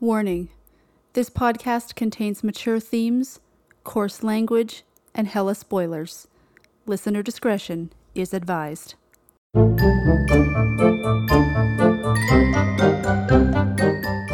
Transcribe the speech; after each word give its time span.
Warning 0.00 0.50
This 1.14 1.28
podcast 1.28 1.96
contains 1.96 2.44
mature 2.44 2.78
themes, 2.78 3.40
coarse 3.82 4.22
language, 4.22 4.84
and 5.12 5.26
hella 5.26 5.56
spoilers. 5.56 6.28
Listener 6.86 7.20
discretion 7.20 7.90
is 8.14 8.32
advised. 8.32 8.94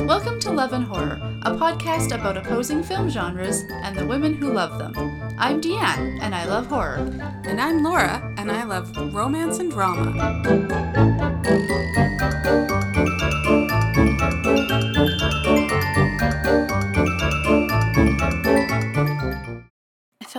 Welcome 0.04 0.38
to 0.40 0.52
Love 0.52 0.74
and 0.74 0.84
Horror, 0.84 1.18
a 1.44 1.54
podcast 1.54 2.14
about 2.14 2.36
opposing 2.36 2.82
film 2.82 3.08
genres 3.08 3.62
and 3.70 3.96
the 3.96 4.06
women 4.06 4.34
who 4.34 4.52
love 4.52 4.78
them. 4.78 4.92
I'm 5.38 5.62
Deanne, 5.62 6.18
and 6.20 6.34
I 6.34 6.44
love 6.44 6.66
horror. 6.66 7.10
And 7.44 7.58
I'm 7.58 7.82
Laura, 7.82 8.34
and 8.36 8.52
I 8.52 8.64
love 8.64 8.94
romance 9.14 9.60
and 9.60 9.70
drama. 9.70 10.12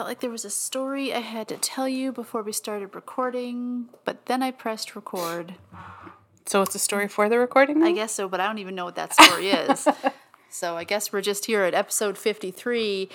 Felt 0.06 0.12
like 0.12 0.20
there 0.20 0.30
was 0.30 0.46
a 0.46 0.52
story 0.52 1.12
I 1.12 1.22
had 1.22 1.48
to 1.48 1.58
tell 1.58 1.90
you 1.90 2.12
before 2.12 2.44
we 2.44 2.52
started 2.52 2.94
recording, 2.94 3.90
but 4.04 4.28
then 4.28 4.44
I 4.44 4.52
pressed 4.52 4.96
record. 4.96 5.56
So 6.46 6.62
it's 6.62 6.76
a 6.76 6.80
story 6.80 7.08
for 7.08 7.28
the 7.28 7.40
recording? 7.40 7.82
I 7.82 7.92
guess 7.92 8.12
so, 8.12 8.30
but 8.30 8.40
I 8.40 8.46
don't 8.46 8.60
even 8.60 8.76
know 8.76 8.86
what 8.86 8.94
that 8.98 9.14
story 9.14 9.50
is. 9.50 9.88
So 10.48 10.78
I 10.78 10.86
guess 10.86 11.12
we're 11.12 11.20
just 11.20 11.48
here 11.48 11.64
at 11.64 11.74
episode 11.74 12.18
53, 12.18 13.10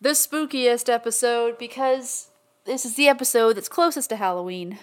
the 0.00 0.10
spookiest 0.10 0.88
episode, 0.88 1.58
because 1.58 2.30
this 2.64 2.86
is 2.86 2.94
the 2.94 3.06
episode 3.06 3.56
that's 3.56 3.68
closest 3.68 4.08
to 4.08 4.16
Halloween. 4.16 4.78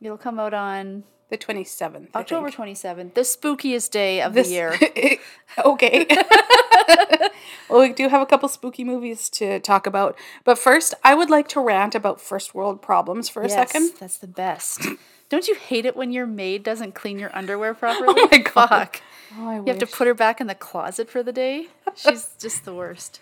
It'll 0.00 0.16
come 0.16 0.40
out 0.40 0.54
on 0.54 1.04
the 1.28 1.36
27th. 1.38 2.14
October 2.14 2.50
27th, 2.50 3.14
the 3.14 3.22
spookiest 3.22 3.90
day 3.90 4.20
of 4.22 4.34
This 4.34 4.48
the 4.48 4.54
year. 4.54 4.78
okay. 5.64 6.06
well, 7.68 7.80
we 7.80 7.92
do 7.92 8.08
have 8.08 8.22
a 8.22 8.26
couple 8.26 8.48
spooky 8.48 8.84
movies 8.84 9.28
to 9.30 9.58
talk 9.60 9.86
about. 9.86 10.16
But 10.44 10.58
first, 10.58 10.94
I 11.02 11.14
would 11.14 11.30
like 11.30 11.48
to 11.48 11.60
rant 11.60 11.94
about 11.94 12.20
first 12.20 12.54
world 12.54 12.80
problems 12.80 13.28
for 13.28 13.42
a 13.42 13.48
Yes, 13.48 13.54
second. 13.54 13.92
That's 13.98 14.18
the 14.18 14.28
best. 14.28 14.86
Don't 15.28 15.48
you 15.48 15.56
hate 15.56 15.84
it 15.86 15.96
when 15.96 16.12
your 16.12 16.26
maid 16.26 16.62
doesn't 16.62 16.94
clean 16.94 17.18
your 17.18 17.34
underwear 17.36 17.74
properly? 17.74 18.14
Oh 18.16 18.28
my 18.30 18.38
God. 18.38 18.68
Fuck. 18.68 19.02
Oh, 19.36 19.48
I 19.48 19.56
You 19.56 19.64
have 19.66 19.78
to 19.78 19.86
put 19.86 20.06
her 20.06 20.14
back 20.14 20.40
in 20.40 20.46
the 20.46 20.54
closet 20.54 21.10
for 21.10 21.24
the 21.24 21.32
day. 21.32 21.66
She's 21.96 22.28
just 22.38 22.64
the 22.64 22.72
worst. 22.72 23.20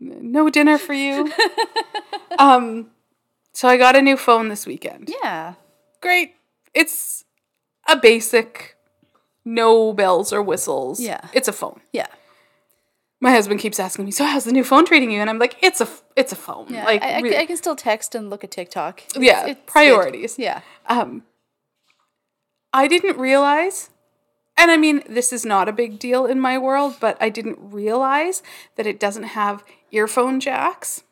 no 0.00 0.50
dinner 0.50 0.78
for 0.78 0.92
you. 0.92 1.32
um, 2.40 2.90
so 3.52 3.68
I 3.68 3.76
got 3.76 3.94
a 3.94 4.02
new 4.02 4.16
phone 4.16 4.48
this 4.48 4.66
weekend. 4.66 5.12
Yeah. 5.22 5.54
Great. 6.00 6.34
It's 6.74 7.24
a 7.88 7.96
basic, 7.96 8.76
no 9.44 9.92
bells 9.92 10.32
or 10.32 10.42
whistles. 10.42 11.00
Yeah. 11.00 11.20
It's 11.32 11.48
a 11.48 11.52
phone. 11.52 11.80
Yeah. 11.92 12.06
My 13.22 13.32
husband 13.32 13.60
keeps 13.60 13.78
asking 13.78 14.06
me, 14.06 14.10
"So 14.12 14.24
how's 14.24 14.44
the 14.44 14.52
new 14.52 14.64
phone 14.64 14.86
treating 14.86 15.10
you?" 15.10 15.20
And 15.20 15.28
I'm 15.28 15.38
like, 15.38 15.56
"It's 15.62 15.80
a, 15.82 15.88
it's 16.16 16.32
a 16.32 16.36
phone. 16.36 16.68
Yeah. 16.70 16.84
Like, 16.84 17.02
I, 17.02 17.16
I, 17.16 17.20
really- 17.20 17.36
I 17.36 17.44
can 17.46 17.56
still 17.58 17.76
text 17.76 18.14
and 18.14 18.30
look 18.30 18.44
at 18.44 18.50
TikTok. 18.50 19.02
It's- 19.08 19.22
yeah, 19.22 19.40
it's 19.46 19.60
good. 19.60 19.66
priorities. 19.66 20.38
Yeah. 20.38 20.60
Um, 20.88 21.24
I 22.72 22.86
didn't 22.88 23.18
realize, 23.18 23.90
and 24.56 24.70
I 24.70 24.76
mean, 24.78 25.02
this 25.08 25.32
is 25.32 25.44
not 25.44 25.68
a 25.68 25.72
big 25.72 25.98
deal 25.98 26.24
in 26.24 26.40
my 26.40 26.56
world, 26.56 26.94
but 27.00 27.16
I 27.20 27.28
didn't 27.28 27.58
realize 27.60 28.42
that 28.76 28.86
it 28.86 28.98
doesn't 29.00 29.24
have 29.24 29.64
earphone 29.90 30.40
jacks. 30.40 31.02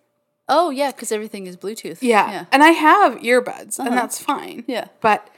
Oh 0.48 0.70
yeah, 0.70 0.92
because 0.92 1.12
everything 1.12 1.46
is 1.46 1.56
Bluetooth. 1.58 1.98
Yeah. 2.00 2.30
Yeah. 2.30 2.44
And 2.52 2.62
I 2.62 2.70
have 2.70 3.14
earbuds, 3.18 3.78
Uh-huh. 3.78 3.88
and 3.88 3.98
that's 3.98 4.18
fine. 4.18 4.64
Yeah. 4.66 4.86
But 5.02 5.28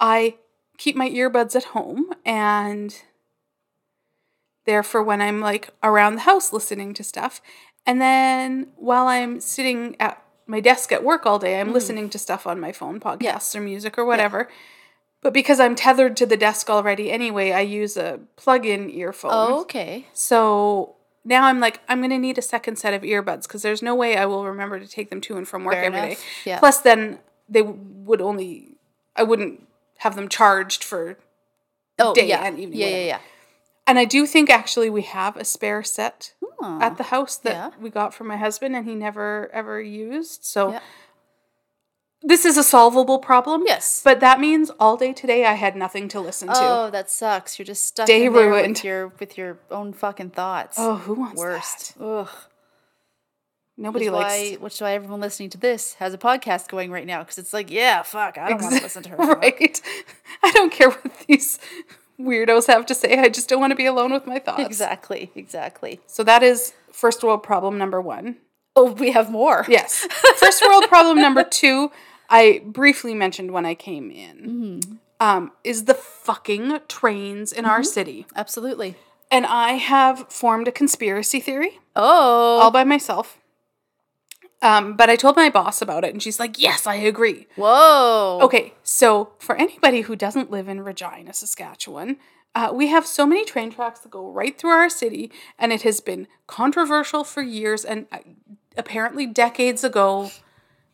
I 0.00 0.36
keep 0.78 0.96
my 0.96 1.10
earbuds 1.10 1.54
at 1.54 1.64
home 1.64 2.12
and 2.24 3.02
they're 4.64 4.82
for 4.82 5.02
when 5.02 5.20
I'm 5.20 5.40
like 5.40 5.70
around 5.82 6.14
the 6.14 6.22
house 6.22 6.52
listening 6.52 6.94
to 6.94 7.04
stuff. 7.04 7.42
And 7.86 8.00
then 8.00 8.68
while 8.76 9.06
I'm 9.06 9.40
sitting 9.40 9.96
at 10.00 10.22
my 10.46 10.60
desk 10.60 10.90
at 10.90 11.04
work 11.04 11.26
all 11.26 11.38
day, 11.38 11.60
I'm 11.60 11.70
mm. 11.70 11.74
listening 11.74 12.08
to 12.10 12.18
stuff 12.18 12.46
on 12.46 12.58
my 12.58 12.72
phone, 12.72 12.98
podcasts 12.98 13.54
or 13.54 13.60
music 13.60 13.98
or 13.98 14.04
whatever. 14.04 14.48
But 15.22 15.34
because 15.34 15.60
I'm 15.60 15.74
tethered 15.74 16.16
to 16.16 16.26
the 16.26 16.36
desk 16.36 16.70
already 16.70 17.10
anyway, 17.10 17.52
I 17.52 17.60
use 17.60 17.96
a 17.96 18.20
plug 18.36 18.64
in 18.64 18.88
earphone. 18.90 19.32
Oh, 19.34 19.60
okay. 19.62 20.06
So 20.14 20.96
now 21.24 21.44
I'm 21.44 21.60
like, 21.60 21.80
I'm 21.88 21.98
going 22.00 22.10
to 22.10 22.18
need 22.18 22.38
a 22.38 22.42
second 22.42 22.76
set 22.76 22.94
of 22.94 23.02
earbuds 23.02 23.42
because 23.42 23.60
there's 23.60 23.82
no 23.82 23.94
way 23.94 24.16
I 24.16 24.24
will 24.24 24.46
remember 24.46 24.80
to 24.80 24.88
take 24.88 25.10
them 25.10 25.20
to 25.22 25.36
and 25.36 25.46
from 25.46 25.64
work 25.64 25.74
Fair 25.74 25.84
every 25.84 26.00
day. 26.00 26.06
enough. 26.06 26.24
Yeah. 26.46 26.58
Plus, 26.58 26.78
then 26.78 27.18
they 27.48 27.62
would 27.62 28.22
only, 28.22 28.76
I 29.14 29.24
wouldn't 29.24 29.66
have 30.00 30.14
them 30.16 30.28
charged 30.28 30.84
for. 30.84 31.16
Oh 31.98 32.14
Day 32.14 32.28
yeah. 32.28 32.44
and 32.44 32.58
evening, 32.58 32.78
yeah, 32.80 32.86
yeah, 32.86 32.92
whatever. 32.92 33.06
yeah. 33.08 33.18
And 33.86 33.98
I 33.98 34.04
do 34.04 34.24
think 34.26 34.50
actually 34.50 34.88
we 34.90 35.02
have 35.02 35.36
a 35.36 35.44
spare 35.44 35.82
set 35.82 36.34
Oh, 36.62 36.78
at 36.80 36.96
the 36.98 37.04
house 37.04 37.36
that 37.38 37.52
yeah. 37.52 37.70
we 37.80 37.88
got 37.90 38.12
from 38.14 38.26
my 38.28 38.36
husband 38.36 38.76
and 38.76 38.86
he 38.86 38.94
never 38.94 39.48
ever 39.52 39.80
used. 39.80 40.44
So 40.44 40.72
Yeah. 40.72 40.80
this 42.22 42.44
is 42.44 42.56
a 42.58 42.62
solvable 42.62 43.18
problem. 43.18 43.62
Yes. 43.66 44.02
But 44.04 44.20
that 44.20 44.38
means 44.40 44.70
all 44.78 44.96
day 44.96 45.12
today 45.12 45.44
I 45.46 45.54
had 45.54 45.74
nothing 45.76 46.06
to 46.08 46.20
listen 46.20 46.48
to. 46.48 46.54
Oh, 46.56 46.90
that 46.90 47.10
sucks. 47.10 47.58
You're 47.58 47.66
just 47.66 47.84
stuck 47.86 48.06
Day 48.06 48.28
ruined. 48.28 48.76
with 48.76 48.84
your 48.84 49.08
with 49.20 49.36
your 49.38 49.58
own 49.70 49.92
fucking 49.92 50.30
thoughts. 50.30 50.76
Oh, 50.78 50.96
who 50.96 51.14
wants 51.14 51.38
Worst. 51.38 51.98
that? 51.98 52.04
Ugh. 52.04 52.28
Nobody 53.80 54.10
Which 54.10 54.12
likes 54.12 54.32
why, 54.34 54.56
which 54.60 54.74
is 54.74 54.80
why 54.82 54.92
everyone 54.92 55.20
listening 55.20 55.48
to 55.50 55.58
this 55.58 55.94
has 55.94 56.12
a 56.12 56.18
podcast 56.18 56.68
going 56.68 56.90
right 56.90 57.06
now 57.06 57.20
because 57.20 57.38
it's 57.38 57.54
like, 57.54 57.70
yeah, 57.70 58.02
fuck, 58.02 58.36
I 58.36 58.50
don't 58.50 58.60
want 58.62 58.76
to 58.76 58.82
listen 58.82 59.02
to 59.04 59.08
her. 59.10 59.16
right. 59.36 59.80
I 60.42 60.50
don't 60.52 60.70
care 60.70 60.90
what 60.90 61.18
these 61.26 61.58
weirdos 62.20 62.66
have 62.66 62.84
to 62.86 62.94
say. 62.94 63.18
I 63.18 63.30
just 63.30 63.48
don't 63.48 63.58
want 63.60 63.70
to 63.70 63.76
be 63.76 63.86
alone 63.86 64.12
with 64.12 64.26
my 64.26 64.38
thoughts. 64.38 64.62
Exactly, 64.62 65.32
exactly. 65.34 65.98
So 66.06 66.22
that 66.24 66.42
is 66.42 66.74
first 66.92 67.24
world 67.24 67.42
problem 67.42 67.78
number 67.78 68.02
one. 68.02 68.36
Oh, 68.76 68.92
we 68.92 69.12
have 69.12 69.30
more. 69.30 69.64
Yes. 69.66 70.06
First 70.36 70.62
world 70.68 70.84
problem 70.88 71.18
number 71.18 71.42
two, 71.42 71.90
I 72.28 72.60
briefly 72.66 73.14
mentioned 73.14 73.50
when 73.52 73.64
I 73.64 73.74
came 73.74 74.10
in, 74.10 74.36
Mm-hmm. 74.84 74.94
um, 75.26 75.52
is 75.64 75.86
the 75.86 75.94
fucking 75.94 76.80
trains 76.86 77.50
in 77.50 77.64
our 77.64 77.82
city. 77.82 78.26
Absolutely. 78.36 78.94
And 79.30 79.46
I 79.46 79.72
have 79.72 80.30
formed 80.30 80.68
a 80.68 80.72
conspiracy 80.72 81.40
theory 81.40 81.78
Oh. 81.96 82.60
all 82.62 82.70
by 82.70 82.84
myself. 82.84 83.38
Um, 84.62 84.94
but 84.94 85.08
I 85.08 85.16
told 85.16 85.36
my 85.36 85.48
boss 85.48 85.80
about 85.80 86.04
it, 86.04 86.12
and 86.12 86.22
she's 86.22 86.38
like, 86.38 86.58
"Yes, 86.58 86.86
I 86.86 86.96
agree." 86.96 87.46
Whoa. 87.56 88.40
Okay, 88.42 88.74
so 88.82 89.32
for 89.38 89.56
anybody 89.56 90.02
who 90.02 90.16
doesn't 90.16 90.50
live 90.50 90.68
in 90.68 90.82
Regina, 90.82 91.32
Saskatchewan, 91.32 92.18
uh, 92.54 92.70
we 92.72 92.88
have 92.88 93.06
so 93.06 93.24
many 93.26 93.44
train 93.44 93.70
tracks 93.70 94.00
that 94.00 94.10
go 94.10 94.30
right 94.30 94.58
through 94.58 94.70
our 94.70 94.90
city, 94.90 95.30
and 95.58 95.72
it 95.72 95.82
has 95.82 96.00
been 96.00 96.26
controversial 96.46 97.24
for 97.24 97.42
years. 97.42 97.84
And 97.84 98.06
uh, 98.12 98.18
apparently, 98.76 99.24
decades 99.26 99.82
ago, 99.82 100.30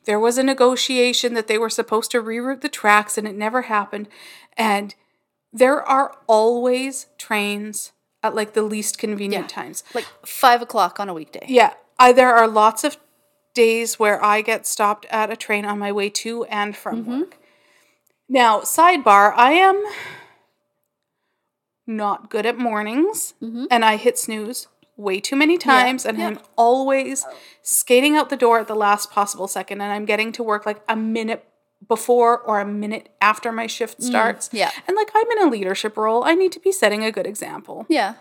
there 0.05 0.21
was 0.21 0.39
a 0.39 0.45
negotiation 0.45 1.35
that 1.35 1.49
they 1.49 1.59
were 1.59 1.71
supposed 1.71 2.13
to 2.13 2.23
reroute 2.23 2.61
the 2.61 2.69
tracks, 2.69 3.19
and 3.19 3.27
it 3.27 3.35
never 3.35 3.63
happened. 3.63 4.09
And 4.57 4.95
there 5.53 5.83
are 5.83 6.17
always 6.29 7.07
trains 7.19 7.93
at 8.23 8.35
like 8.35 8.53
the 8.53 8.63
least 8.63 8.99
convenient 8.99 9.45
Yeah. 9.51 9.63
times. 9.63 9.83
Like 9.95 10.07
five 10.25 10.63
o'clock 10.63 11.01
on 11.01 11.09
a 11.09 11.15
weekday. 11.15 11.47
Yeah, 11.49 11.75
I, 11.99 12.13
there 12.13 12.35
are 12.35 12.47
lots 12.47 12.85
of 12.85 12.97
days 13.57 13.99
where 13.99 14.23
I 14.23 14.43
get 14.43 14.67
stopped 14.67 15.07
at 15.11 15.33
a 15.33 15.37
train 15.37 15.65
on 15.65 15.79
my 15.79 15.91
way 15.91 16.11
to 16.11 16.45
and 16.45 16.77
from 16.77 17.03
mm-hmm. 17.03 17.21
work. 17.21 17.39
Now, 18.29 18.61
sidebar, 18.61 19.33
I 19.35 19.53
am 19.53 19.83
not 21.87 22.31
good 22.31 22.45
at 22.45 22.59
mornings 22.59 23.35
mm-hmm. 23.43 23.65
and 23.71 23.85
I 23.85 23.97
hit 23.97 24.19
snooze 24.19 24.69
way 24.97 25.21
too 25.21 25.37
many 25.37 25.59
times 25.59 26.05
and 26.05 26.19
yeah. 26.19 26.27
I'm 26.27 26.39
always 26.57 27.25
skating 27.63 28.17
out 28.17 28.29
the 28.29 28.37
door 28.37 28.61
at 28.61 28.69
the 28.69 28.75
last 28.75 29.11
possible 29.11 29.49
second 29.49 29.81
and 29.81 29.93
I'm 29.93 30.05
getting 30.05 30.33
to 30.33 30.43
work 30.43 30.67
like 30.67 30.83
a 30.89 30.97
minute 30.97 31.45
before 31.89 32.39
or 32.41 32.61
a 32.61 32.67
minute 32.67 33.09
after 33.21 33.53
my 33.53 33.67
shift 33.67 34.01
mm, 34.01 34.05
starts. 34.05 34.51
yeah. 34.53 34.71
And 34.87 34.97
like 34.97 35.11
I'm 35.15 35.31
in 35.33 35.47
a 35.47 35.51
leadership 35.51 35.97
role, 35.97 36.25
I 36.25 36.35
need 36.35 36.53
to 36.53 36.61
be 36.61 36.73
setting 36.73 37.05
a 37.05 37.13
good 37.13 37.27
example. 37.27 37.87
Yeah. 37.89 38.15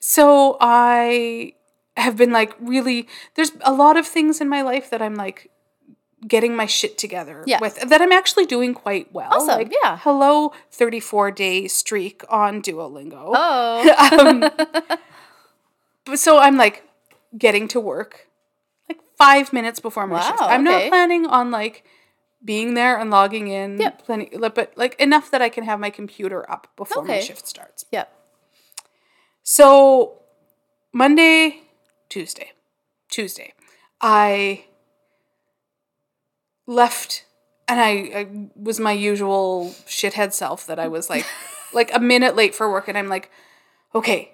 So 0.00 0.56
I 0.60 1.54
have 1.96 2.16
been 2.16 2.32
like 2.32 2.54
really 2.60 3.06
there's 3.34 3.52
a 3.60 3.72
lot 3.72 3.96
of 3.96 4.06
things 4.06 4.40
in 4.40 4.48
my 4.48 4.62
life 4.62 4.90
that 4.90 5.00
I'm 5.00 5.14
like 5.14 5.50
getting 6.26 6.56
my 6.56 6.66
shit 6.66 6.96
together 6.98 7.44
Yeah. 7.46 7.60
with 7.60 7.80
that 7.88 8.00
I'm 8.00 8.10
actually 8.12 8.46
doing 8.46 8.72
quite 8.74 9.12
well. 9.12 9.28
Awesome, 9.34 9.58
Like, 9.58 9.72
yeah. 9.82 9.98
Hello 9.98 10.52
34 10.72 11.30
day 11.30 11.68
streak 11.68 12.22
on 12.28 12.62
Duolingo. 12.62 13.32
Oh. 13.34 14.18
um, 14.18 14.40
but 16.04 16.18
so 16.18 16.38
I'm 16.38 16.56
like 16.56 16.82
getting 17.36 17.68
to 17.68 17.80
work 17.80 18.28
like 18.88 19.00
5 19.18 19.52
minutes 19.52 19.80
before 19.80 20.06
my 20.06 20.20
shift. 20.20 20.40
I'm 20.40 20.66
okay. 20.66 20.84
not 20.84 20.88
planning 20.88 21.26
on 21.26 21.50
like 21.50 21.84
being 22.44 22.74
there 22.74 22.98
and 22.98 23.10
logging 23.10 23.48
in 23.48 23.78
Yep. 23.78 24.04
plenty 24.04 24.30
but 24.38 24.72
like 24.76 24.98
enough 25.00 25.30
that 25.30 25.42
I 25.42 25.48
can 25.48 25.64
have 25.64 25.78
my 25.78 25.90
computer 25.90 26.50
up 26.50 26.68
before 26.76 27.04
my 27.04 27.20
shift 27.20 27.46
starts. 27.46 27.84
yeah. 27.92 28.04
So 29.42 30.20
Monday, 30.92 31.63
Tuesday, 32.14 32.52
Tuesday, 33.10 33.54
I 34.00 34.66
left 36.64 37.24
and 37.66 37.80
I, 37.80 37.90
I 37.90 38.48
was 38.54 38.78
my 38.78 38.92
usual 38.92 39.74
shithead 39.88 40.32
self 40.32 40.64
that 40.68 40.78
I 40.78 40.86
was 40.86 41.10
like 41.10 41.26
like 41.74 41.92
a 41.92 41.98
minute 41.98 42.36
late 42.36 42.54
for 42.54 42.70
work 42.70 42.86
and 42.86 42.96
I'm 42.96 43.08
like, 43.08 43.32
okay, 43.96 44.30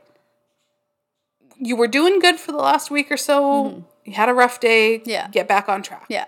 you 1.56 1.75
were 1.75 1.88
doing 1.88 2.19
good 2.19 2.38
for 2.38 2.53
the 2.53 2.59
last 2.59 2.91
week 2.91 3.11
or 3.11 3.17
so. 3.17 3.82
You 4.05 4.12
had 4.12 4.29
a 4.29 4.35
rough 4.35 4.61
day. 4.61 4.99
Mm-hmm. 4.99 5.09
Yeah. 5.09 5.29
Get 5.29 5.49
back 5.49 5.71
on 5.71 5.82
track. 5.82 6.05
Yeah. 6.11 6.27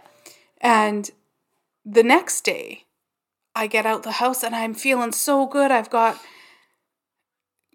And 0.59 1.11
the 1.85 2.03
next 2.03 2.47
day, 2.47 2.85
I 3.55 3.67
get 3.67 3.85
out 3.85 4.05
the 4.05 4.13
house 4.13 4.43
and 4.43 4.57
I'm 4.57 4.73
feeling 4.73 5.13
so 5.13 5.45
good. 5.45 5.71
I've 5.71 5.91
got 5.91 6.19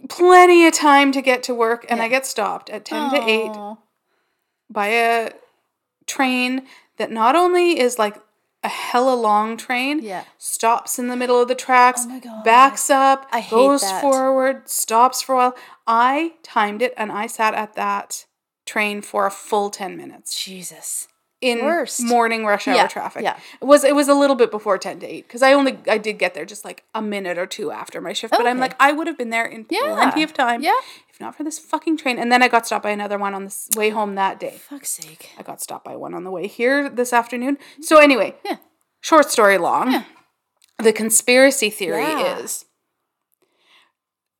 plenty 0.10 0.66
of 0.68 0.74
time 0.74 1.12
to 1.12 1.22
get 1.22 1.44
to 1.44 1.54
work, 1.54 1.86
and 1.90 2.02
I 2.02 2.08
get 2.08 2.26
stopped 2.26 2.70
at 2.70 2.86
10 2.86 3.12
to 3.12 3.30
8 3.30 3.52
by 4.70 4.88
a 4.88 5.32
train 6.06 6.68
that 6.98 7.12
not 7.12 7.36
only 7.36 7.80
is 7.80 7.98
like 8.00 8.22
a 8.64 8.70
hella 8.70 9.14
long 9.14 9.56
train, 9.58 10.00
Yeah. 10.02 10.24
stops 10.38 10.98
in 10.98 11.08
the 11.08 11.16
middle 11.16 11.42
of 11.42 11.48
the 11.48 11.56
tracks, 11.56 12.06
Oh 12.10 12.42
backs 12.44 12.90
up, 12.90 13.28
I 13.32 13.46
goes 13.48 13.84
forward, 14.02 14.68
stops 14.70 15.22
for 15.22 15.34
a 15.36 15.38
while. 15.38 15.56
I 15.86 16.34
timed 16.44 16.82
it 16.82 16.94
and 16.98 17.12
I 17.12 17.28
sat 17.28 17.54
at 17.54 17.74
that 17.76 18.26
train 18.66 19.02
for 19.02 19.26
a 19.26 19.32
full 19.32 19.70
10 19.70 19.96
minutes 19.96 20.44
Jesus. 20.44 21.08
In 21.39 21.60
mm, 21.60 21.63
Worst. 21.63 22.01
morning 22.01 22.45
rush 22.45 22.68
hour 22.68 22.75
Yeah, 22.75 22.88
traffic. 22.88 23.22
yeah. 23.24 23.38
It 23.62 23.66
was 23.66 23.84
it 23.84 23.94
was 23.95 24.07
a 24.07 24.13
little 24.16 24.36
bit 24.36 24.50
before 24.50 24.78
10 24.78 25.00
to 25.01 25.06
8 25.07 25.30
cuz 25.30 25.42
I 25.44 25.54
only 25.54 25.78
I 25.88 25.98
did 26.00 26.18
get 26.18 26.34
there 26.34 26.45
just 26.45 26.66
like 26.66 26.84
a 26.95 27.01
minute 27.01 27.38
or 27.38 27.45
two 27.45 27.72
after 27.72 28.01
my 28.01 28.12
shift, 28.13 28.31
but 28.36 28.48
I'm 28.48 28.57
like 28.60 28.75
I 28.80 28.92
would 28.92 29.06
have 29.07 29.18
been 29.18 29.30
there 29.30 29.45
in 29.45 29.66
Yeah. 29.69 29.94
plenty 29.94 30.24
of 30.24 30.34
time 30.34 30.62
Yeah. 30.63 30.80
if 31.10 31.19
not 31.19 31.36
for 31.36 31.44
this 31.44 31.60
fucking 31.60 31.98
train. 31.98 32.18
And 32.18 32.31
then 32.31 32.42
I 32.42 32.48
got 32.48 32.66
stopped 32.66 32.84
by 32.84 32.89
another 32.92 33.18
one 33.19 33.36
on 33.36 33.45
the 33.45 33.56
way 33.78 33.89
home 33.92 34.16
that 34.16 34.39
day. 34.39 34.60
Fuck's 34.68 34.89
sake. 34.89 35.30
I 35.38 35.44
got 35.44 35.62
stopped 35.62 35.86
by 35.86 35.95
one 35.95 36.13
on 36.16 36.24
the 36.24 36.31
way 36.31 36.48
here 36.48 36.89
this 36.89 37.13
afternoon. 37.13 37.57
So 37.81 37.98
anyway, 37.98 38.36
Yeah. 38.44 38.57
short 39.01 39.30
story 39.30 39.57
long. 39.60 40.06
The 40.80 40.94
conspiracy 40.94 41.69
theory 41.69 42.01
Yeah. 42.01 42.38
is 42.40 42.66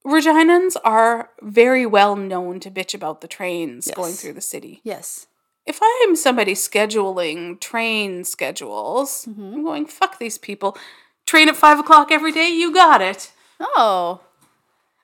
Reginans 0.05 0.75
are 0.85 1.31
very 1.41 1.85
well 1.85 2.15
known 2.15 2.59
to 2.61 2.71
bitch 2.71 2.93
about 2.93 3.21
the 3.21 3.27
trains 3.27 3.89
going 3.93 4.13
through 4.13 4.33
the 4.33 4.41
city. 4.41 4.79
Yes. 4.83 5.27
If 5.67 5.79
I'm 5.83 6.15
somebody 6.15 6.53
scheduling 6.53 7.59
train 7.59 8.23
schedules, 8.23 9.25
Mm-hmm. 9.29 9.53
I'm 9.55 9.63
going, 9.63 9.85
fuck 9.85 10.17
these 10.17 10.37
people. 10.37 10.77
Train 11.25 11.49
at 11.49 11.55
five 11.57 11.77
o'clock 11.79 12.11
every 12.11 12.31
day, 12.31 12.49
you 12.49 12.73
got 12.73 13.01
it. 13.01 13.31
Oh. 13.59 14.21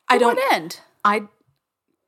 I 0.08 0.18
don't 0.18 0.36
What 0.38 0.54
end? 0.54 0.80
I 1.04 1.24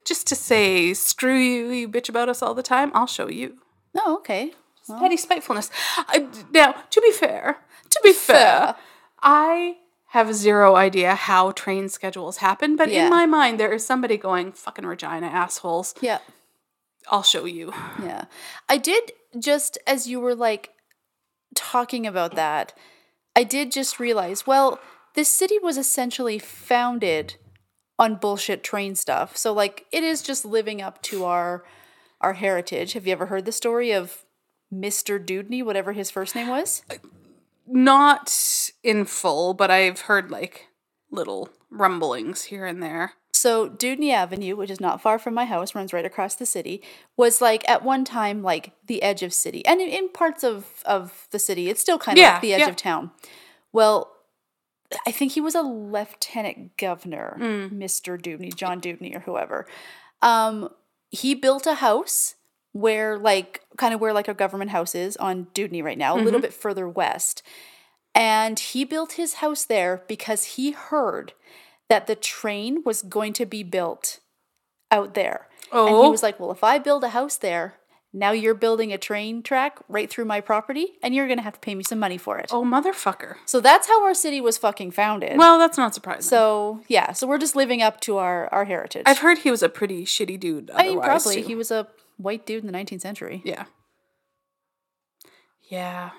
just 0.06 0.26
to 0.28 0.36
say, 0.36 0.94
screw 0.94 1.36
you, 1.38 1.70
you 1.72 1.90
bitch 1.90 2.08
about 2.10 2.30
us 2.30 2.42
all 2.42 2.54
the 2.54 2.64
time, 2.64 2.92
I'll 2.94 3.08
show 3.08 3.28
you. 3.30 3.58
Oh, 3.98 4.16
okay. 4.18 4.52
petty 5.00 5.18
spitefulness. 5.18 5.70
I, 5.98 6.28
now, 6.54 6.74
to 6.92 7.02
be 7.02 7.12
fair, 7.12 7.58
to 7.90 8.00
be 8.04 8.14
fair, 8.14 8.76
I 9.22 9.78
have 10.10 10.34
zero 10.34 10.76
idea 10.76 11.16
how 11.16 11.52
train 11.52 11.90
schedules 11.90 12.38
happen, 12.38 12.76
but 12.76 12.90
Yeah. 12.90 13.06
in 13.06 13.10
my 13.10 13.26
mind, 13.26 13.60
there 13.60 13.74
is 13.74 13.86
somebody 13.86 14.16
going, 14.18 14.52
fucking 14.54 14.86
Regina 14.86 15.28
assholes. 15.28 15.94
Yeah. 16.00 16.20
I'll 17.10 17.24
show 17.24 17.46
you. 17.46 17.74
Yeah. 18.02 18.26
I 18.70 18.78
did 18.78 19.12
just 19.38 19.78
as 19.86 20.08
you 20.08 20.20
were 20.20 20.36
like 20.36 20.72
talking 21.56 22.06
about 22.08 22.36
that, 22.36 22.74
I 23.36 23.44
did 23.44 23.72
just 23.72 24.00
realize, 24.00 24.48
well, 24.48 24.80
this 25.14 25.30
city 25.30 25.60
was 25.60 25.78
essentially 25.78 26.40
founded 26.40 27.36
on 27.98 28.16
bullshit 28.16 28.64
train 28.64 28.96
stuff. 28.96 29.38
So 29.38 29.54
like 29.54 29.86
it 29.92 30.04
is 30.04 30.22
just 30.22 30.46
living 30.46 30.82
up 30.82 31.02
to 31.04 31.26
our 31.26 31.64
our 32.22 32.34
heritage. 32.34 32.94
Have 32.94 33.06
you 33.06 33.14
ever 33.14 33.28
heard 33.28 33.46
the 33.46 33.52
story 33.52 33.92
of 33.92 34.26
Mr. 34.74 35.24
Dewdney, 35.24 35.64
whatever 35.64 35.94
his 35.94 36.10
first 36.10 36.36
name 36.36 36.48
was? 36.48 36.84
Not 37.68 38.72
in 38.84 39.06
full, 39.06 39.54
but 39.54 39.72
I've 39.72 40.02
heard 40.02 40.32
like 40.32 40.68
little 41.12 41.50
rumblings 41.70 42.44
here 42.44 42.66
and 42.66 42.82
there. 42.82 43.14
So 43.46 43.70
Dewdney 43.70 44.12
Avenue, 44.12 44.56
which 44.56 44.72
is 44.72 44.80
not 44.82 45.02
far 45.02 45.20
from 45.20 45.36
my 45.36 45.46
house, 45.46 45.76
runs 45.76 45.94
right 45.94 46.04
across 46.04 46.34
the 46.34 46.48
city, 46.48 46.82
was 47.16 47.42
like 47.42 47.68
at 47.70 47.84
one 47.84 48.04
time 48.04 48.42
like 48.42 48.72
the 48.88 49.04
edge 49.04 49.22
of 49.22 49.36
city. 49.36 49.64
And 49.68 49.80
in, 49.80 49.88
in 49.88 50.10
parts 50.10 50.44
of, 50.44 50.82
of 50.84 51.28
the 51.30 51.38
city, 51.38 51.70
it's 51.70 51.80
still 51.80 52.00
kind 52.00 52.18
of 52.18 52.22
Yeah, 52.24 52.32
like 52.34 52.42
the 52.42 52.54
edge 52.56 52.62
yeah. 52.62 52.70
of 52.70 52.76
town. 52.76 53.12
Well, 53.72 54.12
I 55.06 55.12
think 55.12 55.34
he 55.34 55.42
was 55.42 55.54
a 55.54 55.62
lieutenant 55.62 56.76
governor, 56.78 57.38
Mm. 57.40 57.72
Mr. 57.74 58.20
Dewdney, 58.20 58.52
John 58.52 58.80
Dewdney 58.82 59.16
or 59.16 59.20
whoever. 59.20 59.68
Um, 60.24 60.70
he 61.12 61.36
built 61.36 61.68
a 61.68 61.76
house 61.76 62.34
where 62.72 63.18
like 63.20 63.62
kind 63.78 63.94
of 63.94 64.02
where 64.02 64.12
like 64.14 64.28
a 64.28 64.34
government 64.34 64.72
house 64.72 64.96
is 64.96 65.16
on 65.18 65.48
Dewdney 65.54 65.84
right 65.84 65.98
now, 66.00 66.14
a 66.14 66.16
Mm-hmm. 66.16 66.26
little 66.26 66.42
bit 66.42 66.54
further 66.54 66.90
west. 66.90 67.44
And 68.16 68.58
he 68.60 68.86
built 68.86 69.14
his 69.14 69.36
house 69.36 69.66
there 69.66 70.02
because 70.08 70.44
he 70.56 70.72
heard 70.72 71.34
that 71.90 72.08
the 72.08 72.16
train 72.16 72.82
was 72.86 73.02
going 73.02 73.34
to 73.34 73.46
be 73.46 73.64
built 73.64 74.20
out 74.92 75.14
there. 75.14 75.48
And 75.72 75.90
he 75.90 75.96
Oh. 75.96 76.10
was 76.12 76.24
like, 76.24 76.40
Well, 76.40 76.52
if 76.52 76.64
I 76.64 76.78
build 76.80 77.04
a 77.04 77.10
house 77.10 77.38
there, 77.38 77.76
now 78.14 78.32
you're 78.32 78.54
building 78.54 78.94
a 78.94 78.98
train 78.98 79.44
track 79.44 79.78
right 79.90 80.10
through 80.10 80.24
my 80.24 80.40
property, 80.40 80.94
and 81.04 81.14
you're 81.14 81.28
going 81.28 81.38
to 81.38 81.44
have 81.44 81.56
to 81.56 81.60
pay 81.60 81.76
me 81.76 81.84
some 81.84 82.00
money 82.00 82.18
for 82.18 82.38
it. 82.38 82.50
Oh, 82.50 82.64
motherfucker. 82.64 83.36
So 83.46 83.60
that's 83.60 83.88
how 83.88 84.06
our 84.06 84.14
city 84.14 84.40
was 84.40 84.58
fucking 84.58 84.92
founded. 84.92 85.38
Well, 85.38 85.60
that's 85.60 85.78
not 85.78 85.94
surprising. 85.94 86.22
so 86.30 86.82
yeah, 86.88 87.12
so 87.12 87.28
we're 87.28 87.38
just 87.40 87.56
living 87.58 87.82
up 87.82 88.00
to 88.02 88.18
our, 88.18 88.48
our 88.54 88.64
heritage. 88.66 89.04
I've 89.06 89.18
heard 89.20 89.40
he 89.40 89.52
was 89.52 89.62
a 89.62 89.68
pretty 89.70 90.06
shitty 90.06 90.40
dude. 90.40 90.72
I 90.74 90.84
mean, 90.84 91.02
probably. 91.02 91.42
too. 91.42 91.48
He 91.48 91.56
was 91.56 91.72
a 91.72 91.88
white 92.18 92.46
dude 92.46 92.64
in 92.64 92.72
the 92.72 92.78
19th 92.78 93.02
century. 93.02 93.42
Yeah. 93.44 93.66
Yeah. 95.64 96.12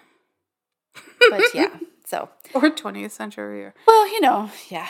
But 1.31 1.43
yeah, 1.55 1.79
so. 2.05 2.29
Or 2.55 2.63
20th 2.71 3.13
century. 3.13 3.65
Or... 3.65 3.75
Well, 3.87 4.07
you 4.13 4.21
know, 4.21 4.51
yeah. 4.69 4.89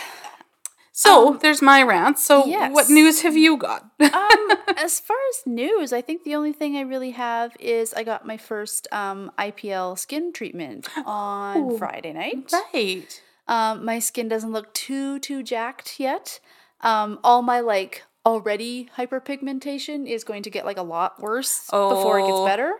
So 0.98 1.36
there's 1.42 1.60
my 1.60 1.82
rant. 1.82 2.18
So 2.18 2.42
Um, 2.44 2.48
yes. 2.48 2.72
what 2.72 2.88
news 2.88 3.20
have 3.20 3.36
you 3.36 3.58
got? 3.58 3.82
um, 4.00 4.44
as 4.78 4.98
far 4.98 5.16
as 5.30 5.46
news, 5.46 5.92
I 5.92 6.00
think 6.00 6.24
the 6.24 6.34
only 6.34 6.54
thing 6.54 6.74
I 6.74 6.80
really 6.80 7.10
have 7.10 7.54
is 7.60 7.92
I 7.92 8.02
got 8.02 8.26
my 8.26 8.38
first 8.38 8.88
um, 8.92 9.30
IPL 9.38 9.98
skin 9.98 10.32
treatment 10.32 10.88
on 11.04 11.56
Oh, 11.58 11.76
Friday 11.78 12.14
night. 12.14 12.50
right. 12.72 13.22
Um, 13.46 13.84
my 13.84 13.98
skin 13.98 14.26
doesn't 14.28 14.52
look 14.52 14.72
too 14.72 15.18
too 15.20 15.42
jacked 15.42 16.00
yet. 16.00 16.40
Um, 16.80 17.18
all 17.22 17.42
my 17.42 17.60
like 17.60 18.02
already 18.24 18.88
hyperpigmentation 18.96 20.08
is 20.08 20.24
going 20.24 20.42
to 20.44 20.50
get 20.50 20.64
like 20.64 20.78
a 20.78 20.82
lot 20.82 21.20
worse 21.20 21.66
before 21.70 22.18
it 22.20 22.26
gets 22.26 22.40
Oh. 22.40 22.46
better. 22.46 22.72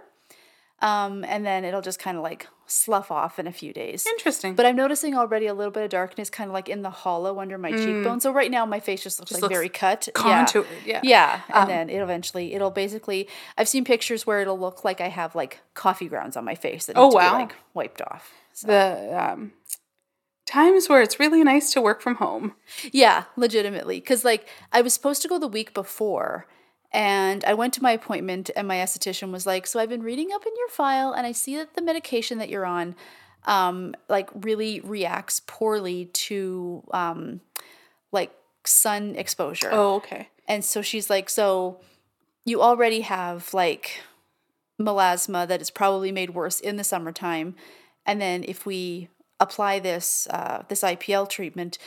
Um, 0.80 1.22
and 1.24 1.44
then 1.44 1.64
it'll 1.64 1.82
just 1.82 1.98
kind 1.98 2.16
of 2.16 2.22
like 2.22 2.48
slough 2.66 3.10
off 3.10 3.38
in 3.38 3.46
a 3.46 3.52
few 3.52 3.72
days. 3.72 4.04
Interesting. 4.06 4.54
But 4.54 4.66
I'm 4.66 4.76
noticing 4.76 5.14
already 5.16 5.46
a 5.46 5.54
little 5.54 5.70
bit 5.70 5.84
of 5.84 5.90
darkness 5.90 6.28
kind 6.30 6.50
of 6.50 6.54
like 6.54 6.68
in 6.68 6.82
the 6.82 6.90
hollow 6.90 7.38
under 7.40 7.56
my 7.58 7.70
cheekbone. 7.70 8.20
So 8.20 8.32
right 8.32 8.50
now 8.50 8.66
my 8.66 8.80
face 8.80 9.02
just 9.02 9.18
looks 9.20 9.32
like 9.32 9.38
Mm. 9.40 9.42
looks 9.42 9.54
very 9.54 9.68
cut. 9.68 10.08
Yeah. 10.08 10.44
contoured. 10.44 10.66
Yeah. 10.84 11.00
Yeah, 11.02 11.40
and 11.48 11.56
Um, 11.62 11.68
then 11.68 11.90
it 11.90 11.98
eventually 12.02 12.54
it'll 12.54 12.70
basically 12.70 13.28
I've 13.56 13.68
seen 13.68 13.84
pictures 13.84 14.26
where 14.26 14.40
it'll 14.40 14.58
look 14.58 14.84
like 14.84 15.00
I 15.00 15.08
have 15.08 15.34
like 15.34 15.60
coffee 15.74 16.08
grounds 16.08 16.36
on 16.36 16.44
my 16.44 16.54
face 16.54 16.86
that 16.86 16.96
Oh, 16.96 17.08
wow. 17.08 17.32
be 17.32 17.42
like 17.44 17.54
wiped 17.74 18.02
off. 18.02 18.32
So, 18.52 18.66
The 18.66 19.16
um, 19.32 19.52
times 20.46 20.88
where 20.88 21.02
it's 21.02 21.18
really 21.20 21.42
nice 21.44 21.72
to 21.72 21.80
work 21.80 22.00
from 22.00 22.16
home. 22.16 22.54
yeah, 22.92 23.24
legitimately 23.36 24.00
cuz 24.00 24.24
like 24.24 24.48
I 24.72 24.80
was 24.80 24.94
supposed 24.94 25.22
to 25.22 25.28
go 25.28 25.38
the 25.38 25.48
week 25.48 25.74
before 25.74 26.46
and 26.92 27.44
I 27.44 27.54
went 27.54 27.74
to 27.74 27.82
my 27.82 27.92
appointment 27.92 28.50
and 28.56 28.66
my 28.66 28.76
esthetician 28.76 29.30
was 29.32 29.46
like, 29.46 29.66
"So 29.66 29.80
I've 29.80 29.88
been 29.88 30.02
reading 30.02 30.30
up 30.34 30.46
in 30.46 30.52
your 30.56 30.68
file 30.68 31.12
and 31.12 31.26
I 31.26 31.32
see 31.32 31.56
that 31.56 31.74
the 31.74 31.82
medication 31.82 32.38
that 32.38 32.48
you're 32.48 32.66
on 32.66 32.94
um 33.44 33.94
like 34.08 34.28
really 34.34 34.80
reacts 34.80 35.40
poorly 35.46 36.06
to 36.06 36.82
um 36.92 37.40
like 38.12 38.32
sun 38.64 39.14
exposure." 39.16 39.70
Oh, 39.72 39.96
okay. 39.96 40.28
And 40.48 40.64
so 40.64 40.82
she's 40.82 41.10
like, 41.10 41.28
So 41.28 41.80
you 42.44 42.62
already 42.62 43.00
have 43.02 43.52
like 43.52 44.02
melasma 44.80 45.48
that 45.48 45.60
is 45.60 45.70
probably 45.70 46.12
made 46.12 46.30
worse 46.30 46.60
in 46.60 46.76
the 46.76 46.84
summertime. 46.84 47.54
And 48.04 48.20
then 48.20 48.44
if 48.46 48.66
we 48.66 49.08
apply 49.40 49.80
this 49.80 50.26
uh, 50.30 50.62
this 50.68 50.82
IPL 50.82 51.28
treatment, 51.28 51.78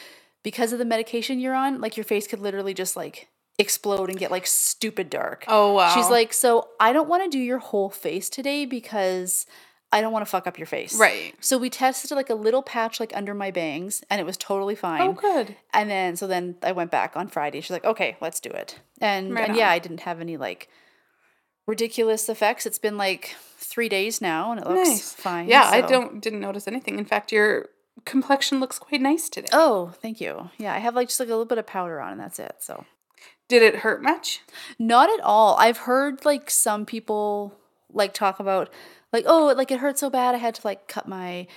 because 0.44 0.74
of 0.74 0.80
the 0.80 0.86
medication 0.86 1.40
you're 1.40 1.56
on, 1.56 1.82
like 1.82 1.98
your 1.98 2.04
face 2.04 2.28
could 2.28 2.40
literally 2.40 2.74
just 2.74 2.96
like 2.96 3.30
explode 3.60 4.10
and 4.10 4.18
get 4.18 4.32
like 4.32 4.48
stupid 4.48 5.10
dark. 5.10 5.44
Oh, 5.48 5.74
wow. 5.74 5.94
She's 5.94 6.10
like, 6.10 6.34
So 6.34 6.70
I 6.80 6.94
don't 6.94 7.10
want 7.10 7.24
to 7.24 7.30
do 7.30 7.40
your 7.40 7.60
whole 7.60 7.90
face 7.90 8.30
today 8.30 8.66
because 8.66 9.46
I 9.92 10.02
don't 10.02 10.14
want 10.14 10.24
to 10.26 10.30
fuck 10.30 10.48
up 10.48 10.58
your 10.58 10.68
face. 10.68 10.98
Right. 11.00 11.34
So 11.42 11.58
we 11.58 11.70
tested 11.70 12.12
like 12.12 12.30
a 12.30 12.36
little 12.36 12.62
patch 12.62 13.00
like 13.00 13.12
under 13.16 13.34
my 13.34 13.52
bangs 13.52 14.04
and 14.10 14.22
it 14.22 14.24
was 14.24 14.38
totally 14.38 14.76
fine. 14.76 15.02
Oh, 15.02 15.14
good. 15.14 15.56
And 15.74 15.90
then 15.90 16.16
so 16.16 16.26
then 16.28 16.56
I 16.64 16.72
went 16.72 16.92
back 16.92 17.18
on 17.18 17.28
Friday. 17.28 17.60
She's 17.62 17.72
like, 17.72 17.86
"Okay, 17.86 18.16
let's 18.22 18.40
do 18.40 18.50
it." 18.50 18.80
And 19.02 19.34
Right 19.34 19.50
and 19.50 19.58
yeah. 19.58 19.70
I 19.70 19.80
didn't 19.80 20.02
have 20.02 20.22
any 20.22 20.38
like 20.38 20.70
ridiculous 21.68 22.30
effects. 22.30 22.66
It's 22.66 22.80
been 22.80 22.98
like 22.98 23.36
3 23.58 23.90
days 23.90 24.22
now 24.22 24.52
and 24.52 24.60
it 24.62 24.68
looks 24.68 24.90
Nice. 24.90 25.14
fine. 25.14 25.48
Yeah, 25.48 25.64
I 25.66 25.82
don't 25.82 26.22
didn't 26.22 26.40
notice 26.40 26.68
anything. 26.68 26.98
In 26.98 27.06
fact, 27.06 27.32
your 27.32 27.70
complexion 28.06 28.60
looks 28.60 28.80
quite 28.80 29.02
nice 29.02 29.28
today. 29.28 29.50
Oh, 29.52 29.92
thank 30.02 30.22
you. 30.22 30.50
Yeah, 30.58 30.74
I 30.74 30.78
have 30.80 30.96
like 30.96 31.08
just 31.08 31.20
like 31.20 31.30
a 31.30 31.32
little 31.32 31.46
bit 31.46 31.58
of 31.58 31.66
powder 31.68 32.00
on 32.00 32.12
and 32.12 32.22
that's 32.22 32.40
it. 32.40 32.56
So 32.60 32.86
Did 33.50 33.62
it 33.62 33.78
hurt 33.78 34.02
much? 34.02 34.42
Not 34.78 35.10
at 35.10 35.20
all. 35.20 35.56
I've 35.58 35.80
heard 35.80 36.24
like 36.24 36.50
some 36.50 36.86
people 36.86 37.54
like 37.92 38.14
talk 38.14 38.40
about 38.40 38.72
like 39.12 39.26
oh 39.28 39.54
like 39.58 39.72
it 39.72 39.80
hurt 39.80 39.98
so 39.98 40.10
bad 40.10 40.36
I 40.36 40.38
had 40.38 40.56
to 40.56 40.62
like 40.64 40.88
cut 40.88 41.08
my 41.08 41.48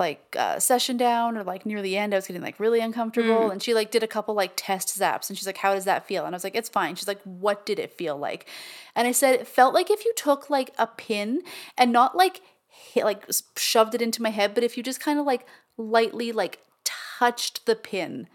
like 0.00 0.34
uh, 0.38 0.58
session 0.58 0.96
down 0.96 1.36
or 1.36 1.44
like 1.44 1.66
near 1.66 1.82
the 1.82 1.98
end, 1.98 2.14
I 2.14 2.16
was 2.16 2.26
getting 2.26 2.40
like 2.40 2.58
really 2.58 2.80
uncomfortable. 2.80 3.50
And 3.50 3.62
she 3.62 3.74
like 3.74 3.90
did 3.90 4.02
a 4.02 4.08
couple 4.08 4.34
like 4.34 4.52
test 4.56 4.98
zaps, 4.98 5.28
and 5.28 5.36
she's 5.36 5.46
like, 5.46 5.58
"How 5.58 5.74
does 5.74 5.84
that 5.84 6.06
feel?" 6.06 6.24
And 6.24 6.34
I 6.34 6.36
was 6.36 6.42
like, 6.42 6.56
"It's 6.56 6.70
fine." 6.70 6.96
She's 6.96 7.06
like, 7.06 7.20
"What 7.24 7.66
did 7.66 7.78
it 7.78 7.92
feel 7.92 8.16
like?" 8.16 8.48
And 8.96 9.06
I 9.06 9.12
said, 9.12 9.34
"It 9.34 9.46
felt 9.46 9.74
like 9.74 9.90
if 9.90 10.06
you 10.06 10.14
took 10.16 10.48
like 10.48 10.70
a 10.78 10.86
pin 10.86 11.42
and 11.76 11.92
not 11.92 12.16
like 12.16 12.40
hit, 12.66 13.04
like 13.04 13.26
shoved 13.58 13.94
it 13.94 14.00
into 14.00 14.22
my 14.22 14.30
head, 14.30 14.54
but 14.54 14.64
if 14.64 14.78
you 14.78 14.82
just 14.82 15.00
kind 15.00 15.18
of 15.18 15.26
like 15.26 15.46
lightly 15.76 16.32
like 16.32 16.60
touched 17.20 17.66
the 17.66 17.76
pin 17.76 18.26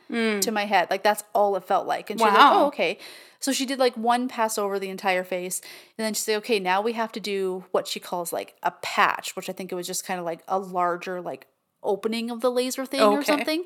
to 0.42 0.52
my 0.52 0.66
head, 0.66 0.86
like 0.92 1.04
that's 1.04 1.24
all 1.34 1.56
it 1.56 1.64
felt 1.66 1.86
like." 1.88 2.10
And 2.10 2.20
she's 2.20 2.28
like, 2.28 2.52
"Oh, 2.56 2.68
okay." 2.68 2.98
So 3.40 3.52
she 3.52 3.66
did 3.66 3.80
like 3.80 3.96
one 3.96 4.28
pass 4.28 4.58
over 4.58 4.80
the 4.80 4.90
entire 4.90 5.24
face, 5.24 5.62
and 5.98 6.06
then 6.06 6.14
she 6.14 6.22
said, 6.22 6.38
"Okay, 6.38 6.60
now 6.60 6.82
we 6.82 6.94
have 6.94 7.12
to 7.14 7.20
do 7.20 7.66
what 7.72 7.88
she 7.88 8.00
calls 8.00 8.32
like 8.32 8.56
a 8.64 8.72
patch, 8.82 9.36
which 9.36 9.50
I 9.50 9.54
think 9.54 9.72
it 9.72 9.76
was 9.76 9.88
just 9.88 10.06
kind 10.06 10.20
of 10.20 10.26
like 10.26 10.42
a 10.48 10.58
larger 10.60 11.22
like 11.22 11.48
opening 11.84 12.32
of 12.32 12.42
the 12.42 12.52
laser 12.52 12.86
thing 12.86 13.02
or 13.18 13.24
something." 13.24 13.66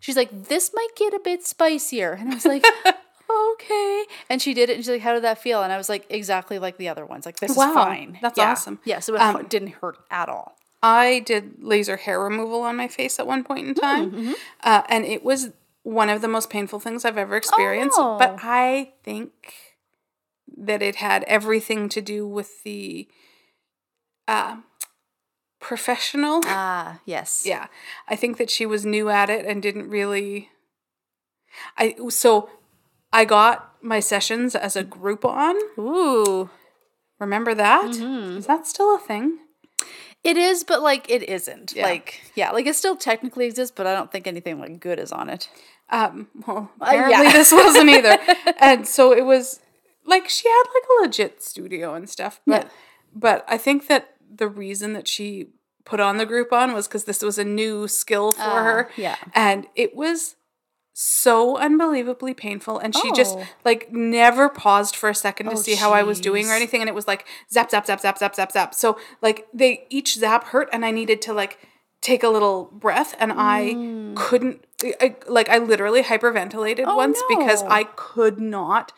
She's 0.00 0.16
like, 0.16 0.30
"This 0.48 0.70
might 0.74 0.94
get 0.96 1.12
a 1.14 1.18
bit 1.18 1.46
spicier," 1.46 2.12
and 2.20 2.30
I 2.30 2.34
was 2.34 2.44
like. 2.46 2.64
Okay, 3.52 4.04
and 4.30 4.40
she 4.40 4.54
did 4.54 4.70
it, 4.70 4.76
and 4.76 4.82
she's 4.82 4.88
like, 4.88 5.02
"How 5.02 5.12
did 5.12 5.22
that 5.22 5.36
feel?" 5.36 5.62
And 5.62 5.70
I 5.70 5.76
was 5.76 5.90
like, 5.90 6.06
"Exactly 6.08 6.58
like 6.58 6.78
the 6.78 6.88
other 6.88 7.04
ones. 7.04 7.26
Like 7.26 7.40
this 7.40 7.54
Wow, 7.54 7.68
is 7.68 7.74
fine. 7.74 8.18
that's 8.22 8.38
Yeah. 8.38 8.52
awesome. 8.52 8.78
Yeah, 8.84 9.00
so 9.00 9.14
it 9.16 9.20
Um, 9.20 9.44
didn't 9.50 9.68
hurt 9.82 9.98
at 10.10 10.30
all. 10.30 10.56
I 10.82 11.20
did 11.20 11.62
laser 11.62 11.96
hair 11.96 12.20
removal 12.20 12.62
on 12.62 12.76
my 12.76 12.88
face 12.88 13.18
at 13.18 13.26
one 13.26 13.42
point 13.44 13.62
Hmm, 13.64 13.68
in 13.68 13.74
time, 13.74 14.10
mm-hmm. 14.12 14.32
uh, 14.62 14.82
and 14.88 15.04
it 15.04 15.24
was 15.24 15.50
one 15.82 16.08
of 16.10 16.20
the 16.20 16.28
most 16.28 16.50
painful 16.50 16.80
things 16.80 17.04
I've 17.04 17.18
ever 17.18 17.36
experienced. 17.36 17.96
Oh. 17.98 18.16
But 18.18 18.36
I 18.42 18.92
think 19.02 19.54
that 20.56 20.82
it 20.82 20.96
had 20.96 21.24
everything 21.24 21.88
to 21.90 22.00
do 22.00 22.26
with 22.26 22.62
the 22.64 23.08
uh, 24.26 24.58
professional. 25.60 26.40
Ah, 26.44 27.00
yes. 27.06 27.42
Yeah, 27.46 27.66
I 28.08 28.16
think 28.16 28.36
that 28.38 28.50
she 28.50 28.66
was 28.66 28.84
new 28.86 29.08
at 29.08 29.30
it 29.30 29.44
and 29.46 29.62
didn't 29.62 29.88
really. 29.88 30.50
I 31.76 31.96
so 32.10 32.50
I 33.12 33.24
got 33.24 33.74
my 33.82 34.00
sessions 34.00 34.54
as 34.54 34.76
a 34.76 34.84
Groupon. 34.84 35.54
Ooh, 35.78 36.50
Remember 37.18 37.54
that? 37.54 37.90
Is 37.90 37.98
Mm-hmm. 38.00 38.40
that 38.42 38.66
still 38.66 38.94
a 38.94 38.98
thing? 38.98 39.38
It 40.28 40.36
is, 40.36 40.64
but 40.64 40.82
like 40.82 41.08
it 41.10 41.22
isn't. 41.28 41.72
Yeah. 41.74 41.84
Like, 41.84 42.20
yeah, 42.34 42.50
like 42.50 42.66
it 42.66 42.76
still 42.76 42.96
technically 42.96 43.46
exists, 43.46 43.72
but 43.76 43.86
I 43.86 43.94
don't 43.94 44.10
think 44.12 44.26
anything 44.26 44.58
like 44.60 44.80
good 44.80 44.98
is 44.98 45.12
on 45.12 45.28
it. 45.28 45.48
Um, 45.90 46.28
well, 46.46 46.70
Uh, 46.80 46.86
yeah. 46.92 47.04
apparently 47.06 47.32
this 47.32 47.52
wasn't 47.52 47.88
either. 47.90 48.18
and 48.60 48.86
so 48.86 49.12
it 49.12 49.24
was 49.24 49.60
like 50.04 50.28
she 50.28 50.48
had 50.48 50.64
like 50.74 50.84
a 50.90 51.02
legit 51.02 51.42
studio 51.42 51.94
and 51.94 52.08
stuff. 52.08 52.40
But 52.46 52.64
Yeah. 52.64 52.70
but 53.14 53.44
I 53.48 53.58
think 53.58 53.86
that 53.88 54.14
the 54.34 54.48
reason 54.48 54.92
that 54.92 55.08
she 55.08 55.48
put 55.84 56.00
on 56.00 56.18
the 56.18 56.26
Groupon 56.26 56.74
was 56.74 56.86
because 56.86 57.04
this 57.04 57.22
was 57.22 57.38
a 57.38 57.44
new 57.44 57.88
skill 57.88 58.32
for 58.32 58.42
Ah, 58.42 58.64
her. 58.64 58.90
yeah. 58.96 59.16
And 59.34 59.66
it 59.74 59.96
was 59.96 60.36
so 61.00 61.56
unbelievably 61.58 62.34
painful. 62.34 62.80
And 62.80 62.92
she 62.92 63.12
just 63.12 63.38
Oh. 63.38 63.46
like 63.64 63.92
never 63.92 64.48
paused 64.48 64.96
for 64.96 65.08
a 65.08 65.14
second 65.14 65.46
to 65.46 65.52
Oh, 65.52 65.54
see 65.54 65.76
how 65.76 65.92
I 65.92 66.02
was 66.02 66.18
doing 66.18 66.48
or 66.48 66.54
anything. 66.54 66.80
And 66.80 66.88
it 66.88 66.94
was 66.94 67.06
like 67.06 67.24
zap, 67.52 67.70
zap, 67.70 67.86
zap, 67.86 68.00
zap, 68.00 68.18
zap, 68.18 68.34
zap, 68.34 68.50
zap. 68.50 68.74
So 68.74 68.98
like 69.22 69.46
they 69.54 69.86
each 69.90 70.16
zap 70.16 70.46
hurt 70.46 70.68
and 70.72 70.84
I 70.84 70.90
needed 70.90 71.22
to 71.22 71.32
like 71.32 71.60
take 72.00 72.24
a 72.24 72.28
little 72.28 72.64
breath 72.72 73.14
and 73.20 73.32
I 73.36 74.12
couldn't 74.16 74.64
I, 75.00 75.14
like 75.28 75.48
I 75.48 75.58
literally 75.58 76.02
hyperventilated 76.02 76.78
Mm. 76.80 76.88
Oh, 76.88 76.96
once 76.96 77.22
because. 77.28 77.62
I 77.62 77.84
could 77.84 78.40
not 78.40 78.92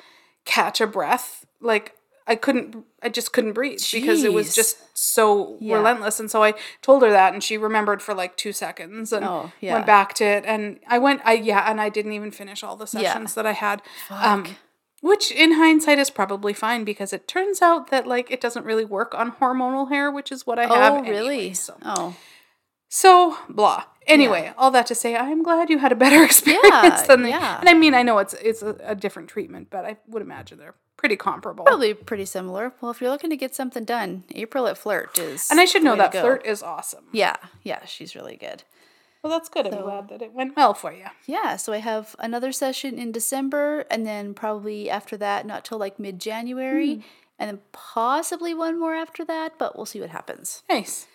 catch 0.47 0.81
a 0.81 0.87
breath. 0.87 1.45
Like 1.61 1.95
I 2.31 2.37
couldn't 2.37 2.85
I 3.03 3.09
just 3.09 3.33
couldn't 3.35 3.55
breathe 3.55 3.81
because 3.93 4.23
it 4.25 4.33
was 4.33 4.55
just 4.55 4.77
so 4.97 5.57
Yeah. 5.61 5.77
relentless. 5.79 6.21
And 6.21 6.31
so 6.31 6.43
I 6.43 6.55
told 6.81 7.03
her 7.03 7.11
that 7.11 7.33
and 7.35 7.43
she 7.43 7.57
remembered 7.59 8.01
for 8.03 8.15
like 8.15 8.37
two 8.37 8.53
seconds 8.53 9.13
and 9.13 9.25
Oh, 9.27 9.51
yeah. 9.61 9.75
went 9.75 9.87
back 9.87 10.15
to 10.15 10.25
it 10.25 10.45
and 10.47 10.79
I 10.87 10.99
went 10.99 11.21
I 11.25 11.33
yeah, 11.35 11.69
and 11.71 11.81
I 11.81 11.89
didn't 11.89 12.13
even 12.13 12.31
finish 12.31 12.63
all 12.65 12.77
the 12.77 12.87
sessions 12.87 13.35
that 13.35 13.47
I 13.47 13.53
had. 13.53 13.83
Um 14.11 14.47
which 15.03 15.33
in 15.33 15.53
hindsight 15.55 15.99
is 15.99 16.11
probably 16.11 16.53
fine 16.53 16.85
because 16.85 17.13
it 17.13 17.27
turns 17.27 17.61
out 17.63 17.91
that 17.91 18.07
like 18.07 18.31
it 18.31 18.41
doesn't 18.41 18.67
really 18.67 18.85
work 18.85 19.15
on 19.15 19.33
hormonal 19.33 19.89
hair, 19.89 20.11
which 20.11 20.31
is 20.31 20.47
what 20.47 20.59
I 20.59 20.67
have. 20.67 20.93
Oh, 20.93 20.97
anyway, 20.99 21.11
really? 21.11 21.55
so. 21.55 21.75
Oh, 21.85 22.15
So 22.89 23.37
blah. 23.49 23.85
Anyway, 24.07 24.53
all 24.59 24.71
that 24.73 24.87
to 24.87 24.95
say, 24.95 25.15
I'm 25.17 25.43
glad 25.43 25.71
you 25.71 25.79
had 25.79 25.93
a 25.93 25.97
better 25.97 26.23
experience 26.31 26.65
Yeah, 26.73 27.07
than 27.07 27.23
the. 27.23 27.29
yeah. 27.31 27.61
And 27.61 27.69
I 27.69 27.75
mean, 27.75 27.95
I 27.95 28.03
know 28.03 28.19
it's 28.19 28.35
it's 28.35 28.63
a, 28.63 28.77
a 28.83 28.95
different 28.95 29.29
treatment, 29.29 29.69
but 29.71 29.85
I 29.85 29.97
would 30.09 30.23
imagine 30.23 30.59
they're 30.59 30.75
pretty 31.01 31.17
comparable. 31.17 31.65
probably 31.65 31.95
pretty 31.95 32.27
similar. 32.27 32.73
Well, 32.81 32.91
if 32.91 33.01
you're 33.01 33.11
looking 33.11 33.31
to 33.31 33.37
get 33.37 33.55
something 33.55 33.85
done, 33.85 34.25
April 34.35 34.67
at 34.69 34.77
Flirt 34.79 35.19
is. 35.19 35.51
And 35.51 35.59
I 35.59 35.65
should 35.65 35.83
know 35.83 35.97
that 35.97 36.13
flirt 36.13 36.45
is 36.47 36.63
awesome. 36.63 37.05
Yeah, 37.11 37.37
yeah, 37.63 37.85
she's 37.87 38.15
really 38.15 38.37
good. 38.37 38.63
Well, 39.23 39.33
that's 39.33 39.49
good. 39.49 39.67
I'm 39.67 39.83
glad 39.83 40.09
that 40.11 40.23
it 40.23 40.33
went 40.33 40.57
well 40.57 40.73
for 40.75 40.93
you. 40.93 41.07
Yeah, 41.27 41.57
so 41.57 41.73
I 41.73 41.79
have 41.79 42.15
another 42.19 42.53
session 42.53 42.99
in 42.99 43.13
December, 43.13 43.85
and 43.91 44.07
then 44.07 44.35
probably 44.35 44.89
after 44.91 45.17
that, 45.17 45.47
not 45.47 45.65
till 45.65 45.79
like 45.79 45.99
mid 45.99 46.19
January, 46.21 46.95
Hmm. 46.97 47.01
and 47.39 47.49
then 47.51 47.61
possibly 47.73 48.55
one 48.55 48.79
more 48.79 48.95
after 48.95 49.25
that, 49.25 49.55
but 49.59 49.77
we'll 49.77 49.87
see 49.87 50.01
what 50.01 50.11
happens. 50.11 50.63
Nice. 50.71 51.07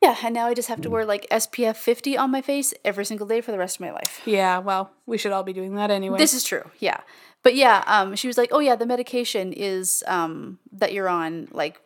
Yeah, 0.00 0.16
and 0.22 0.32
now 0.32 0.46
I 0.46 0.54
just 0.54 0.68
have 0.68 0.80
to 0.82 0.90
wear 0.90 1.04
like 1.04 1.26
SPF 1.28 1.74
50 1.76 2.16
on 2.16 2.30
my 2.30 2.40
face 2.40 2.72
every 2.84 3.04
single 3.04 3.26
day 3.26 3.40
for 3.40 3.50
the 3.50 3.58
rest 3.58 3.76
of 3.76 3.80
my 3.80 3.90
life. 3.90 4.20
Yeah. 4.24 4.58
Well, 4.58 4.92
we 5.06 5.18
should 5.18 5.32
all 5.32 5.42
be 5.42 5.52
doing 5.52 5.74
that 5.74 5.90
anyway. 5.90 6.18
This 6.18 6.32
is 6.34 6.44
true, 6.44 6.70
yeah. 6.78 7.00
But 7.42 7.54
yeah, 7.54 7.84
um, 7.86 8.16
she 8.16 8.26
was 8.26 8.36
like, 8.36 8.50
"Oh 8.52 8.58
yeah, 8.58 8.76
the 8.76 8.86
medication 8.86 9.52
is 9.52 10.02
um 10.06 10.58
that 10.72 10.92
you're 10.92 11.08
on, 11.08 11.48
like 11.52 11.80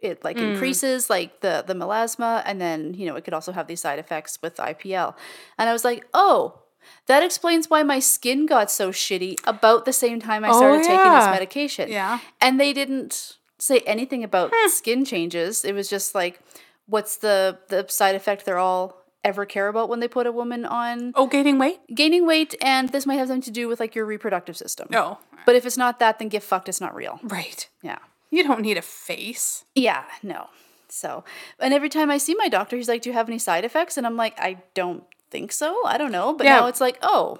it 0.00 0.22
like 0.22 0.36
increases 0.36 1.08
like 1.08 1.40
the 1.40 1.64
the 1.66 1.74
melasma, 1.74 2.42
and 2.44 2.60
then 2.60 2.94
you 2.94 3.06
know 3.06 3.16
it 3.16 3.24
could 3.24 3.34
also 3.34 3.52
have 3.52 3.66
these 3.66 3.80
side 3.80 3.98
effects 3.98 4.38
with 4.42 4.56
IPL." 4.56 5.14
And 5.58 5.68
I 5.68 5.72
was 5.72 5.84
like, 5.84 6.06
"Oh." 6.14 6.60
That 7.06 7.22
explains 7.22 7.70
why 7.70 7.82
my 7.82 7.98
skin 7.98 8.44
got 8.44 8.70
so 8.70 8.90
shitty 8.90 9.38
about 9.46 9.86
the 9.86 9.92
same 9.92 10.20
time 10.20 10.44
I 10.44 10.52
started 10.52 10.82
taking 10.82 11.12
this 11.12 11.24
medication. 11.26 11.90
Yeah. 11.90 12.18
And 12.42 12.60
they 12.60 12.74
didn't 12.74 13.38
say 13.58 13.78
anything 13.86 14.22
about 14.22 14.52
skin 14.68 15.06
changes. 15.06 15.64
It 15.64 15.74
was 15.74 15.88
just 15.88 16.14
like, 16.14 16.40
what's 16.86 17.16
the 17.16 17.58
the 17.68 17.86
side 17.88 18.14
effect 18.14 18.44
they're 18.44 18.58
all 18.58 19.03
ever 19.24 19.46
care 19.46 19.68
about 19.68 19.88
when 19.88 20.00
they 20.00 20.08
put 20.08 20.26
a 20.26 20.32
woman 20.32 20.64
on 20.64 21.12
oh, 21.14 21.26
gaining 21.26 21.58
weight? 21.58 21.80
gaining 21.94 22.26
weight, 22.26 22.54
and 22.62 22.90
this 22.90 23.06
might 23.06 23.16
have 23.16 23.28
something 23.28 23.42
to 23.42 23.50
do 23.50 23.66
with 23.68 23.80
like 23.80 23.94
your 23.94 24.04
reproductive 24.06 24.56
system. 24.56 24.88
No. 24.90 25.18
But 25.46 25.56
if 25.56 25.66
it's 25.66 25.76
not 25.76 25.98
that, 25.98 26.18
then 26.18 26.28
get 26.28 26.42
fucked. 26.42 26.68
It's 26.68 26.80
not 26.80 26.94
real. 26.94 27.18
Right. 27.22 27.68
Yeah. 27.82 27.98
You 28.30 28.42
don't 28.44 28.60
need 28.62 28.76
a 28.76 28.82
face. 28.82 29.64
Yeah. 29.74 30.04
No. 30.22 30.48
So, 30.88 31.24
and 31.58 31.74
every 31.74 31.88
time 31.88 32.10
I 32.10 32.18
see 32.18 32.34
my 32.36 32.48
doctor, 32.48 32.76
he's 32.76 32.88
like, 32.88 33.02
"Do 33.02 33.10
you 33.10 33.14
have 33.14 33.28
any 33.28 33.38
side 33.38 33.64
effects?" 33.64 33.96
And 33.96 34.06
I'm 34.06 34.16
like, 34.16 34.38
"I 34.38 34.62
don't 34.74 35.04
think 35.30 35.50
so. 35.52 35.84
I 35.86 35.98
don't 35.98 36.12
know." 36.12 36.32
But 36.34 36.44
Yeah. 36.44 36.60
now 36.60 36.66
it's 36.68 36.80
like, 36.80 36.98
oh, 37.02 37.38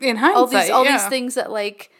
In 0.00 0.16
hindsight, 0.16 0.36
all 0.36 0.46
these 0.46 0.70
all 0.70 0.84
these 0.84 1.06
things 1.06 1.34
that 1.34 1.50
like 1.50 1.90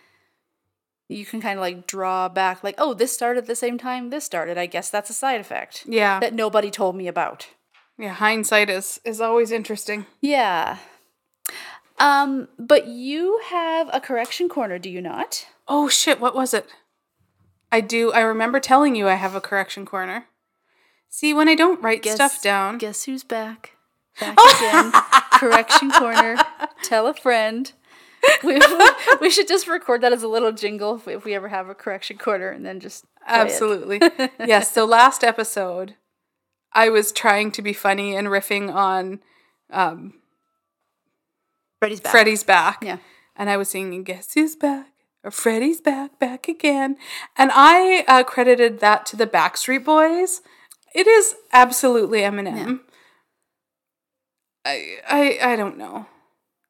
you 1.08 1.24
can 1.24 1.40
kind 1.40 1.58
of 1.58 1.62
like 1.62 1.86
draw 1.86 2.28
back, 2.28 2.62
like, 2.62 2.74
oh, 2.78 2.92
this 2.94 3.12
started 3.12 3.40
at 3.40 3.46
the 3.46 3.56
same 3.56 3.78
time 3.78 4.10
this 4.10 4.24
started. 4.24 4.58
I 4.58 4.66
guess 4.66 4.90
that's 4.90 5.08
a 5.08 5.14
side 5.14 5.40
effect 5.40 5.84
Yeah. 5.86 6.20
that 6.20 6.34
nobody 6.34 6.70
told 6.70 6.96
me 6.96 7.08
about. 7.08 7.46
Yeah. 7.98 8.14
Hindsight 8.14 8.70
is 8.70 9.00
is 9.04 9.20
always 9.20 9.50
interesting. 9.50 10.06
Yeah. 10.20 10.78
Um, 11.98 12.48
but 12.58 12.86
you 12.86 13.40
have 13.46 13.90
a 13.92 14.00
correction 14.00 14.48
corner, 14.48 14.78
do 14.78 14.88
you 14.88 15.00
not? 15.02 15.46
Oh 15.66 15.88
shit, 15.88 16.20
what 16.20 16.34
was 16.34 16.54
it? 16.54 16.66
I 17.72 17.80
do 17.80 18.12
I 18.12 18.20
remember 18.20 18.60
telling 18.60 18.94
you 18.94 19.08
I 19.08 19.14
have 19.14 19.34
a 19.34 19.40
correction 19.40 19.84
corner. 19.84 20.26
See, 21.08 21.34
when 21.34 21.48
I 21.48 21.54
don't 21.54 21.82
write 21.82 22.04
stuff 22.04 22.40
down. 22.42 22.78
Guess 22.78 23.04
who's 23.04 23.24
back? 23.24 23.72
Back 24.20 24.38
again. 24.56 24.92
correction 25.32 25.90
corner. 25.90 26.36
Tell 26.82 27.06
a 27.06 27.14
friend. 27.14 27.72
We, 28.42 28.60
we 29.20 29.30
should 29.30 29.46
just 29.46 29.68
record 29.68 30.00
that 30.00 30.12
as 30.12 30.24
a 30.24 30.28
little 30.28 30.50
jingle 30.50 30.96
if 30.96 31.06
we, 31.06 31.14
if 31.14 31.24
we 31.24 31.34
ever 31.34 31.48
have 31.48 31.68
a 31.68 31.74
correction 31.74 32.18
corner 32.18 32.50
and 32.50 32.66
then 32.66 32.80
just. 32.80 33.04
Absolutely. 33.26 34.00
yes, 34.40 34.72
so 34.72 34.84
last 34.84 35.22
episode 35.22 35.94
I 36.72 36.90
was 36.90 37.12
trying 37.12 37.50
to 37.52 37.62
be 37.62 37.72
funny 37.72 38.14
and 38.14 38.28
riffing 38.28 38.72
on 38.72 39.20
Freddie's 41.80 42.00
back. 42.00 42.12
Freddie's 42.12 42.44
back. 42.44 42.78
Yeah. 42.82 42.98
And 43.36 43.48
I 43.48 43.56
was 43.56 43.68
singing 43.70 44.02
Guess 44.02 44.34
Who's 44.34 44.56
Back? 44.56 44.88
Or 45.24 45.30
Freddie's 45.30 45.80
back, 45.80 46.18
back 46.18 46.48
again. 46.48 46.96
And 47.36 47.50
I 47.54 48.04
uh, 48.06 48.24
credited 48.24 48.80
that 48.80 49.06
to 49.06 49.16
the 49.16 49.26
Backstreet 49.26 49.84
Boys. 49.84 50.42
It 50.94 51.06
is 51.06 51.34
absolutely 51.52 52.20
Eminem. 52.20 52.80
I, 54.64 54.98
I 55.08 55.38
I 55.42 55.56
don't 55.56 55.78
know. 55.78 56.06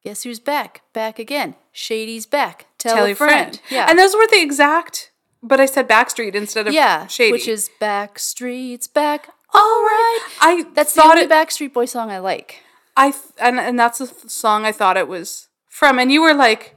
Guess 0.03 0.23
who's 0.23 0.39
back? 0.39 0.81
Back 0.93 1.19
again. 1.19 1.55
Shady's 1.71 2.25
back. 2.25 2.67
Tell, 2.77 2.95
Tell 2.95 3.05
a 3.05 3.09
your 3.09 3.15
friend. 3.15 3.55
friend. 3.55 3.61
Yeah. 3.69 3.87
And 3.89 3.99
those 3.99 4.15
were 4.15 4.27
the 4.27 4.41
exact, 4.41 5.11
but 5.43 5.59
I 5.59 5.65
said 5.65 5.87
Backstreet 5.87 6.35
instead 6.35 6.67
of 6.67 6.73
yeah. 6.73 7.07
Shady. 7.07 7.31
Which 7.31 7.47
is 7.47 7.69
Backstreet's 7.81 8.87
back. 8.87 9.29
All 9.53 9.83
right. 9.83 10.19
I 10.41 10.65
That's 10.73 10.93
the 10.93 11.03
only 11.03 11.23
it, 11.23 11.29
Backstreet 11.29 11.73
Boy 11.73 11.85
song 11.85 12.11
I 12.11 12.19
like. 12.19 12.61
I 12.95 13.11
th- 13.11 13.23
and 13.39 13.59
and 13.59 13.79
that's 13.79 13.99
the 13.99 14.07
th- 14.07 14.29
song 14.29 14.65
I 14.65 14.71
thought 14.71 14.97
it 14.97 15.07
was 15.07 15.47
from, 15.69 15.99
and 15.99 16.11
you 16.11 16.21
were 16.21 16.33
like, 16.33 16.75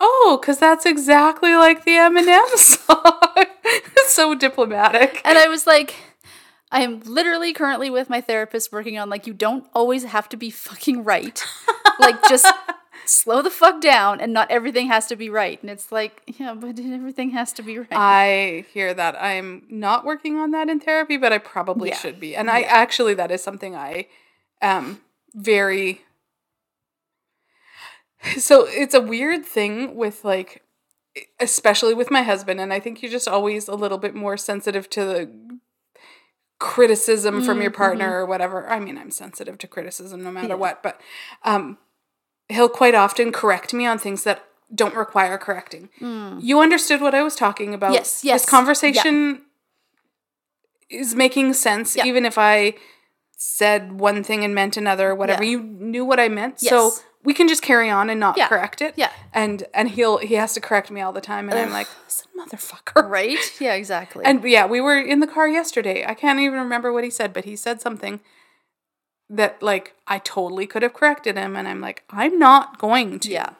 "Oh, 0.00 0.38
because 0.40 0.58
that's 0.58 0.84
exactly 0.86 1.54
like 1.54 1.84
the 1.84 1.92
Eminem 1.92 2.46
song." 2.56 3.44
so 4.08 4.34
diplomatic. 4.34 5.20
And 5.24 5.38
I 5.38 5.48
was 5.48 5.66
like, 5.66 5.94
I 6.70 6.82
am 6.82 7.00
literally 7.00 7.52
currently 7.52 7.90
with 7.90 8.10
my 8.10 8.20
therapist 8.20 8.72
working 8.72 8.98
on 8.98 9.08
like 9.08 9.26
you 9.26 9.32
don't 9.32 9.66
always 9.72 10.04
have 10.04 10.28
to 10.30 10.36
be 10.36 10.50
fucking 10.50 11.04
right. 11.04 11.42
like 11.98 12.16
just 12.28 12.46
slow 13.06 13.42
the 13.42 13.50
fuck 13.50 13.80
down 13.80 14.20
and 14.20 14.32
not 14.32 14.50
everything 14.50 14.88
has 14.88 15.06
to 15.06 15.16
be 15.16 15.28
right. 15.30 15.60
And 15.62 15.70
it's 15.70 15.90
like, 15.92 16.22
yeah, 16.38 16.54
but 16.54 16.78
everything 16.80 17.30
has 17.30 17.52
to 17.54 17.62
be 17.62 17.78
right. 17.78 17.88
I 17.92 18.64
hear 18.72 18.92
that. 18.94 19.20
I'm 19.20 19.64
not 19.68 20.04
working 20.04 20.36
on 20.36 20.50
that 20.52 20.68
in 20.68 20.80
therapy, 20.80 21.16
but 21.16 21.32
I 21.32 21.38
probably 21.38 21.90
Yeah. 21.90 21.96
should 21.96 22.20
be. 22.20 22.34
And 22.36 22.50
I 22.50 22.62
actually, 22.62 23.14
that 23.14 23.30
is 23.30 23.42
something 23.42 23.74
I 23.76 24.06
am 24.60 25.00
very. 25.34 26.02
So 28.38 28.66
it's 28.66 28.94
a 28.94 29.00
weird 29.02 29.44
thing 29.44 29.96
with 29.96 30.24
like, 30.24 30.62
especially 31.38 31.92
with 31.92 32.10
my 32.10 32.22
husband. 32.22 32.58
And 32.58 32.72
I 32.72 32.80
think 32.80 33.02
you're 33.02 33.10
just 33.12 33.28
always 33.28 33.68
a 33.68 33.74
little 33.74 33.98
bit 33.98 34.14
more 34.14 34.36
sensitive 34.38 34.88
to 34.90 35.04
the 35.04 35.58
criticism 36.58 37.42
from 37.42 37.60
your 37.60 37.70
partner 37.70 38.18
or 38.20 38.24
whatever. 38.26 38.66
I 38.70 38.80
mean, 38.80 38.96
I'm 38.96 39.10
sensitive 39.10 39.58
to 39.58 39.66
criticism 39.66 40.22
no 40.24 40.32
matter 40.32 40.48
Yeah. 40.48 40.54
what, 40.54 40.82
but 40.82 41.00
um, 41.42 41.76
he'll 42.48 42.68
quite 42.68 42.94
often 42.94 43.32
correct 43.32 43.72
me 43.74 43.86
on 43.86 43.98
things 43.98 44.24
that 44.24 44.44
don't 44.74 44.94
require 44.94 45.38
correcting. 45.38 45.88
You 46.00 46.60
understood 46.60 47.00
what 47.00 47.14
I 47.14 47.22
was 47.22 47.36
talking 47.36 47.74
about. 47.74 47.92
Yes, 47.92 48.24
yes, 48.24 48.42
This 48.42 48.50
conversation 48.50 49.42
is 50.90 51.14
making 51.14 51.54
sense, 51.54 51.96
Yeah. 51.96 52.04
even 52.04 52.24
if 52.24 52.38
I 52.38 52.74
said 53.36 54.00
one 54.00 54.22
thing 54.24 54.44
and 54.44 54.54
meant 54.54 54.76
another 54.76 55.10
or 55.10 55.14
whatever. 55.14 55.44
Yeah. 55.44 55.50
You 55.50 55.60
knew 55.62 56.04
what 56.04 56.18
I 56.20 56.28
meant. 56.28 56.60
So 56.60 56.92
we 57.24 57.34
can 57.34 57.48
just 57.48 57.62
carry 57.62 57.90
on 57.90 58.10
and 58.10 58.20
not 58.20 58.36
Yeah. 58.36 58.48
correct 58.48 58.80
it. 58.82 58.94
Yeah. 58.96 59.10
And 59.32 59.64
and 59.74 59.90
he'll 59.90 60.18
he 60.18 60.34
has 60.34 60.54
to 60.54 60.60
correct 60.60 60.90
me 60.90 61.00
all 61.00 61.12
the 61.12 61.20
time 61.20 61.48
and 61.48 61.58
I'm 61.58 61.72
like, 61.72 61.88
motherfucker. 62.38 63.08
right? 63.08 63.38
Yeah, 63.60 63.74
exactly. 63.74 64.24
And 64.24 64.42
yeah, 64.44 64.66
we 64.66 64.80
were 64.80 64.98
in 64.98 65.20
the 65.20 65.26
car 65.26 65.48
yesterday. 65.48 66.04
I 66.06 66.14
can't 66.14 66.40
even 66.40 66.58
remember 66.58 66.92
what 66.92 67.04
he 67.04 67.10
said, 67.10 67.32
but 67.32 67.44
he 67.44 67.56
said 67.56 67.80
something 67.80 68.20
that 69.30 69.62
like 69.62 69.94
I 70.06 70.18
totally 70.18 70.66
could 70.66 70.82
have 70.82 70.94
corrected 70.94 71.36
him 71.36 71.56
and 71.56 71.66
I'm 71.66 71.80
like, 71.80 72.04
I'm 72.10 72.38
not 72.38 72.78
going 72.78 73.18
to. 73.20 73.30
yeah. 73.30 73.50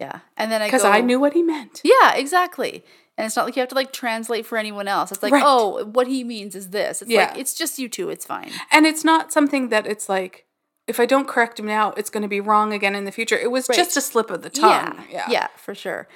Yeah. 0.00 0.20
And 0.36 0.50
then 0.50 0.62
I 0.62 0.66
Because 0.66 0.84
I 0.84 1.00
knew 1.00 1.20
what 1.20 1.32
he 1.32 1.42
meant. 1.42 1.80
Yeah, 1.84 2.14
exactly. 2.14 2.84
And 3.16 3.26
it's 3.26 3.36
not 3.36 3.44
like 3.44 3.54
you 3.56 3.60
have 3.60 3.68
to 3.68 3.74
like 3.74 3.92
translate 3.92 4.46
for 4.46 4.58
anyone 4.58 4.88
else. 4.88 5.12
It's 5.12 5.22
like, 5.22 5.32
Right. 5.32 5.42
oh, 5.44 5.84
what 5.84 6.08
he 6.08 6.24
means 6.24 6.54
is 6.56 6.70
this. 6.70 7.02
It's 7.02 7.10
Yeah. 7.10 7.26
like 7.26 7.38
it's 7.38 7.54
just 7.54 7.78
you 7.78 7.88
two, 7.88 8.10
it's 8.10 8.24
fine. 8.24 8.50
And 8.70 8.86
it's 8.86 9.04
not 9.04 9.32
something 9.32 9.68
that 9.68 9.86
it's 9.86 10.08
like, 10.08 10.46
if 10.88 10.98
I 10.98 11.06
don't 11.06 11.28
correct 11.28 11.60
him 11.60 11.66
now, 11.66 11.92
it's 11.92 12.10
going 12.10 12.22
to 12.24 12.28
be 12.28 12.40
wrong 12.40 12.72
again 12.72 12.96
in 12.96 13.04
the 13.04 13.12
future. 13.12 13.36
It 13.38 13.50
was 13.52 13.68
Right. 13.68 13.76
just 13.76 13.96
a 13.96 14.00
slip 14.00 14.30
of 14.30 14.42
the 14.42 14.50
tongue. 14.50 15.04
Yeah, 15.10 15.26
yeah, 15.30 15.46
for 15.56 15.74
sure. 15.74 16.08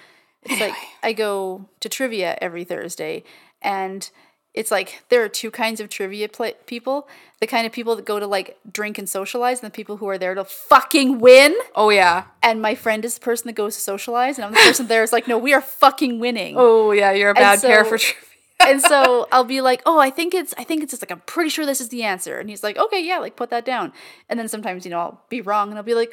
It's 0.42 0.60
like 0.60 0.74
I 1.02 1.12
go 1.12 1.68
to 1.80 1.88
trivia 1.88 2.36
every 2.40 2.64
Thursday, 2.64 3.22
and 3.62 4.10
it's 4.56 4.70
like 4.70 5.02
there 5.10 5.22
are 5.22 5.28
two 5.28 5.50
kinds 5.50 5.80
of 5.80 5.88
trivia 5.88 6.28
people: 6.66 7.06
the 7.40 7.46
kind 7.46 7.66
of 7.66 7.72
people 7.72 7.94
that 7.96 8.06
go 8.06 8.18
to 8.18 8.26
like 8.26 8.58
drink 8.70 8.98
and 8.98 9.08
socialize, 9.08 9.60
and 9.60 9.70
the 9.70 9.74
people 9.74 9.98
who 9.98 10.08
are 10.08 10.18
there 10.18 10.34
to 10.34 10.44
fucking 10.44 11.20
win. 11.20 11.54
Oh, 11.74 11.90
yeah. 11.90 12.24
And 12.42 12.60
my 12.62 12.74
friend 12.74 13.04
is 13.04 13.14
the 13.14 13.20
person 13.20 13.46
that 13.46 13.52
goes 13.52 13.74
to 13.76 13.80
socialize, 13.80 14.38
and 14.38 14.46
I'm 14.46 14.52
the 14.52 14.58
person 14.58 14.86
there 14.86 15.02
is 15.02 15.12
like, 15.12 15.28
no, 15.28 15.38
we 15.38 15.52
are 15.52 15.60
fucking 15.60 16.18
winning. 16.18 16.56
Oh, 16.68 16.90
yeah. 16.92 17.12
You're 17.12 17.30
a 17.30 17.34
bad 17.34 17.60
pair 17.60 17.84
for 17.84 17.98
trivia. 17.98 18.22
and 18.60 18.80
so 18.80 19.28
I'll 19.32 19.44
be 19.44 19.60
like, 19.60 19.82
"Oh, 19.84 19.98
I 19.98 20.10
think 20.10 20.34
it's 20.34 20.54
I 20.56 20.64
think 20.64 20.82
it's 20.82 20.92
just 20.92 21.02
like 21.02 21.10
I'm 21.10 21.20
pretty 21.26 21.50
sure 21.50 21.66
this 21.66 21.80
is 21.80 21.90
the 21.90 22.02
answer." 22.02 22.38
And 22.38 22.48
he's 22.48 22.62
like, 22.62 22.78
"Okay, 22.78 23.04
yeah, 23.04 23.18
like 23.18 23.36
put 23.36 23.50
that 23.50 23.64
down." 23.64 23.92
And 24.28 24.38
then 24.38 24.48
sometimes, 24.48 24.84
you 24.84 24.90
know, 24.90 24.98
I'll 24.98 25.20
be 25.28 25.40
wrong 25.40 25.68
and 25.68 25.78
I'll 25.78 25.84
be 25.84 25.94
like, 25.94 26.12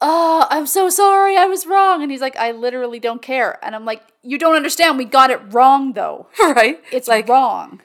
"Oh, 0.00 0.46
I'm 0.50 0.66
so 0.66 0.88
sorry. 0.88 1.36
I 1.36 1.46
was 1.46 1.66
wrong." 1.66 2.02
And 2.02 2.10
he's 2.10 2.20
like, 2.20 2.36
"I 2.36 2.52
literally 2.52 3.00
don't 3.00 3.22
care." 3.22 3.58
And 3.64 3.74
I'm 3.74 3.84
like, 3.84 4.02
"You 4.22 4.38
don't 4.38 4.56
understand. 4.56 4.98
We 4.98 5.04
got 5.04 5.30
it 5.30 5.40
wrong 5.52 5.92
though. 5.92 6.28
right? 6.40 6.82
It's 6.92 7.08
like, 7.08 7.28
wrong." 7.28 7.80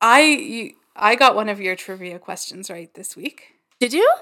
I, 0.00 0.22
you, 0.22 0.72
I 0.96 1.14
got 1.14 1.36
one 1.36 1.48
of 1.48 1.60
your 1.60 1.76
trivia 1.76 2.18
questions 2.18 2.68
right 2.68 2.92
this 2.94 3.16
week. 3.16 3.54
Did 3.78 3.92
you? 3.92 4.12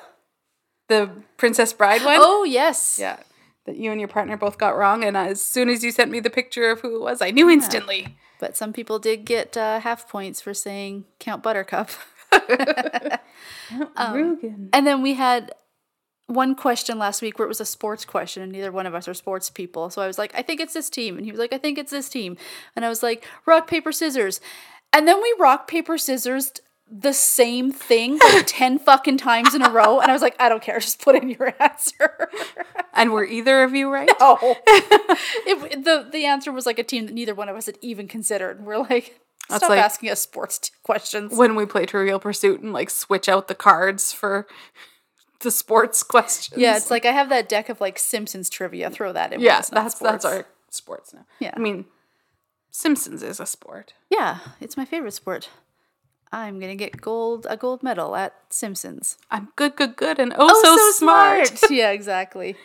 The 0.88 1.10
Princess 1.38 1.72
Bride 1.72 2.04
one. 2.04 2.18
Oh, 2.20 2.44
yes. 2.44 2.98
Yeah. 3.00 3.18
That 3.64 3.76
you 3.76 3.90
and 3.90 4.00
your 4.00 4.08
partner 4.08 4.36
both 4.36 4.58
got 4.58 4.76
wrong. 4.76 5.04
And 5.04 5.16
as 5.16 5.40
soon 5.40 5.70
as 5.70 5.82
you 5.82 5.90
sent 5.90 6.10
me 6.10 6.20
the 6.20 6.30
picture 6.30 6.70
of 6.70 6.80
who 6.80 6.96
it 6.96 7.00
was, 7.00 7.22
I 7.22 7.30
knew 7.30 7.48
instantly. 7.48 8.16
But 8.38 8.56
some 8.56 8.72
people 8.72 8.98
did 8.98 9.24
get 9.24 9.56
uh, 9.56 9.80
half 9.80 10.08
points 10.08 10.40
for 10.40 10.52
saying 10.52 11.04
Count 11.18 11.42
Buttercup. 11.42 11.90
Um. 13.96 14.68
And 14.72 14.84
then 14.84 15.00
we 15.00 15.14
had 15.14 15.52
one 16.30 16.54
question 16.54 16.98
last 16.98 17.20
week 17.22 17.38
where 17.38 17.46
it 17.46 17.48
was 17.48 17.60
a 17.60 17.64
sports 17.66 18.04
question, 18.04 18.42
and 18.42 18.52
neither 18.52 18.72
one 18.72 18.86
of 18.86 18.94
us 18.94 19.08
are 19.08 19.14
sports 19.14 19.50
people. 19.50 19.90
So 19.90 20.00
I 20.00 20.06
was 20.06 20.16
like, 20.18 20.32
I 20.34 20.42
think 20.42 20.60
it's 20.60 20.74
this 20.74 20.88
team. 20.88 21.16
And 21.16 21.26
he 21.26 21.32
was 21.32 21.40
like, 21.40 21.52
I 21.52 21.58
think 21.58 21.76
it's 21.76 21.90
this 21.90 22.08
team. 22.08 22.36
And 22.76 22.84
I 22.84 22.88
was 22.88 23.02
like, 23.02 23.26
rock, 23.46 23.66
paper, 23.66 23.92
scissors. 23.92 24.40
And 24.92 25.06
then 25.06 25.20
we 25.20 25.34
rock, 25.38 25.68
paper, 25.68 25.98
scissors 25.98 26.52
the 26.90 27.12
same 27.12 27.70
thing 27.70 28.18
like 28.18 28.44
10 28.46 28.80
fucking 28.80 29.18
times 29.18 29.54
in 29.54 29.62
a 29.62 29.70
row. 29.70 30.00
And 30.00 30.10
I 30.10 30.12
was 30.12 30.22
like, 30.22 30.34
I 30.40 30.48
don't 30.48 30.62
care. 30.62 30.78
Just 30.80 31.02
put 31.02 31.14
in 31.14 31.28
your 31.30 31.54
answer. 31.60 32.28
And 32.94 33.12
were 33.12 33.24
either 33.24 33.62
of 33.62 33.74
you 33.74 33.92
right? 33.92 34.10
oh. 34.20 34.56
it, 34.66 35.84
the, 35.84 36.08
the 36.10 36.24
answer 36.24 36.50
was 36.50 36.66
like 36.66 36.78
a 36.78 36.84
team 36.84 37.06
that 37.06 37.14
neither 37.14 37.34
one 37.34 37.48
of 37.48 37.56
us 37.56 37.66
had 37.66 37.78
even 37.80 38.08
considered. 38.08 38.64
We're 38.64 38.78
like, 38.78 39.20
That's 39.48 39.60
stop 39.60 39.70
like- 39.70 39.80
asking 39.80 40.10
us 40.10 40.20
sports 40.20 40.70
questions. 40.82 41.36
When 41.36 41.54
we 41.54 41.64
play 41.66 41.86
Trivial 41.86 42.18
Pursuit 42.18 42.60
and 42.60 42.72
like 42.72 42.90
switch 42.90 43.28
out 43.28 43.46
the 43.46 43.54
cards 43.54 44.12
for 44.12 44.48
the 45.40 45.50
sports 45.50 46.02
questions. 46.14 46.60
yeah, 46.60 46.76
it's 46.76 46.90
like 46.90 47.04
I 47.04 47.12
have 47.12 47.28
that 47.30 47.48
deck 47.48 47.68
of 47.68 47.80
like 47.80 47.98
Simpsons 47.98 48.48
trivia. 48.48 48.90
Throw 48.90 49.12
that 49.12 49.32
in. 49.32 49.40
when 49.40 49.46
yeah, 49.46 49.58
it's 49.58 49.72
not 49.72 49.84
that's 49.84 49.98
that's 49.98 50.24
our 50.24 50.46
sports 50.70 51.12
now. 51.12 51.26
Yeah. 51.38 51.52
I 51.54 51.58
mean, 51.58 51.86
Simpsons 52.70 53.22
is 53.22 53.40
a 53.40 53.46
sport. 53.46 53.94
Yeah, 54.08 54.38
it's 54.60 54.76
my 54.76 54.84
favorite 54.84 55.12
sport. 55.12 55.50
I'm 56.32 56.60
gonna 56.60 56.76
get 56.76 57.00
gold 57.00 57.46
a 57.50 57.56
gold 57.56 57.82
medal 57.82 58.14
at 58.14 58.34
Simpsons. 58.50 59.18
I'm 59.30 59.48
good, 59.56 59.76
good, 59.76 59.96
good, 59.96 60.18
and 60.18 60.32
oh, 60.34 60.48
oh 60.48 60.76
so, 60.76 60.98
smart. 60.98 61.60
yeah, 61.70 61.90
exactly. 61.90 62.56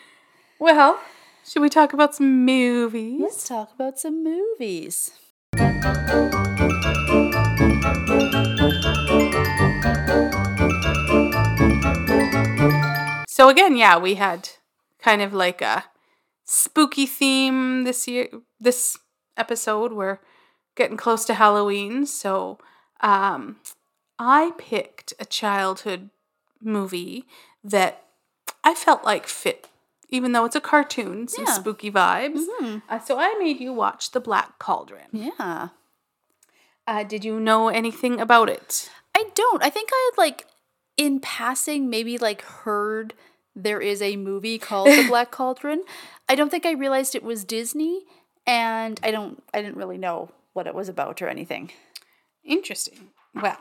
well, 0.60 1.00
should 1.44 1.62
we 1.62 1.70
talk 1.70 1.94
about 1.94 2.14
some 2.16 2.46
movies? 2.46 3.22
Let's 3.22 3.48
talk 3.48 3.74
about 3.74 4.00
some 4.00 4.24
movies. 4.24 5.12
So 13.46 13.50
again, 13.50 13.78
yeah, 13.78 14.00
we 14.00 14.16
had 14.16 14.50
kind 14.98 15.22
of 15.22 15.32
like 15.32 15.62
a 15.62 15.86
spooky 16.46 17.06
theme 17.06 17.84
this 17.84 18.08
year. 18.08 18.28
This 18.60 18.98
episode, 19.38 19.94
we're 19.94 20.18
getting 20.76 20.98
close 20.98 21.26
to 21.26 21.36
Halloween, 21.36 22.08
so 22.08 22.58
um, 23.02 23.58
I 24.18 24.54
picked 24.58 25.14
a 25.20 25.26
childhood 25.26 26.10
movie 26.60 27.26
that 27.64 28.02
I 28.64 28.74
felt 28.74 29.04
like 29.04 29.28
fit, 29.28 29.68
even 30.10 30.32
though 30.32 30.46
it's 30.46 30.56
a 30.56 30.60
cartoon, 30.60 31.28
some 31.28 31.46
Yeah. 31.46 31.54
spooky 31.54 31.92
vibes. 31.92 32.48
Uh, 32.90 32.98
so 32.98 33.20
I 33.20 33.36
made 33.38 33.60
you 33.60 33.74
watch 33.74 34.10
The 34.10 34.20
Black 34.20 34.58
Cauldron. 34.58 35.10
Yeah. 35.12 35.68
Uh, 36.88 37.04
did 37.04 37.24
you 37.24 37.40
know 37.40 37.68
anything 37.70 38.20
about 38.20 38.50
it? 38.50 38.90
I 39.16 39.26
don't. 39.36 39.64
I 39.64 39.70
think 39.70 39.92
I 39.94 40.10
had 40.12 40.18
like 40.20 40.48
in 40.98 41.20
passing 41.20 41.92
maybe 41.92 42.18
like 42.18 42.42
heard 42.42 43.14
there 43.56 43.80
is 43.82 44.02
a 44.02 44.16
movie 44.18 44.58
called 44.60 44.88
The 44.90 45.06
Black 45.08 45.32
Cauldron. 45.38 45.84
I 46.28 46.36
don't 46.36 46.50
think 46.50 46.66
I 46.66 46.72
realized 46.74 47.16
it 47.16 47.24
was 47.24 47.44
Disney 47.44 48.02
and 48.48 49.00
I 49.04 49.12
don't 49.12 49.42
I 49.54 49.62
didn't 49.62 49.78
really 49.78 49.98
know 49.98 50.30
what 50.54 50.68
it 50.68 50.76
was 50.76 50.90
about 50.90 51.22
or 51.22 51.28
anything. 51.28 51.72
Interesting. 52.44 53.10
Well, 53.34 53.58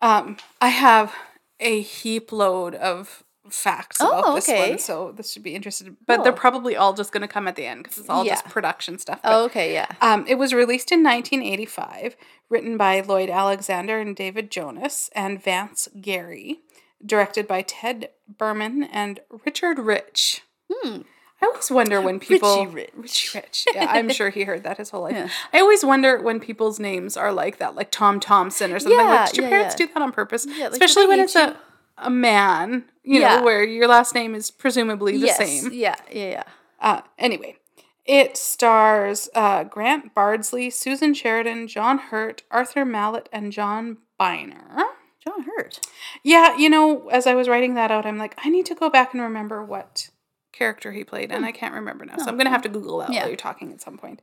um, 0.00 0.36
I 0.60 0.68
have 0.68 1.14
a 1.60 1.80
heap 1.80 2.32
load 2.32 2.74
of 2.74 3.22
facts 3.50 4.00
about 4.00 4.24
Oh, 4.26 4.34
this 4.34 4.48
okay. 4.48 4.70
one, 4.70 4.78
so 4.78 5.12
this 5.16 5.32
should 5.32 5.42
be 5.42 5.54
interesting. 5.54 5.96
But 6.06 6.22
they're 6.24 6.32
probably 6.32 6.76
all 6.76 6.92
just 6.94 7.12
going 7.12 7.20
to 7.22 7.28
come 7.28 7.46
at 7.48 7.56
the 7.56 7.64
end 7.66 7.84
because 7.84 7.98
it's 7.98 8.08
all 8.08 8.24
just 8.24 8.44
production 8.46 8.98
stuff. 8.98 9.20
But, 9.22 9.32
Oh, 9.32 9.44
okay, 9.44 9.72
yeah. 9.72 9.86
um, 10.00 10.26
it 10.28 10.34
was 10.36 10.52
released 10.52 10.90
in 10.92 11.02
1985, 11.02 12.16
written 12.48 12.76
by 12.76 13.00
Lloyd 13.00 13.30
Alexander 13.30 13.98
and 14.00 14.14
David 14.16 14.50
Jonas 14.50 15.10
and 15.14 15.42
Vance 15.42 15.88
Gerry, 16.00 16.60
directed 17.04 17.46
by 17.46 17.62
Ted 17.62 18.10
Berman 18.28 18.84
and 18.84 19.20
Richard 19.44 19.78
Rich. 19.78 20.42
Hmm. 20.72 21.02
I 21.42 21.46
always 21.46 21.70
wonder 21.70 22.00
when 22.00 22.18
people 22.18 22.66
Rich. 22.66 22.90
Richie 22.96 23.38
Rich. 23.38 23.66
Yeah, 23.74 23.86
I'm 23.90 24.08
sure 24.08 24.30
he 24.30 24.44
heard 24.44 24.62
that 24.62 24.78
his 24.78 24.90
whole 24.90 25.02
life. 25.02 25.12
Yeah. 25.16 25.28
I 25.52 25.60
always 25.60 25.84
wonder 25.84 26.20
when 26.20 26.40
people's 26.40 26.80
names 26.80 27.16
are 27.16 27.32
like 27.32 27.58
that, 27.58 27.74
like 27.74 27.90
Tom 27.90 28.20
Thompson 28.20 28.72
or 28.72 28.78
something. 28.78 28.98
Yeah, 28.98 29.04
like, 29.04 29.28
did 29.28 29.36
your 29.36 29.46
yeah, 29.46 29.50
parents 29.50 29.74
do 29.74 29.86
that 29.86 30.00
on 30.00 30.12
purpose? 30.12 30.46
Like, 30.46 30.72
Especially 30.72 31.06
when 31.06 31.20
it's 31.20 31.34
you? 31.34 31.42
a 31.42 31.56
a 31.98 32.10
man, 32.10 32.84
you 33.02 33.20
know, 33.20 33.42
where 33.42 33.64
your 33.64 33.88
last 33.88 34.14
name 34.14 34.34
is 34.34 34.50
presumably 34.50 35.12
the 35.12 35.26
yes. 35.26 35.38
same. 35.38 35.72
Yeah, 35.72 35.96
yeah, 36.10 36.30
yeah. 36.30 36.42
Uh, 36.80 37.00
anyway, 37.18 37.56
it 38.04 38.36
stars 38.36 39.28
uh, 39.34 39.64
Grant 39.64 40.14
Bardsley, 40.14 40.70
Susan 40.70 41.14
Sheridan, 41.14 41.68
John 41.68 41.98
Hurt, 41.98 42.42
Arthur 42.50 42.84
Malet, 42.84 43.28
and 43.32 43.50
John 43.50 43.98
Byner. 44.18 44.84
John 45.26 45.42
Hurt. 45.42 45.80
Yeah, 46.22 46.56
you 46.56 46.68
know, 46.70 47.08
as 47.08 47.26
I 47.26 47.34
was 47.34 47.48
writing 47.48 47.74
that 47.74 47.90
out, 47.90 48.06
I'm 48.06 48.18
like, 48.18 48.34
I 48.44 48.48
need 48.48 48.66
to 48.66 48.74
go 48.74 48.88
back 48.90 49.12
and 49.12 49.22
remember 49.22 49.62
what 49.64 50.10
character 50.52 50.92
he 50.92 51.04
played, 51.04 51.30
and 51.32 51.44
I 51.44 51.52
can't 51.52 51.74
remember 51.74 52.04
now. 52.04 52.16
So 52.16 52.26
I'm 52.26 52.36
going 52.36 52.46
to 52.46 52.50
have 52.50 52.62
to 52.62 52.68
Google 52.68 52.98
that 52.98 53.06
Hmm. 53.08 53.12
Yeah. 53.12 53.20
while 53.22 53.28
you're 53.28 53.36
talking 53.36 53.72
at 53.72 53.80
some 53.80 53.98
point. 53.98 54.22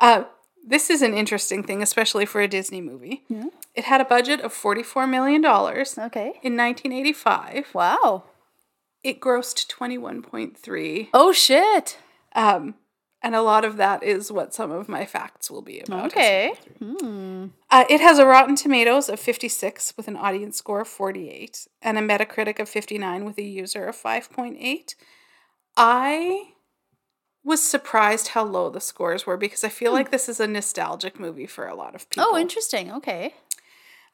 Uh, 0.00 0.24
this 0.66 0.88
is 0.90 1.02
an 1.02 1.14
interesting 1.14 1.62
thing, 1.62 1.82
especially 1.82 2.24
for 2.26 2.40
a 2.40 2.48
Disney 2.48 2.80
movie. 2.80 3.24
It 3.74 3.84
had 3.84 4.00
a 4.00 4.04
budget 4.04 4.40
of 4.40 4.52
$44 4.54 5.08
million. 5.08 5.44
Okay. 5.44 6.38
In 6.42 6.56
1985, 6.56 7.70
Wow. 7.74 8.24
it 9.02 9.20
grossed 9.20 9.66
21.3. 9.68 11.08
Oh 11.12 11.32
shit. 11.32 11.98
Um, 12.34 12.74
and 13.24 13.34
a 13.34 13.40
lot 13.40 13.64
of 13.64 13.78
that 13.78 14.02
is 14.02 14.30
what 14.30 14.52
some 14.52 14.70
of 14.70 14.86
my 14.86 15.06
facts 15.06 15.50
will 15.50 15.62
be 15.62 15.80
about. 15.80 16.12
Okay. 16.12 16.52
Uh, 16.82 17.84
it 17.88 18.02
has 18.02 18.18
a 18.18 18.26
Rotten 18.26 18.54
Tomatoes 18.54 19.08
of 19.08 19.18
56 19.18 19.94
with 19.96 20.08
an 20.08 20.16
audience 20.16 20.58
score 20.58 20.82
of 20.82 20.88
48 20.88 21.66
and 21.80 21.96
a 21.96 22.02
Metacritic 22.02 22.60
of 22.60 22.68
59 22.68 23.24
with 23.24 23.38
a 23.38 23.42
user 23.42 23.86
of 23.86 23.96
5.8. 23.96 24.94
I 25.74 26.50
was 27.42 27.62
surprised 27.62 28.28
how 28.28 28.44
low 28.44 28.68
the 28.68 28.80
scores 28.80 29.24
were 29.24 29.38
because 29.38 29.64
I 29.64 29.70
feel 29.70 29.92
like 29.92 30.10
this 30.10 30.28
is 30.28 30.38
a 30.38 30.46
nostalgic 30.46 31.18
movie 31.18 31.46
for 31.46 31.66
a 31.66 31.74
lot 31.74 31.94
of 31.94 32.08
people. 32.10 32.26
Oh, 32.28 32.36
interesting. 32.36 32.92
Okay. 32.92 33.34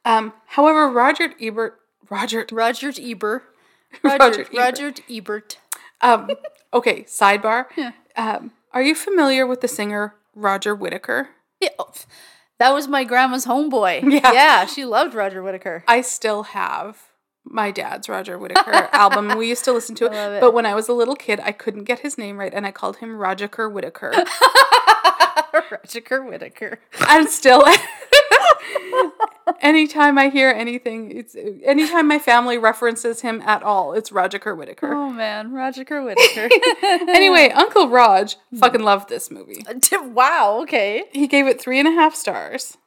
Um, 0.05 0.33
however, 0.47 0.89
Roger 0.89 1.35
Ebert, 1.41 1.81
Roger, 2.09 2.47
Roger 2.53 2.93
Ebert. 2.97 3.43
Roger 4.05 4.19
Roger, 4.25 4.41
Ebert. 4.43 4.55
Roger 4.55 4.95
Ebert. 5.11 5.59
um, 6.01 6.31
okay, 6.73 7.03
sidebar. 7.03 7.67
Um, 8.17 8.51
are 8.73 8.83
you 8.83 8.95
familiar 8.95 9.47
with 9.47 9.61
the 9.61 9.69
singer 9.69 10.15
Roger 10.35 10.75
Whittaker? 10.75 11.29
Yeah. 11.61 11.71
oh, 11.79 11.93
That 12.59 12.71
was 12.73 12.89
my 12.89 13.05
grandma's 13.05 13.47
homeboy. 13.47 14.03
Yeah. 14.11 14.33
Yeah, 14.33 14.67
she 14.67 14.85
loved 14.85 15.15
Roger 15.15 15.43
Whittaker. 15.43 15.85
I 15.89 16.01
still 16.03 16.43
have 16.45 16.99
my 17.45 17.71
dad's 17.71 18.09
Roger 18.09 18.39
Whittaker 18.39 18.89
album. 18.93 19.37
We 19.39 19.49
used 19.49 19.65
to 19.65 19.73
listen 19.73 19.95
to 19.97 20.07
it, 20.07 20.13
love 20.13 20.33
it. 20.35 20.41
but 20.41 20.53
when 20.55 20.67
I 20.67 20.75
was 20.75 20.89
a 20.89 20.93
little 20.93 21.17
kid, 21.17 21.41
I 21.43 21.53
couldn't 21.53 21.85
get 21.85 22.01
his 22.01 22.17
name 22.19 22.39
right, 22.39 22.53
and 22.53 22.67
I 22.67 22.71
called 22.71 22.99
him 22.99 23.17
Roger 23.17 23.49
Whittaker. 23.69 24.13
Roger 25.53 26.23
Whittaker. 26.23 26.79
I'm 27.01 27.27
still. 27.27 27.65
Anytime 29.61 30.19
I 30.19 30.29
hear 30.29 30.51
anything, 30.51 31.11
it's 31.17 31.37
anytime 31.65 32.09
my 32.09 32.19
family 32.19 32.59
references 32.59 33.21
him 33.21 33.41
at 33.43 33.63
all, 33.63 33.93
it's 33.93 34.13
Roger 34.13 34.55
Whittaker. 34.55 34.93
Oh 34.95 35.11
man, 35.11 35.53
Roger 35.53 35.85
Whittaker. 36.03 36.49
Anyway, 37.11 37.51
Uncle 37.51 37.89
Raj 37.89 38.37
fucking 38.59 38.83
loved 38.83 39.09
this 39.09 39.31
movie. 39.31 39.65
wow. 39.93 40.61
Okay. 40.63 41.05
He 41.13 41.27
gave 41.27 41.47
it 41.47 41.61
three 41.61 41.79
and 41.79 41.87
a 41.89 41.93
half 41.93 42.15
stars, 42.15 42.79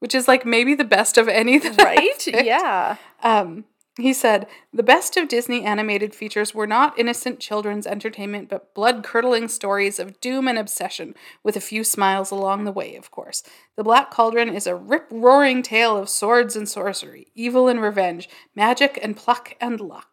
which 0.00 0.14
is 0.14 0.28
like 0.28 0.44
maybe 0.44 0.74
the 0.74 0.84
best 0.84 1.16
of 1.16 1.28
any 1.28 1.58
that 1.58 1.80
Right? 1.82 2.26
yeah. 2.44 2.96
Um, 3.22 3.64
he 3.98 4.12
said, 4.14 4.46
The 4.72 4.82
best 4.82 5.16
of 5.16 5.28
Disney 5.28 5.64
animated 5.64 6.14
features 6.14 6.54
were 6.54 6.66
not 6.66 6.98
innocent 6.98 7.40
children's 7.40 7.86
entertainment, 7.86 8.48
but 8.48 8.74
blood 8.74 9.04
curdling 9.04 9.48
stories 9.48 9.98
of 9.98 10.20
doom 10.20 10.48
and 10.48 10.58
obsession, 10.58 11.14
with 11.42 11.56
a 11.56 11.60
few 11.60 11.84
smiles 11.84 12.30
along 12.30 12.64
the 12.64 12.72
way, 12.72 12.96
of 12.96 13.10
course. 13.10 13.42
The 13.76 13.84
Black 13.84 14.10
Cauldron 14.10 14.48
is 14.48 14.66
a 14.66 14.74
rip 14.74 15.06
roaring 15.10 15.62
tale 15.62 15.96
of 15.96 16.08
swords 16.08 16.56
and 16.56 16.68
sorcery, 16.68 17.28
evil 17.34 17.68
and 17.68 17.82
revenge, 17.82 18.28
magic 18.54 18.98
and 19.02 19.16
pluck 19.16 19.56
and 19.60 19.80
luck. 19.80 20.11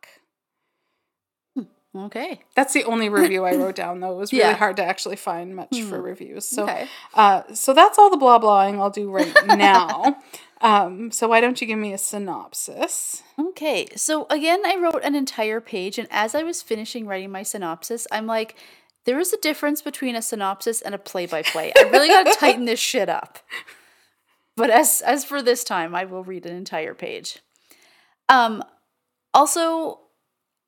Okay. 1.96 2.42
That's 2.56 2.74
the 2.74 2.84
only 2.84 3.10
review 3.10 3.46
I 3.46 3.56
wrote 3.56 3.76
down, 3.76 4.00
though. 4.00 4.12
It 4.14 4.18
was 4.18 4.32
really 4.34 4.44
Yeah. 4.44 4.54
hard 4.56 4.78
to 4.78 4.84
actually 4.84 5.16
find 5.16 5.56
much 5.56 5.82
for 5.82 6.00
reviews. 6.02 6.46
So, 6.46 6.64
Okay. 6.64 6.88
uh, 7.16 7.44
so 7.54 7.74
that's 7.74 7.98
all 7.98 8.10
the 8.12 8.18
blah 8.18 8.40
blahing 8.40 8.80
I'll 8.80 8.92
do 8.92 9.10
right 9.10 9.34
now. 9.46 10.18
um, 10.62 11.10
so 11.12 11.28
why 11.28 11.42
don't 11.42 11.60
you 11.60 11.66
give 11.66 11.80
me 11.80 11.92
a 11.94 11.98
synopsis? 11.98 13.24
Okay. 13.40 13.88
So 13.96 14.28
again, 14.30 14.62
I 14.66 14.76
wrote 14.76 15.02
an 15.04 15.16
entire 15.16 15.60
page, 15.62 15.98
and 15.98 16.08
as 16.12 16.36
I 16.36 16.44
was 16.44 16.62
finishing 16.62 17.08
writing 17.08 17.32
my 17.32 17.42
synopsis, 17.44 18.06
I'm 18.12 18.28
like, 18.28 18.56
there 19.06 19.20
is 19.20 19.34
a 19.34 19.38
difference 19.38 19.82
between 19.82 20.16
a 20.16 20.22
synopsis 20.22 20.82
and 20.82 20.94
a 20.94 21.00
play-by-play. 21.00 21.74
I 21.76 21.84
really 21.90 22.10
got 22.10 22.28
to 22.28 22.34
tighten 22.40 22.66
this 22.66 22.80
shit 22.80 23.10
up. 23.10 23.40
But 24.56 24.70
as 24.70 25.02
as 25.02 25.24
for 25.26 25.42
this 25.42 25.64
time, 25.64 25.96
I 25.96 26.04
will 26.06 26.24
read 26.24 26.46
an 26.46 26.56
entire 26.56 26.94
page. 26.94 27.40
Um, 28.28 28.62
also, 29.34 30.02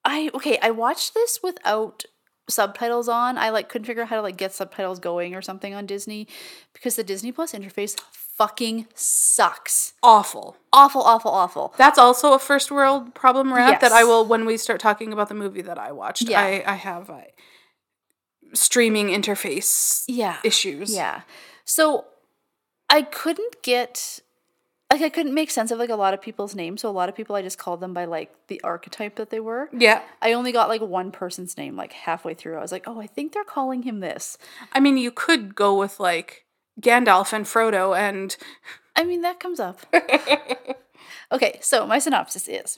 I 0.04 0.30
okay. 0.34 0.58
I 0.62 0.72
watched 0.72 1.14
this 1.14 1.40
without 1.44 2.06
subtitles 2.50 3.08
on. 3.08 3.38
I 3.38 3.50
like 3.50 3.70
couldn't 3.70 3.86
figure 3.86 4.04
out 4.04 4.10
how 4.10 4.16
to 4.18 4.22
like 4.22 4.38
get 4.38 4.54
subtitles 4.54 5.00
going 5.00 5.36
or 5.36 5.42
something 5.42 5.74
on 5.74 5.86
Disney 5.86 6.28
because 6.74 6.96
the 6.96 7.04
Disney 7.04 7.32
Plus 7.32 7.54
interface 7.54 8.00
fucking 8.12 8.88
sucks. 8.96 9.94
Awful. 10.02 10.58
Awful, 10.74 11.02
awful, 11.02 11.32
awful. 11.32 11.74
That's 11.78 12.00
also 12.00 12.34
a 12.34 12.40
first 12.40 12.72
world 12.72 13.14
problem, 13.14 13.54
Rat, 13.54 13.82
that 13.82 13.92
I 13.92 14.04
will, 14.04 14.26
when 14.26 14.46
we 14.46 14.58
start 14.58 14.80
talking 14.80 15.14
about 15.14 15.30
the 15.30 15.36
movie 15.36 15.62
that 15.62 15.78
I 15.78 15.92
watched, 15.92 16.24
Yeah. 16.24 16.42
I, 16.42 16.64
I 16.66 16.74
have 16.76 17.10
uh, 17.10 17.22
streaming 18.54 19.08
interface 19.10 20.04
Yeah. 20.08 20.38
issues. 20.44 20.94
Yeah. 20.96 21.22
So 21.66 22.06
I 22.90 23.04
couldn't 23.04 23.62
get 23.62 24.20
like 24.92 25.02
I 25.02 25.10
couldn't 25.10 25.34
make 25.34 25.50
sense 25.50 25.72
of 25.72 25.80
like 25.80 25.90
a 25.90 25.96
lot 25.96 26.14
of 26.14 26.22
people's 26.22 26.54
names. 26.54 26.82
So 26.82 26.90
a 26.90 26.92
lot 26.92 27.10
of 27.10 27.16
people 27.16 27.36
I 27.36 27.42
just 27.42 27.58
called 27.58 27.80
them 27.80 27.94
by 27.94 28.06
like 28.06 28.34
the 28.48 28.62
archetype 28.62 29.16
that 29.16 29.30
they 29.30 29.40
were. 29.40 29.70
Yeah. 29.72 30.02
I 30.22 30.34
only 30.34 30.52
got 30.52 30.70
like 30.70 30.82
one 30.82 31.12
person's 31.12 31.58
name 31.58 31.76
like 31.76 31.94
halfway 31.94 32.34
through. 32.34 32.58
I 32.58 32.62
was 32.62 32.72
like, 32.72 32.88
"Oh, 32.88 33.00
I 33.00 33.08
think 33.08 33.32
they're 33.32 33.44
calling 33.44 33.84
him 33.84 34.02
this." 34.02 34.38
I 34.74 34.80
mean, 34.80 34.98
you 34.98 35.12
could 35.12 35.56
go 35.56 35.78
with 35.78 36.00
like 36.00 36.46
Gandalf 36.80 37.34
and 37.34 37.46
Frodo 37.46 37.98
and 37.98 38.36
I 38.96 39.06
mean, 39.06 39.22
that 39.22 39.40
comes 39.40 39.60
up. 39.60 39.80
okay, 41.32 41.60
so 41.62 41.88
my 41.88 41.98
synopsis 41.98 42.48
is 42.50 42.78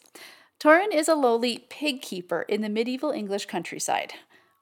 Taran 0.60 0.94
is 0.94 1.08
a 1.08 1.16
lowly 1.16 1.66
pig 1.70 2.02
keeper 2.02 2.44
in 2.44 2.62
the 2.62 2.70
medieval 2.70 3.12
English 3.12 3.48
countryside. 3.48 4.14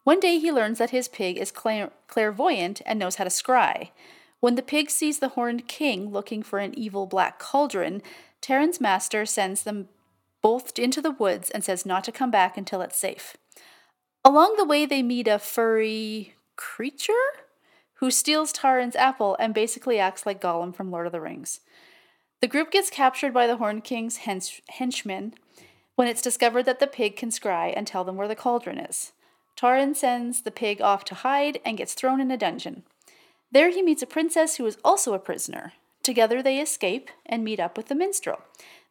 One 0.03 0.19
day 0.19 0.39
he 0.39 0.51
learns 0.51 0.79
that 0.79 0.89
his 0.89 1.07
pig 1.07 1.37
is 1.37 1.51
clair- 1.51 1.91
clairvoyant 2.07 2.81
and 2.85 2.97
knows 2.97 3.15
how 3.15 3.23
to 3.23 3.29
scry. 3.29 3.89
When 4.41 4.55
the 4.55 4.63
pig 4.63 4.89
sees 4.89 5.19
the 5.19 5.29
horned 5.29 5.67
king 5.67 6.11
looking 6.11 6.43
for 6.43 6.59
an 6.59 6.77
evil 6.77 7.05
black 7.05 7.39
cauldron, 7.39 8.01
Taran's 8.41 8.81
master 8.81 9.25
sends 9.25 9.63
them 9.63 9.87
both 10.41 10.77
into 10.79 10.99
the 10.99 11.11
woods 11.11 11.51
and 11.51 11.63
says 11.63 11.85
not 11.85 12.03
to 12.05 12.11
come 12.11 12.31
back 12.31 12.57
until 12.57 12.81
it's 12.81 12.97
safe. 12.97 13.37
Along 14.25 14.55
the 14.57 14.65
way, 14.65 14.85
they 14.85 15.03
meet 15.03 15.27
a 15.27 15.37
furry 15.39 16.33
creature 16.55 17.13
who 17.95 18.09
steals 18.09 18.51
Taran's 18.51 18.95
apple 18.95 19.37
and 19.39 19.53
basically 19.53 19.99
acts 19.99 20.25
like 20.25 20.41
Gollum 20.41 20.75
from 20.75 20.89
Lord 20.89 21.05
of 21.05 21.11
the 21.11 21.21
Rings. 21.21 21.59
The 22.41 22.47
group 22.47 22.71
gets 22.71 22.89
captured 22.89 23.35
by 23.35 23.45
the 23.45 23.57
Horned 23.57 23.83
King's 23.83 24.19
hench- 24.19 24.61
henchmen 24.69 25.35
when 25.95 26.07
it's 26.07 26.21
discovered 26.21 26.63
that 26.63 26.79
the 26.79 26.87
pig 26.87 27.15
can 27.15 27.29
scry 27.29 27.71
and 27.75 27.85
tell 27.85 28.03
them 28.03 28.15
where 28.15 28.27
the 28.27 28.35
cauldron 28.35 28.79
is. 28.79 29.11
Taran 29.55 29.95
sends 29.95 30.41
the 30.41 30.49
pig 30.49 30.81
off 30.81 31.05
to 31.05 31.15
hide 31.15 31.59
and 31.63 31.77
gets 31.77 31.93
thrown 31.93 32.19
in 32.19 32.31
a 32.31 32.37
dungeon. 32.37 32.83
There 33.51 33.69
he 33.69 33.81
meets 33.81 34.01
a 34.01 34.07
princess 34.07 34.55
who 34.55 34.65
is 34.65 34.77
also 34.83 35.13
a 35.13 35.19
prisoner. 35.19 35.73
Together 36.03 36.41
they 36.41 36.59
escape 36.59 37.09
and 37.25 37.43
meet 37.43 37.59
up 37.59 37.77
with 37.77 37.87
the 37.87 37.95
minstrel. 37.95 38.41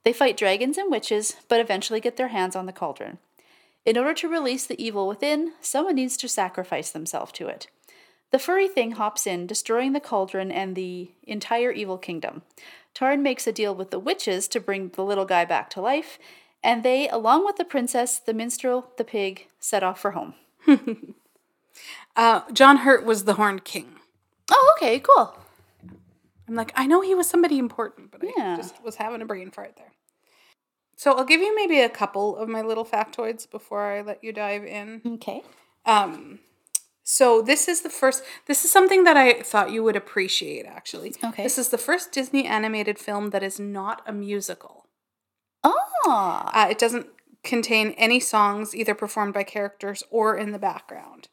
They 0.04 0.12
fight 0.12 0.36
dragons 0.36 0.78
and 0.78 0.90
witches, 0.90 1.36
but 1.48 1.60
eventually 1.60 2.00
get 2.00 2.16
their 2.16 2.28
hands 2.28 2.56
on 2.56 2.66
the 2.66 2.72
cauldron. 2.72 3.18
In 3.84 3.96
order 3.96 4.14
to 4.14 4.28
release 4.28 4.66
the 4.66 4.82
evil 4.82 5.08
within, 5.08 5.52
someone 5.60 5.94
needs 5.94 6.16
to 6.18 6.28
sacrifice 6.28 6.90
themselves 6.90 7.32
to 7.32 7.48
it. 7.48 7.68
The 8.30 8.38
furry 8.38 8.68
thing 8.68 8.92
hops 8.92 9.26
in, 9.26 9.46
destroying 9.46 9.92
the 9.92 10.00
cauldron 10.00 10.52
and 10.52 10.76
the 10.76 11.10
entire 11.24 11.72
evil 11.72 11.98
kingdom. 11.98 12.42
Taran 12.94 13.22
makes 13.22 13.46
a 13.46 13.52
deal 13.52 13.74
with 13.74 13.90
the 13.90 13.98
witches 13.98 14.46
to 14.48 14.60
bring 14.60 14.90
the 14.90 15.04
little 15.04 15.24
guy 15.24 15.44
back 15.44 15.70
to 15.70 15.80
life, 15.80 16.18
and 16.62 16.82
they, 16.82 17.08
along 17.08 17.44
with 17.44 17.56
the 17.56 17.64
princess, 17.64 18.18
the 18.18 18.34
minstrel, 18.34 18.90
the 18.98 19.04
pig, 19.04 19.48
set 19.58 19.82
off 19.82 19.98
for 19.98 20.12
home. 20.12 20.34
uh, 22.16 22.42
John 22.52 22.78
Hurt 22.78 23.04
was 23.04 23.24
the 23.24 23.34
Horned 23.34 23.64
King. 23.64 23.99
Oh, 24.50 24.74
okay, 24.76 25.00
cool. 25.00 25.36
I'm 26.48 26.54
like, 26.56 26.72
I 26.74 26.86
know 26.86 27.00
he 27.00 27.14
was 27.14 27.28
somebody 27.28 27.58
important, 27.58 28.10
but 28.10 28.22
I 28.24 28.32
Yeah. 28.36 28.56
just 28.56 28.82
was 28.82 28.96
having 28.96 29.22
a 29.22 29.26
brain 29.26 29.50
fart 29.50 29.76
there. 29.76 29.92
So 30.96 31.12
I'll 31.12 31.24
give 31.24 31.40
you 31.40 31.54
maybe 31.56 31.80
a 31.80 31.88
couple 31.88 32.36
of 32.36 32.48
my 32.48 32.60
little 32.60 32.84
factoids 32.84 33.48
before 33.50 33.84
I 33.84 34.02
let 34.02 34.22
you 34.22 34.32
dive 34.32 34.64
in. 34.64 35.00
Okay. 35.14 35.42
Um, 35.86 36.40
so 37.02 37.40
this 37.40 37.68
is 37.68 37.80
the 37.80 37.88
first. 37.88 38.22
This 38.46 38.64
is 38.64 38.70
something 38.70 39.04
that 39.04 39.16
I 39.16 39.40
thought 39.40 39.70
you 39.70 39.82
would 39.82 39.96
appreciate. 39.96 40.66
Actually, 40.66 41.14
Okay. 41.24 41.42
This 41.42 41.56
is 41.56 41.70
the 41.70 41.78
first 41.78 42.12
Disney 42.12 42.44
animated 42.46 42.98
film 42.98 43.30
that 43.30 43.42
is 43.42 43.58
not 43.58 44.02
a 44.06 44.12
musical. 44.12 44.86
Ah, 45.64 46.50
Uh, 46.52 46.68
it 46.68 46.78
doesn't 46.78 47.06
contain 47.42 47.92
any 47.92 48.20
songs 48.20 48.74
either 48.74 48.94
performed 48.94 49.32
by 49.32 49.42
characters 49.42 50.02
or 50.10 50.36
in 50.36 50.52
the 50.52 50.58
background. 50.58 51.28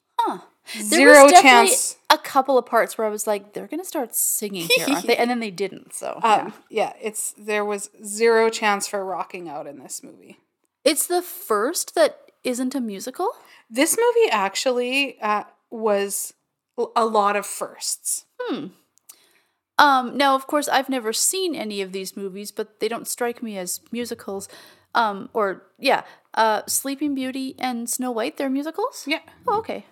There 0.74 0.84
Zero 0.84 1.24
was 1.24 1.32
definitely 1.32 1.68
chance. 1.70 1.96
A 2.10 2.18
couple 2.18 2.58
of 2.58 2.66
parts 2.66 2.98
where 2.98 3.06
I 3.08 3.10
was 3.10 3.26
like, 3.28 3.54
they're 3.54 3.68
gonna 3.68 3.84
start 3.86 4.16
singing 4.16 4.68
here, 4.76 4.88
aren't 4.90 5.08
they? 5.08 5.16
And 5.22 5.30
then 5.30 5.40
they 5.40 5.52
didn't. 5.52 5.94
So 5.94 6.20
yeah. 6.24 6.34
Um, 6.36 6.54
yeah, 6.70 6.94
it's 7.02 7.34
there 7.38 7.64
was 7.66 7.90
zero 8.04 8.50
chance 8.50 8.88
for 8.88 9.04
rocking 9.06 9.48
out 9.50 9.68
in 9.68 9.80
this 9.80 10.02
movie. 10.04 10.38
it's 10.84 11.08
the 11.08 11.22
first 11.22 11.96
that 11.96 12.20
isn't 12.44 12.76
a 12.76 12.82
musical. 12.82 13.30
This 13.70 13.98
movie 13.98 14.30
actually 14.32 15.20
uh, 15.22 15.44
was 15.70 16.34
l- 16.78 16.92
a 16.96 17.06
lot 17.06 17.36
of 17.36 17.46
firsts. 17.46 18.26
Um, 19.80 20.18
now, 20.18 20.34
of 20.34 20.48
course, 20.48 20.68
I've 20.68 20.90
never 20.90 21.14
seen 21.14 21.54
any 21.56 21.82
of 21.82 21.92
these 21.92 22.18
movies, 22.18 22.52
but 22.52 22.80
they 22.80 22.88
don't 22.88 23.08
strike 23.08 23.44
me 23.44 23.58
as 23.58 23.80
musicals. 23.92 24.50
Um, 24.96 25.30
or 25.34 25.64
yeah, 25.78 26.02
uh, 26.34 26.64
Sleeping 26.68 27.14
Beauty 27.14 27.56
and 27.60 27.88
Snow 27.90 28.10
White, 28.12 28.38
they're 28.38 28.50
musicals. 28.50 29.04
Yeah. 29.06 29.20
Oh, 29.48 29.60
okay. 29.60 29.86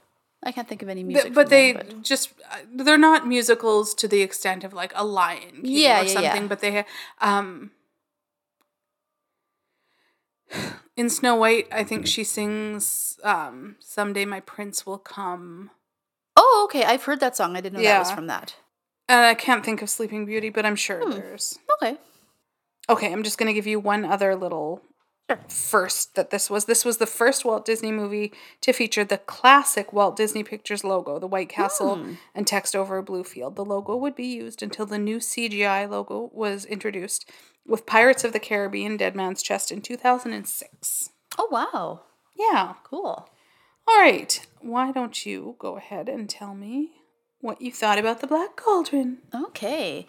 I 0.45 0.51
can't 0.51 0.67
think 0.67 0.81
of 0.84 0.89
any 0.89 1.03
music. 1.03 1.34
but 1.34 1.49
they 1.49 1.73
them, 1.73 1.88
but- 1.88 2.01
just 2.03 2.34
uh, 2.51 2.58
they're 2.73 2.97
not 2.99 3.27
musicals 3.27 3.93
to 3.95 4.08
the 4.08 4.21
extent 4.21 4.63
of 4.63 4.73
like 4.73 4.91
a 4.95 5.03
Lion 5.03 5.62
King 5.63 5.65
Yeah, 5.65 6.01
or 6.01 6.03
yeah, 6.03 6.13
something. 6.13 6.41
yeah. 6.43 6.47
But 6.47 6.60
they 6.60 6.86
um 7.19 7.71
in 10.95 11.10
Snow 11.10 11.36
White, 11.36 11.67
I 11.71 11.84
think 11.84 12.08
she 12.08 12.23
sings 12.23 13.19
um 13.23 13.75
"Someday 13.79 14.25
My 14.25 14.39
Prince 14.39 14.86
Will 14.86 14.97
Come." 14.99 15.71
Oh, 16.38 16.62
okay. 16.65 16.84
I've 16.84 17.03
heard 17.03 17.19
that 17.21 17.36
song. 17.36 17.55
I 17.58 17.62
didn't 17.62 17.77
know 17.79 17.84
that 17.84 17.99
was 17.99 18.12
from 18.12 18.27
that. 18.27 18.55
And 19.08 19.25
I 19.25 19.34
can't 19.36 19.63
think 19.63 19.81
of 19.81 19.89
Sleeping 19.89 20.25
Beauty, 20.25 20.49
but 20.49 20.65
I'm 20.65 20.75
sure 20.75 21.01
Hmm. 21.03 21.12
there's. 21.12 21.60
Okay. 21.81 21.97
Okay, 22.89 23.12
I'm 23.12 23.23
just 23.23 23.38
going 23.38 23.47
to 23.47 23.53
give 23.53 23.65
you 23.67 23.79
one 23.79 24.05
other 24.05 24.36
little. 24.36 24.81
First 25.50 26.16
that 26.16 26.30
this 26.30 26.50
was. 26.50 26.66
This 26.66 26.86
was 26.86 26.98
the 26.98 27.06
first 27.08 27.46
Walt 27.46 27.66
Disney 27.66 27.92
movie 27.92 28.32
to 28.62 28.74
feature 28.74 29.04
the 29.04 29.18
classic 29.18 29.92
Walt 29.92 30.16
Disney 30.16 30.44
Pictures 30.44 30.84
logo, 30.84 31.18
the 31.20 31.28
White 31.28 31.50
Castle 31.50 31.96
Hmm. 31.96 32.14
and 32.34 32.46
text 32.46 32.76
over 32.76 32.98
a 32.98 33.04
blue 33.04 33.24
field. 33.24 33.56
The 33.56 33.66
logo 33.66 33.96
would 33.96 34.16
be 34.16 34.28
used 34.28 34.62
until 34.62 34.86
the 34.86 34.98
new 35.00 35.18
CGI 35.20 35.86
logo 35.90 36.30
was 36.34 36.66
introduced 36.66 37.30
with 37.66 37.86
Pirates 37.86 38.24
of 38.24 38.34
the 38.34 38.40
Caribbean 38.40 38.98
Dead 38.98 39.16
Man's 39.16 39.42
Chest 39.42 39.72
in 39.72 39.82
2006. 39.82 41.10
Oh 41.38 41.48
wow. 41.52 42.02
Yeah. 42.38 42.74
Cool. 42.84 43.30
All 43.88 44.00
right. 44.00 44.46
Why 44.62 44.92
don't 44.92 45.26
you 45.26 45.56
go 45.60 45.78
ahead 45.78 46.08
and 46.10 46.30
tell 46.30 46.54
me 46.56 46.92
what 47.40 47.62
you 47.62 47.72
thought 47.72 47.98
about 48.00 48.20
the 48.22 48.28
Black 48.28 48.56
Cauldron? 48.56 49.20
Okay. 49.34 50.06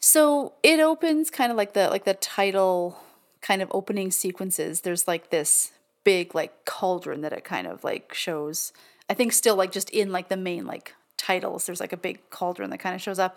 So 0.00 0.54
it 0.62 0.80
opens 0.80 1.30
kind 1.30 1.50
of 1.50 1.56
like 1.56 1.74
the 1.74 1.88
like 1.88 2.04
the 2.04 2.14
title 2.14 2.98
kind 3.42 3.60
of 3.60 3.68
opening 3.72 4.10
sequences. 4.10 4.80
There's 4.80 5.06
like 5.06 5.30
this 5.30 5.72
big 6.04 6.34
like 6.34 6.64
cauldron 6.64 7.20
that 7.20 7.32
it 7.32 7.44
kind 7.44 7.66
of 7.66 7.84
like 7.84 8.14
shows. 8.14 8.72
I 9.10 9.14
think 9.14 9.32
still 9.32 9.56
like 9.56 9.72
just 9.72 9.90
in 9.90 10.12
like 10.12 10.28
the 10.28 10.36
main 10.36 10.64
like 10.64 10.94
titles, 11.18 11.66
there's 11.66 11.80
like 11.80 11.92
a 11.92 11.98
big 11.98 12.30
cauldron 12.30 12.70
that 12.70 12.78
kind 12.78 12.94
of 12.94 13.02
shows 13.02 13.18
up. 13.18 13.36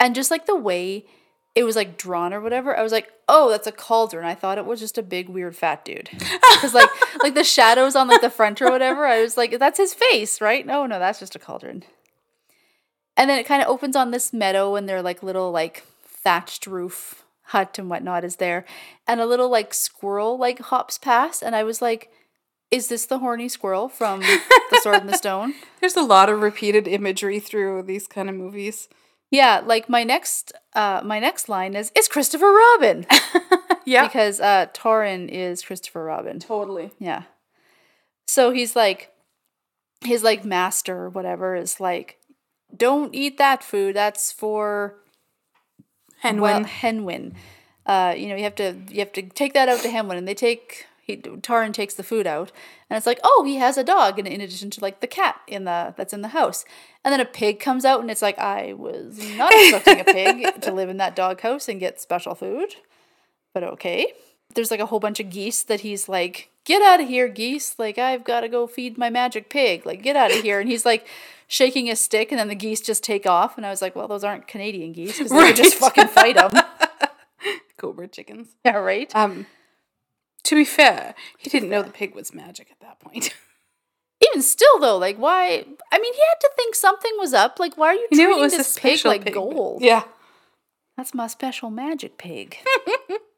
And 0.00 0.14
just 0.14 0.30
like 0.30 0.46
the 0.46 0.56
way 0.56 1.04
it 1.54 1.64
was 1.64 1.76
like 1.76 1.98
drawn 1.98 2.32
or 2.32 2.40
whatever, 2.40 2.76
I 2.76 2.82
was 2.82 2.92
like, 2.92 3.12
oh, 3.28 3.50
that's 3.50 3.66
a 3.66 3.72
cauldron. 3.72 4.24
I 4.24 4.34
thought 4.34 4.58
it 4.58 4.64
was 4.64 4.80
just 4.80 4.96
a 4.96 5.02
big 5.02 5.28
weird 5.28 5.56
fat 5.56 5.84
dude. 5.84 6.08
Because 6.54 6.74
like 6.74 6.90
like 7.22 7.34
the 7.34 7.42
shadows 7.42 7.96
on 7.96 8.06
like 8.06 8.20
the 8.20 8.30
front 8.30 8.62
or 8.62 8.70
whatever, 8.70 9.04
I 9.04 9.20
was 9.20 9.36
like, 9.36 9.58
that's 9.58 9.78
his 9.78 9.92
face, 9.92 10.40
right? 10.40 10.64
No, 10.64 10.86
no, 10.86 11.00
that's 11.00 11.18
just 11.18 11.34
a 11.34 11.40
cauldron. 11.40 11.82
And 13.16 13.28
then 13.28 13.38
it 13.38 13.46
kind 13.46 13.60
of 13.62 13.68
opens 13.68 13.96
on 13.96 14.12
this 14.12 14.32
meadow, 14.32 14.76
and 14.76 14.88
their 14.88 15.02
like 15.02 15.24
little 15.24 15.50
like 15.50 15.84
thatched 16.04 16.68
roof 16.68 17.21
hut 17.46 17.78
and 17.78 17.90
whatnot 17.90 18.24
is 18.24 18.36
there, 18.36 18.64
and 19.06 19.20
a 19.20 19.26
little 19.26 19.48
like 19.48 19.74
squirrel 19.74 20.38
like 20.38 20.58
hops 20.60 20.98
past, 20.98 21.42
and 21.42 21.54
I 21.56 21.64
was 21.64 21.82
like, 21.82 22.10
"Is 22.70 22.88
this 22.88 23.06
the 23.06 23.18
horny 23.18 23.48
squirrel 23.48 23.88
from 23.88 24.20
The 24.70 24.80
Sword 24.82 25.00
and 25.02 25.08
the 25.08 25.16
Stone?" 25.16 25.54
There's 25.80 25.96
a 25.96 26.02
lot 26.02 26.28
of 26.28 26.40
repeated 26.40 26.86
imagery 26.88 27.40
through 27.40 27.82
these 27.84 28.06
kind 28.06 28.28
of 28.28 28.34
movies. 28.36 28.88
Yeah, 29.30 29.62
like 29.64 29.88
my 29.88 30.04
next 30.04 30.52
uh 30.74 31.00
my 31.04 31.18
next 31.18 31.48
line 31.48 31.74
is 31.74 31.90
is 31.96 32.06
Christopher 32.08 32.52
Robin 32.52 33.06
Yeah. 33.86 34.04
because 34.06 34.40
uh 34.40 34.66
Taran 34.74 35.28
is 35.28 35.62
Christopher 35.62 36.04
Robin. 36.04 36.38
Totally. 36.38 36.90
Yeah. 36.98 37.22
So 38.26 38.50
he's 38.50 38.76
like, 38.76 39.10
his 40.04 40.22
like 40.22 40.44
master 40.44 40.96
or 40.96 41.08
whatever 41.10 41.54
is 41.56 41.80
like, 41.80 42.18
don't 42.76 43.14
eat 43.14 43.38
that 43.38 43.62
food. 43.64 43.96
That's 43.96 44.32
for 44.32 44.96
And 46.22 46.40
well, 46.40 46.54
when 46.54 46.64
Hen 46.64 47.04
Wen. 47.04 47.34
Uh, 47.84 48.14
you 48.16 48.28
know, 48.28 48.36
you 48.36 48.44
have 48.44 48.54
to 48.54 48.76
you 48.90 49.00
have 49.00 49.12
to 49.12 49.22
take 49.22 49.54
that 49.54 49.68
out 49.68 49.80
to 49.80 49.90
Hen 49.90 50.06
Wen, 50.06 50.16
and 50.16 50.28
they 50.28 50.34
take 50.34 50.86
he 51.02 51.16
Taran 51.16 51.72
takes 51.72 51.94
the 51.94 52.04
food 52.04 52.26
out, 52.28 52.52
and 52.88 52.96
it's 52.96 53.06
like, 53.06 53.18
oh, 53.24 53.42
he 53.44 53.56
has 53.56 53.76
a 53.76 53.82
dog, 53.82 54.18
and 54.18 54.28
in 54.28 54.40
addition 54.40 54.70
to 54.70 54.80
like 54.80 55.00
the 55.00 55.08
cat 55.08 55.40
in 55.48 55.64
the 55.64 55.92
that's 55.96 56.12
in 56.12 56.22
the 56.22 56.28
house, 56.28 56.64
and 57.04 57.12
then 57.12 57.20
a 57.20 57.24
pig 57.24 57.58
comes 57.58 57.84
out, 57.84 58.00
and 58.00 58.10
it's 58.10 58.22
like, 58.22 58.38
I 58.38 58.72
was 58.74 59.18
not 59.36 59.50
expecting 59.54 60.00
a 60.00 60.04
pig 60.04 60.62
to 60.62 60.72
live 60.72 60.88
in 60.88 60.98
that 60.98 61.16
dog 61.16 61.40
house 61.40 61.68
and 61.68 61.80
get 61.80 62.00
special 62.00 62.34
food, 62.34 62.76
but 63.52 63.64
okay. 63.64 64.12
There's 64.54 64.70
like 64.70 64.80
a 64.80 64.86
whole 64.86 65.00
bunch 65.00 65.18
of 65.18 65.30
geese 65.30 65.62
that 65.62 65.80
he's 65.80 66.10
like, 66.10 66.50
get 66.64 66.82
out 66.82 67.00
of 67.00 67.08
here, 67.08 67.28
geese! 67.28 67.78
Like 67.78 67.98
I've 67.98 68.24
got 68.24 68.40
to 68.40 68.48
go 68.48 68.66
feed 68.66 68.98
my 68.98 69.10
magic 69.10 69.48
pig. 69.50 69.86
Like 69.86 70.02
get 70.02 70.16
out 70.16 70.30
of 70.30 70.42
here, 70.42 70.60
and 70.60 70.68
he's 70.68 70.84
like 70.84 71.06
shaking 71.48 71.86
his 71.86 72.00
stick, 72.00 72.30
and 72.32 72.38
then 72.38 72.48
the 72.48 72.54
geese 72.54 72.80
just 72.80 73.04
take 73.04 73.26
off, 73.26 73.56
and 73.56 73.66
I 73.66 73.70
was 73.70 73.82
like, 73.82 73.94
well, 73.96 74.08
those 74.08 74.24
aren't 74.24 74.46
Canadian 74.48 74.92
geese 74.92 75.18
because 75.18 75.30
they 75.32 75.46
could 75.48 75.56
just 75.56 75.74
fucking 75.76 76.08
fight 76.08 76.36
them. 76.36 76.50
Cobra 77.76 78.08
chickens. 78.08 78.48
Yeah, 78.64 78.76
right. 78.76 79.14
Um, 79.14 79.46
to 80.44 80.54
be 80.54 80.64
fair, 80.64 81.14
he 81.38 81.50
didn't 81.50 81.68
know 81.68 81.82
the 81.82 81.90
pig 81.90 82.14
was 82.14 82.32
magic 82.32 82.68
at 82.70 82.80
that 82.80 83.00
point. 83.00 83.34
Even 84.30 84.40
still, 84.42 84.78
though, 84.78 84.98
like, 84.98 85.16
why? 85.16 85.64
I 85.92 85.98
mean, 85.98 86.14
he 86.14 86.20
had 86.20 86.40
to 86.40 86.50
think 86.56 86.76
something 86.76 87.10
was 87.18 87.34
up. 87.34 87.58
Like, 87.58 87.76
why 87.76 87.88
are 87.88 87.94
you 87.94 88.06
He 88.10 88.16
treating 88.16 88.34
knew 88.34 88.38
it 88.38 88.40
was 88.40 88.54
a 88.54 88.58
this 88.58 88.78
pig 88.78 89.04
like 89.04 89.24
pig, 89.24 89.34
but- 89.34 89.40
gold? 89.40 89.82
Yeah. 89.82 90.04
That's 90.96 91.12
my 91.14 91.26
special 91.26 91.70
magic 91.70 92.18
pig. 92.18 92.58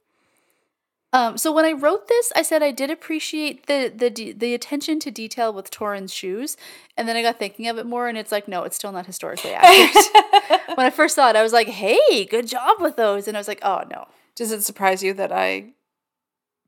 um, 1.15 1.39
so 1.39 1.53
when 1.53 1.65
I 1.65 1.73
wrote 1.73 2.09
this, 2.09 2.33
I 2.35 2.43
said 2.43 2.63
I 2.63 2.73
did 2.73 2.91
appreciate 2.91 3.67
the 3.67 3.91
the 3.95 4.11
de- 4.11 4.33
the 4.33 4.53
attention 4.53 4.99
to 5.01 5.11
detail 5.11 5.53
with 5.53 5.71
Taran's 5.71 6.13
shoes, 6.13 6.57
and 6.97 7.07
then 7.09 7.17
I 7.17 7.23
got 7.23 7.39
thinking 7.39 7.69
of 7.69 7.79
it 7.79 7.87
more, 7.87 8.09
and 8.09 8.19
it's 8.19 8.33
like, 8.33 8.49
no, 8.49 8.65
it's 8.65 8.77
still 8.77 8.93
not 8.93 9.07
historically 9.07 9.53
accurate. 9.55 10.61
when 10.77 10.87
I 10.87 10.91
first 10.91 11.15
saw 11.15 11.31
it, 11.31 11.37
I 11.37 11.43
was 11.43 11.53
like, 11.53 11.69
hey, 11.69 12.25
good 12.25 12.49
job 12.49 12.81
with 12.81 12.97
those, 12.97 13.29
and 13.29 13.37
I 13.37 13.41
was 13.41 13.49
like, 13.49 13.61
oh 13.63 13.85
no, 13.91 14.09
Does 14.35 14.51
it 14.53 14.63
surprise 14.65 15.03
you 15.05 15.13
that 15.15 15.31
I 15.33 15.73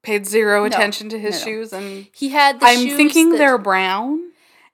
paid 0.03 0.27
zero 0.27 0.61
No. 0.61 0.67
attention 0.67 1.09
to 1.09 1.19
his 1.19 1.35
No, 1.35 1.39
no. 1.41 1.45
shoes 1.45 1.73
and 1.73 2.07
he 2.15 2.29
had. 2.29 2.61
The 2.61 2.67
I'm 2.67 2.97
thinking 2.97 3.31
that- 3.31 3.39
they're 3.39 3.59
brown 3.59 4.31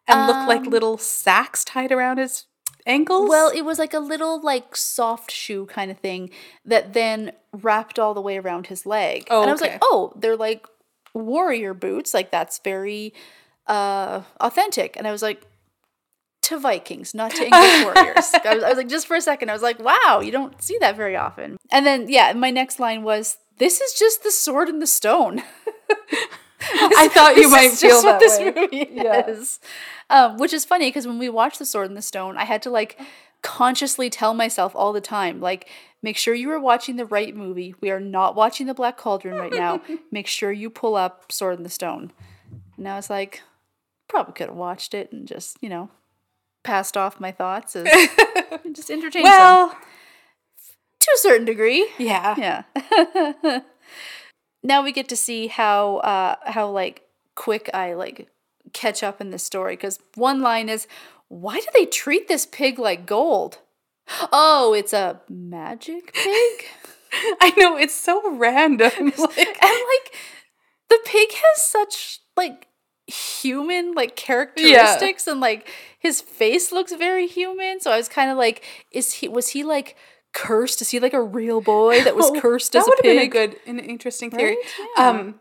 and 0.07 0.27
look 0.27 0.47
like 0.49 0.67
Um, 0.67 0.71
little 0.71 0.99
sacks 0.99 1.65
tied 1.65 1.91
around 1.93 2.19
his 2.19 2.45
ankles? 2.87 3.29
Well, 3.29 3.51
it 3.55 3.63
was 3.63 3.79
like 3.79 3.95
a 3.95 3.99
little 4.01 4.41
like 4.41 4.77
soft 4.77 5.31
shoe 5.31 5.67
kind 5.67 5.91
of 5.91 5.99
thing 5.99 6.31
that 6.65 6.93
then 6.93 7.33
wrapped 7.53 7.99
all 7.99 8.15
the 8.15 8.21
way 8.21 8.39
around 8.39 8.67
his 8.69 8.87
leg. 8.87 9.27
Oh, 9.31 9.41
and 9.43 9.51
I 9.51 9.53
was 9.53 9.63
okay. 9.63 9.73
like, 9.73 9.81
"Oh, 9.83 10.13
they're 10.17 10.37
like 10.37 10.67
warrior 11.15 11.75
boots. 11.75 12.15
Like 12.15 12.31
that's 12.31 12.59
very 12.65 13.13
uh 13.67 14.23
authentic." 14.41 14.97
And 14.97 15.07
I 15.07 15.13
was 15.13 15.23
like, 15.23 15.43
"To 16.43 16.59
Vikings, 16.59 17.15
not 17.15 17.31
to 17.33 17.45
English 17.45 17.85
warriors." 17.85 18.31
I 18.45 18.55
was, 18.55 18.65
I 18.65 18.69
was 18.69 18.77
like, 18.79 18.89
just 18.89 19.07
for 19.07 19.17
a 19.17 19.21
second, 19.21 19.51
I 19.51 19.53
was 19.53 19.63
like, 19.63 19.79
"Wow, 19.79 20.21
you 20.25 20.33
don't 20.33 20.61
see 20.63 20.79
that 20.81 20.97
very 20.97 21.17
often." 21.17 21.57
And 21.71 21.85
then 21.87 22.09
yeah, 22.09 22.33
my 22.33 22.51
next 22.51 22.81
line 22.81 23.03
was, 23.03 23.37
"This 23.59 23.81
is 23.81 23.93
just 23.99 24.23
the 24.23 24.31
sword 24.31 24.69
and 24.69 24.81
the 24.83 24.87
stone." 24.87 25.43
I 26.75 27.09
thought 27.09 27.35
you 27.37 27.43
This 27.43 27.51
might 27.51 27.65
is 27.73 27.81
feel 27.81 27.91
just 27.91 28.05
what 28.05 28.13
that 28.13 28.21
this 28.21 28.39
way. 28.39 28.53
movie 28.55 28.89
Yeah. 28.93 29.27
is. 29.27 29.59
Um, 30.13 30.37
which 30.37 30.53
is 30.53 30.65
funny 30.65 30.89
because 30.89 31.07
when 31.07 31.19
we 31.19 31.29
watched 31.29 31.59
The 31.59 31.65
Sword 31.65 31.89
in 31.89 31.95
the 31.95 32.03
Stone, 32.03 32.37
I 32.37 32.45
had 32.45 32.63
to 32.63 32.71
like 32.71 33.01
consciously 33.43 34.09
tell 34.11 34.35
myself 34.35 34.77
all 34.77 34.93
the 34.93 35.01
time, 35.01 35.41
like, 35.41 35.69
make 36.03 36.17
sure 36.17 36.35
you 36.35 36.51
are 36.51 36.61
watching 36.61 36.97
the 36.97 37.07
right 37.07 37.35
movie. 37.35 37.75
We 37.81 37.91
are 37.91 37.99
not 37.99 38.37
watching 38.37 38.67
The 38.67 38.75
Black 38.75 38.97
Cauldron 38.97 39.37
right 39.37 39.53
now. 39.53 39.81
make 40.13 40.27
sure 40.29 40.53
you 40.53 40.71
pull 40.71 40.95
up 40.97 41.33
Sword 41.33 41.57
in 41.59 41.65
the 41.65 41.71
Stone. 41.71 42.13
And 42.77 42.87
I 42.89 42.95
was 42.97 43.09
like, 43.11 43.41
probably 44.09 44.35
could 44.35 44.49
have 44.49 44.57
watched 44.57 44.95
it 44.95 45.11
and 45.13 45.27
just, 45.27 45.57
you 45.61 45.69
know, 45.69 45.89
passed 46.63 46.97
off 46.97 47.19
my 47.19 47.33
thoughts 47.33 47.75
as 47.75 47.87
just 48.73 48.91
interchanged 48.91 49.27
them 49.27 49.39
Well, 49.39 49.77
to 51.01 51.11
a 51.15 51.19
certain 51.19 51.45
degree. 51.47 51.89
yeah. 51.99 52.63
Yeah. 52.77 53.61
now 54.63 54.83
we 54.85 54.93
get 54.93 55.09
to 55.09 55.17
see 55.17 55.49
how 55.49 55.97
uh 55.99 56.37
how 56.45 56.69
like 56.71 57.03
quick 57.35 57.69
I 57.75 57.95
like 57.95 58.29
catch 58.73 59.03
up 59.03 59.21
in 59.21 59.31
the 59.31 59.39
story 59.39 59.75
because 59.75 59.99
one 60.15 60.41
line 60.41 60.69
is 60.69 60.87
why 61.29 61.59
do 61.61 61.67
they 61.75 61.87
treat 61.87 62.29
this 62.29 62.47
pig 62.47 62.79
like 62.79 63.07
gold? 63.07 63.59
Oh, 64.33 64.75
it's 64.75 64.93
a 64.93 65.21
magic 65.29 66.13
pig? 66.13 66.65
I 67.41 67.53
know 67.57 67.77
it's 67.77 67.95
so 67.95 68.37
random. 68.37 68.91
Like, 69.19 69.39
and 69.39 69.81
like 69.89 70.15
the 70.89 70.99
pig 71.05 71.31
has 71.33 71.63
such 71.63 72.21
like 72.37 72.69
human 73.07 73.93
like 73.93 74.15
characteristics 74.17 75.27
and 75.27 75.41
like 75.41 75.69
his 75.99 76.21
face 76.21 76.71
looks 76.71 76.93
very 76.95 77.27
human 77.27 77.81
so 77.81 77.91
i 77.91 77.97
was 77.97 78.09
kind 78.09 78.31
of 78.31 78.39
like 78.39 78.65
is 78.93 79.15
he 79.15 79.29
was 79.29 79.49
he 79.49 79.65
like 79.65 79.97
cursed 80.33 80.81
is 80.81 80.91
he 80.91 81.01
like 81.01 81.13
a 81.13 81.23
real 81.23 81.61
boy 81.61 82.03
that 82.05 82.15
was 82.17 82.27
Oh, 82.35 82.41
cursed 82.41 82.73
that 82.73 82.79
as 82.81 82.87
a 82.89 82.91
pig 83.03 83.03
been 83.03 83.19
a 83.19 83.27
good 83.27 83.57
an 83.67 83.79
interesting 83.81 84.31
theory. 84.31 84.57
Right? 84.57 84.89
Yeah. 84.97 85.09
Um 85.09 85.35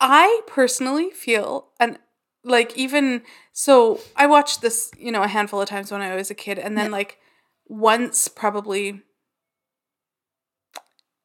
I 0.00 0.40
personally 0.46 1.10
feel 1.10 1.68
and 1.78 1.98
like 2.46 2.76
even 2.76 3.22
so 3.52 4.00
I 4.14 4.26
watched 4.26 4.62
this, 4.62 4.90
you 4.98 5.10
know, 5.10 5.22
a 5.22 5.28
handful 5.28 5.60
of 5.60 5.68
times 5.68 5.90
when 5.90 6.00
I 6.00 6.14
was 6.14 6.30
a 6.30 6.34
kid 6.34 6.58
and 6.58 6.78
then 6.78 6.90
like 6.90 7.18
once 7.66 8.28
probably 8.28 9.02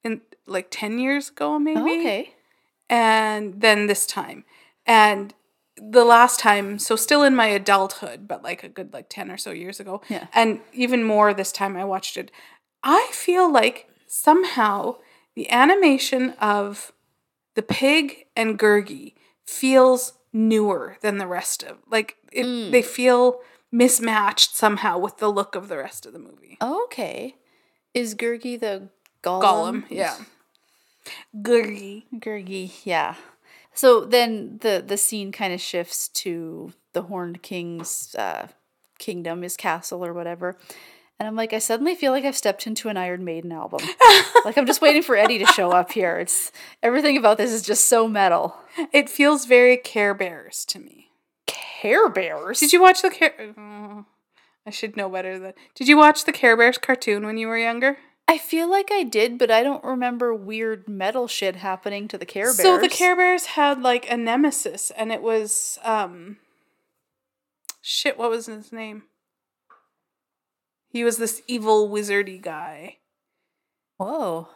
in 0.03 0.21
like 0.47 0.67
10 0.71 0.97
years 0.99 1.29
ago 1.29 1.55
oh, 1.55 1.59
maybe. 1.59 1.79
Oh, 1.79 1.99
okay. 1.99 2.33
And 2.89 3.61
then 3.61 3.87
this 3.87 4.05
time. 4.05 4.43
And 4.85 5.33
the 5.77 6.03
last 6.03 6.39
time 6.39 6.77
so 6.79 6.95
still 6.95 7.23
in 7.23 7.35
my 7.35 7.47
adulthood 7.47 8.27
but 8.27 8.43
like 8.43 8.63
a 8.63 8.69
good 8.69 8.93
like 8.93 9.09
10 9.09 9.31
or 9.31 9.37
so 9.37 9.51
years 9.51 9.79
ago. 9.79 10.01
Yeah. 10.09 10.27
and 10.33 10.59
even 10.73 11.03
more 11.03 11.33
this 11.33 11.51
time 11.51 11.77
i 11.77 11.85
watched 11.85 12.17
it. 12.17 12.31
I 12.83 13.09
feel 13.11 13.51
like 13.51 13.87
somehow 14.07 14.97
the 15.35 15.49
animation 15.49 16.31
of 16.41 16.91
the 17.55 17.61
pig 17.61 18.25
and 18.35 18.57
gurgi 18.57 19.13
feels 19.45 20.13
newer 20.33 20.97
than 21.01 21.17
the 21.17 21.27
rest 21.27 21.63
of 21.63 21.77
like 21.89 22.17
it, 22.31 22.45
Mm. 22.45 22.71
they 22.71 22.81
feel 22.81 23.39
mismatched 23.71 24.55
somehow 24.55 24.97
with 24.97 25.17
the 25.17 25.29
look 25.31 25.55
of 25.55 25.67
the 25.67 25.77
rest 25.77 26.05
of 26.05 26.13
the 26.13 26.19
movie. 26.19 26.57
Okay. 26.61 27.35
Is 27.93 28.15
Gurgi 28.15 28.59
the 28.59 28.89
Gollum? 29.23 29.41
Gollum, 29.41 29.83
yeah. 29.89 30.17
Gurgi. 31.41 32.03
Gurgi, 32.15 32.71
yeah. 32.83 33.15
So 33.73 34.01
then 34.05 34.59
the 34.61 34.83
the 34.85 34.97
scene 34.97 35.31
kind 35.31 35.53
of 35.53 35.61
shifts 35.61 36.07
to 36.09 36.73
the 36.93 37.03
Horned 37.03 37.41
King's 37.41 38.13
uh, 38.15 38.47
kingdom, 38.99 39.41
his 39.41 39.55
castle 39.57 40.05
or 40.05 40.13
whatever. 40.13 40.57
And 41.21 41.27
I'm 41.27 41.35
like, 41.35 41.53
I 41.53 41.59
suddenly 41.59 41.93
feel 41.93 42.11
like 42.11 42.25
I've 42.25 42.35
stepped 42.35 42.65
into 42.65 42.89
an 42.89 42.97
Iron 42.97 43.23
Maiden 43.23 43.51
album. 43.51 43.87
like 44.43 44.57
I'm 44.57 44.65
just 44.65 44.81
waiting 44.81 45.03
for 45.03 45.15
Eddie 45.15 45.37
to 45.37 45.45
show 45.45 45.71
up 45.71 45.91
here. 45.91 46.17
It's 46.17 46.51
everything 46.81 47.15
about 47.15 47.37
this 47.37 47.51
is 47.51 47.61
just 47.61 47.85
so 47.85 48.07
metal. 48.07 48.55
It 48.91 49.07
feels 49.07 49.45
very 49.45 49.77
Care 49.77 50.15
Bears 50.15 50.65
to 50.65 50.79
me. 50.79 51.11
Care 51.45 52.09
Bears. 52.09 52.59
Did 52.59 52.73
you 52.73 52.81
watch 52.81 53.03
the 53.03 53.11
Care? 53.11 53.53
Oh, 53.55 54.05
I 54.65 54.71
should 54.71 54.97
know 54.97 55.09
better 55.09 55.37
than. 55.37 55.53
Did 55.75 55.87
you 55.87 55.95
watch 55.95 56.25
the 56.25 56.31
Care 56.31 56.57
Bears 56.57 56.79
cartoon 56.79 57.23
when 57.23 57.37
you 57.37 57.49
were 57.49 57.57
younger? 57.59 57.99
I 58.27 58.39
feel 58.39 58.67
like 58.67 58.89
I 58.91 59.03
did, 59.03 59.37
but 59.37 59.51
I 59.51 59.61
don't 59.61 59.83
remember 59.83 60.33
weird 60.33 60.89
metal 60.89 61.27
shit 61.27 61.57
happening 61.57 62.07
to 62.07 62.17
the 62.17 62.25
Care 62.25 62.45
Bears. 62.45 62.57
So 62.57 62.79
the 62.79 62.89
Care 62.89 63.15
Bears 63.15 63.45
had 63.45 63.83
like 63.83 64.11
a 64.11 64.17
nemesis, 64.17 64.91
and 64.97 65.11
it 65.11 65.21
was 65.21 65.77
um. 65.83 66.37
Shit, 67.79 68.17
what 68.17 68.31
was 68.31 68.47
his 68.47 68.71
name? 68.71 69.03
He 70.91 71.03
was 71.03 71.17
this 71.17 71.41
evil 71.47 71.89
wizardy 71.89 72.41
guy. 72.41 72.97
Whoa. 73.97 74.49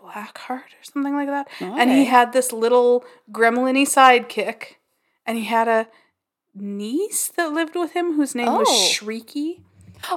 Blackheart 0.00 0.50
or 0.78 0.82
something 0.82 1.14
like 1.14 1.28
that. 1.28 1.48
And 1.60 1.90
he 1.90 2.04
had 2.04 2.32
this 2.32 2.52
little 2.52 3.04
gremlin-y 3.32 3.84
sidekick, 3.84 4.76
and 5.26 5.36
he 5.38 5.44
had 5.44 5.66
a 5.66 5.88
niece 6.54 7.28
that 7.28 7.52
lived 7.52 7.74
with 7.74 7.92
him 7.92 8.14
whose 8.14 8.34
name 8.34 8.46
was 8.52 8.68
Oh. 8.68 8.88
Shrieky. 8.92 9.62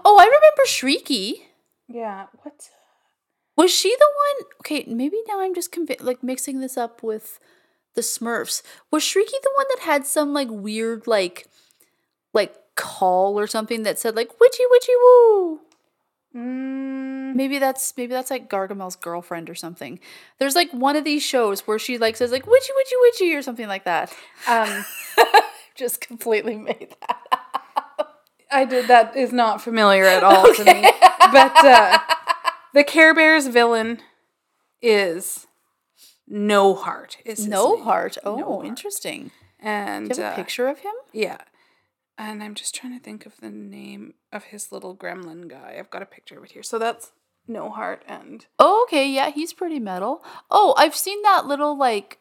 Oh, 0.06 0.18
I 0.20 0.26
remember 0.26 0.64
Shrieky. 0.68 1.46
Yeah, 1.88 2.28
what? 2.44 2.70
Was 3.58 3.72
she 3.72 3.90
the 3.98 4.08
one? 4.40 4.48
Okay, 4.62 4.86
maybe 4.88 5.18
now 5.28 5.40
I'm 5.42 5.54
just 5.56 5.72
convi- 5.72 6.02
like 6.02 6.22
mixing 6.24 6.60
this 6.60 6.78
up 6.78 7.02
with 7.04 7.40
the 7.96 8.02
Smurfs. 8.02 8.62
Was 8.92 9.04
Shrieky 9.04 9.40
the 9.42 9.52
one 9.56 9.66
that 9.70 9.80
had 9.82 10.06
some 10.06 10.34
like 10.34 10.48
weird 10.50 11.08
like 11.08 11.48
like 12.34 12.56
call 12.82 13.40
or 13.40 13.48
something 13.48 13.84
that 13.84 14.00
said 14.00 14.16
like 14.16 14.40
witchy 14.40 14.64
witchy 14.72 14.94
woo? 15.02 15.60
Mm, 16.36 17.36
Maybe 17.36 17.60
that's 17.60 17.94
maybe 17.98 18.14
that's 18.14 18.32
like 18.32 18.50
Gargamel's 18.50 18.96
girlfriend 18.96 19.50
or 19.50 19.56
something. 19.56 20.00
There's 20.40 20.56
like 20.56 20.72
one 20.72 20.96
of 20.96 21.04
these 21.04 21.24
shows 21.24 21.62
where 21.68 21.78
she 21.80 21.98
like 21.98 22.16
says 22.18 22.32
like 22.32 22.48
witchy 22.48 22.72
witchy 22.76 22.96
witchy 23.02 23.36
or 23.36 23.42
something 23.42 23.68
like 23.68 23.84
that. 23.86 24.14
um, 24.48 24.86
Just 25.76 26.02
completely 26.02 26.56
made 26.58 26.96
that. 27.02 28.08
I 28.52 28.66
did 28.66 28.88
that 28.90 29.16
is 29.16 29.32
not 29.32 29.62
familiar 29.62 30.06
at 30.06 30.24
all 30.24 30.54
to 30.54 30.66
me. 30.66 30.82
But 31.32 31.56
uh, 31.64 32.00
the 32.74 32.84
Care 32.84 33.14
Bears 33.14 33.48
villain 33.48 34.00
is 34.82 35.48
No 36.28 36.74
Heart. 36.76 37.18
Is 37.26 37.40
his 37.40 37.48
No 37.48 37.76
name. 37.76 37.84
heart. 37.84 38.18
Oh, 38.26 38.36
No 38.36 38.56
Heart. 38.56 38.66
interesting. 38.68 39.32
And 39.60 40.10
Do 40.10 40.18
you 40.18 40.24
have 40.24 40.32
a 40.32 40.34
uh, 40.34 40.36
picture 40.36 40.68
of 40.68 40.80
him? 40.80 40.94
yeah, 41.14 41.38
and 42.22 42.44
I'm 42.44 42.54
just 42.54 42.76
trying 42.76 42.96
to 42.98 43.04
think 43.04 43.26
of 43.26 43.38
the 43.38 43.50
name 43.50 44.14
of 44.32 44.46
his 44.46 44.72
little 44.72 44.96
gremlin 44.96 45.48
guy. 45.48 45.76
I've 45.80 45.90
got 45.90 46.04
a 46.04 46.06
picture 46.06 46.38
of 46.38 46.44
it 46.44 46.52
here. 46.52 46.62
So 46.62 46.78
that's 46.78 47.12
No 47.48 47.70
Heart 47.72 48.04
and 48.08 48.46
Oh, 48.60 48.84
okay, 48.88 49.10
yeah, 49.10 49.32
he's 49.32 49.54
pretty 49.54 49.80
metal. 49.80 50.24
Oh, 50.50 50.76
I've 50.78 50.96
seen 50.96 51.22
that 51.24 51.48
little 51.48 51.76
like 51.78 52.20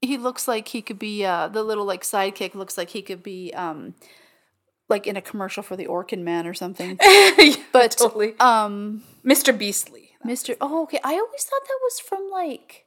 he 0.00 0.18
looks 0.18 0.46
like 0.48 0.68
he 0.68 0.82
could 0.82 0.98
be 0.98 1.24
uh 1.24 1.48
the 1.48 1.62
little 1.62 1.84
like 1.84 2.02
sidekick 2.02 2.54
looks 2.54 2.76
like 2.76 2.90
he 2.90 3.00
could 3.00 3.22
be 3.22 3.52
um 3.54 3.94
like 4.88 5.06
in 5.06 5.16
a 5.16 5.22
commercial 5.22 5.62
for 5.62 5.76
the 5.76 5.86
Orkin 5.86 6.22
Man 6.22 6.46
or 6.46 6.54
something. 6.54 6.98
yeah, 7.02 7.56
But 7.72 7.92
totally 7.92 8.34
um 8.40 9.04
Mr. 9.24 9.56
Beastly. 9.56 10.10
Mr. 10.24 10.56
Oh, 10.60 10.82
okay. 10.82 10.98
I 11.04 11.12
always 11.14 11.44
thought 11.44 11.64
that 11.64 11.78
was 11.82 12.00
from 12.00 12.28
like 12.32 12.86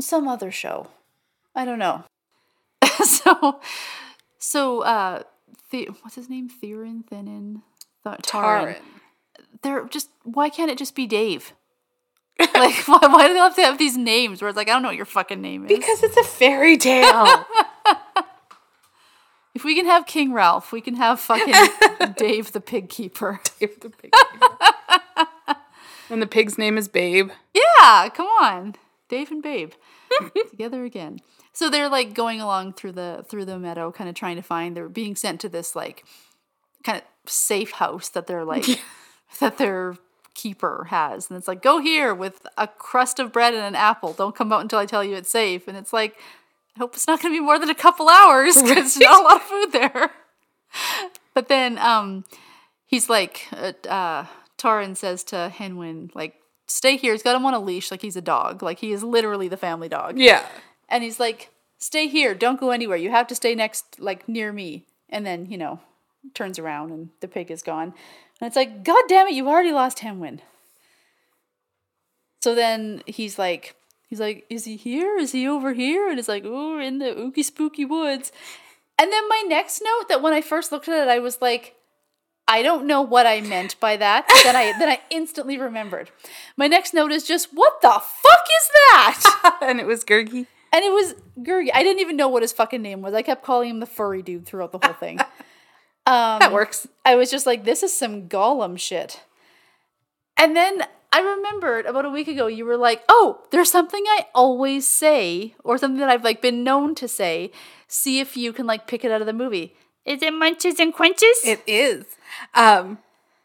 some 0.00 0.28
other 0.28 0.52
show. 0.52 0.88
I 1.56 1.64
don't 1.64 1.80
know. 1.80 2.04
so 3.04 3.60
so 4.40 4.80
uh 4.80 5.22
the, 5.70 5.88
what's 6.02 6.16
his 6.16 6.28
name? 6.28 6.48
Theron, 6.48 7.04
Thenin, 7.10 7.62
Th- 8.02 8.18
Taran. 8.18 8.74
Taran. 8.74 8.76
they're 9.62 9.84
just 9.86 10.10
why 10.24 10.48
can't 10.48 10.70
it 10.70 10.78
just 10.78 10.96
be 10.96 11.06
Dave? 11.06 11.52
like 12.54 12.74
why, 12.86 12.98
why 13.02 13.28
do 13.28 13.34
they 13.34 13.40
have 13.40 13.54
to 13.56 13.62
have 13.62 13.78
these 13.78 13.96
names 13.96 14.40
where 14.42 14.48
it's 14.48 14.56
like 14.56 14.68
I 14.68 14.72
don't 14.72 14.82
know 14.82 14.88
what 14.88 14.96
your 14.96 15.06
fucking 15.06 15.40
name 15.40 15.66
is? 15.66 15.68
Because 15.68 16.02
it's 16.02 16.16
a 16.16 16.24
fairy 16.24 16.76
tale. 16.76 17.44
if 19.54 19.64
we 19.64 19.74
can 19.74 19.86
have 19.86 20.06
King 20.06 20.32
Ralph, 20.32 20.72
we 20.72 20.80
can 20.80 20.94
have 20.96 21.20
fucking 21.20 21.54
Dave 22.16 22.52
the 22.52 22.60
pig 22.60 22.88
keeper. 22.88 23.40
If 23.60 23.80
the 23.80 23.90
pig 23.90 24.12
and 26.10 26.20
the 26.20 26.26
pig's 26.26 26.58
name 26.58 26.76
is 26.76 26.88
Babe. 26.88 27.30
Yeah, 27.54 28.08
come 28.08 28.26
on. 28.26 28.74
Dave 29.08 29.30
and 29.30 29.42
Babe. 29.42 29.72
Together 30.50 30.84
again. 30.84 31.20
So 31.52 31.68
they're 31.68 31.88
like 31.88 32.14
going 32.14 32.40
along 32.40 32.74
through 32.74 32.92
the 32.92 33.24
through 33.28 33.44
the 33.44 33.58
meadow, 33.58 33.90
kind 33.92 34.08
of 34.08 34.14
trying 34.14 34.36
to 34.36 34.42
find 34.42 34.76
they're 34.76 34.88
being 34.88 35.16
sent 35.16 35.40
to 35.40 35.48
this 35.48 35.74
like 35.74 36.04
kind 36.84 36.98
of 36.98 37.30
safe 37.30 37.72
house 37.72 38.08
that 38.10 38.26
they're 38.26 38.44
like 38.44 38.66
that 39.40 39.58
their 39.58 39.96
keeper 40.34 40.86
has. 40.90 41.28
And 41.28 41.36
it's 41.36 41.48
like, 41.48 41.62
go 41.62 41.80
here 41.80 42.14
with 42.14 42.46
a 42.56 42.66
crust 42.66 43.18
of 43.18 43.32
bread 43.32 43.54
and 43.54 43.62
an 43.64 43.74
apple. 43.74 44.12
Don't 44.12 44.34
come 44.34 44.52
out 44.52 44.62
until 44.62 44.78
I 44.78 44.86
tell 44.86 45.04
you 45.04 45.16
it's 45.16 45.30
safe. 45.30 45.68
And 45.68 45.76
it's 45.76 45.92
like, 45.92 46.16
I 46.76 46.80
hope 46.80 46.94
it's 46.94 47.06
not 47.06 47.20
gonna 47.20 47.34
be 47.34 47.40
more 47.40 47.58
than 47.58 47.70
a 47.70 47.74
couple 47.74 48.08
hours 48.08 48.54
because 48.54 48.94
there's 48.94 48.98
not 48.98 49.20
a 49.20 49.24
lot 49.24 49.36
of 49.36 49.42
food 49.42 49.72
there. 49.72 50.10
But 51.32 51.48
then 51.48 51.78
um 51.78 52.24
he's 52.86 53.08
like 53.08 53.46
uh, 53.52 53.72
uh 53.88 54.26
Taran 54.60 54.96
says 54.96 55.24
to 55.24 55.48
Hen 55.48 55.76
Wen, 55.76 56.10
like, 56.14 56.34
stay 56.70 56.96
here. 56.96 57.12
He's 57.12 57.22
got 57.22 57.36
him 57.36 57.44
on 57.44 57.54
a 57.54 57.60
leash 57.60 57.90
like 57.90 58.02
he's 58.02 58.16
a 58.16 58.22
dog. 58.22 58.62
Like 58.62 58.78
he 58.78 58.92
is 58.92 59.02
literally 59.02 59.48
the 59.48 59.56
family 59.56 59.88
dog. 59.88 60.18
Yeah. 60.18 60.46
And 60.88 61.02
he's 61.02 61.20
like, 61.20 61.50
stay 61.78 62.06
here. 62.06 62.34
Don't 62.34 62.60
go 62.60 62.70
anywhere. 62.70 62.96
You 62.96 63.10
have 63.10 63.26
to 63.28 63.34
stay 63.34 63.54
next, 63.54 63.98
like, 63.98 64.28
near 64.28 64.52
me. 64.52 64.86
And 65.08 65.26
then, 65.26 65.46
you 65.46 65.58
know, 65.58 65.80
turns 66.34 66.58
around 66.58 66.92
and 66.92 67.10
the 67.20 67.28
pig 67.28 67.50
is 67.50 67.62
gone. 67.62 67.92
And 68.40 68.46
it's 68.46 68.56
like, 68.56 68.84
God 68.84 69.02
damn 69.08 69.26
it, 69.28 69.34
you've 69.34 69.46
already 69.46 69.72
lost 69.72 70.00
Hen 70.00 70.20
Wen. 70.20 70.40
So 72.40 72.54
then 72.54 73.02
he's 73.06 73.38
like, 73.38 73.74
he's 74.08 74.20
like, 74.20 74.46
is 74.48 74.64
he 74.64 74.76
here? 74.76 75.18
Is 75.18 75.32
he 75.32 75.46
over 75.46 75.72
here? 75.72 76.08
And 76.08 76.18
it's 76.18 76.28
like, 76.28 76.44
oh, 76.46 76.78
in 76.78 76.98
the 76.98 77.06
ooky 77.06 77.44
spooky 77.44 77.84
woods. 77.84 78.32
And 78.98 79.12
then 79.12 79.28
my 79.28 79.44
next 79.46 79.82
note 79.84 80.08
that 80.08 80.22
when 80.22 80.32
I 80.32 80.40
first 80.40 80.72
looked 80.72 80.88
at 80.88 81.02
it, 81.02 81.08
I 81.08 81.18
was 81.18 81.42
like, 81.42 81.74
I 82.50 82.62
don't 82.62 82.86
know 82.86 83.00
what 83.00 83.26
I 83.26 83.40
meant 83.40 83.78
by 83.78 83.96
that. 83.96 84.26
then 84.42 84.56
I 84.56 84.76
then 84.76 84.88
I 84.88 85.00
instantly 85.08 85.56
remembered. 85.56 86.10
My 86.56 86.66
next 86.66 86.92
note 86.92 87.12
is 87.12 87.22
just, 87.22 87.48
what 87.52 87.80
the 87.80 87.88
fuck 87.88 88.44
is 88.58 88.68
that? 88.74 89.58
and 89.62 89.78
it 89.78 89.86
was 89.86 90.04
Gurgi. 90.04 90.48
And 90.72 90.84
it 90.84 90.92
was 90.92 91.14
Gurgi. 91.38 91.68
I 91.72 91.84
didn't 91.84 92.00
even 92.00 92.16
know 92.16 92.28
what 92.28 92.42
his 92.42 92.52
fucking 92.52 92.82
name 92.82 93.02
was. 93.02 93.14
I 93.14 93.22
kept 93.22 93.44
calling 93.44 93.70
him 93.70 93.80
the 93.80 93.86
furry 93.86 94.20
dude 94.20 94.46
throughout 94.46 94.72
the 94.72 94.80
whole 94.84 94.94
thing. 94.94 95.20
Um, 96.06 96.40
That 96.40 96.52
works. 96.52 96.88
I 97.04 97.14
was 97.14 97.30
just 97.30 97.46
like, 97.46 97.64
this 97.64 97.82
is 97.84 97.96
some 97.96 98.26
Gollum 98.26 98.78
shit. 98.78 99.20
And 100.36 100.56
then 100.56 100.82
I 101.12 101.20
remembered 101.20 101.84
about 101.84 102.06
a 102.06 102.10
week 102.10 102.26
ago, 102.26 102.46
you 102.46 102.64
were 102.64 102.78
like, 102.78 103.04
oh, 103.08 103.42
there's 103.52 103.70
something 103.70 104.02
I 104.06 104.26
always 104.34 104.88
say, 104.88 105.54
or 105.62 105.76
something 105.76 106.00
that 106.00 106.08
I've 106.08 106.24
like 106.24 106.40
been 106.40 106.64
known 106.64 106.94
to 106.96 107.06
say. 107.06 107.52
See 107.86 108.18
if 108.18 108.36
you 108.36 108.52
can 108.52 108.66
like 108.66 108.86
pick 108.88 109.04
it 109.04 109.12
out 109.12 109.20
of 109.20 109.26
the 109.26 109.34
movie. 109.34 109.74
Is 110.04 110.22
it 110.22 110.32
munches 110.32 110.80
and 110.80 110.92
quenches? 110.94 111.40
It 111.44 111.62
is. 111.66 112.04
Um, 112.54 112.98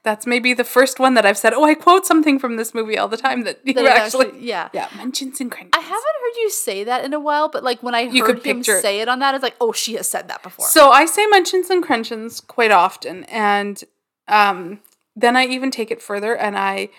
that's 0.03 0.27
maybe 0.27 0.53
the 0.53 0.63
first 0.63 0.99
one 0.99 1.15
that 1.15 1.25
I've 1.25 1.37
said. 1.37 1.53
Oh, 1.53 1.63
I 1.63 1.73
quote 1.73 2.05
something 2.05 2.37
from 2.39 2.57
this 2.57 2.73
movie 2.73 2.97
all 2.97 3.07
the 3.07 3.17
time 3.17 3.43
that 3.43 3.59
you 3.63 3.73
That 3.73 3.85
actually, 3.85 4.27
actually- 4.27 4.47
yeah. 4.47 4.69
yeah, 4.71 4.87
mentions 4.95 5.41
and 5.41 5.51
crunches. 5.51 5.71
I 5.73 5.79
haven't 5.81 5.93
heard 6.21 6.35
you 6.41 6.49
say 6.51 6.83
that 6.83 7.03
in 7.03 7.13
a 7.13 7.19
while, 7.19 7.49
but 7.49 7.63
like 7.63 7.81
when 7.81 7.95
I 7.95 8.01
You 8.01 8.23
heard 8.23 8.35
could 8.37 8.45
him 8.45 8.57
picture 8.57 8.79
say 8.81 8.99
it 9.01 9.09
on 9.09 9.19
that, 9.19 9.33
it's 9.35 9.43
like, 9.43 9.55
oh, 9.59 9.71
she 9.71 9.95
has 9.95 10.07
said 10.07 10.27
that 10.27 10.43
before. 10.43 10.67
So 10.67 10.91
I 10.91 11.05
say 11.05 11.25
mentions 11.27 11.69
and 11.69 11.83
crunches 11.83 12.39
quite 12.39 12.71
often, 12.71 13.23
and 13.25 13.83
um, 14.27 14.79
then 15.15 15.35
I 15.35 15.45
even 15.47 15.71
take 15.71 15.89
it 15.91 16.01
further 16.01 16.35
and 16.35 16.57
I 16.57 16.89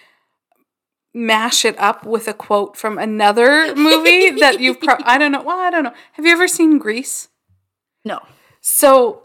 mash 1.15 1.65
it 1.65 1.79
up 1.79 2.05
with 2.05 2.29
a 2.29 2.35
quote 2.35 2.77
from 2.77 2.99
another 2.99 3.75
movie 3.77 4.31
that 4.41 4.61
you've. 4.61 4.81
Pro- 4.81 4.97
I 5.05 5.17
don't 5.17 5.33
know. 5.33 5.43
Well, 5.43 5.59
I 5.61 5.71
don't 5.71 5.85
know. 5.85 5.95
Have 6.15 6.27
you 6.27 6.33
ever 6.33 6.49
seen 6.49 6.79
Grease? 6.79 7.29
no. 8.05 8.21
So 8.61 9.23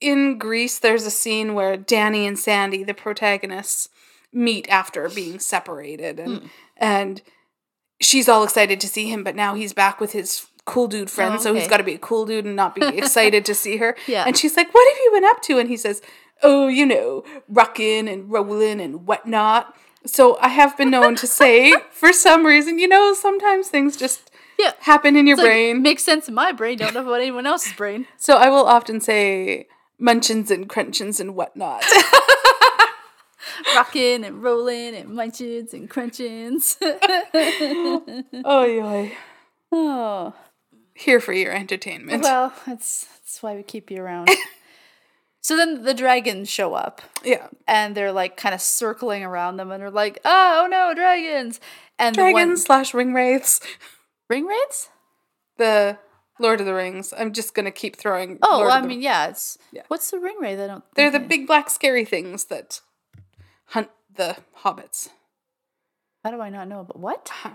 in 0.00 0.38
Grease, 0.38 0.78
there's 0.78 1.04
a 1.06 1.10
scene 1.10 1.54
where 1.54 1.76
Danny 1.76 2.26
and 2.26 2.38
Sandy, 2.38 2.82
the 2.84 2.94
protagonists, 2.94 3.88
meet 4.32 4.68
after 4.68 5.08
being 5.08 5.38
separated, 5.38 6.18
and 6.20 6.38
Hmm. 6.38 6.46
and 6.76 7.22
she's 8.00 8.28
all 8.28 8.42
excited 8.44 8.80
to 8.80 8.88
see 8.88 9.06
him, 9.08 9.22
but 9.24 9.36
now 9.36 9.54
he's 9.54 9.72
back 9.72 10.00
with 10.00 10.12
his 10.12 10.46
cool 10.64 10.86
dude 10.88 11.10
friend, 11.10 11.34
Oh, 11.34 11.38
so 11.38 11.54
he's 11.54 11.66
got 11.68 11.78
to 11.78 11.82
be 11.82 11.94
a 11.94 11.98
cool 11.98 12.24
dude 12.26 12.44
and 12.44 12.54
not 12.56 12.74
be 12.74 12.82
excited 12.86 13.44
to 13.46 13.54
see 13.54 13.76
her. 13.78 13.96
Yeah. 14.06 14.24
And 14.26 14.36
she's 14.36 14.56
like, 14.56 14.72
"What 14.72 14.88
have 14.88 14.98
you 15.04 15.10
been 15.12 15.24
up 15.24 15.42
to?" 15.42 15.58
And 15.58 15.68
he 15.68 15.76
says, 15.76 16.00
"Oh, 16.42 16.68
you 16.68 16.86
know, 16.86 17.24
rocking 17.48 18.08
and 18.08 18.30
rolling 18.30 18.80
and 18.80 19.06
whatnot." 19.06 19.74
So 20.06 20.38
I 20.40 20.48
have 20.48 20.76
been 20.78 20.90
known 20.90 21.14
to 21.16 21.26
say, 21.26 21.74
for 21.90 22.12
some 22.12 22.46
reason, 22.46 22.78
you 22.78 22.88
know, 22.88 23.12
sometimes 23.14 23.68
things 23.68 23.96
just 23.98 24.30
Yeah. 24.58 24.72
happen 24.80 25.14
in 25.16 25.26
your 25.26 25.34
It's 25.34 25.42
like, 25.42 25.50
brain. 25.50 25.82
makes 25.82 26.04
sense 26.04 26.26
in 26.28 26.34
my 26.34 26.52
brain. 26.52 26.78
Don't 26.78 26.94
know 26.94 27.00
about 27.02 27.20
anyone 27.20 27.46
else's 27.46 27.72
brain. 27.74 28.06
So 28.16 28.36
I 28.36 28.48
will 28.48 28.64
often 28.64 29.00
say 29.02 29.66
munchins 30.00 30.50
and 30.50 30.68
crunchins 30.68 31.20
and 31.20 31.34
whatnot. 31.34 31.84
Rocking 33.74 34.24
and 34.24 34.42
rolling 34.42 34.94
and 34.94 35.10
munchins 35.10 35.72
and 35.72 35.88
crunchins. 35.90 36.76
oh, 38.44 38.64
yoy. 38.64 39.12
oh. 39.72 40.34
Here 40.94 41.20
for 41.20 41.32
your 41.32 41.52
entertainment. 41.52 42.22
Well, 42.22 42.52
that's 42.66 43.04
that's 43.04 43.42
why 43.42 43.56
we 43.56 43.62
keep 43.62 43.90
you 43.90 44.02
around. 44.02 44.28
so 45.40 45.56
then 45.56 45.84
the 45.84 45.94
dragons 45.94 46.50
show 46.50 46.74
up 46.74 47.00
yeah. 47.24 47.46
and 47.66 47.94
they're 47.94 48.12
like 48.12 48.36
kind 48.36 48.54
of 48.54 48.60
circling 48.60 49.22
around 49.22 49.56
them 49.56 49.70
and 49.70 49.80
they're 49.80 49.90
like, 49.90 50.20
oh 50.24 50.68
no, 50.70 50.92
dragons. 50.94 51.60
And 51.98 52.14
the 52.14 52.22
one- 52.22 52.32
Dragons 52.32 52.64
slash 52.64 52.92
ring 52.92 53.14
wraiths. 53.14 53.60
ring 54.28 54.46
wraiths? 54.46 54.90
The 55.56 55.98
Lord 56.40 56.60
of 56.60 56.66
the 56.66 56.74
Rings. 56.74 57.12
I'm 57.16 57.32
just 57.32 57.54
gonna 57.54 57.70
keep 57.70 57.96
throwing. 57.96 58.38
Oh, 58.42 58.56
Lord 58.56 58.66
well, 58.68 58.76
I 58.76 58.86
mean, 58.86 59.02
yeah, 59.02 59.28
it's 59.28 59.58
Yeah. 59.72 59.82
what's 59.88 60.10
the 60.10 60.18
ring 60.18 60.36
wraith? 60.40 60.58
I 60.58 60.66
don't 60.66 60.84
they're 60.94 61.10
the 61.10 61.20
I- 61.20 61.26
big 61.26 61.46
black 61.46 61.70
scary 61.70 62.04
things 62.04 62.44
that 62.46 62.80
hunt 63.66 63.88
the 64.14 64.36
hobbits. 64.64 65.10
How 66.24 66.30
do 66.30 66.40
I 66.40 66.50
not 66.50 66.68
know? 66.68 66.84
But 66.84 66.98
what? 66.98 67.30
Uh-huh. 67.44 67.54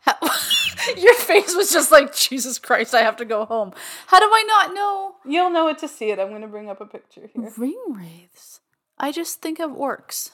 How- 0.00 0.94
Your 0.96 1.14
face 1.14 1.54
was 1.56 1.70
just 1.72 1.90
like 1.92 2.14
Jesus 2.14 2.58
Christ. 2.58 2.94
I 2.94 3.02
have 3.02 3.16
to 3.16 3.24
go 3.24 3.44
home. 3.44 3.72
How 4.06 4.18
do 4.20 4.26
I 4.26 4.42
not 4.46 4.74
know 4.74 5.16
You'll 5.24 5.50
know 5.50 5.68
it 5.68 5.78
to 5.78 5.88
see 5.88 6.10
it. 6.10 6.18
I'm 6.18 6.30
gonna 6.30 6.46
bring 6.48 6.70
up 6.70 6.80
a 6.80 6.86
picture 6.86 7.28
here. 7.34 7.52
ring 7.56 7.78
wraiths? 7.88 8.60
I 8.98 9.12
just 9.12 9.40
think 9.42 9.58
of 9.60 9.70
orcs. 9.72 10.30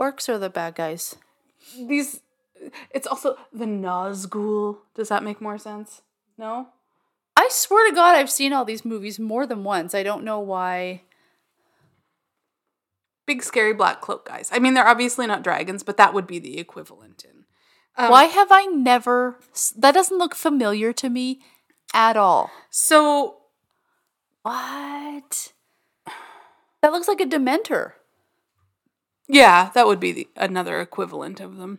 Orcs 0.00 0.28
are 0.28 0.38
the 0.38 0.50
bad 0.50 0.74
guys. 0.74 1.16
These. 1.76 2.20
It's 2.92 3.06
also 3.08 3.36
the 3.52 3.64
Nazgul. 3.66 4.78
Does 4.94 5.08
that 5.08 5.22
make 5.24 5.40
more 5.40 5.58
sense? 5.58 6.02
No. 6.38 6.68
I 7.36 7.48
swear 7.50 7.88
to 7.88 7.94
God, 7.94 8.14
I've 8.14 8.30
seen 8.30 8.52
all 8.52 8.64
these 8.64 8.84
movies 8.84 9.18
more 9.18 9.46
than 9.46 9.64
once. 9.64 9.94
I 9.94 10.02
don't 10.02 10.24
know 10.24 10.38
why. 10.40 11.02
Big 13.26 13.42
scary 13.42 13.72
black 13.72 14.00
cloak 14.00 14.26
guys. 14.26 14.50
I 14.52 14.58
mean, 14.58 14.74
they're 14.74 14.86
obviously 14.86 15.26
not 15.26 15.42
dragons, 15.44 15.82
but 15.82 15.96
that 15.96 16.12
would 16.12 16.26
be 16.26 16.38
the 16.38 16.58
equivalent 16.58 17.24
in. 17.24 17.44
Um, 17.96 18.10
why 18.10 18.24
have 18.24 18.48
I 18.50 18.64
never? 18.64 19.38
That 19.76 19.94
doesn't 19.94 20.18
look 20.18 20.34
familiar 20.34 20.92
to 20.94 21.08
me 21.08 21.40
at 21.94 22.16
all. 22.16 22.50
So 22.70 23.36
What? 24.42 25.52
That 26.80 26.92
looks 26.92 27.06
like 27.06 27.20
a 27.20 27.26
Dementor. 27.26 27.92
yeah, 29.28 29.70
that 29.74 29.86
would 29.86 30.00
be 30.00 30.12
the, 30.12 30.28
another 30.36 30.80
equivalent 30.80 31.38
of 31.40 31.56
them. 31.58 31.78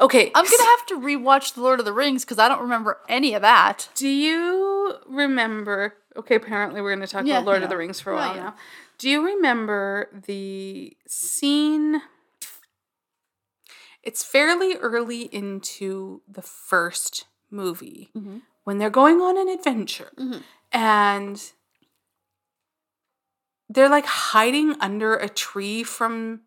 Okay, 0.00 0.30
I'm 0.34 0.44
gonna 0.44 0.62
have 0.78 0.86
to 0.86 0.94
rewatch 1.00 1.54
The 1.54 1.60
Lord 1.62 1.78
of 1.80 1.84
the 1.86 1.92
Rings 1.92 2.24
because 2.24 2.38
I 2.38 2.48
don't 2.48 2.60
remember 2.62 2.98
any 3.08 3.34
of 3.34 3.42
that. 3.42 3.88
Do 3.94 4.08
you 4.08 4.94
remember? 5.06 5.94
Okay, 6.16 6.34
apparently 6.36 6.80
we're 6.80 6.94
going 6.94 7.06
to 7.06 7.12
talk 7.12 7.26
Yeah, 7.26 7.38
about 7.38 7.46
Lord 7.46 7.58
you 7.58 7.64
of 7.64 7.70
the. 7.70 7.76
Rings 7.76 8.00
for 8.00 8.12
a 8.12 8.16
while 8.16 8.34
yeah. 8.36 8.42
now. 8.42 8.54
Do 8.98 9.10
you 9.10 9.24
remember 9.24 10.08
the 10.26 10.96
scene? 11.06 12.00
It's 14.02 14.22
fairly 14.24 14.76
early 14.76 15.22
into 15.34 16.22
the 16.28 16.42
first 16.42 17.26
movie 17.50 18.10
Mhm. 18.16 18.42
when 18.64 18.78
they're 18.78 18.88
going 18.88 19.20
on 19.20 19.36
an 19.36 19.48
adventure 19.48 20.12
Mhm. 20.16 20.42
and 20.72 21.52
they're 23.68 23.88
like 23.88 24.06
hiding 24.06 24.76
under 24.80 25.16
a 25.16 25.28
tree 25.28 25.82
from. 25.82 26.42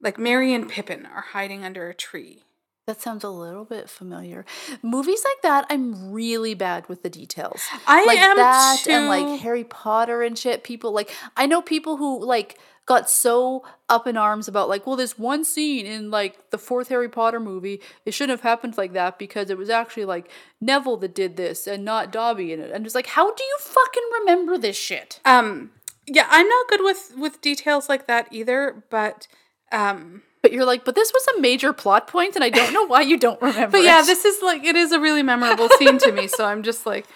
Like 0.00 0.18
Merry 0.18 0.54
and 0.54 0.68
Pippin 0.68 1.06
are 1.06 1.26
hiding 1.32 1.64
under 1.64 1.88
a 1.88 1.94
tree. 1.94 2.44
That 2.86 3.00
sounds 3.00 3.22
a 3.22 3.30
little 3.30 3.64
bit 3.64 3.88
familiar. 3.88 4.44
Movies 4.82 5.22
like 5.24 5.42
that, 5.42 5.66
I'm 5.70 6.10
really 6.10 6.54
bad 6.54 6.88
with 6.88 7.02
the 7.02 7.10
details. 7.10 7.60
I 7.86 8.04
like 8.04 8.18
am 8.18 8.36
that 8.36 8.80
too. 8.82 8.90
and 8.90 9.06
like 9.06 9.40
Harry 9.40 9.64
Potter 9.64 10.22
and 10.22 10.36
shit. 10.36 10.64
People 10.64 10.92
like 10.92 11.14
I 11.36 11.46
know 11.46 11.62
people 11.62 11.98
who 11.98 12.24
like 12.24 12.58
got 12.86 13.08
so 13.08 13.62
up 13.88 14.08
in 14.08 14.16
arms 14.16 14.48
about 14.48 14.68
like, 14.68 14.84
well, 14.84 14.96
this 14.96 15.16
one 15.16 15.44
scene 15.44 15.86
in 15.86 16.10
like 16.10 16.50
the 16.50 16.58
fourth 16.58 16.88
Harry 16.88 17.08
Potter 17.08 17.38
movie, 17.38 17.80
it 18.04 18.12
shouldn't 18.12 18.36
have 18.36 18.40
happened 18.40 18.76
like 18.76 18.92
that 18.94 19.16
because 19.16 19.50
it 19.50 19.56
was 19.56 19.70
actually 19.70 20.06
like 20.06 20.28
Neville 20.60 20.96
that 20.96 21.14
did 21.14 21.36
this 21.36 21.68
and 21.68 21.84
not 21.84 22.10
Dobby 22.10 22.52
in 22.52 22.58
it. 22.58 22.72
And 22.72 22.84
it's 22.84 22.96
like, 22.96 23.06
how 23.06 23.32
do 23.32 23.44
you 23.44 23.56
fucking 23.60 24.02
remember 24.20 24.58
this 24.58 24.76
shit? 24.76 25.20
Um, 25.24 25.70
yeah, 26.08 26.26
I'm 26.28 26.48
not 26.48 26.66
good 26.68 26.80
with 26.82 27.12
with 27.16 27.40
details 27.40 27.88
like 27.88 28.08
that 28.08 28.26
either. 28.32 28.82
But 28.90 29.28
um, 29.72 30.22
But 30.42 30.52
you're 30.52 30.64
like, 30.64 30.84
but 30.84 30.94
this 30.94 31.12
was 31.12 31.26
a 31.36 31.40
major 31.40 31.72
plot 31.72 32.06
point, 32.06 32.34
and 32.34 32.42
I 32.44 32.50
don't 32.50 32.72
know 32.72 32.84
why 32.86 33.02
you 33.02 33.18
don't 33.18 33.40
remember. 33.42 33.70
but 33.78 33.82
yeah, 33.84 34.00
it." 34.02 34.06
this 34.06 34.24
is 34.24 34.42
like 34.42 34.64
it 34.64 34.76
is 34.76 34.92
a 34.92 35.00
really 35.00 35.22
memorable 35.22 35.68
scene 35.78 35.98
to 35.98 36.12
me. 36.12 36.28
So 36.28 36.44
I'm 36.44 36.62
just 36.62 36.86
like, 36.86 37.06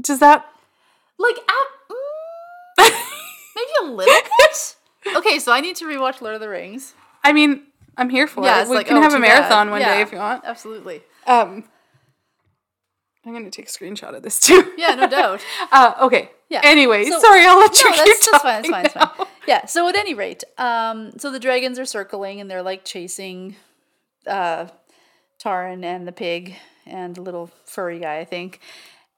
does 0.00 0.18
that? 0.20 0.46
like 1.18 1.36
at, 1.36 1.68
mm, 1.90 2.90
maybe 3.56 3.70
a 3.82 3.84
little 3.92 4.14
bit. 4.38 4.76
Okay, 5.16 5.38
so 5.38 5.52
I 5.52 5.60
need 5.60 5.76
to 5.76 5.84
rewatch 5.84 6.20
Lord 6.20 6.34
of 6.34 6.40
the 6.40 6.48
Rings. 6.48 6.94
I 7.22 7.32
mean, 7.32 7.62
I'm 7.96 8.10
here 8.10 8.26
for 8.26 8.44
Yeah, 8.44 8.62
it. 8.62 8.68
We 8.68 8.76
like, 8.76 8.86
can 8.88 8.96
oh, 8.96 9.02
have 9.02 9.12
a 9.12 9.16
too 9.16 9.22
bad. 9.22 9.38
marathon 9.40 9.70
one 9.70 9.80
Yeah, 9.80 9.94
day 9.94 10.00
if 10.02 10.10
you 10.12 10.18
want. 10.18 10.42
Absolutely. 10.44 11.02
Um, 11.26 11.64
I'm 13.24 13.32
gonna 13.32 13.50
take 13.50 13.66
a 13.66 13.72
screenshot 13.72 14.14
of 14.14 14.22
this 14.22 14.40
too. 14.40 14.72
Yeah, 14.76 14.94
no 14.96 15.06
doubt. 15.08 15.40
uh, 15.72 15.94
okay. 16.02 16.30
Yeah. 16.50 16.60
Anyway, 16.64 17.04
So- 17.04 17.20
sorry, 17.20 17.44
I'll 17.46 17.58
let 17.58 17.78
you 17.78 17.90
No, 17.90 17.96
keep 17.96 18.04
that's, 18.06 18.28
that's 18.30 18.42
fine. 18.42 18.62
talking 18.62 18.70
That's 18.72 18.92
fine. 18.92 19.02
That's 19.06 19.16
fine. 19.16 19.26
Yeah. 19.46 19.66
So 19.66 19.88
at 19.88 19.96
any 19.96 20.14
rate, 20.14 20.44
um, 20.58 21.12
so 21.18 21.30
the 21.30 21.40
dragons 21.40 21.78
are 21.78 21.84
circling 21.84 22.40
and 22.40 22.50
they're 22.50 22.62
like 22.62 22.84
chasing, 22.84 23.56
uh, 24.26 24.66
Taran 25.42 25.84
and 25.84 26.06
the 26.06 26.12
pig 26.12 26.54
and 26.86 27.14
the 27.14 27.20
little 27.22 27.50
furry 27.64 27.98
guy, 27.98 28.18
I 28.18 28.24
think. 28.24 28.60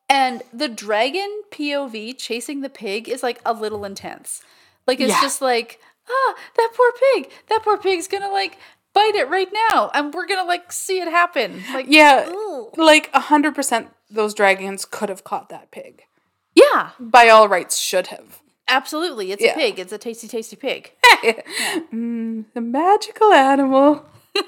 And 0.09 0.43
the 0.53 0.69
dragon 0.69 1.43
POV 1.51 2.17
chasing 2.17 2.61
the 2.61 2.69
pig 2.69 3.09
is 3.09 3.23
like 3.23 3.41
a 3.45 3.53
little 3.53 3.85
intense. 3.85 4.43
Like 4.87 5.01
it's 5.01 5.13
Yeah. 5.13 5.21
just 5.21 5.41
like, 5.43 5.81
ah, 6.09 6.35
that 6.57 6.71
poor 6.77 6.93
pig. 7.15 7.31
That 7.49 7.63
poor 7.65 7.77
pig's 7.77 8.07
gonna 8.09 8.31
like 8.31 8.59
bite 8.93 9.15
it 9.15 9.29
right 9.29 9.49
now, 9.73 9.91
and 9.95 10.15
we're 10.15 10.27
gonna 10.27 10.45
like 10.49 10.73
see 10.73 11.01
it 11.01 11.09
happen. 11.09 11.63
Like, 11.75 11.87
Yeah, 11.89 12.33
like 12.77 13.13
hundred 13.13 13.55
percent, 13.55 13.91
those 14.09 14.33
dragons 14.33 14.85
could 14.85 15.09
have 15.09 15.23
caught 15.25 15.49
that 15.51 15.71
pig. 15.71 16.05
yeah, 16.55 16.91
By 16.99 17.29
all 17.29 17.49
rights, 17.49 17.77
should 17.79 18.07
have. 18.09 18.41
Absolutely. 18.69 19.33
It's 19.33 19.43
Yeah. 19.43 19.53
a 19.53 19.55
pig. 19.55 19.79
It's 19.79 19.93
a 19.93 19.99
tasty, 19.99 20.29
tasty 20.29 20.57
pig. 20.57 20.93
Mm, 21.93 22.45
the 22.55 22.61
magical 22.61 23.33
animal. 23.33 24.05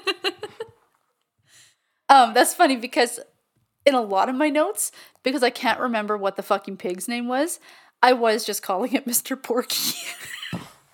Um, 2.11 2.33
that's 2.33 2.55
funny 2.55 2.75
because 2.75 3.19
in 3.85 3.93
a 3.93 4.01
lot 4.01 4.29
of 4.29 4.35
my 4.35 4.49
notes, 4.49 4.91
because 5.21 5.43
I 5.43 5.51
can't 5.51 5.79
remember 5.79 6.17
what 6.17 6.37
the 6.37 6.41
fucking 6.43 6.77
pig's 6.77 7.07
name 7.07 7.27
was, 7.27 7.59
I 8.01 8.13
was 8.13 8.45
just 8.45 8.63
calling 8.63 8.93
it 8.93 9.05
Mr. 9.07 9.41
Porky. 9.41 9.95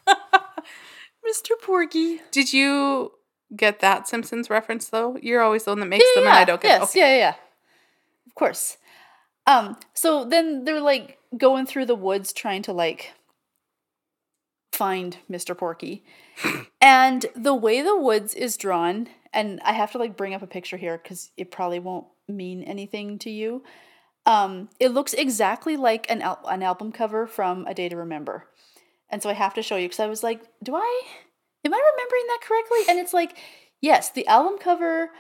Mr. 0.08 1.52
Porky. 1.62 2.20
Did 2.32 2.52
you 2.54 3.14
get 3.56 3.80
that 3.80 4.08
Simpsons 4.10 4.50
reference 4.50 4.90
though? 4.90 5.18
You're 5.22 5.42
always 5.42 5.64
the 5.64 5.72
one 5.72 5.80
that 5.80 5.86
makes 5.86 6.06
them, 6.16 6.26
and 6.26 6.34
I 6.34 6.44
don't 6.44 6.62
get. 6.62 6.82
yes, 6.82 6.90
okay. 6.90 7.00
yeah, 7.00 7.08
yeah, 7.14 7.18
yeah. 7.18 7.34
Of 8.28 8.36
course. 8.36 8.78
Um, 9.48 9.78
so 9.94 10.26
then 10.26 10.66
they're 10.66 10.82
like 10.82 11.20
going 11.38 11.66
through 11.66 11.86
the 11.86 11.96
woods 11.96 12.34
trying 12.34 12.62
to 12.64 12.74
like 12.74 13.14
find 14.72 15.18
Mr. 15.32 15.58
Porky. 15.58 16.04
and 16.82 17.26
the 17.36 17.56
way 17.56 17.82
the 17.82 17.98
woods 17.98 18.34
is 18.34 18.58
drawn, 18.58 19.08
and 19.34 19.60
I 19.64 19.74
have 19.74 19.92
to 19.94 19.98
like 19.98 20.18
bring 20.18 20.34
up 20.34 20.42
a 20.42 20.48
picture 20.48 20.78
here 20.78 21.00
because 21.02 21.32
it 21.38 21.52
probably 21.52 21.80
won't 21.80 22.08
mean 22.28 22.64
anything 22.64 23.20
to 23.20 23.30
you. 23.30 23.64
Um, 24.26 24.70
it 24.80 24.90
looks 24.90 25.14
exactly 25.14 25.78
like 25.78 26.10
an 26.10 26.22
al- 26.22 26.46
an 26.48 26.64
album 26.64 26.92
cover 26.92 27.28
from 27.28 27.66
A 27.68 27.74
Day 27.74 27.90
to 27.90 27.96
Remember. 27.96 28.48
And 29.10 29.22
so 29.22 29.30
I 29.30 29.34
have 29.34 29.54
to 29.54 29.62
show 29.62 29.76
you 29.76 29.88
because 29.88 30.00
I 30.00 30.08
was 30.08 30.24
like, 30.24 30.42
do 30.64 30.76
I 30.76 31.02
am 31.64 31.74
I 31.74 31.92
remembering 31.94 32.24
that 32.28 32.40
correctly? 32.42 32.80
And 32.90 33.00
it's 33.00 33.14
like, 33.14 33.38
yes, 33.82 34.10
the 34.10 34.28
album 34.28 34.58
cover 34.60 35.12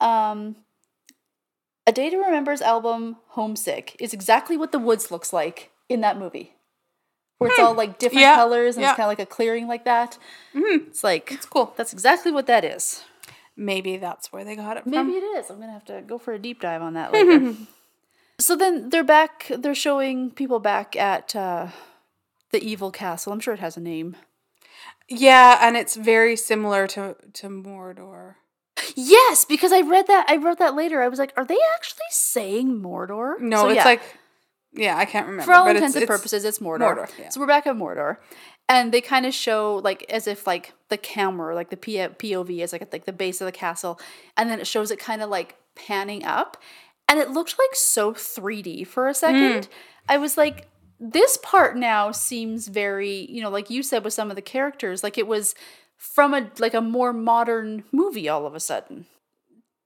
um 0.00 0.56
A 1.86 1.92
Day 1.92 2.10
to 2.10 2.16
Remember's 2.16 2.62
album 2.62 3.16
Homesick 3.30 3.96
is 3.98 4.12
exactly 4.12 4.56
what 4.56 4.72
the 4.72 4.78
woods 4.78 5.10
looks 5.10 5.32
like 5.32 5.70
in 5.88 6.00
that 6.02 6.18
movie. 6.18 6.54
Where 7.38 7.50
it's 7.50 7.58
all 7.58 7.74
like 7.74 7.98
different 7.98 8.20
Yeah, 8.22 8.36
colors 8.36 8.76
and 8.76 8.82
yeah. 8.82 8.90
it's 8.90 8.96
kind 8.96 9.06
of 9.06 9.10
like 9.10 9.18
a 9.18 9.26
clearing 9.26 9.66
like 9.66 9.84
that. 9.84 10.16
Mhm. 10.54 10.86
It's 10.88 11.02
like 11.02 11.32
It's 11.32 11.46
cool. 11.46 11.74
that's 11.76 11.92
exactly 11.92 12.30
what 12.30 12.46
that 12.46 12.64
is. 12.64 13.02
Maybe 13.56 13.96
that's 13.96 14.32
where 14.32 14.44
they 14.44 14.54
got 14.54 14.76
it 14.76 14.84
from. 14.84 14.92
Maybe 14.92 15.12
it 15.18 15.24
is. 15.38 15.50
I'm 15.50 15.58
gonna 15.58 15.72
have 15.72 15.84
to 15.86 16.02
go 16.02 16.18
for 16.18 16.32
a 16.32 16.38
deep 16.38 16.60
dive 16.60 16.82
on 16.82 16.94
that 16.94 17.12
later. 17.12 17.54
so 18.38 18.54
then 18.54 18.90
they're 18.90 19.02
back. 19.02 19.50
They're 19.50 19.74
showing 19.74 20.30
people 20.30 20.60
back 20.60 20.94
at 20.94 21.34
uh, 21.34 21.68
the 22.52 22.62
evil 22.62 22.92
castle. 22.92 23.32
I'm 23.32 23.40
sure 23.40 23.54
it 23.54 23.60
has 23.60 23.76
a 23.76 23.80
name. 23.80 24.16
Yeah, 25.08 25.58
and 25.60 25.76
it's 25.76 25.96
very 25.96 26.36
similar 26.36 26.86
to 26.88 27.16
to 27.34 27.48
Mordor. 27.48 28.36
Yes, 28.96 29.44
because 29.44 29.72
I 29.72 29.80
read 29.80 30.06
that. 30.06 30.26
I 30.28 30.36
wrote 30.36 30.58
that 30.58 30.74
later. 30.74 31.02
I 31.02 31.08
was 31.08 31.18
like, 31.18 31.32
are 31.36 31.44
they 31.44 31.58
actually 31.76 31.98
saying 32.10 32.80
Mordor? 32.80 33.38
No, 33.40 33.62
So, 33.62 33.68
it's 33.68 33.76
yeah, 33.76 33.84
like 33.84 34.02
yeah, 34.72 34.96
I 34.96 35.04
can't 35.04 35.26
remember. 35.26 35.44
for 35.44 35.54
all 35.54 35.66
but 35.66 35.76
intents 35.76 35.96
and 35.96 36.06
purposes, 36.06 36.44
it's 36.44 36.58
Mordor. 36.58 36.78
Mordor, 36.96 37.10
yeah. 37.18 37.28
So 37.28 37.40
we're 37.40 37.46
back 37.46 37.66
at 37.66 37.76
Mordor, 37.76 38.16
and 38.68 38.92
they 38.92 39.00
kind 39.00 39.26
of 39.26 39.34
show 39.34 39.80
like 39.84 40.04
as 40.08 40.26
if 40.26 40.46
like 40.46 40.72
the 40.88 40.96
camera, 40.96 41.54
like 41.54 41.70
the 41.70 41.76
POV, 41.76 42.62
is 42.62 42.72
like 42.72 42.82
at 42.82 42.92
like 42.92 43.04
the 43.04 43.12
base 43.12 43.40
of 43.40 43.46
the 43.46 43.52
castle, 43.52 44.00
and 44.36 44.48
then 44.48 44.60
it 44.60 44.66
shows 44.66 44.90
it 44.90 44.98
kind 44.98 45.22
of 45.22 45.28
like 45.28 45.56
panning 45.74 46.24
up, 46.24 46.56
and 47.08 47.18
it 47.18 47.30
looked 47.30 47.56
like 47.58 47.74
so 47.74 48.12
3D 48.12 48.86
for 48.86 49.08
a 49.08 49.14
second. 49.14 49.64
Mm. 49.64 49.68
I 50.08 50.16
was 50.16 50.36
like, 50.38 50.68
this 50.98 51.36
part 51.42 51.76
now 51.76 52.10
seems 52.10 52.68
very, 52.68 53.26
you 53.30 53.42
know, 53.42 53.50
like 53.50 53.68
you 53.68 53.82
said 53.82 54.04
with 54.04 54.14
some 54.14 54.30
of 54.30 54.36
the 54.36 54.42
characters, 54.42 55.02
like 55.02 55.18
it 55.18 55.26
was 55.26 55.54
from 56.02 56.34
a 56.34 56.50
like 56.58 56.74
a 56.74 56.80
more 56.80 57.12
modern 57.12 57.84
movie 57.92 58.28
all 58.28 58.44
of 58.44 58.56
a 58.56 58.60
sudden. 58.60 59.06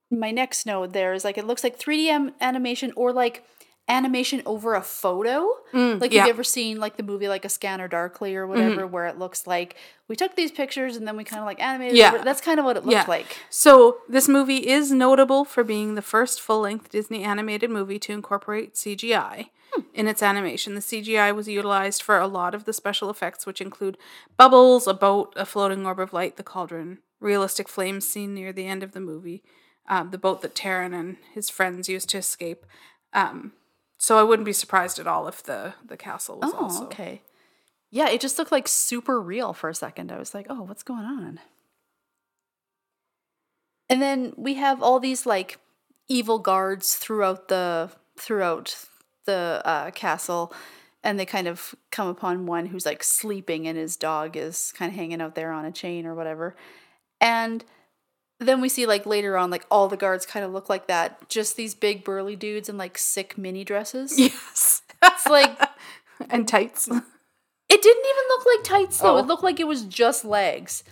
My 0.09 0.31
next 0.31 0.65
note 0.65 0.91
there 0.91 1.13
is 1.13 1.23
like 1.23 1.37
it 1.37 1.45
looks 1.45 1.63
like 1.63 1.77
3D 1.79 2.05
am- 2.07 2.33
animation 2.41 2.91
or 2.95 3.13
like 3.13 3.43
animation 3.87 4.41
over 4.45 4.73
a 4.73 4.81
photo. 4.81 5.47
Mm, 5.73 6.01
like 6.01 6.11
yeah. 6.11 6.21
you've 6.21 6.33
ever 6.33 6.43
seen 6.43 6.79
like 6.79 6.97
the 6.97 7.03
movie 7.03 7.27
like 7.27 7.45
a 7.45 7.49
scanner 7.49 7.87
darkly 7.87 8.35
or 8.35 8.47
mm-hmm. 8.47 8.51
whatever 8.51 8.87
where 8.87 9.05
it 9.05 9.19
looks 9.19 9.45
like 9.45 9.75
we 10.07 10.15
took 10.15 10.35
these 10.35 10.51
pictures 10.51 10.97
and 10.97 11.07
then 11.07 11.15
we 11.17 11.23
kind 11.23 11.39
of 11.39 11.45
like 11.45 11.61
animated 11.61 11.95
Yeah. 11.95 12.15
over- 12.15 12.23
that's 12.23 12.41
kind 12.41 12.59
of 12.59 12.65
what 12.65 12.77
it 12.77 12.83
looked 12.83 12.93
Yeah. 12.93 13.05
like. 13.07 13.37
So, 13.51 13.97
this 14.09 14.27
movie 14.27 14.67
is 14.67 14.91
notable 14.91 15.45
for 15.45 15.63
being 15.63 15.93
the 15.93 16.01
first 16.01 16.41
full 16.41 16.61
length 16.61 16.89
Disney 16.89 17.23
animated 17.23 17.69
movie 17.69 17.99
to 17.99 18.11
incorporate 18.11 18.73
CGI 18.73 19.49
in 19.93 20.07
its 20.07 20.21
animation. 20.23 20.75
The 20.75 20.81
CGI 20.81 21.33
was 21.35 21.47
utilized 21.47 22.01
for 22.01 22.17
a 22.17 22.27
lot 22.27 22.53
of 22.55 22.65
the 22.65 22.73
special 22.73 23.09
effects, 23.09 23.45
which 23.45 23.61
include 23.61 23.97
bubbles, 24.37 24.87
a 24.87 24.93
boat, 24.93 25.33
a 25.35 25.45
floating 25.45 25.85
orb 25.85 25.99
of 25.99 26.13
light, 26.13 26.37
the 26.37 26.43
cauldron, 26.43 26.99
realistic 27.19 27.67
flames 27.67 28.07
seen 28.07 28.33
near 28.33 28.51
the 28.53 28.67
end 28.67 28.83
of 28.83 28.91
the 28.93 28.99
movie, 28.99 29.43
um, 29.89 30.11
the 30.11 30.17
boat 30.17 30.41
that 30.41 30.55
Taran 30.55 30.93
and 30.93 31.17
his 31.33 31.49
friends 31.49 31.89
used 31.89 32.09
to 32.09 32.17
escape. 32.17 32.65
Um, 33.13 33.53
so, 33.97 34.19
I 34.19 34.23
wouldn't 34.23 34.45
be 34.45 34.53
surprised 34.53 34.99
at 34.99 35.07
all 35.07 35.27
if 35.27 35.41
the, 35.41 35.73
the 35.85 35.97
castle 35.97 36.39
was 36.39 36.51
Oh, 36.53 36.63
also. 36.63 36.85
okay. 36.85 37.21
Yeah, 37.89 38.09
it 38.09 38.19
just 38.21 38.37
looked 38.37 38.51
like 38.51 38.67
super 38.67 39.19
real 39.21 39.53
for 39.53 39.69
a 39.69 39.75
second. 39.75 40.11
I 40.11 40.19
was 40.19 40.33
like, 40.33 40.45
oh, 40.49 40.61
what's 40.63 40.83
going 40.83 41.05
on? 41.05 41.39
And 43.89 44.01
then 44.01 44.33
we 44.35 44.55
have 44.55 44.83
all 44.83 44.99
these 44.99 45.25
like 45.25 45.57
evil 46.09 46.39
guards 46.39 46.95
throughout 46.95 47.47
the 47.47 47.89
throughout 48.17 48.85
the 49.27 49.61
uh, 49.63 49.91
castle, 49.91 50.51
and 51.03 51.19
they 51.19 51.25
kind 51.25 51.47
of 51.47 51.75
come 51.91 52.07
upon 52.07 52.47
one 52.47 52.65
who's 52.65 52.85
like 52.85 53.03
sleeping, 53.03 53.67
and 53.67 53.77
his 53.77 53.95
dog 53.95 54.35
is 54.35 54.73
kind 54.75 54.91
of 54.91 54.95
hanging 54.95 55.21
out 55.21 55.35
there 55.35 55.51
on 55.51 55.65
a 55.65 55.71
chain 55.71 56.07
or 56.07 56.15
whatever. 56.15 56.55
And 57.21 57.63
then 58.39 58.61
we 58.61 58.69
see 58.69 58.85
like 58.85 59.05
later 59.05 59.37
on, 59.37 59.49
like 59.49 59.65
all 59.69 59.87
the 59.87 59.97
guards 59.97 60.25
kind 60.25 60.45
of 60.45 60.51
look 60.51 60.69
like 60.69 60.87
that, 60.87 61.29
just 61.29 61.55
these 61.55 61.75
big 61.75 62.03
burly 62.03 62.35
dudes 62.35 62.69
in 62.69 62.77
like 62.77 62.97
sick 62.97 63.37
mini 63.37 63.63
dresses. 63.63 64.17
Yes. 64.19 64.81
It's 65.03 65.27
like 65.27 65.59
and 66.29 66.47
tights. 66.47 66.87
It 66.87 67.81
didn't 67.81 68.05
even 68.05 68.23
look 68.29 68.45
like 68.45 68.63
tights 68.63 68.99
though. 68.99 69.15
Oh. 69.15 69.19
It 69.19 69.27
looked 69.27 69.43
like 69.43 69.59
it 69.59 69.67
was 69.67 69.83
just 69.83 70.25
legs. 70.25 70.83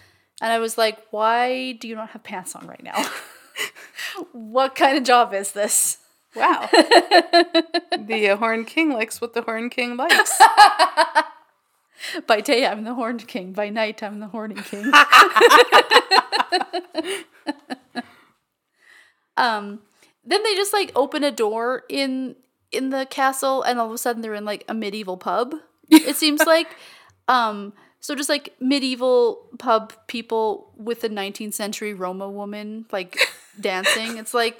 And 0.42 0.52
I 0.52 0.60
was 0.60 0.78
like, 0.78 1.00
why 1.12 1.74
do 1.74 1.88
you 1.88 1.96
not 1.96 2.10
have 2.10 2.24
pants 2.24 2.56
on 2.56 2.68
right 2.68 2.84
now? 2.84 3.10
what 4.32 4.76
kind 4.76 4.98
of 4.98 5.04
job 5.04 5.34
is 5.34 5.54
this? 5.54 5.98
Wow. 6.36 6.70
the 6.72 8.30
uh, 8.32 8.38
Horn 8.38 8.66
King 8.66 8.92
likes 8.92 9.22
what 9.22 9.34
the 9.34 9.42
Horn 9.42 9.70
King 9.70 9.98
likes. 9.98 10.42
By 12.28 12.42
day, 12.42 12.66
I'm 12.66 12.84
the 12.84 12.94
horned 12.94 13.28
king. 13.28 13.54
By 13.54 13.70
night, 13.70 14.04
I'm 14.04 14.20
the 14.20 14.28
horny 14.28 14.56
king. 14.56 14.86
um, 19.38 19.80
then 20.24 20.44
they 20.44 20.56
just 20.56 20.74
like 20.74 20.92
open 20.96 21.24
a 21.24 21.32
door 21.32 21.84
in 21.90 22.36
in 22.72 22.90
the 22.90 23.06
castle, 23.10 23.62
and 23.64 23.80
all 23.80 23.88
of 23.88 23.94
a 23.94 23.98
sudden 23.98 24.22
they're 24.22 24.34
in 24.34 24.46
like 24.46 24.66
a 24.68 24.74
medieval 24.74 25.18
pub. 25.18 25.56
It 25.90 26.16
seems 26.16 26.42
like, 26.46 26.68
um, 27.28 27.74
so 28.00 28.16
just 28.16 28.30
like 28.30 28.56
medieval 28.60 29.48
pub 29.60 29.94
people 30.08 30.72
with 30.76 31.04
a 31.04 31.10
19th 31.10 31.54
century 31.54 31.94
Roma 31.94 32.30
woman 32.30 32.86
like 32.92 33.20
dancing. 33.60 34.18
It's 34.18 34.34
like, 34.34 34.60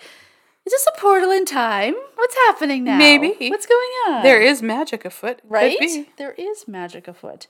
is 0.66 0.74
this 0.74 0.88
a 0.96 1.00
portal 1.00 1.32
in 1.32 1.46
time? 1.46 1.94
What's 2.16 2.36
happening 2.48 2.84
now? 2.84 2.98
Maybe. 2.98 3.50
What's 3.50 3.68
going 3.68 3.90
on? 4.08 4.24
There 4.24 4.42
is 4.42 4.62
magic 4.62 5.06
afoot. 5.06 5.42
Right? 5.44 5.78
There 6.18 6.34
is 6.34 6.68
magic 6.68 7.08
afoot. 7.08 7.48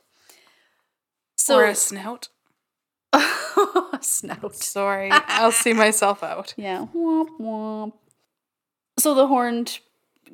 So 1.38 1.58
or 1.58 1.66
a 1.66 1.76
snout. 1.76 2.30
snout. 4.02 4.56
Sorry, 4.56 5.10
I'll 5.12 5.52
see 5.52 5.74
myself 5.86 6.24
out. 6.24 6.54
Yeah. 6.58 6.88
Womp 6.96 7.30
womp. 7.40 7.94
So 8.98 9.14
the 9.14 9.28
horned 9.28 9.80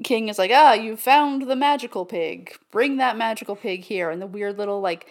king 0.04 0.30
is 0.30 0.40
like, 0.40 0.52
ah, 0.54 0.74
you 0.74 0.96
found 0.96 1.50
the 1.50 1.56
magical 1.56 2.06
pig. 2.06 2.56
Bring 2.72 2.98
that 2.98 3.18
magical 3.18 3.56
pig 3.56 3.84
here. 3.84 4.10
And 4.10 4.22
the 4.22 4.28
weird 4.28 4.58
little 4.58 4.82
like 4.82 5.08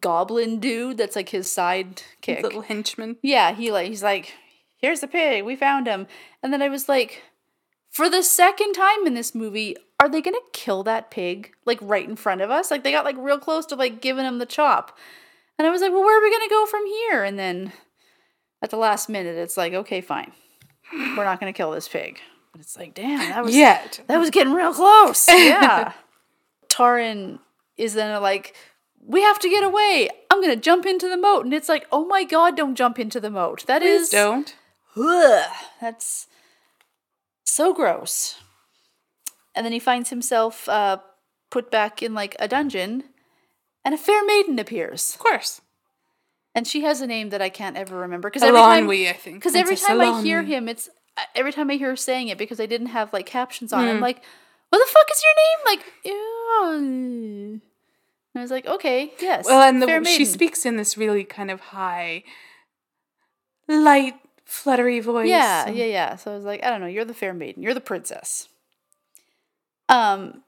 goblin 0.00 0.58
dude 0.58 0.98
that's 0.98 1.16
like 1.16 1.28
his 1.28 1.46
sidekick. 1.46 2.42
Little 2.42 2.62
henchman. 2.62 3.16
Yeah, 3.22 3.54
he 3.54 3.70
like 3.70 3.88
he's 3.88 4.02
like, 4.02 4.34
here's 4.78 5.00
the 5.00 5.06
pig, 5.06 5.44
we 5.44 5.54
found 5.54 5.86
him. 5.86 6.06
And 6.42 6.52
then 6.52 6.62
I 6.62 6.68
was 6.68 6.88
like, 6.88 7.22
for 7.90 8.08
the 8.08 8.22
second 8.22 8.72
time 8.72 9.06
in 9.06 9.14
this 9.14 9.34
movie, 9.34 9.76
are 10.00 10.08
they 10.08 10.22
gonna 10.22 10.38
kill 10.52 10.82
that 10.84 11.10
pig 11.10 11.52
like 11.64 11.78
right 11.82 12.08
in 12.08 12.16
front 12.16 12.40
of 12.40 12.50
us? 12.50 12.70
Like 12.70 12.84
they 12.84 12.92
got 12.92 13.04
like 13.04 13.16
real 13.18 13.38
close 13.38 13.66
to 13.66 13.76
like 13.76 14.00
giving 14.00 14.24
him 14.24 14.38
the 14.38 14.46
chop. 14.46 14.96
And 15.58 15.66
I 15.66 15.70
was 15.70 15.82
like, 15.82 15.90
well, 15.90 16.04
where 16.04 16.18
are 16.18 16.22
we 16.22 16.30
gonna 16.30 16.48
go 16.48 16.66
from 16.66 16.86
here? 16.86 17.24
And 17.24 17.38
then 17.38 17.72
at 18.62 18.70
the 18.70 18.76
last 18.76 19.08
minute, 19.08 19.36
it's 19.36 19.56
like, 19.56 19.72
okay, 19.72 20.00
fine. 20.00 20.32
We're 20.92 21.24
not 21.24 21.40
gonna 21.40 21.52
kill 21.52 21.72
this 21.72 21.88
pig. 21.88 22.20
But 22.52 22.60
it's 22.60 22.76
like, 22.76 22.94
damn, 22.94 23.18
that 23.30 23.44
was 23.44 23.54
Yet. 23.54 24.00
that 24.06 24.18
was 24.18 24.30
getting 24.30 24.52
real 24.52 24.72
close. 24.72 25.28
Yeah. 25.28 25.92
Taran 26.68 27.40
is 27.76 27.94
then 27.94 28.20
like, 28.22 28.54
we 29.04 29.22
have 29.22 29.38
to 29.40 29.48
get 29.48 29.64
away. 29.64 30.08
I'm 30.30 30.40
gonna 30.40 30.56
jump 30.56 30.86
into 30.86 31.08
the 31.08 31.16
moat, 31.16 31.44
and 31.44 31.52
it's 31.54 31.68
like, 31.68 31.86
oh 31.90 32.04
my 32.06 32.24
god, 32.24 32.56
don't 32.56 32.74
jump 32.74 32.98
into 32.98 33.18
the 33.18 33.30
moat. 33.30 33.66
That 33.66 33.82
Please 33.82 34.02
is, 34.02 34.08
don't. 34.10 34.54
Ugh, 34.98 35.50
that's 35.80 36.26
so 37.44 37.72
gross. 37.72 38.36
And 39.54 39.64
then 39.64 39.72
he 39.72 39.78
finds 39.78 40.10
himself 40.10 40.68
uh, 40.68 40.98
put 41.50 41.70
back 41.70 42.02
in 42.02 42.14
like 42.14 42.36
a 42.38 42.48
dungeon, 42.48 43.04
and 43.84 43.94
a 43.94 43.98
fair 43.98 44.24
maiden 44.24 44.58
appears, 44.58 45.14
Of 45.14 45.20
course. 45.20 45.60
and 46.54 46.66
she 46.66 46.82
has 46.82 47.00
a 47.00 47.06
name 47.06 47.30
that 47.30 47.42
I 47.42 47.48
can't 47.48 47.76
ever 47.76 47.96
remember 47.96 48.28
because 48.28 48.42
every 48.42 48.60
time 48.60 48.86
Eilonwy, 48.86 49.08
I 49.08 49.12
think. 49.14 49.36
because 49.36 49.54
every 49.54 49.76
time 49.76 50.00
I 50.00 50.22
hear 50.22 50.42
him, 50.42 50.68
it's 50.68 50.88
uh, 51.16 51.22
every 51.34 51.52
time 51.52 51.70
I 51.70 51.74
hear 51.74 51.90
her 51.90 51.96
saying 51.96 52.28
it 52.28 52.38
because 52.38 52.60
I 52.60 52.66
didn't 52.66 52.88
have 52.88 53.12
like 53.12 53.26
captions 53.26 53.72
on. 53.72 53.84
Hmm. 53.84 53.90
I'm 53.90 54.00
like, 54.00 54.22
what 54.68 54.78
the 54.78 54.92
fuck 54.92 55.06
is 55.10 55.22
your 55.24 55.34
name? 55.36 55.78
Like, 55.78 55.92
ew. 56.04 57.60
And 58.34 58.40
I 58.40 58.42
was 58.42 58.50
like, 58.50 58.66
okay, 58.66 59.12
yes. 59.20 59.46
Well, 59.46 59.62
and 59.62 59.82
fair 59.82 60.00
the, 60.00 60.06
she 60.06 60.24
speaks 60.24 60.66
in 60.66 60.76
this 60.76 60.96
really 60.98 61.24
kind 61.24 61.50
of 61.50 61.60
high, 61.60 62.22
light, 63.66 64.14
fluttery 64.48 64.98
voice. 65.00 65.28
Yeah, 65.28 65.66
and- 65.68 65.76
yeah, 65.76 65.84
yeah. 65.84 66.16
So 66.16 66.32
I 66.32 66.34
was 66.34 66.44
like, 66.44 66.64
I 66.64 66.70
don't 66.70 66.80
know, 66.80 66.86
you're 66.86 67.04
the 67.04 67.14
fair 67.14 67.34
maiden, 67.34 67.62
you're 67.62 67.74
the 67.74 67.80
princess. 67.80 68.48
Um, 69.88 70.42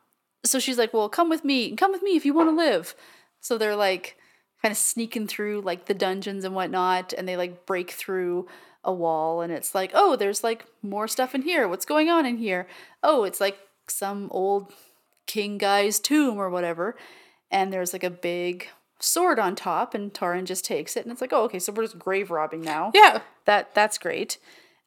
so 0.44 0.58
she's 0.58 0.78
like, 0.78 0.92
well, 0.94 1.08
come 1.08 1.28
with 1.28 1.44
me, 1.44 1.76
come 1.76 1.92
with 1.92 2.02
me 2.02 2.16
if 2.16 2.24
you 2.24 2.34
want 2.34 2.48
to 2.50 2.56
live. 2.56 2.94
So 3.40 3.56
they're 3.58 3.76
like, 3.76 4.16
kind 4.62 4.72
of 4.72 4.78
sneaking 4.78 5.26
through 5.26 5.62
like 5.62 5.86
the 5.86 5.94
dungeons 5.94 6.44
and 6.44 6.54
whatnot, 6.54 7.12
and 7.16 7.28
they 7.28 7.36
like 7.36 7.66
break 7.66 7.90
through 7.90 8.48
a 8.84 8.92
wall, 8.92 9.40
and 9.42 9.52
it's 9.52 9.74
like, 9.74 9.90
oh, 9.94 10.16
there's 10.16 10.42
like 10.42 10.64
more 10.82 11.06
stuff 11.08 11.34
in 11.34 11.42
here. 11.42 11.68
What's 11.68 11.84
going 11.84 12.08
on 12.08 12.24
in 12.26 12.38
here? 12.38 12.66
Oh, 13.02 13.24
it's 13.24 13.40
like 13.40 13.58
some 13.88 14.28
old 14.30 14.72
king 15.26 15.58
guy's 15.58 15.98
tomb 16.00 16.38
or 16.38 16.48
whatever, 16.50 16.96
and 17.50 17.72
there's 17.72 17.92
like 17.92 18.04
a 18.04 18.10
big 18.10 18.68
sword 19.00 19.38
on 19.38 19.54
top, 19.56 19.94
and 19.94 20.12
Taran 20.12 20.44
just 20.44 20.64
takes 20.64 20.96
it, 20.96 21.04
and 21.04 21.12
it's 21.12 21.20
like, 21.20 21.32
oh, 21.32 21.44
okay, 21.44 21.58
so 21.58 21.72
we're 21.72 21.84
just 21.84 21.98
grave 21.98 22.30
robbing 22.30 22.60
now 22.62 22.90
Yeah. 22.94 23.20
that 23.46 23.74
that's 23.74 23.98
great. 23.98 24.38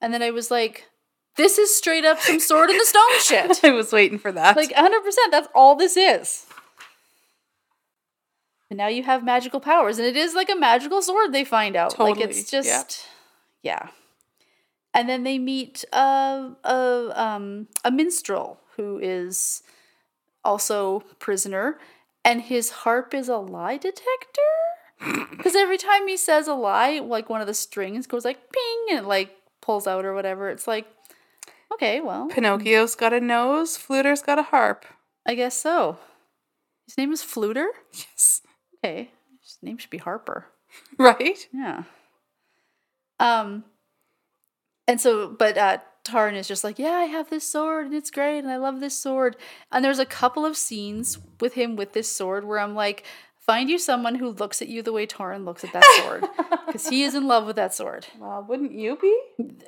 And 0.02 0.14
then 0.14 0.22
I 0.22 0.32
was 0.32 0.52
like, 0.52 0.88
this 1.36 1.58
is 1.58 1.76
straight 1.76 2.06
up 2.06 2.20
some 2.20 2.40
sword 2.40 2.70
in 2.70 2.78
the 2.78 2.86
stone 2.86 3.04
shit. 3.22 3.64
I 3.64 3.72
was 3.72 3.92
waiting 3.92 4.20
for 4.20 4.32
that. 4.32 4.56
Like 4.56 4.70
100%, 4.72 4.92
that's 5.32 5.48
all 5.56 5.76
this 5.76 5.98
is. 5.98 6.46
And 8.70 8.78
now 8.78 8.88
you 8.88 9.04
have 9.04 9.24
magical 9.24 9.60
powers, 9.60 9.98
and 10.00 10.08
it 10.08 10.16
is 10.16 10.34
like 10.34 10.50
a 10.50 10.56
magical 10.56 11.02
sword 11.02 11.32
they 11.32 11.44
find 11.44 11.76
out. 11.76 11.98
Like 12.00 12.16
Totally, 12.16 12.30
it's 12.32 12.52
yeah. 12.52 12.62
just, 12.62 13.08
yeah. 13.62 13.90
And 14.94 15.08
then 15.10 15.24
they 15.24 15.38
meet 15.40 15.84
a, 15.94 16.52
a, 16.64 17.12
um, 17.16 17.68
a 17.84 17.92
minstrel 17.92 18.60
who 18.76 19.00
is 19.00 19.64
also 20.44 21.02
prisoner, 21.20 21.78
and 22.26 22.42
his 22.42 22.70
harp 22.70 23.14
is 23.14 23.30
a 23.30 23.38
lie 23.38 23.78
detector. 23.78 24.42
Because 25.32 25.56
every 25.56 25.78
time 25.78 26.08
he 26.08 26.16
says 26.16 26.48
a 26.48 26.54
lie, 26.54 27.00
like 27.00 27.30
one 27.30 27.42
of 27.42 27.48
the 27.48 27.54
strings 27.54 28.08
goes 28.08 28.24
like 28.24 28.52
ping 28.52 28.86
and 28.98 29.00
it 29.00 29.08
like 29.08 29.36
pulls 29.62 29.88
out 29.88 30.06
or 30.06 30.14
whatever. 30.14 30.50
It's 30.50 30.68
like, 30.68 30.88
okay, 31.74 32.00
well, 32.00 32.30
Pinocchio's 32.30 32.96
got 32.96 33.12
a 33.14 33.20
nose, 33.20 33.78
Fflewddur's 33.78 34.22
got 34.22 34.40
a 34.40 34.44
harp. 34.44 34.86
I 35.28 35.36
guess 35.36 35.56
so. 35.60 35.98
His 36.86 36.98
name 36.98 37.12
is 37.12 37.22
Fflewddur? 37.22 37.68
Yes. 37.94 38.42
Okay. 38.84 39.12
His 39.42 39.58
name 39.62 39.78
should 39.78 39.90
be 39.90 39.98
Harper. 39.98 40.48
Right? 40.98 41.48
Yeah. 41.54 41.84
Um 43.20 43.64
and 44.88 45.00
so 45.00 45.28
but 45.28 45.56
uh 45.56 45.78
Taran 46.04 46.36
is 46.36 46.48
just 46.48 46.64
like, 46.64 46.80
Yeah, 46.80 46.92
I 46.92 47.06
have 47.06 47.30
this 47.30 47.48
sword 47.48 47.86
and 47.86 47.96
it's 47.96 48.12
great 48.12 48.40
and 48.40 48.50
I 48.50 48.58
love 48.58 48.80
this 48.80 48.98
sword. 48.98 49.36
And 49.72 49.84
there's 49.84 50.00
a 50.00 50.06
couple 50.06 50.46
of 50.46 50.58
scenes 50.58 51.18
with 51.40 51.54
him 51.54 51.76
with 51.76 51.94
this 51.94 52.14
sword 52.14 52.46
where 52.46 52.60
I'm 52.60 52.76
like, 52.76 53.04
Find 53.40 53.70
you 53.70 53.78
someone 53.78 54.16
who 54.16 54.30
looks 54.30 54.62
at 54.62 54.70
you 54.70 54.82
the 54.82 54.94
way 54.94 55.06
Torin 55.06 55.44
looks 55.44 55.66
at 55.66 55.74
that 55.74 55.84
sword. 56.02 56.24
Because 56.66 56.88
he 56.88 57.04
is 57.04 57.14
in 57.14 57.28
love 57.28 57.46
with 57.46 57.58
that 57.58 57.74
sword. 57.74 58.08
Well, 58.18 58.46
wouldn't 58.48 58.72
you 58.72 58.98
be? 59.02 59.20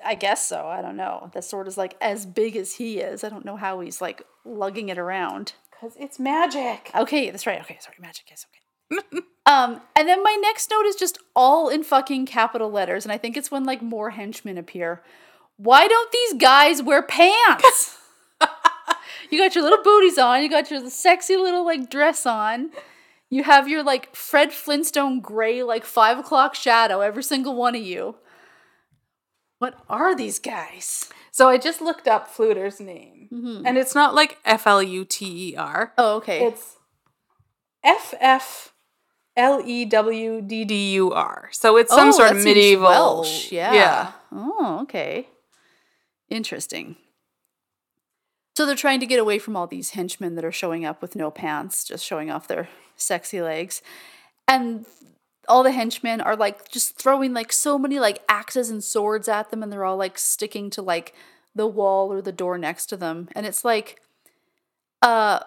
I 0.04 0.16
guess 0.16 0.48
so. 0.48 0.66
I 0.66 0.82
don't 0.82 0.96
know. 0.96 1.30
That 1.34 1.44
sword 1.44 1.68
is 1.68 1.78
like 1.78 1.96
as 2.00 2.26
big 2.26 2.56
as 2.56 2.76
he 2.76 3.00
is. 3.00 3.24
I 3.24 3.30
don't 3.30 3.44
know 3.44 3.58
how 3.58 3.82
he's 3.82 4.00
like 4.00 4.24
lugging 4.46 4.88
it 4.88 4.98
around. 4.98 5.54
Because 5.72 5.98
it's 6.00 6.20
magic. 6.20 6.90
Okay, 6.96 7.30
that's 7.30 7.46
right. 7.46 7.60
Okay, 7.62 7.78
sorry, 7.82 7.98
magic. 8.00 8.26
is 8.34 8.46
okay. 8.50 8.62
um, 9.46 9.82
and 9.96 10.08
then 10.08 10.24
my 10.24 10.38
next 10.42 10.70
note 10.72 10.86
is 10.86 10.96
just 10.96 11.18
all 11.36 11.68
in 11.70 11.84
fucking 11.84 12.28
capital 12.28 12.72
letters, 12.72 13.04
and 13.04 13.12
I 13.12 13.18
think 13.18 13.36
it's 13.36 13.52
when 13.52 13.66
like 13.66 13.82
more 13.82 14.12
henchmen 14.12 14.58
appear. 14.58 15.04
Why 15.58 15.88
don't 15.88 16.12
these 16.12 16.34
guys 16.34 16.82
wear 16.84 17.01
pants? 17.01 17.97
you 19.30 19.39
got 19.39 19.56
your 19.56 19.64
little 19.64 19.84
booties 19.84 20.18
on, 20.18 20.43
you 20.43 20.49
got 20.49 20.70
your 20.70 20.89
sexy 20.89 21.38
little 21.38 21.66
like 21.66 21.89
dress 21.89 22.26
on. 22.26 22.72
You 23.30 23.43
have 23.43 23.68
your 23.68 23.84
like 23.84 24.16
Fred 24.16 24.53
Flintstone 24.53 25.20
gray, 25.20 25.64
like 25.64 25.84
five 25.86 26.20
o'clock 26.20 26.56
shadow, 26.56 27.01
every 27.01 27.24
single 27.24 27.56
one 27.56 27.76
of 27.76 27.82
you. 27.82 28.16
What 29.60 29.76
are 29.89 30.16
these 30.16 30.38
guys? 30.39 31.10
So 31.32 31.49
I 31.49 31.58
just 31.58 31.82
looked 31.82 32.08
up 32.08 32.34
Fflewddur's 32.34 32.80
name. 32.80 33.30
Mm-hmm. 33.34 33.66
And 33.66 33.78
it's 33.78 33.95
not 33.95 34.14
like 34.14 34.38
F 34.45 34.68
L 34.68 34.84
U 34.84 35.06
T 35.06 35.51
E 35.51 35.56
R. 35.56 35.93
Oh, 35.97 36.18
okay. 36.18 36.45
It's 36.45 36.76
F 37.84 38.14
F 38.20 38.74
L 39.36 39.62
E 39.66 39.86
W 39.86 40.41
D 40.41 40.66
D 40.66 40.93
U 40.93 41.12
R. 41.12 41.49
So 41.51 41.78
it's 41.78 41.93
some 41.93 42.10
Oh, 42.10 42.12
sort 42.12 42.32
of 42.32 42.43
medieval. 42.43 42.88
Welsh. 42.88 43.51
Yeah. 43.51 43.74
Yeah. 43.74 44.12
Oh, 44.32 44.80
okay. 44.84 45.28
Interesting. 46.30 46.98
So 48.56 48.66
they're 48.66 48.76
trying 48.76 49.02
to 49.02 49.06
get 49.06 49.20
away 49.20 49.38
from 49.38 49.56
all 49.56 49.68
these 49.68 49.92
henchmen 49.92 50.36
that 50.36 50.46
are 50.46 50.52
showing 50.52 50.86
up 50.86 51.02
with 51.02 51.16
no 51.16 51.30
pants, 51.30 51.84
just 51.84 52.06
showing 52.06 52.32
off 52.32 52.48
their 52.48 52.70
sexy 52.96 53.42
legs. 53.42 53.82
And 54.48 54.86
all 55.48 55.64
the 55.64 55.72
henchmen 55.72 56.22
are 56.22 56.36
like 56.36 56.70
just 56.70 56.98
throwing 56.98 57.34
like 57.34 57.52
so 57.52 57.78
many 57.78 58.00
like 58.00 58.24
axes 58.30 58.70
and 58.70 58.84
swords 58.84 59.28
at 59.28 59.52
them 59.52 59.62
and 59.62 59.72
they're 59.72 59.86
all 59.86 59.98
like 59.98 60.18
sticking 60.18 60.70
to 60.72 60.82
like 60.82 61.14
the 61.54 61.68
wall 61.68 62.12
or 62.12 62.22
the 62.22 62.32
door 62.32 62.58
next 62.58 62.88
to 62.88 62.98
them. 62.98 63.30
And 63.36 63.46
it's 63.46 63.66
like 63.66 64.02
uh 65.02 65.40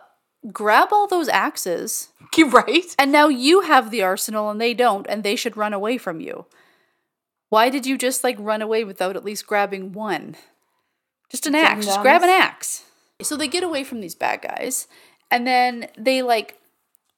grab 0.52 0.88
all 0.92 1.06
those 1.06 1.28
axes 1.28 2.08
You 2.36 2.50
right? 2.50 2.94
and 2.98 3.10
now 3.10 3.28
you 3.28 3.62
have 3.62 3.90
the 3.90 4.02
arsenal 4.02 4.50
and 4.50 4.60
they 4.60 4.74
don't, 4.74 5.06
and 5.08 5.22
they 5.22 5.34
should 5.34 5.56
run 5.56 5.72
away 5.72 5.98
from 5.98 6.20
you. 6.20 6.46
Why 7.48 7.70
did 7.70 7.86
you 7.86 7.96
just 7.98 8.22
like 8.22 8.36
run 8.38 8.62
away 8.62 8.84
without 8.84 9.16
at 9.16 9.24
least 9.24 9.46
grabbing 9.46 9.92
one? 9.92 10.36
Just 11.30 11.46
an 11.46 11.54
axe. 11.54 11.86
Just 11.86 12.00
grab 12.00 12.22
an 12.22 12.30
axe. 12.30 12.84
So 13.20 13.36
they 13.36 13.48
get 13.48 13.64
away 13.64 13.84
from 13.84 14.00
these 14.00 14.14
bad 14.14 14.42
guys, 14.42 14.86
and 15.30 15.46
then 15.46 15.88
they 15.96 16.22
like 16.22 16.58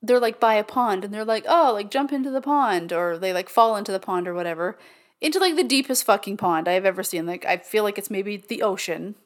they're 0.03 0.21
like 0.21 0.41
by 0.41 0.55
a 0.55 0.65
pond 0.65 1.05
and 1.05 1.13
they're 1.13 1.25
like, 1.25 1.45
oh, 1.49 1.73
like 1.75 1.91
jump 1.91 2.13
into 2.13 2.31
the 2.31 2.41
pond, 2.41 2.93
or 2.93 3.19
they 3.19 3.33
like 3.33 3.49
fall 3.49 3.77
into 3.77 3.93
the 3.93 4.01
pond 4.01 4.27
or 4.27 4.35
whatever. 4.35 4.79
Into 5.21 5.39
like 5.39 5.57
the 5.57 5.65
deepest 5.65 6.05
fucking 6.05 6.39
pond 6.39 6.67
I've 6.67 6.87
ever 6.87 7.03
seen. 7.03 7.27
Like 7.27 7.45
I 7.45 7.59
feel 7.59 7.85
like 7.85 7.99
it's 7.99 8.11
maybe 8.11 8.39
the 8.39 8.63
ocean 8.63 9.17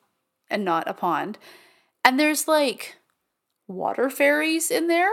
and 0.50 0.64
not 0.64 0.88
a 0.88 0.94
pond. 0.94 1.38
And 2.04 2.18
there's 2.18 2.48
like 2.48 2.96
water 3.68 4.10
fairies 4.10 4.70
in 4.70 4.88
there. 4.88 5.12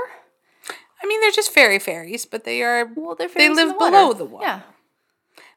I 1.04 1.08
mean, 1.08 1.22
they're 1.22 1.32
just 1.32 1.52
fairy 1.52 1.80
fairies, 1.80 2.26
but 2.26 2.44
they 2.44 2.62
are. 2.62 2.92
Well, 2.96 3.16
they're 3.16 3.30
They 3.30 3.50
live 3.50 3.70
the 3.70 3.76
below 3.76 4.14
the 4.14 4.26
water. 4.26 4.46
Yeah. 4.46 4.62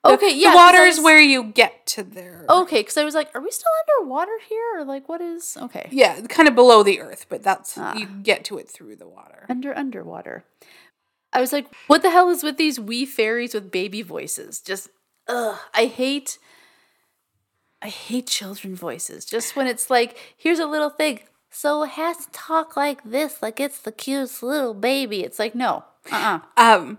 The- 0.04 0.10
Okay, 0.10 0.34
yeah. 0.34 0.50
The 0.50 0.56
water 0.56 0.82
is 0.82 1.00
where 1.00 1.18
you 1.20 1.44
get 1.44 1.86
to 1.86 2.02
there. 2.02 2.44
Okay, 2.48 2.80
because 2.80 2.96
I 2.98 3.04
was 3.04 3.14
like, 3.14 3.30
are 3.34 3.40
we 3.40 3.50
still 3.50 3.70
underwater 4.00 4.38
here, 4.48 4.78
or 4.78 4.84
like, 4.84 5.08
what 5.08 5.20
is? 5.20 5.56
Okay, 5.60 5.88
Yeah, 5.90 6.20
kind 6.28 6.46
of 6.46 6.54
below 6.54 6.82
the 6.82 7.00
earth, 7.00 7.26
but 7.28 7.42
that's. 7.42 7.76
Ah. 7.78 7.94
You 7.96 8.06
get 8.06 8.44
to 8.44 8.58
it 8.58 8.68
through 8.68 8.96
the 8.96 9.08
water. 9.08 9.46
under 9.48 9.76
underwater. 9.76 10.44
I 11.32 11.40
was 11.40 11.52
like, 11.52 11.66
what 11.88 12.02
the 12.02 12.10
hell 12.10 12.28
is 12.28 12.42
with 12.44 12.58
these 12.58 12.78
wee 12.78 13.04
fairies 13.06 13.54
with 13.54 13.70
baby 13.72 14.02
voices? 14.02 14.60
Just, 14.60 14.88
ugh, 15.26 15.58
I 15.74 15.86
hate. 15.86 16.38
I 17.82 17.88
hate 17.88 18.26
children 18.28 18.74
voices. 18.76 19.24
Just 19.24 19.56
when 19.56 19.66
it's 19.66 19.90
like, 19.90 20.16
here's 20.36 20.58
a 20.58 20.66
little 20.66 20.90
thing, 20.90 21.20
so 21.50 21.82
it 21.82 21.90
has 21.90 22.24
to 22.26 22.30
talk 22.32 22.76
like 22.76 23.02
this, 23.04 23.42
like 23.42 23.58
it's 23.60 23.78
the 23.78 23.92
cutest 23.92 24.42
little 24.42 24.74
baby. 24.74 25.22
It's 25.22 25.38
like, 25.38 25.54
no, 25.54 25.84
uh, 26.10 26.40
uh 26.56 26.76
Um, 26.76 26.98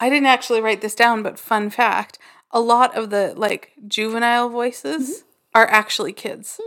I 0.00 0.08
didn't 0.08 0.26
actually 0.26 0.60
write 0.60 0.80
this 0.80 0.94
down, 0.94 1.22
but 1.22 1.38
fun 1.38 1.70
fact: 1.70 2.18
a 2.50 2.60
lot 2.60 2.96
of 2.96 3.10
the 3.10 3.34
like 3.36 3.72
juvenile 3.86 4.48
voices 4.48 5.24
are 5.54 5.66
actually 5.68 6.12
kids. 6.12 6.60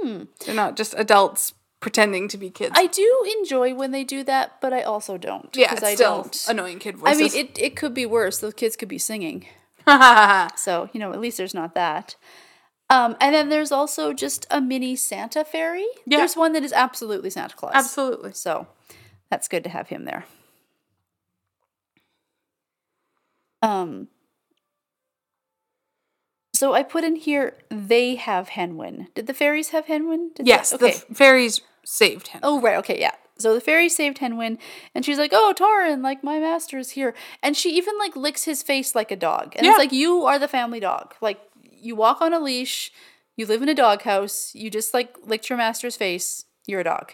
They're 0.45 0.55
not 0.55 0.77
just 0.77 0.93
adults 0.97 1.53
pretending 1.79 2.29
to 2.29 2.37
be 2.37 2.49
kids. 2.49 2.73
I 2.77 2.87
do 2.87 3.25
enjoy 3.39 3.75
when 3.75 3.91
they 3.91 4.05
do 4.05 4.23
that, 4.23 4.61
but 4.61 4.71
I 4.71 4.83
also 4.83 5.17
don't. 5.17 5.53
Yeah, 5.55 5.73
it's 5.73 5.83
I 5.83 5.95
still 5.95 6.23
don't. 6.23 6.45
annoying 6.47 6.79
kid 6.79 6.97
voices. 6.97 7.17
I 7.17 7.21
mean, 7.37 7.45
it, 7.45 7.59
it 7.59 7.75
could 7.75 7.93
be 7.93 8.05
worse. 8.05 8.37
The 8.37 8.53
kids 8.53 8.77
could 8.77 8.87
be 8.89 8.97
singing. 8.97 9.45
So, 10.55 10.89
you 10.93 10.99
know, 11.01 11.11
at 11.11 11.19
least 11.19 11.37
there's 11.37 11.53
not 11.53 11.75
that. 11.75 12.15
Um, 12.89 13.17
and 13.19 13.35
then 13.35 13.49
there's 13.49 13.71
also 13.71 14.13
just 14.13 14.45
a 14.49 14.61
mini 14.61 14.95
Santa 14.95 15.43
fairy. 15.43 15.85
Yeah. 16.05 16.19
There's 16.19 16.37
one 16.37 16.53
that 16.53 16.63
is 16.63 16.71
absolutely 16.71 17.29
Santa 17.29 17.55
Claus. 17.55 17.73
Absolutely. 17.75 18.31
So 18.31 18.67
that's 19.29 19.49
good 19.49 19.65
to 19.65 19.69
have 19.69 19.89
him 19.89 20.05
there. 20.05 20.23
Um 23.63 24.07
so 26.53 26.73
I 26.73 26.83
put 26.83 27.03
in 27.03 27.15
here 27.15 27.57
they 27.69 28.15
have 28.15 28.49
Hen 28.49 28.77
Wen. 28.77 29.07
Did 29.15 29.27
the 29.27 29.33
fairies 29.33 29.69
have 29.69 29.87
Hen 29.87 30.07
Wen? 30.07 30.31
Did 30.35 30.47
Yes, 30.47 30.69
they? 30.71 30.77
the 30.77 30.87
f- 30.89 31.05
fairies 31.13 31.61
saved 31.83 32.27
him. 32.29 32.41
Oh, 32.43 32.61
right. 32.61 32.77
Okay. 32.77 32.99
Yeah. 32.99 33.11
So 33.39 33.53
the 33.55 33.61
fairy 33.61 33.89
saved 33.89 34.19
Hen 34.19 34.37
Wen, 34.37 34.59
and 34.93 35.03
she's 35.03 35.17
like, 35.17 35.31
"Oh, 35.33 35.53
Torin, 35.57 36.03
like 36.03 36.23
my 36.23 36.39
master 36.39 36.77
is 36.77 36.91
here," 36.91 37.15
and 37.41 37.57
she 37.57 37.75
even 37.75 37.97
like 37.97 38.15
licks 38.15 38.43
his 38.43 38.61
face 38.61 38.93
like 38.93 39.09
a 39.09 39.15
dog, 39.15 39.53
and 39.55 39.65
Yeah. 39.65 39.71
it's 39.71 39.79
like 39.79 39.91
you 39.91 40.23
are 40.25 40.37
the 40.37 40.47
family 40.47 40.79
dog. 40.79 41.15
Like 41.19 41.39
you 41.63 41.95
walk 41.95 42.21
on 42.21 42.31
a 42.33 42.39
leash, 42.39 42.91
you 43.35 43.47
live 43.47 43.63
in 43.63 43.69
a 43.69 43.73
doghouse, 43.75 44.53
you 44.53 44.69
just 44.69 44.93
like 44.93 45.15
licked 45.25 45.49
your 45.49 45.57
master's 45.57 45.97
face. 45.97 46.45
You're 46.67 46.81
a 46.81 46.83
dog. 46.85 47.13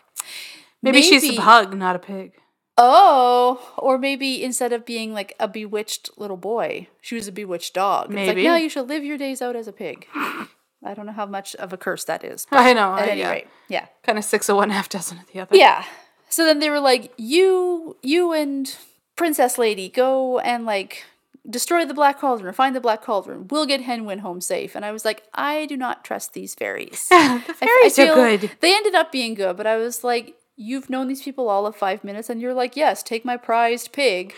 Maybe, 0.84 1.02
she's 1.02 1.24
a 1.24 1.38
pug, 1.38 1.74
not 1.76 1.95
a 1.95 2.00
pig. 2.00 2.34
Oh, 2.82 3.74
or 3.78 3.98
maybe 3.98 4.42
instead 4.42 4.72
of 4.72 4.86
being 4.86 5.14
like 5.14 5.36
a 5.38 5.50
bewitched 5.50 6.12
little 6.18 6.38
boy, 6.38 6.88
she 7.02 7.16
was 7.16 7.28
a 7.28 7.32
bewitched 7.32 7.74
dog. 7.74 8.06
It's 8.06 8.16
like, 8.16 8.28
Maybe. 8.28 8.44
no, 8.46 8.56
you 8.56 8.70
should 8.70 8.88
live 8.88 9.04
your 9.04 9.18
days 9.18 9.42
out 9.42 9.58
as 9.58 9.68
a 9.68 9.74
pig. 9.74 10.08
I 10.14 10.94
don't 10.94 11.06
know 11.06 11.12
how 11.12 11.26
much 11.26 11.56
of 11.56 11.74
a 11.74 11.78
curse 11.78 12.06
that 12.06 12.24
is. 12.24 12.48
I 12.52 12.72
know. 12.72 12.94
at 12.96 13.04
I, 13.04 13.12
any 13.12 13.20
yeah. 13.20 13.32
rate, 13.32 13.48
yeah. 13.68 13.88
Kind 14.04 14.18
of 14.18 14.24
six 14.24 14.48
of 14.48 14.56
one, 14.56 14.70
half 14.80 14.88
dozen 14.88 15.18
of 15.18 15.26
the 15.34 15.42
other. 15.42 15.58
Yeah. 15.58 15.84
So 16.30 16.46
then 16.46 16.60
they 16.60 16.70
were 16.70 16.80
like, 16.80 17.12
you, 17.18 17.98
you 18.02 18.32
and 18.32 18.74
Princess 19.18 19.58
Lady 19.58 19.90
go 19.90 20.40
and 20.40 20.66
like 20.66 21.04
destroy 21.50 21.86
the 21.86 21.94
Black 21.94 22.20
Cauldron 22.20 22.48
or 22.48 22.54
find 22.54 22.74
the 22.74 22.80
Black 22.80 23.02
Cauldron. 23.02 23.48
We'll 23.50 23.66
get 23.66 23.82
Hen 23.82 24.06
Wen 24.06 24.20
home 24.20 24.40
safe. 24.40 24.74
And 24.76 24.86
I 24.86 24.92
was 24.94 25.04
like, 25.04 25.24
I 25.34 25.66
do 25.66 25.76
not 25.76 26.06
trust 26.06 26.34
these 26.34 26.56
fairies. 26.56 27.08
the 27.10 27.16
I 27.16 27.44
f- 27.46 27.50
I 27.62 27.66
fairies 27.66 28.00
are 28.00 28.16
good. 28.16 28.52
They 28.62 28.74
ended 28.74 28.96
up 28.96 29.12
being 29.12 29.34
good, 29.34 29.58
but 29.58 29.68
I 29.68 29.76
was 29.76 30.04
like, 30.04 30.36
you've 30.60 30.89
known 30.89 31.07
these 31.07 31.22
people 31.24 31.47
all 31.49 31.66
of 31.66 31.76
five 31.76 32.03
minutes, 32.03 32.30
and 32.30 32.41
you're 32.41 32.53
like, 32.53 32.76
yes, 32.76 33.01
take 33.01 33.24
my 33.24 33.38
prized 33.38 33.91
pig, 33.93 34.34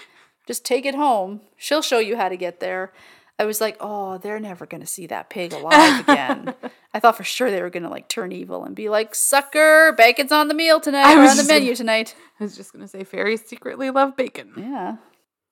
just 0.47 0.63
take 0.63 0.85
it 0.85 0.95
home. 0.95 1.41
She'll 1.57 1.81
show 1.81 1.99
you 1.99 2.15
how 2.15 2.29
to 2.29 2.37
get 2.37 2.59
there. 2.59 2.93
I 3.39 3.45
was 3.45 3.59
like, 3.59 3.75
oh, 3.79 4.19
they're 4.19 4.39
never 4.39 4.67
gonna 4.67 4.85
see 4.85 5.07
that 5.07 5.31
pig 5.31 5.51
alive 5.51 6.01
again. 6.07 6.53
I 6.93 6.99
thought 6.99 7.17
for 7.17 7.23
sure 7.23 7.49
they 7.49 7.61
were 7.61 7.71
gonna 7.71 7.89
like 7.89 8.07
turn 8.07 8.31
evil 8.31 8.63
and 8.63 8.75
be 8.75 8.87
like, 8.87 9.15
sucker, 9.15 9.93
bacon's 9.97 10.31
on 10.31 10.47
the 10.47 10.53
meal 10.53 10.79
tonight, 10.79 11.07
I 11.07 11.15
or 11.17 11.21
was 11.21 11.31
on 11.31 11.37
the 11.37 11.51
menu 11.51 11.69
gonna- 11.69 11.75
tonight. 11.77 12.15
I 12.39 12.43
was 12.43 12.55
just 12.55 12.71
gonna 12.71 12.87
say 12.87 13.03
fairies 13.03 13.43
secretly 13.45 13.89
love 13.89 14.15
bacon. 14.15 14.53
Yeah. 14.55 14.97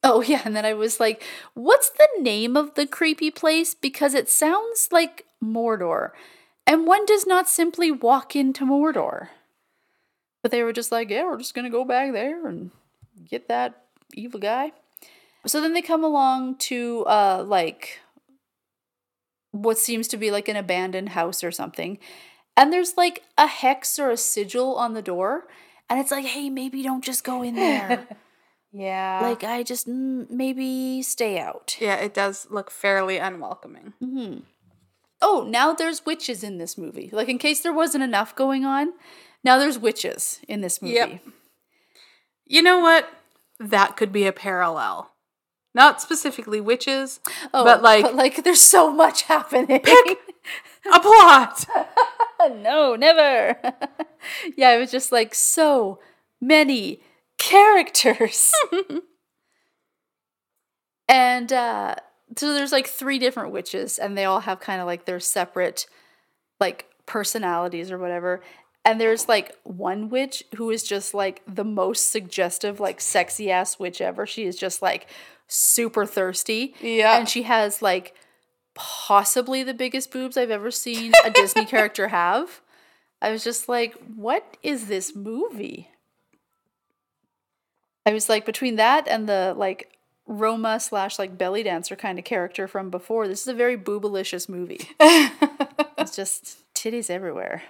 Oh 0.04 0.22
yeah, 0.22 0.44
and 0.46 0.56
then 0.56 0.66
I 0.66 0.74
was 0.76 1.00
like, 1.00 1.24
what's 1.56 1.90
the 1.90 2.08
name 2.20 2.56
of 2.56 2.76
the 2.76 2.86
creepy 2.86 3.32
place? 3.32 3.74
Because 3.74 4.14
it 4.14 4.30
sounds 4.30 4.90
like 4.92 5.26
Mordor. 5.44 6.12
And 6.68 6.86
one 6.86 7.06
does 7.08 7.26
not 7.26 7.50
simply 7.50 7.90
walk 7.90 8.36
into 8.36 8.66
Mordor. 8.66 9.30
But 10.42 10.52
they 10.52 10.64
were 10.64 10.74
just 10.74 10.92
like, 10.92 11.10
yeah, 11.10 11.26
we're 11.26 11.38
just 11.38 11.54
gonna 11.54 11.70
go 11.70 11.84
back 11.84 12.14
there 12.14 12.48
and 12.48 12.72
get 13.30 13.48
that 13.48 13.84
evil 14.14 14.40
guy. 14.40 14.72
So 15.46 15.62
then 15.62 15.74
they 15.74 15.82
come 15.82 16.04
along 16.04 16.58
to 16.58 17.06
uh 17.08 17.44
like 17.48 18.00
what 19.52 19.78
seems 19.78 20.08
to 20.10 20.18
be 20.18 20.32
like 20.32 20.48
an 20.48 20.56
abandoned 20.56 21.10
house 21.10 21.44
or 21.44 21.52
something. 21.52 21.98
And 22.56 22.72
there's 22.72 22.98
like 22.98 23.24
a 23.38 23.48
hex 23.48 23.98
or 23.98 24.12
a 24.12 24.18
sigil 24.18 24.76
on 24.76 24.94
the 24.94 25.02
door. 25.02 25.48
And 25.90 26.00
it's 26.00 26.12
like, 26.12 26.26
hey, 26.26 26.50
maybe 26.50 26.84
don't 26.84 27.04
just 27.04 27.24
go 27.24 27.42
in 27.42 27.56
there. 27.56 28.08
Yeah. 28.72 29.20
Like 29.24 29.44
I 29.44 29.64
just 29.64 29.88
mm, 29.88 30.30
maybe 30.30 31.02
stay 31.02 31.40
out. 31.40 31.78
yeah, 31.80 31.96
it 31.96 32.14
does 32.14 32.48
look 32.50 32.70
fairly 32.70 33.18
unwelcoming. 33.18 33.94
Mm-hmm. 34.02 34.42
Oh, 35.22 35.46
now 35.50 35.74
there's 35.74 36.06
witches 36.06 36.44
in 36.44 36.60
this 36.60 36.78
movie. 36.78 37.10
Like 37.12 37.30
in 37.30 37.38
case 37.38 37.62
there 37.62 37.74
wasn't 37.74 38.04
enough 38.04 38.36
going 38.36 38.66
on, 38.66 38.94
now 39.44 39.58
there's 39.58 39.78
witches 39.80 40.40
in 40.48 40.62
this 40.62 40.82
movie. 40.82 40.96
Yep. 40.96 41.22
You 42.46 42.62
know 42.62 42.80
what? 42.80 43.10
That 43.60 43.98
could 43.98 44.12
be 44.12 44.26
a 44.26 44.32
parallel. 44.32 45.12
Not 45.76 46.02
specifically 46.02 46.60
witches, 46.60 47.20
Oh, 47.54 47.64
but 47.64 47.82
like 47.84 48.04
but 48.04 48.16
like 48.16 48.44
there's 48.44 48.62
so 48.62 48.92
much 48.92 49.24
happening. 49.24 49.80
Pick 49.82 50.18
a 50.94 51.00
plot. 51.00 51.66
no, 52.58 52.96
never. 52.96 53.56
yeah, 54.58 54.72
it 54.72 54.80
was 54.80 54.92
just 54.92 55.12
like 55.12 55.36
so 55.36 56.00
many 56.42 57.02
characters. 57.38 58.52
And 61.10 61.52
uh, 61.52 61.96
so 62.38 62.54
there's 62.54 62.72
like 62.72 62.88
three 62.88 63.18
different 63.18 63.52
witches, 63.52 63.98
and 63.98 64.16
they 64.16 64.26
all 64.26 64.42
have 64.42 64.60
kind 64.60 64.80
of 64.80 64.86
like 64.86 65.06
their 65.06 65.20
separate 65.20 65.88
like 66.60 66.86
personalities 67.08 67.92
or 67.92 67.98
whatever. 67.98 68.42
And 68.86 69.00
there's 69.00 69.28
like 69.28 69.56
one 69.64 70.10
witch 70.10 70.44
who 70.56 70.70
is 70.72 70.84
just 70.84 71.14
like 71.14 71.42
the 71.48 71.64
most 71.64 72.12
suggestive, 72.12 72.80
like 72.80 73.02
sexy 73.02 73.52
ass 73.52 73.78
witch 73.78 74.02
ever. 74.02 74.26
She 74.26 74.46
is 74.46 74.58
just 74.58 74.82
like 74.82 75.08
super 75.48 76.06
thirsty. 76.06 76.74
Yeah. 76.82 77.18
And 77.18 77.28
she 77.28 77.44
has 77.44 77.82
like 77.82 78.16
possibly 78.74 79.64
the 79.64 79.74
biggest 79.74 80.12
boobs 80.12 80.38
I've 80.38 80.52
ever 80.52 80.72
seen 80.72 81.12
a 81.26 81.30
Disney 81.30 81.66
character 81.68 82.08
have. 82.08 82.62
I 83.22 83.32
was 83.32 83.44
just 83.44 83.68
like, 83.68 83.96
what 84.16 84.58
is 84.64 84.88
this 84.88 85.16
movie? 85.16 85.90
I 88.06 88.14
was 88.14 88.30
like, 88.30 88.46
between 88.46 88.78
that 88.78 89.08
and 89.08 89.28
the 89.28 89.54
like 89.58 89.92
Roma 90.26 90.80
slash 90.80 91.20
like 91.20 91.38
belly 91.38 91.64
dancer 91.64 91.96
kind 91.96 92.18
of 92.18 92.24
character 92.24 92.68
from 92.68 92.90
before, 92.90 93.28
this 93.28 93.42
is 93.42 93.48
a 93.48 93.54
very 93.54 93.78
boobalicious 93.78 94.48
movie. 94.48 94.88
it's 95.00 96.16
just 96.16 96.64
titties 96.74 97.10
everywhere. 97.10 97.64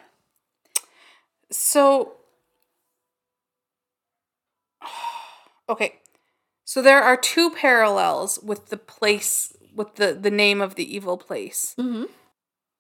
So, 1.52 2.14
okay. 5.70 5.96
So 6.66 6.82
there 6.82 7.02
are 7.02 7.18
two 7.18 7.50
parallels 7.50 8.40
with 8.44 8.68
the 8.68 8.78
place, 8.78 9.56
with 9.74 9.96
the, 9.96 10.14
the 10.14 10.30
name 10.30 10.62
of 10.62 10.76
the 10.76 10.96
evil 10.96 11.18
place. 11.18 11.74
Mm-hmm. 11.80 12.04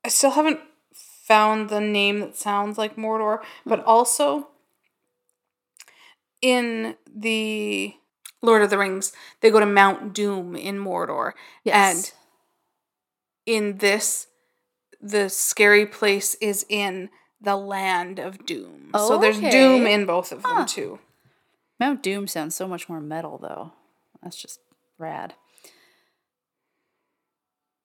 I 0.06 0.10
still 0.10 0.32
haven't 0.32 0.60
found 0.94 1.70
the 1.70 1.82
name 1.82 2.20
that 2.20 2.36
sounds 2.36 2.78
like 2.78 2.96
Mordor, 2.96 3.40
but 3.66 3.84
also 3.84 4.50
in 6.42 6.96
the 7.14 7.96
Lord 8.42 8.62
of 8.62 8.70
the 8.70 8.78
Rings, 8.78 9.12
they 9.42 9.50
go 9.50 9.60
to 9.60 9.66
Mount 9.66 10.14
Doom 10.14 10.56
in 10.56 10.78
Mordor. 10.78 11.34
Yes. 11.64 11.96
And 12.06 12.14
in 13.46 13.78
this, 13.78 14.28
the 15.02 15.30
scary 15.30 15.86
place 15.86 16.36
is 16.36 16.66
in 16.70 17.10
the 17.42 17.56
land 17.56 18.20
of 18.20 18.46
doom. 18.46 18.92
Oh, 18.94 19.08
so 19.08 19.18
there's 19.18 19.40
doom 19.40 19.88
in 19.88 20.06
both 20.06 20.32
of 20.32 20.44
them 20.44 20.66
too. 20.66 21.00
Mount 21.80 22.04
Doom 22.04 22.28
sounds 22.28 22.56
so 22.56 22.68
much 22.68 22.90
more 22.90 23.00
metal, 23.00 23.38
though. 23.38 23.72
That's 24.22 24.36
just 24.36 24.60
rad. 24.98 25.36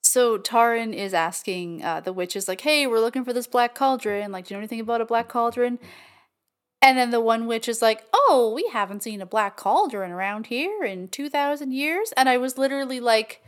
So 0.02 0.36
Taran 0.38 0.92
is 0.92 1.14
asking 1.14 1.84
uh, 1.84 2.00
the 2.00 2.12
witches, 2.12 2.48
like, 2.48 2.60
"Hey, 2.60 2.86
we're 2.86 3.00
looking 3.00 3.24
for 3.24 3.32
this 3.32 3.46
black 3.46 3.74
cauldron. 3.74 4.32
Like, 4.32 4.46
do 4.46 4.54
you 4.54 4.56
know 4.56 4.60
anything 4.60 4.80
about 4.80 5.00
a 5.00 5.06
black 5.06 5.28
cauldron?" 5.28 5.78
And 6.82 6.98
then 6.98 7.10
the 7.10 7.20
one 7.20 7.46
witch 7.46 7.68
is 7.68 7.80
like, 7.80 8.04
"Oh, 8.12 8.52
we 8.54 8.68
haven't 8.72 9.02
seen 9.02 9.20
a 9.20 9.26
black 9.26 9.56
cauldron 9.56 10.10
around 10.10 10.46
here 10.48 10.84
in 10.84 11.08
two 11.08 11.30
thousand 11.30 11.72
years." 11.72 12.12
And 12.16 12.28
I 12.28 12.36
was 12.36 12.58
literally 12.58 13.00
like, 13.00 13.42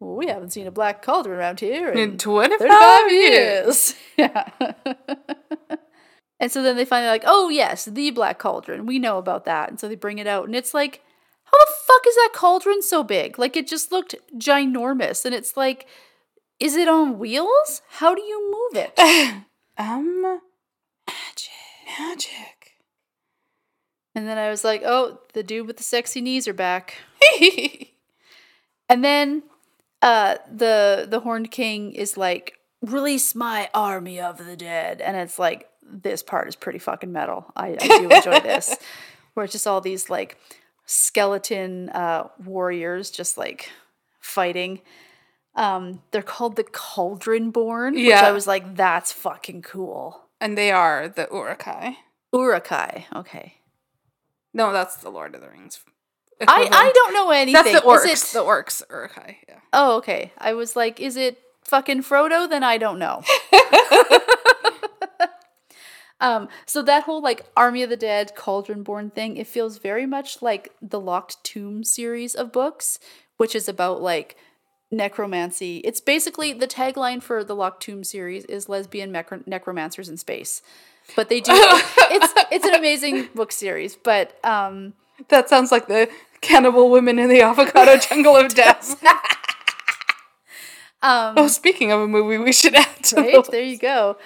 "We 0.00 0.26
haven't 0.28 0.50
seen 0.52 0.66
a 0.66 0.70
black 0.70 1.02
cauldron 1.02 1.38
around 1.38 1.60
here 1.60 1.90
in 1.90 1.98
In 1.98 2.18
25 2.18 2.58
35 2.58 3.10
years. 3.12 3.24
years. 3.24 3.94
Yeah. 4.18 4.48
and 6.40 6.50
so 6.50 6.62
then 6.62 6.76
they 6.76 6.84
finally 6.84 7.10
like, 7.10 7.24
oh 7.26 7.48
yes, 7.48 7.84
the 7.84 8.10
black 8.10 8.38
cauldron. 8.38 8.86
We 8.86 8.98
know 8.98 9.18
about 9.18 9.44
that. 9.44 9.68
And 9.70 9.78
so 9.80 9.88
they 9.88 9.94
bring 9.96 10.18
it 10.18 10.26
out, 10.26 10.46
and 10.46 10.54
it's 10.56 10.74
like, 10.74 11.02
how 11.44 11.52
the 11.58 11.72
fuck 11.86 12.06
is 12.06 12.14
that 12.16 12.30
cauldron 12.34 12.82
so 12.82 13.02
big? 13.04 13.38
Like 13.38 13.56
it 13.56 13.66
just 13.66 13.90
looked 13.92 14.14
ginormous, 14.36 15.24
and 15.24 15.34
it's 15.34 15.56
like, 15.56 15.86
is 16.60 16.74
it 16.76 16.88
on 16.88 17.18
wheels? 17.18 17.82
How 17.90 18.14
do 18.14 18.22
you 18.22 18.50
move 18.72 18.82
it? 18.84 18.92
Um, 19.80 20.40
magic. 21.06 21.52
Magic. 22.00 22.72
and 24.16 24.26
then 24.26 24.36
I 24.36 24.50
was 24.50 24.64
like, 24.64 24.82
oh, 24.84 25.20
the 25.34 25.44
dude 25.44 25.68
with 25.68 25.76
the 25.76 25.84
sexy 25.84 26.20
knees 26.20 26.48
are 26.48 26.52
back. 26.52 26.96
And 28.88 29.04
then 29.04 29.44
uh 30.02 30.36
the 30.54 31.06
the 31.08 31.20
horned 31.20 31.50
king 31.50 31.92
is 31.92 32.16
like 32.16 32.54
release 32.82 33.34
my 33.34 33.68
army 33.74 34.20
of 34.20 34.38
the 34.38 34.56
dead 34.56 35.00
and 35.00 35.16
it's 35.16 35.38
like 35.38 35.68
this 35.82 36.22
part 36.22 36.46
is 36.48 36.54
pretty 36.56 36.78
fucking 36.78 37.10
metal 37.12 37.46
i, 37.56 37.76
I 37.80 37.86
do 37.98 38.08
enjoy 38.08 38.40
this 38.40 38.76
where 39.34 39.44
it's 39.44 39.52
just 39.52 39.66
all 39.66 39.80
these 39.80 40.08
like 40.10 40.36
skeleton 40.86 41.88
uh 41.90 42.28
warriors 42.44 43.10
just 43.10 43.36
like 43.36 43.70
fighting 44.20 44.80
um 45.54 46.02
they're 46.12 46.22
called 46.22 46.56
the 46.56 46.64
cauldron 46.64 47.50
born 47.50 47.94
which 47.94 48.04
Yeah. 48.04 48.26
i 48.26 48.32
was 48.32 48.46
like 48.46 48.76
that's 48.76 49.12
fucking 49.12 49.62
cool 49.62 50.22
and 50.40 50.56
they 50.56 50.70
are 50.70 51.08
the 51.08 51.26
Uruk-hai. 51.32 51.96
Uruk-hai 52.32 53.06
okay 53.16 53.54
No, 54.54 54.72
that's 54.72 54.96
the 54.96 55.10
Lord 55.10 55.34
of 55.34 55.40
the 55.40 55.48
Rings. 55.50 55.80
I, 56.46 56.68
I 56.70 56.92
don't 56.94 57.14
know 57.14 57.30
anything. 57.30 57.52
That's 57.64 57.80
the 57.80 57.86
orcs. 57.86 58.04
Is 58.06 58.22
it, 58.22 58.32
The 58.32 58.44
orcs, 58.44 58.82
Uruk-hai. 58.90 59.38
Yeah. 59.48 59.54
oh, 59.72 59.96
okay. 59.98 60.32
I 60.38 60.52
was 60.52 60.76
like, 60.76 61.00
is 61.00 61.16
it 61.16 61.38
fucking 61.64 62.02
Frodo? 62.02 62.48
Then 62.48 62.62
I 62.62 62.78
don't 62.78 62.98
know. 62.98 63.22
um, 66.20 66.48
so 66.66 66.82
that 66.82 67.04
whole 67.04 67.22
like 67.22 67.46
Army 67.56 67.82
of 67.82 67.90
the 67.90 67.96
Dead, 67.96 68.34
Cauldron 68.36 68.82
Born 68.82 69.10
thing, 69.10 69.36
it 69.36 69.46
feels 69.46 69.78
very 69.78 70.06
much 70.06 70.42
like 70.42 70.72
the 70.80 71.00
Locked 71.00 71.42
Tomb 71.44 71.84
series 71.84 72.34
of 72.34 72.52
books, 72.52 72.98
which 73.36 73.54
is 73.54 73.68
about 73.68 74.02
like 74.02 74.36
necromancy. 74.90 75.78
It's 75.78 76.00
basically 76.00 76.52
the 76.52 76.66
tagline 76.66 77.22
for 77.22 77.44
the 77.44 77.54
Locked 77.54 77.82
Tomb 77.82 78.04
series 78.04 78.44
is 78.46 78.68
lesbian 78.68 79.12
necro- 79.12 79.46
necromancers 79.46 80.08
in 80.08 80.16
space. 80.16 80.62
But 81.16 81.28
they 81.28 81.40
do 81.40 81.52
it's 81.54 82.32
it's 82.52 82.66
an 82.66 82.74
amazing 82.74 83.28
book 83.34 83.52
series, 83.52 83.96
but 83.96 84.42
um 84.44 84.94
That 85.28 85.48
sounds 85.48 85.70
like 85.72 85.88
the 85.88 86.08
cannibal 86.40 86.90
women 86.90 87.18
in 87.18 87.28
the 87.28 87.42
avocado 87.42 87.96
jungle 88.08 88.36
of 88.36 88.54
death. 88.54 89.02
um 91.02 91.34
oh, 91.36 91.48
speaking 91.48 91.92
of 91.92 92.00
a 92.00 92.08
movie, 92.08 92.38
we 92.38 92.52
should 92.52 92.74
add 92.74 93.04
to 93.04 93.16
right? 93.16 93.44
The 93.44 93.50
there 93.50 93.62
you 93.62 93.78
go. 93.78 94.16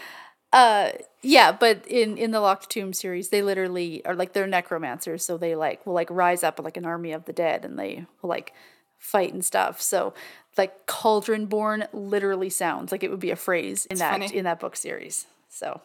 Uh 0.53 0.91
yeah 1.23 1.53
but 1.53 1.87
in 1.87 2.19
in 2.19 2.33
the 2.33 2.41
locked 2.41 2.69
tomb 2.69 2.93
series 2.93 3.29
they 3.29 3.43
literally 3.43 4.05
are 4.05 4.15
like 4.15 4.33
they're 4.33 4.47
necromancers 4.47 5.25
so 5.25 5.39
they 5.39 5.55
like 5.55 5.87
will 5.87 5.95
like 5.95 6.11
rise 6.11 6.43
up 6.43 6.59
like 6.59 6.77
an 6.77 6.85
army 6.85 7.13
of 7.13 7.27
the 7.27 7.33
dead 7.33 7.65
and 7.65 7.79
they 7.79 8.05
will 8.21 8.29
like 8.29 8.53
fight 9.03 9.33
and 9.33 9.45
stuff. 9.45 9.81
So 9.81 10.15
like 10.57 10.87
cauldron 10.87 11.47
born 11.47 11.87
literally 11.93 12.51
sounds 12.51 12.93
like 12.93 13.03
it 13.03 13.11
would 13.11 13.21
be 13.21 13.31
a 13.31 13.37
phrase 13.37 13.87
in 13.87 13.99
that 13.99 14.13
funny. 14.13 14.37
in 14.37 14.45
that 14.45 14.61
book 14.61 14.77
series. 14.77 15.27
So 15.49 15.81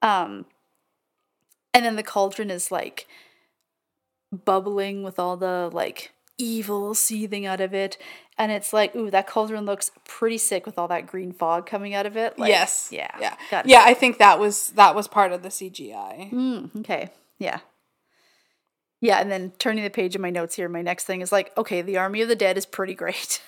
um 0.00 0.46
and 1.72 1.84
then 1.84 1.96
the 1.96 2.02
cauldron 2.02 2.50
is 2.50 2.70
like 2.70 3.08
bubbling 4.34 5.02
with 5.02 5.18
all 5.18 5.36
the 5.36 5.70
like 5.72 6.12
evil 6.36 6.94
seething 6.94 7.46
out 7.46 7.60
of 7.60 7.72
it 7.72 7.96
and 8.36 8.50
it's 8.50 8.72
like 8.72 8.94
ooh 8.96 9.08
that 9.10 9.26
cauldron 9.26 9.64
looks 9.64 9.92
pretty 10.04 10.36
sick 10.38 10.66
with 10.66 10.78
all 10.78 10.88
that 10.88 11.06
green 11.06 11.32
fog 11.32 11.64
coming 11.64 11.94
out 11.94 12.06
of 12.06 12.16
it 12.16 12.36
like, 12.38 12.48
yes. 12.48 12.88
yeah 12.90 13.08
Yeah. 13.20 13.62
Yeah, 13.64 13.82
I 13.84 13.94
think 13.94 14.18
that 14.18 14.40
was 14.40 14.70
that 14.70 14.94
was 14.96 15.06
part 15.06 15.30
of 15.32 15.42
the 15.42 15.48
CGI. 15.48 16.32
Mm, 16.32 16.76
okay 16.80 17.10
yeah 17.38 17.60
yeah 19.00 19.18
and 19.18 19.30
then 19.30 19.52
turning 19.58 19.84
the 19.84 19.90
page 19.90 20.16
in 20.16 20.22
my 20.22 20.30
notes 20.30 20.54
here 20.56 20.68
my 20.68 20.82
next 20.82 21.04
thing 21.04 21.20
is 21.20 21.30
like 21.30 21.56
okay 21.56 21.82
the 21.82 21.96
army 21.96 22.20
of 22.22 22.28
the 22.28 22.36
dead 22.36 22.56
is 22.56 22.66
pretty 22.66 22.94
great 22.94 23.42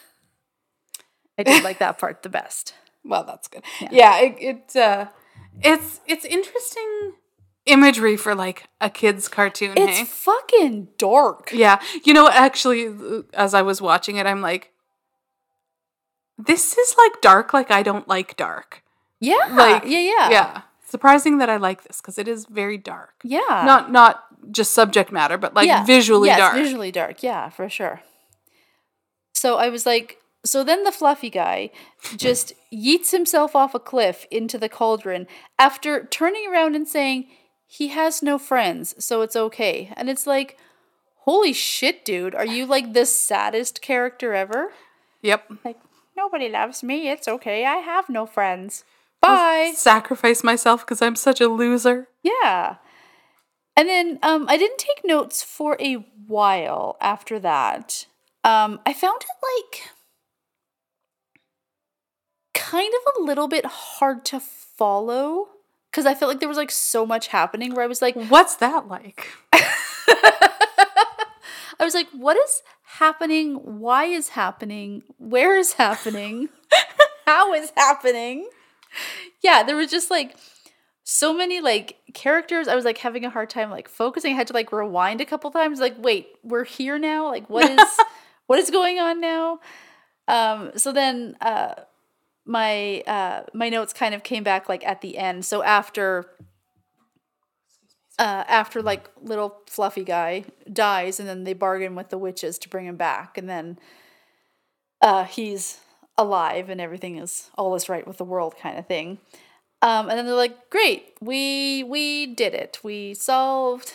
i 1.39 1.43
did 1.43 1.64
like 1.64 1.78
that 1.78 1.99
part 1.99 2.22
the 2.22 2.28
best 2.28 2.74
Well, 3.05 3.22
that's 3.24 3.47
good. 3.47 3.62
Yeah, 3.93 4.18
it, 4.18 4.37
it 4.41 4.76
uh 4.76 5.07
it's 5.62 6.01
it's 6.07 6.24
interesting 6.24 7.12
imagery 7.66 8.16
for 8.16 8.34
like 8.34 8.68
a 8.80 8.88
kid's 8.88 9.28
cartoon, 9.28 9.74
it's 9.76 9.98
hey? 9.98 10.04
fucking 10.04 10.88
dark 10.98 11.50
Yeah. 11.52 11.80
You 12.04 12.14
know, 12.14 12.28
actually 12.28 12.88
as 13.34 13.54
I 13.54 13.62
was 13.62 13.80
watching 13.82 14.16
it, 14.16 14.26
I'm 14.26 14.40
like 14.40 14.72
this 16.38 16.76
is 16.76 16.94
like 16.98 17.20
dark 17.22 17.52
like 17.52 17.70
I 17.70 17.82
don't 17.82 18.06
like 18.08 18.36
dark. 18.36 18.82
yeah 19.20 19.36
Like 19.50 19.84
yeah 19.84 19.98
yeah 19.98 20.30
Yeah. 20.30 20.60
Surprising 20.88 21.38
that 21.38 21.50
I 21.50 21.56
like 21.56 21.82
this 21.82 22.00
because 22.00 22.18
it 22.18 22.28
is 22.28 22.46
very 22.46 22.78
dark. 22.78 23.14
yeah 23.24 23.62
Not 23.64 23.90
not 23.90 24.22
just 24.52 24.72
subject 24.72 25.10
matter, 25.10 25.36
but 25.36 25.54
like 25.54 25.66
Yeah. 25.66 25.84
visually 25.84 26.28
yes, 26.28 26.38
dark. 26.38 26.54
visually 26.54 26.92
dark 26.92 27.22
yeah 27.22 27.48
for 27.50 27.68
sure 27.68 28.00
so 29.34 29.56
i 29.56 29.68
was 29.68 29.84
like 29.84 30.18
so 30.44 30.62
then 30.62 30.84
the 30.84 30.92
fluffy 30.92 31.28
guy 31.30 31.70
just 32.16 32.52
yeets 32.72 33.10
himself 33.10 33.56
off 33.56 33.74
a 33.74 33.80
cliff 33.80 34.24
into 34.30 34.56
the 34.58 34.68
cauldron 34.68 35.26
after 35.58 36.04
turning 36.06 36.46
around 36.48 36.76
and 36.76 36.86
saying 36.86 37.26
he 37.66 37.88
has 37.88 38.22
no 38.22 38.38
friends 38.38 38.94
so 39.04 39.22
it's 39.22 39.36
okay 39.36 39.92
and 39.96 40.08
it's 40.08 40.26
like 40.26 40.56
holy 41.24 41.52
shit 41.52 42.04
dude 42.04 42.34
are 42.34 42.46
you 42.46 42.64
like 42.66 42.92
the 42.92 43.04
saddest 43.06 43.82
character 43.82 44.32
ever 44.34 44.72
Yep. 45.22 45.50
like 45.64 45.78
nobody 46.16 46.48
loves 46.48 46.82
me 46.82 47.08
it's 47.08 47.26
okay 47.28 47.64
i 47.66 47.76
have 47.76 48.08
no 48.08 48.26
friends 48.26 48.84
bye 49.20 49.72
Sacrifice 49.74 50.44
myself 50.44 50.84
because 50.84 51.02
I'm 51.02 51.16
such 51.16 51.40
a 51.40 51.48
loser. 51.48 52.06
Yeah. 52.22 52.76
And 53.76 53.88
then 53.88 54.18
um, 54.22 54.46
I 54.48 54.56
didn't 54.56 54.78
take 54.78 55.04
notes 55.04 55.42
for 55.42 55.76
a 55.80 55.94
while 56.26 56.96
after 57.00 57.38
that. 57.40 58.06
Um, 58.44 58.78
I 58.86 58.92
found 58.92 59.22
it 59.22 59.72
like 59.72 59.90
kind 62.54 62.92
of 62.94 63.12
a 63.20 63.24
little 63.24 63.48
bit 63.48 63.64
hard 63.66 64.24
to 64.26 64.38
follow 64.40 65.48
because 65.97 66.05
I 66.05 66.14
felt 66.14 66.28
like 66.28 66.40
there 66.40 66.49
was 66.49 66.59
like 66.59 66.70
so 66.70 67.07
much 67.07 67.28
happening 67.28 67.74
where 67.74 67.82
I 67.82 67.86
was 67.86 68.03
like, 68.03 68.14
What's 68.28 68.57
that 68.57 68.86
like? 68.86 69.28
I 71.78 71.84
was 71.84 71.94
like, 71.94 72.09
what 72.11 72.36
is 72.36 72.62
happening? 72.82 73.55
Why 73.55 74.05
is 74.05 74.30
happening? 74.30 75.05
Where 75.16 75.57
is 75.57 75.72
happening? 75.74 76.51
How 77.26 77.55
is 77.55 77.72
happening? 77.74 78.47
Yeah, 79.42 79.62
there 79.62 79.76
was 79.76 79.90
just 79.90 80.11
like 80.11 80.36
so 81.03 81.32
many 81.32 81.62
like 81.62 81.97
characters. 82.12 82.68
I 82.68 82.74
was 82.74 82.84
like 82.84 82.99
having 82.99 83.24
a 83.24 83.30
hard 83.30 83.49
time 83.49 83.70
like 83.70 83.88
focusing. 83.88 84.34
I 84.34 84.36
had 84.36 84.49
to 84.49 84.53
like 84.53 84.72
rewind 84.72 85.22
a 85.22 85.26
couple 85.26 85.51
times. 85.51 85.80
Like, 85.80 85.94
wait, 85.99 86.28
we're 86.42 86.64
here 86.64 86.99
now. 86.99 87.28
Like, 87.28 87.49
what 87.49 87.70
is 87.70 88.01
what 88.47 88.59
is 88.59 88.70
going 88.70 88.99
on 88.99 89.18
now? 89.18 89.61
Um, 90.28 90.72
so 90.76 90.92
then 90.92 91.36
uh, 91.40 91.74
my 92.47 93.01
uh, 93.07 93.42
my 93.53 93.68
notes 93.68 93.92
kind 93.92 94.14
of 94.14 94.22
came 94.22 94.42
back 94.42 94.68
like 94.68 94.84
at 94.86 95.01
the 95.01 95.18
end. 95.18 95.44
So 95.44 95.62
after 95.62 96.30
uh, 98.18 98.44
after 98.49 98.80
like 98.80 99.11
little 99.20 99.62
fluffy 99.66 100.05
guy 100.05 100.44
dies, 100.72 101.20
and 101.20 101.28
then 101.28 101.44
they 101.44 101.53
bargain 101.53 101.94
with 101.94 102.09
the 102.09 102.18
witches 102.18 102.59
to 102.61 102.68
bring 102.68 102.86
him 102.86 102.97
back, 102.97 103.36
and 103.36 103.49
then 103.49 103.78
uh, 105.03 105.24
he's 105.24 105.80
alive 106.18 106.70
and 106.70 106.80
everything 106.80 107.18
is 107.18 107.51
all 107.57 107.74
is 107.74 107.88
right 107.88 108.07
with 108.07 108.16
the 108.16 108.24
world 108.24 108.55
kind 108.61 108.78
of 108.78 108.86
thing. 108.86 109.18
Um, 109.82 110.09
and 110.09 110.18
then 110.18 110.24
they're 110.24 110.34
like, 110.34 110.70
"Great, 110.70 111.14
we 111.20 111.82
we 111.84 112.26
did 112.26 112.55
it. 112.55 112.78
We 112.82 113.14
solved 113.14 113.94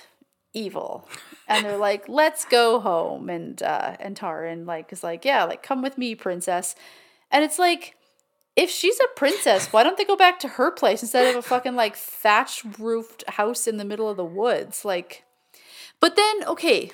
evil." 0.53 1.07
And 1.47 1.65
they're 1.65 1.77
like, 1.77 2.07
"Let's 2.07 2.45
go 2.45 2.79
home." 2.79 3.29
And 3.29 3.61
uh, 3.63 3.95
and 3.99 4.15
Taran 4.15 4.67
like 4.67 4.93
is 4.93 5.03
like, 5.03 5.25
"Yeah, 5.25 5.45
like 5.45 5.63
come 5.63 5.81
with 5.81 5.97
me, 5.97 6.15
princess." 6.15 6.75
And 7.31 7.43
it's 7.43 7.57
like, 7.57 7.95
if 8.55 8.69
she's 8.69 8.99
a 8.99 9.07
princess, 9.15 9.71
why 9.71 9.83
don't 9.83 9.97
they 9.97 10.05
go 10.05 10.15
back 10.15 10.39
to 10.39 10.47
her 10.47 10.71
place 10.71 11.01
instead 11.01 11.27
of 11.27 11.35
a 11.35 11.41
fucking 11.41 11.75
like 11.75 11.95
thatched 11.95 12.65
roofed 12.79 13.23
house 13.27 13.67
in 13.67 13.77
the 13.77 13.85
middle 13.85 14.09
of 14.09 14.17
the 14.17 14.25
woods? 14.25 14.83
Like, 14.83 15.23
but 15.99 16.15
then 16.15 16.43
okay, 16.45 16.91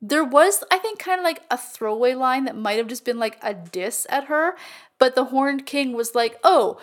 there 0.00 0.24
was 0.24 0.62
I 0.70 0.78
think 0.78 0.98
kind 0.98 1.18
of 1.18 1.24
like 1.24 1.42
a 1.50 1.56
throwaway 1.56 2.14
line 2.14 2.44
that 2.44 2.56
might 2.56 2.78
have 2.78 2.88
just 2.88 3.04
been 3.04 3.18
like 3.18 3.38
a 3.42 3.54
diss 3.54 4.06
at 4.10 4.24
her, 4.24 4.56
but 4.98 5.14
the 5.14 5.26
Horned 5.26 5.66
King 5.66 5.92
was 5.92 6.14
like, 6.14 6.38
"Oh." 6.44 6.78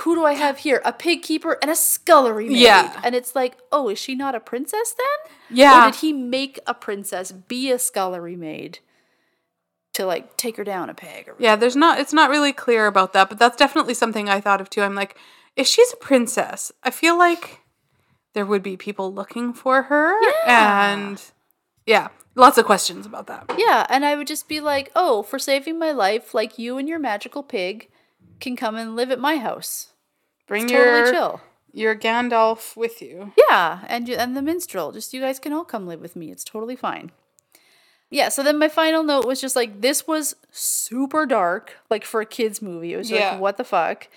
Who 0.00 0.14
do 0.14 0.26
I 0.26 0.34
have 0.34 0.58
here? 0.58 0.82
A 0.84 0.92
pig 0.92 1.22
keeper 1.22 1.56
and 1.62 1.70
a 1.70 1.74
scullery 1.74 2.50
maid. 2.50 2.58
Yeah. 2.58 3.00
And 3.02 3.14
it's 3.14 3.34
like, 3.34 3.56
oh, 3.72 3.88
is 3.88 3.98
she 3.98 4.14
not 4.14 4.34
a 4.34 4.40
princess 4.40 4.94
then? 4.94 5.32
Yeah. 5.56 5.88
Or 5.88 5.90
did 5.90 6.00
he 6.00 6.12
make 6.12 6.60
a 6.66 6.74
princess 6.74 7.32
be 7.32 7.70
a 7.70 7.78
scullery 7.78 8.36
maid 8.36 8.80
to 9.96 10.06
like 10.06 10.36
take 10.36 10.56
her 10.56 10.64
down 10.64 10.88
a 10.88 10.94
peg? 10.94 11.28
Or 11.28 11.34
Yeah, 11.38 11.56
there's 11.56 11.76
not 11.76 11.98
it's 12.00 12.12
not 12.12 12.30
really 12.30 12.52
clear 12.52 12.86
about 12.86 13.12
that, 13.12 13.28
but 13.28 13.38
that's 13.38 13.56
definitely 13.56 13.94
something 13.94 14.28
I 14.28 14.40
thought 14.40 14.60
of 14.60 14.70
too. 14.70 14.82
I'm 14.82 14.94
like, 14.94 15.16
if 15.56 15.66
she's 15.66 15.92
a 15.92 15.96
princess, 15.96 16.72
I 16.82 16.90
feel 16.90 17.18
like 17.18 17.60
there 18.34 18.46
would 18.46 18.62
be 18.62 18.76
people 18.76 19.12
looking 19.12 19.52
for 19.52 19.82
her 19.84 20.14
Yeah. 20.46 20.92
and 20.92 21.22
yeah, 21.86 22.08
lots 22.34 22.58
of 22.58 22.64
questions 22.66 23.06
about 23.06 23.26
that. 23.28 23.50
Yeah, 23.56 23.86
and 23.88 24.04
I 24.04 24.16
would 24.16 24.26
just 24.26 24.48
be 24.48 24.60
like, 24.60 24.90
"Oh, 24.94 25.22
for 25.22 25.38
saving 25.38 25.78
my 25.78 25.92
life, 25.92 26.34
like 26.34 26.58
you 26.58 26.78
and 26.78 26.88
your 26.88 26.98
magical 26.98 27.42
pig 27.42 27.88
can 28.40 28.56
come 28.56 28.76
and 28.76 28.94
live 28.96 29.10
at 29.10 29.18
my 29.20 29.36
house. 29.38 29.92
Bring 30.46 30.64
It's 30.64 30.72
your 30.72 30.84
totally 30.84 31.12
chill." 31.12 31.40
your 31.72 31.94
Gandalf 31.94 32.74
with 32.76 33.02
you. 33.02 33.32
Yeah, 33.50 33.80
and 33.86 34.08
you, 34.08 34.16
and 34.16 34.34
the 34.36 34.40
minstrel, 34.42 34.92
just 34.92 35.12
you 35.14 35.20
guys 35.20 35.38
can 35.38 35.52
all 35.52 35.64
come 35.64 35.86
live 35.86 36.00
with 36.00 36.16
me. 36.16 36.30
It's 36.32 36.42
totally 36.44 36.74
fine. 36.76 37.12
Yeah, 38.10 38.28
so 38.28 38.42
then 38.42 38.58
my 38.58 38.68
final 38.68 39.02
note 39.02 39.26
was 39.26 39.40
just 39.40 39.56
like 39.56 39.80
this 39.80 40.06
was 40.06 40.36
super 40.50 41.26
dark, 41.26 41.74
like 41.90 42.04
for 42.04 42.20
a 42.20 42.26
kids 42.26 42.62
movie. 42.62 42.92
It 42.92 42.96
was 42.98 43.10
Yeah. 43.10 43.32
like 43.32 43.40
what 43.40 43.56
the 43.56 43.64
fuck. 43.64 44.08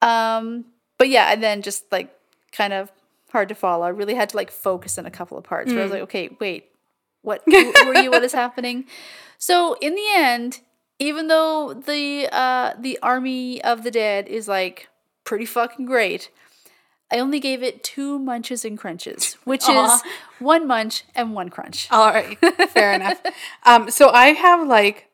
Um, 0.00 0.64
but 0.98 1.08
yeah, 1.08 1.32
and 1.32 1.42
then 1.42 1.62
just 1.62 1.90
like 1.92 2.14
kind 2.52 2.72
of 2.72 2.90
hard 3.30 3.48
to 3.48 3.54
follow. 3.54 3.84
I 3.84 3.90
really 3.90 4.14
had 4.14 4.28
to 4.30 4.36
like 4.36 4.50
focus 4.50 4.98
in 4.98 5.06
a 5.06 5.10
couple 5.10 5.36
of 5.38 5.44
parts 5.44 5.70
where 5.72 5.80
I 5.80 5.82
was 5.84 5.92
like, 5.92 6.02
okay, 6.02 6.30
wait, 6.40 6.66
what? 7.22 7.42
Who, 7.46 7.72
who 7.72 7.88
are 7.88 8.02
you? 8.02 8.10
What 8.10 8.24
is 8.24 8.32
happening? 8.32 8.84
So 9.38 9.76
in 9.80 9.94
the 9.94 10.06
end, 10.14 10.60
even 10.98 11.28
though 11.28 11.74
the 11.74 12.28
uh 12.32 12.74
the 12.78 12.98
army 13.02 13.62
of 13.62 13.84
the 13.84 13.90
dead 13.90 14.26
is 14.28 14.48
like 14.48 14.88
pretty 15.24 15.46
fucking 15.46 15.86
great, 15.86 16.30
I 17.12 17.18
only 17.18 17.38
gave 17.40 17.62
it 17.62 17.84
two 17.84 18.18
munches 18.18 18.64
and 18.64 18.78
crunches, 18.78 19.34
which 19.44 19.68
Aw. 19.68 19.96
is 19.96 20.02
one 20.38 20.66
munch 20.66 21.04
and 21.14 21.34
one 21.34 21.50
crunch. 21.50 21.88
All 21.90 22.06
right, 22.12 22.38
fair 22.70 22.94
enough. 22.94 23.20
Um, 23.64 23.90
so 23.90 24.08
I 24.08 24.28
have 24.28 24.66
like 24.66 25.08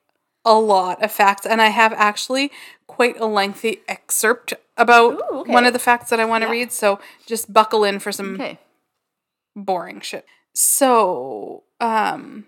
a 0.44 0.54
lot 0.54 1.02
of 1.02 1.10
facts, 1.12 1.44
and 1.44 1.60
I 1.60 1.68
have 1.68 1.92
actually 1.94 2.50
quite 2.86 3.18
a 3.20 3.26
lengthy 3.26 3.80
excerpt 3.88 4.54
about 4.76 5.14
Ooh, 5.14 5.38
okay. 5.40 5.52
one 5.52 5.66
of 5.66 5.72
the 5.72 5.78
facts 5.78 6.08
that 6.10 6.20
I 6.20 6.24
want 6.24 6.42
to 6.42 6.46
Yeah. 6.46 6.52
read. 6.52 6.72
So 6.72 7.00
just 7.26 7.52
buckle 7.52 7.84
in 7.84 7.98
for 7.98 8.12
some 8.12 8.34
Okay. 8.34 8.58
boring 9.56 10.00
shit. 10.00 10.24
So, 10.54 11.64
um, 11.80 12.46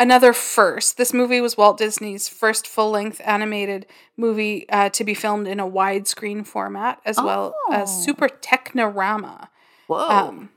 another 0.00 0.32
first. 0.32 0.96
This 0.96 1.12
movie 1.12 1.40
was 1.40 1.56
Walt 1.56 1.78
Disney's 1.78 2.28
first 2.28 2.66
full 2.66 2.90
length 2.90 3.20
animated 3.24 3.86
movie 4.16 4.68
uh, 4.70 4.88
to 4.88 5.04
be 5.04 5.14
filmed 5.14 5.46
in 5.46 5.60
a 5.60 5.66
widescreen 5.68 6.44
format, 6.44 7.00
as 7.04 7.16
well 7.18 7.54
as 7.70 7.88
Oh. 7.90 8.00
Super 8.02 8.28
Technirama. 8.28 9.48
Whoa. 9.86 10.08
Um, 10.08 10.48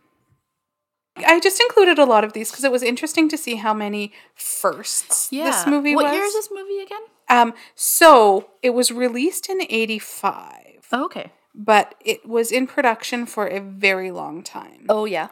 I 1.17 1.39
just 1.39 1.61
included 1.61 1.99
a 1.99 2.05
lot 2.05 2.23
of 2.23 2.33
these 2.33 2.49
because 2.49 2.63
it 2.63 2.71
was 2.71 2.81
interesting 2.81 3.29
to 3.29 3.37
see 3.37 3.55
how 3.55 3.73
many 3.73 4.13
firsts 4.33 5.27
yeah. 5.31 5.45
this 5.45 5.67
movie 5.67 5.95
what 5.95 6.05
was. 6.05 6.11
What 6.11 6.15
year 6.15 6.25
is 6.25 6.33
this 6.33 6.49
movie 6.51 6.79
again? 6.81 7.01
Um, 7.29 7.53
so 7.75 8.49
it 8.63 8.71
was 8.71 8.91
released 8.91 9.49
in 9.49 9.61
'85, 9.69 10.87
Oh, 10.91 11.05
okay. 11.05 11.31
but 11.53 11.95
it 12.03 12.27
was 12.27 12.51
in 12.51 12.65
production 12.67 13.25
for 13.25 13.45
a 13.47 13.59
very 13.59 14.09
long 14.11 14.43
time, 14.43 14.85
Oh 14.89 15.05
yeah. 15.05 15.27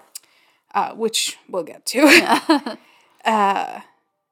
uh, 0.74 0.93
which 0.93 1.38
we'll 1.49 1.64
get 1.64 1.86
to. 1.88 2.01
uh, 3.26 3.82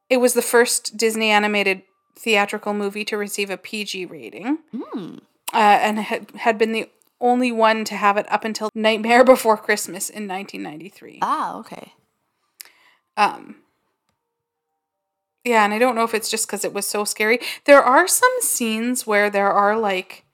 it 0.09 0.17
was 0.17 0.33
the 0.33 0.41
first 0.41 0.97
Disney 0.97 1.29
animated 1.29 1.83
theatrical 2.17 2.73
movie 2.73 3.05
to 3.05 3.17
receive 3.17 3.49
a 3.49 3.57
PG 3.57 4.05
rating, 4.07 4.59
Hmm. 4.75 5.15
uh, 5.53 5.57
and 5.81 5.99
had, 5.99 6.31
had 6.31 6.57
been 6.57 6.71
the 6.71 6.89
only 7.21 7.51
one 7.51 7.83
to 7.85 7.95
have 7.95 8.17
it 8.17 8.25
up 8.31 8.43
until 8.43 8.69
Nightmare 8.73 9.23
Before 9.25 9.57
Christmas 9.57 10.09
in 10.09 10.27
1993. 10.27 11.19
Ah, 11.21 11.57
okay. 11.59 11.93
Um, 13.17 13.57
yeah, 15.43 15.63
and 15.65 15.73
I 15.73 15.79
don't 15.79 15.95
know 15.95 16.03
if 16.03 16.13
it's 16.13 16.29
just 16.31 16.47
because 16.47 16.63
it 16.65 16.73
was 16.73 16.85
so 16.85 17.03
scary. 17.05 17.39
There 17.65 17.81
are 17.83 18.07
some 18.07 18.31
scenes 18.41 19.05
where 19.07 19.29
there 19.29 19.51
are 19.51 19.77
like 19.77 20.25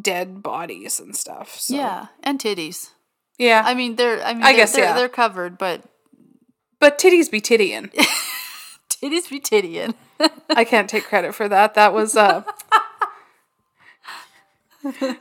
dead 0.00 0.42
bodies 0.42 0.98
and 1.00 1.14
stuff. 1.16 1.58
So. 1.60 1.74
Yeah, 1.74 2.06
and 2.22 2.38
titties. 2.38 2.90
yeah. 3.38 3.62
I 3.64 3.74
mean, 3.74 3.96
they're. 3.96 4.22
I 4.22 4.34
mean, 4.34 4.42
I 4.42 4.48
they're, 4.52 4.56
guess, 4.56 4.72
they're, 4.72 4.84
yeah. 4.84 4.94
they're 4.94 5.08
covered, 5.08 5.56
but 5.58 5.82
but 6.80 6.98
titties 6.98 7.30
be 7.30 7.40
tittying. 7.40 7.92
titties 8.88 9.28
be 9.28 9.40
tittying. 9.40 9.94
I 10.50 10.64
can't 10.64 10.88
take 10.88 11.04
credit 11.04 11.34
for 11.34 11.48
that. 11.48 11.74
That 11.74 11.92
was 11.92 12.16
uh 12.16 12.42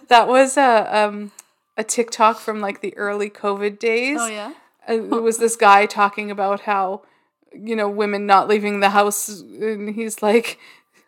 that 0.10 0.28
was 0.28 0.58
uh, 0.58 0.88
um 0.92 1.32
a 1.78 1.84
TikTok 1.84 2.40
from 2.40 2.60
like 2.60 2.82
the 2.82 2.96
early 2.98 3.30
COVID 3.30 3.80
days. 3.80 4.18
Oh 4.20 4.28
yeah. 4.28 4.54
Uh, 4.90 4.94
it 4.94 5.22
was 5.22 5.38
this 5.38 5.56
guy 5.56 5.86
talking 5.86 6.32
about 6.32 6.62
how 6.62 7.02
you 7.54 7.76
know 7.76 7.90
women 7.90 8.26
not 8.26 8.48
leaving 8.48 8.80
the 8.80 8.90
house 8.90 9.42
and 9.42 9.96
he's 9.96 10.22
like 10.22 10.60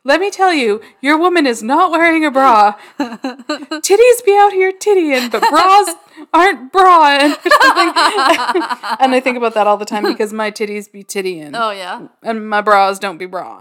let 0.04 0.20
me 0.20 0.32
tell 0.32 0.54
you 0.54 0.82
your 1.02 1.18
woman 1.18 1.46
is 1.46 1.62
not 1.62 1.92
wearing 1.92 2.26
a 2.26 2.32
bra 2.32 2.76
titties 3.00 4.26
be 4.26 4.38
out 4.40 4.54
here 4.54 4.72
tittying 4.72 5.30
but 5.30 5.42
bras 5.50 5.94
aren't 6.34 6.72
bra 6.72 7.18
and, 7.20 7.34
and 9.00 9.16
i 9.16 9.20
think 9.24 9.38
about 9.38 9.54
that 9.54 9.68
all 9.68 9.78
the 9.78 9.86
time 9.86 10.04
because 10.04 10.32
my 10.34 10.52
titties 10.52 10.92
be 10.92 11.04
tittying 11.04 11.52
Oh 11.54 11.72
yeah. 11.72 12.08
and 12.24 12.50
my 12.50 12.62
bras 12.62 13.00
don't 13.00 13.18
be 13.18 13.26
bra 13.26 13.60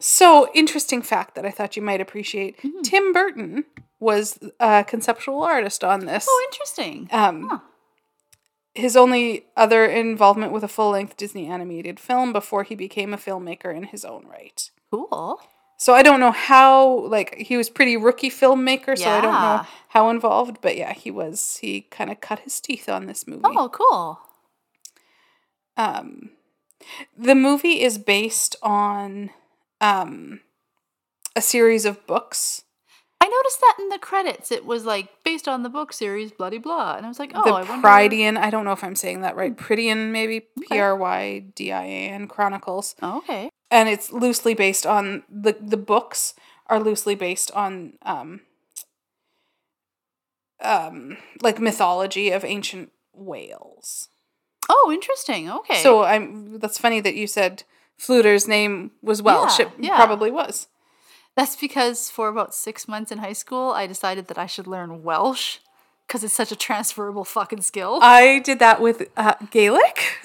so 0.00 0.48
interesting 0.54 1.02
fact 1.02 1.34
that 1.34 1.44
i 1.44 1.50
thought 1.50 1.76
you 1.76 1.82
might 1.82 2.00
appreciate 2.00 2.56
tim 2.84 3.12
burton 3.12 3.64
was 4.00 4.38
a 4.60 4.84
conceptual 4.86 5.42
artist 5.42 5.82
on 5.82 6.06
this 6.06 6.26
Oh, 6.28 6.46
interesting. 6.50 7.08
um, 7.10 7.48
Huh. 7.50 7.58
his 8.74 8.96
only 8.96 9.46
other 9.56 9.84
involvement 9.86 10.52
with 10.52 10.62
a 10.62 10.68
full 10.68 10.90
length 10.90 11.16
Disney 11.16 11.48
animated 11.48 11.98
film 11.98 12.32
before 12.32 12.62
he 12.62 12.76
became 12.76 13.12
a 13.12 13.16
filmmaker 13.16 13.74
in 13.76 13.82
his 13.84 14.04
own 14.04 14.24
right. 14.30 14.70
Cool. 14.92 15.40
So 15.80 15.94
I 15.94 16.02
don't 16.02 16.18
know 16.18 16.32
how, 16.32 17.06
like, 17.06 17.36
he 17.36 17.56
was 17.56 17.70
pretty 17.70 17.96
rookie 17.96 18.30
filmmaker, 18.30 18.98
so 18.98 19.08
I 19.08 19.20
don't 19.20 19.40
know 19.40 19.64
how 19.90 20.10
involved, 20.10 20.58
but 20.60 20.76
yeah, 20.76 20.92
he 20.92 21.08
was, 21.08 21.58
he 21.60 21.82
kind 21.82 22.10
of 22.10 22.20
cut 22.20 22.40
his 22.40 22.60
teeth 22.60 22.88
on 22.88 23.06
this 23.06 23.28
movie. 23.28 23.42
Oh, 23.44 23.68
cool. 23.68 24.18
Um, 25.76 26.30
the 27.16 27.36
movie 27.36 27.80
is 27.80 27.96
based 27.96 28.56
on 28.60 29.30
um, 29.80 30.40
a 31.36 31.40
series 31.40 31.84
of 31.84 32.04
books. 32.08 32.64
I 33.20 33.28
noticed 33.28 33.60
that 33.60 33.76
in 33.78 33.88
the 33.88 33.98
credits. 33.98 34.50
It 34.50 34.66
was 34.66 34.84
like 34.84 35.08
based 35.24 35.46
on 35.46 35.62
the 35.62 35.68
book 35.68 35.92
series, 35.92 36.32
bloody 36.32 36.58
blah, 36.58 36.96
and 36.96 37.06
I 37.06 37.08
was 37.08 37.20
like, 37.20 37.30
oh, 37.36 37.44
the 37.44 37.50
I 37.50 37.62
wonder. 37.62 37.86
Prydian, 37.86 38.36
I 38.36 38.50
don't 38.50 38.64
know 38.64 38.72
if 38.72 38.82
I'm 38.82 38.96
saying 38.96 39.20
that 39.20 39.36
right, 39.36 39.56
Prydian, 39.56 40.10
maybe 40.10 40.40
P 40.40 40.78
R 40.78 40.96
Y 40.96 41.44
D 41.54 41.70
I 41.70 41.84
A 41.84 42.08
N 42.10 42.26
Chronicles. 42.26 42.96
Oh, 43.00 43.18
okay. 43.18 43.50
And 43.70 43.88
it's 43.88 44.12
loosely 44.12 44.54
based 44.54 44.86
on 44.86 45.22
the 45.28 45.56
the 45.60 45.76
books 45.76 46.34
are 46.66 46.80
loosely 46.80 47.14
based 47.14 47.50
on 47.52 47.94
um 48.02 48.40
um 50.60 51.18
like 51.42 51.60
mythology 51.60 52.30
of 52.30 52.44
ancient 52.44 52.92
Wales. 53.12 54.08
Oh, 54.68 54.90
interesting. 54.92 55.50
Okay. 55.50 55.82
So 55.82 56.04
I'm. 56.04 56.58
That's 56.58 56.78
funny 56.78 57.00
that 57.00 57.14
you 57.14 57.26
said 57.26 57.64
Fflewddur's 57.98 58.46
name 58.46 58.92
was 59.02 59.22
Welsh. 59.22 59.58
Yeah, 59.58 59.66
it 59.66 59.72
yeah. 59.78 59.96
probably 59.96 60.30
was. 60.30 60.68
That's 61.36 61.56
because 61.56 62.10
for 62.10 62.28
about 62.28 62.54
six 62.54 62.88
months 62.88 63.12
in 63.12 63.18
high 63.18 63.32
school, 63.32 63.70
I 63.70 63.86
decided 63.86 64.26
that 64.26 64.38
I 64.38 64.46
should 64.46 64.66
learn 64.66 65.02
Welsh 65.02 65.58
because 66.06 66.24
it's 66.24 66.34
such 66.34 66.50
a 66.52 66.56
transferable 66.56 67.24
fucking 67.24 67.62
skill. 67.62 68.00
I 68.02 68.40
did 68.40 68.58
that 68.58 68.80
with 68.80 69.08
uh, 69.16 69.34
Gaelic. 69.50 70.18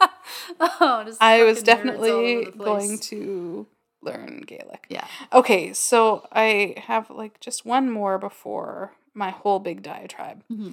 Oh, 0.60 1.06
I 1.20 1.44
was 1.44 1.62
fucking 1.62 1.92
nerds 1.92 1.98
all 1.98 2.04
over 2.04 2.44
definitely 2.44 2.44
going 2.56 2.98
to 2.98 3.66
learn 4.02 4.42
Gaelic. 4.46 4.86
Yeah. 4.88 5.06
Okay, 5.32 5.72
so 5.72 6.26
I 6.32 6.74
have 6.86 7.10
like 7.10 7.40
just 7.40 7.64
one 7.64 7.90
more 7.90 8.18
before 8.18 8.92
my 9.14 9.30
whole 9.30 9.58
big 9.58 9.82
diatribe. 9.82 10.42
Mm-hmm. 10.50 10.72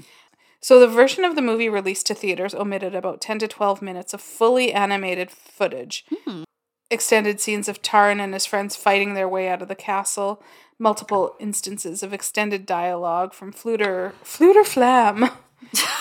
So 0.61 0.79
the 0.79 0.87
version 0.87 1.23
of 1.23 1.35
the 1.35 1.41
movie 1.41 1.69
released 1.69 2.07
to 2.07 2.13
theaters 2.13 2.53
omitted 2.53 2.93
about 2.93 3.21
10 3.21 3.39
to 3.39 3.47
12 3.47 3.81
minutes 3.81 4.13
of 4.13 4.21
fully 4.21 4.73
animated 4.73 5.31
footage. 5.31 6.05
Hmm. 6.25 6.43
Extended 6.91 7.39
scenes 7.39 7.69
of 7.69 7.81
Taran 7.81 8.19
and 8.19 8.33
his 8.33 8.45
friends 8.45 8.75
fighting 8.75 9.13
their 9.13 9.29
way 9.29 9.47
out 9.47 9.61
of 9.61 9.67
the 9.67 9.75
castle, 9.75 10.43
multiple 10.77 11.35
instances 11.39 12.03
of 12.03 12.13
extended 12.13 12.65
dialogue 12.65 13.33
from 13.33 13.53
Fflewddur 13.53 14.13
Fflewddur 14.23 14.65
Fflam. 14.65 15.31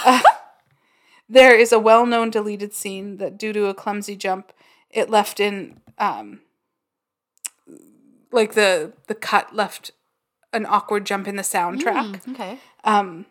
Uh, 0.07 0.23
there 1.29 1.55
is 1.55 1.73
a 1.73 1.79
well-known 1.79 2.31
deleted 2.31 2.73
scene 2.75 3.17
that 3.19 3.39
due 3.39 3.53
to 3.53 3.67
a 3.67 3.75
clumsy 3.75 4.17
jump 4.17 4.53
it 4.91 5.11
left 5.11 5.39
in 5.41 5.81
um 5.99 6.41
like 8.33 8.55
the 8.55 8.93
the 9.07 9.15
cut 9.15 9.55
left 9.55 9.91
an 10.53 10.67
awkward 10.67 11.05
jump 11.05 11.27
in 11.29 11.37
the 11.37 11.43
soundtrack 11.43 12.17
Mm, 12.23 12.33
okay. 12.35 12.59
um, 12.85 13.27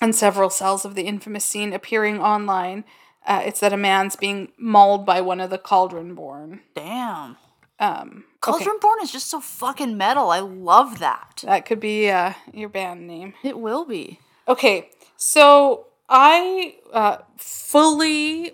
and 0.00 0.14
several 0.14 0.50
cells 0.50 0.84
of 0.84 0.94
the 0.94 1.02
infamous 1.04 1.44
scene 1.44 1.72
appearing 1.72 2.20
online. 2.20 2.84
Uh, 3.24 3.42
it's 3.44 3.60
that 3.60 3.72
a 3.72 3.76
man's 3.76 4.14
being 4.16 4.52
mauled 4.58 5.06
by 5.06 5.20
one 5.20 5.40
of 5.40 5.50
the 5.50 5.58
Cauldron 5.58 6.14
Born. 6.14 6.60
Damn. 6.74 7.36
Um, 7.78 8.24
okay. 8.46 8.64
Born 8.80 8.98
is 9.02 9.10
just 9.12 9.28
so 9.30 9.40
fucking 9.40 9.96
metal. 9.96 10.30
I 10.30 10.40
love 10.40 10.98
that. 10.98 11.42
That 11.46 11.64
could 11.66 11.80
be 11.80 12.10
uh, 12.10 12.34
your 12.52 12.68
band 12.68 13.06
name. 13.06 13.34
It 13.42 13.58
will 13.58 13.84
be. 13.84 14.20
Okay, 14.48 14.90
so 15.16 15.86
I 16.08 16.76
uh, 16.92 17.18
fully 17.36 18.52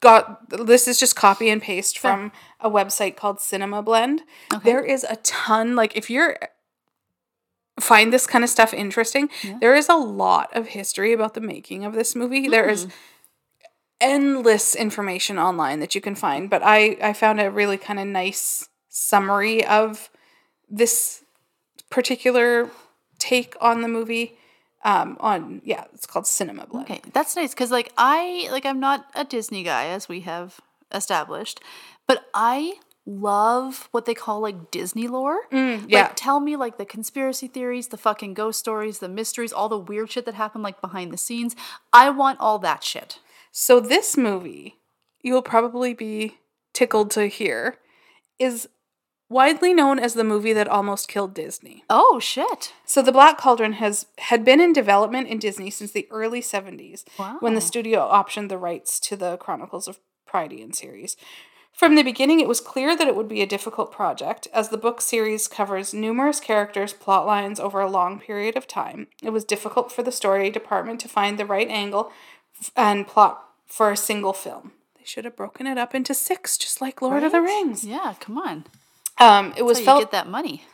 got 0.00 0.50
this 0.50 0.86
is 0.86 0.98
just 0.98 1.16
copy 1.16 1.48
and 1.48 1.60
paste 1.60 1.98
from 1.98 2.32
a 2.60 2.70
website 2.70 3.16
called 3.16 3.40
Cinema 3.40 3.82
Blend. 3.82 4.22
Okay. 4.52 4.64
There 4.64 4.84
is 4.84 5.04
a 5.04 5.16
ton 5.16 5.74
like 5.76 5.96
if 5.96 6.10
you're 6.10 6.36
find 7.80 8.12
this 8.12 8.26
kind 8.26 8.42
of 8.42 8.50
stuff 8.50 8.72
interesting, 8.72 9.28
there 9.60 9.74
is 9.74 9.88
a 9.88 9.96
lot 9.96 10.54
of 10.56 10.68
history 10.68 11.12
about 11.12 11.34
the 11.34 11.40
making 11.40 11.84
of 11.84 11.92
this 11.92 12.14
movie. 12.14 12.48
There 12.48 12.68
is 12.68 12.86
endless 14.00 14.74
information 14.74 15.38
online 15.38 15.80
that 15.80 15.94
you 15.94 16.00
can 16.00 16.14
find, 16.14 16.48
but 16.48 16.62
I 16.64 16.96
I 17.02 17.12
found 17.12 17.40
a 17.40 17.50
really 17.50 17.76
kind 17.76 17.98
of 17.98 18.06
nice 18.06 18.68
summary 18.88 19.64
of 19.64 20.10
this 20.68 21.22
particular 21.90 22.70
take 23.18 23.54
on 23.60 23.82
the 23.82 23.88
movie 23.88 24.38
um 24.86 25.16
on 25.20 25.60
yeah 25.64 25.84
it's 25.92 26.06
called 26.06 26.26
cinema 26.26 26.64
blend 26.66 26.86
Okay, 26.90 27.00
that's 27.12 27.34
nice 27.36 27.52
because 27.52 27.70
like 27.70 27.92
I 27.98 28.48
like 28.50 28.64
I'm 28.64 28.80
not 28.80 29.06
a 29.14 29.24
Disney 29.24 29.62
guy 29.62 29.86
as 29.96 30.08
we 30.08 30.20
have 30.20 30.60
established, 30.92 31.60
but 32.06 32.18
I 32.32 32.74
love 33.08 33.88
what 33.92 34.04
they 34.06 34.14
call 34.14 34.40
like 34.40 34.70
Disney 34.70 35.06
lore. 35.08 35.38
yeah. 35.52 35.76
Like 36.02 36.12
tell 36.16 36.40
me 36.40 36.56
like 36.56 36.76
the 36.78 36.84
conspiracy 36.84 37.48
theories, 37.48 37.88
the 37.88 37.96
fucking 37.96 38.34
ghost 38.34 38.58
stories, 38.58 38.98
the 38.98 39.08
mysteries, 39.08 39.52
all 39.52 39.68
the 39.68 39.78
weird 39.78 40.10
shit 40.10 40.24
that 40.26 40.34
happened 40.34 40.64
like 40.64 40.80
behind 40.80 41.12
the 41.12 41.16
scenes. 41.18 41.54
I 41.92 42.10
want 42.10 42.40
all 42.40 42.58
that 42.60 42.82
shit. 42.84 43.18
so 43.52 43.80
this 43.80 44.16
movie 44.16 44.76
you'll 45.22 45.42
probably 45.42 45.92
be 45.94 46.38
tickled 46.72 47.10
to 47.10 47.26
hear 47.26 47.78
is 48.38 48.68
widely 49.28 49.74
known 49.74 49.98
as 49.98 50.14
the 50.14 50.24
movie 50.24 50.52
that 50.52 50.68
almost 50.68 51.08
killed 51.08 51.34
disney 51.34 51.84
Oh 51.90 52.18
shit. 52.20 52.72
so 52.84 53.02
the 53.02 53.12
black 53.12 53.38
cauldron 53.38 53.74
has 53.74 54.06
had 54.18 54.44
been 54.44 54.60
in 54.60 54.72
development 54.72 55.28
in 55.28 55.38
disney 55.38 55.70
since 55.70 55.92
the 55.92 56.06
early 56.10 56.40
70s 56.40 57.04
when 57.40 57.54
the 57.54 57.60
studio 57.60 58.00
optioned 58.10 58.48
the 58.48 58.58
rights 58.58 59.00
to 59.00 59.16
the 59.16 59.36
chronicles 59.38 59.88
of 59.88 59.98
Prydain 60.28 60.74
series 60.74 61.16
From 61.72 61.94
the 61.94 62.02
beginning, 62.02 62.40
it 62.40 62.48
was 62.48 62.60
clear 62.60 62.96
that 62.96 63.06
it 63.06 63.14
would 63.14 63.28
be 63.28 63.42
a 63.42 63.46
difficult 63.46 63.92
project, 63.92 64.48
as 64.52 64.70
the 64.70 64.78
book 64.78 65.02
series 65.02 65.46
covers 65.46 65.92
numerous 65.92 66.40
characters' 66.40 66.94
plot 66.94 67.26
lines 67.26 67.60
over 67.60 67.80
a 67.80 67.90
long 67.90 68.18
period 68.18 68.56
of 68.56 68.66
time. 68.66 69.08
It 69.22 69.28
was 69.28 69.44
difficult 69.44 69.92
for 69.92 70.02
the 70.02 70.10
story 70.10 70.48
department 70.48 71.00
to 71.00 71.08
find 71.08 71.36
the 71.38 71.44
right 71.44 71.68
angle 71.68 72.10
and 72.74 73.06
plot 73.06 73.44
for 73.66 73.90
a 73.90 73.96
single 73.96 74.32
film. 74.32 74.72
They 74.96 75.04
should 75.04 75.26
have 75.26 75.36
broken 75.36 75.66
it 75.66 75.76
up 75.76 75.94
into 75.94 76.14
six, 76.14 76.56
just 76.56 76.80
like 76.80 77.02
Lord 77.02 77.22
of 77.22 77.32
the 77.32 77.42
Rings. 77.42 77.84
Yeah, 77.84 78.14
come 78.18 78.38
on. 78.38 78.64
Um, 79.18 79.54
it 79.56 79.62
was 79.62 79.80
felt 79.80 80.00
get 80.02 80.10
that 80.12 80.28
money. 80.28 80.64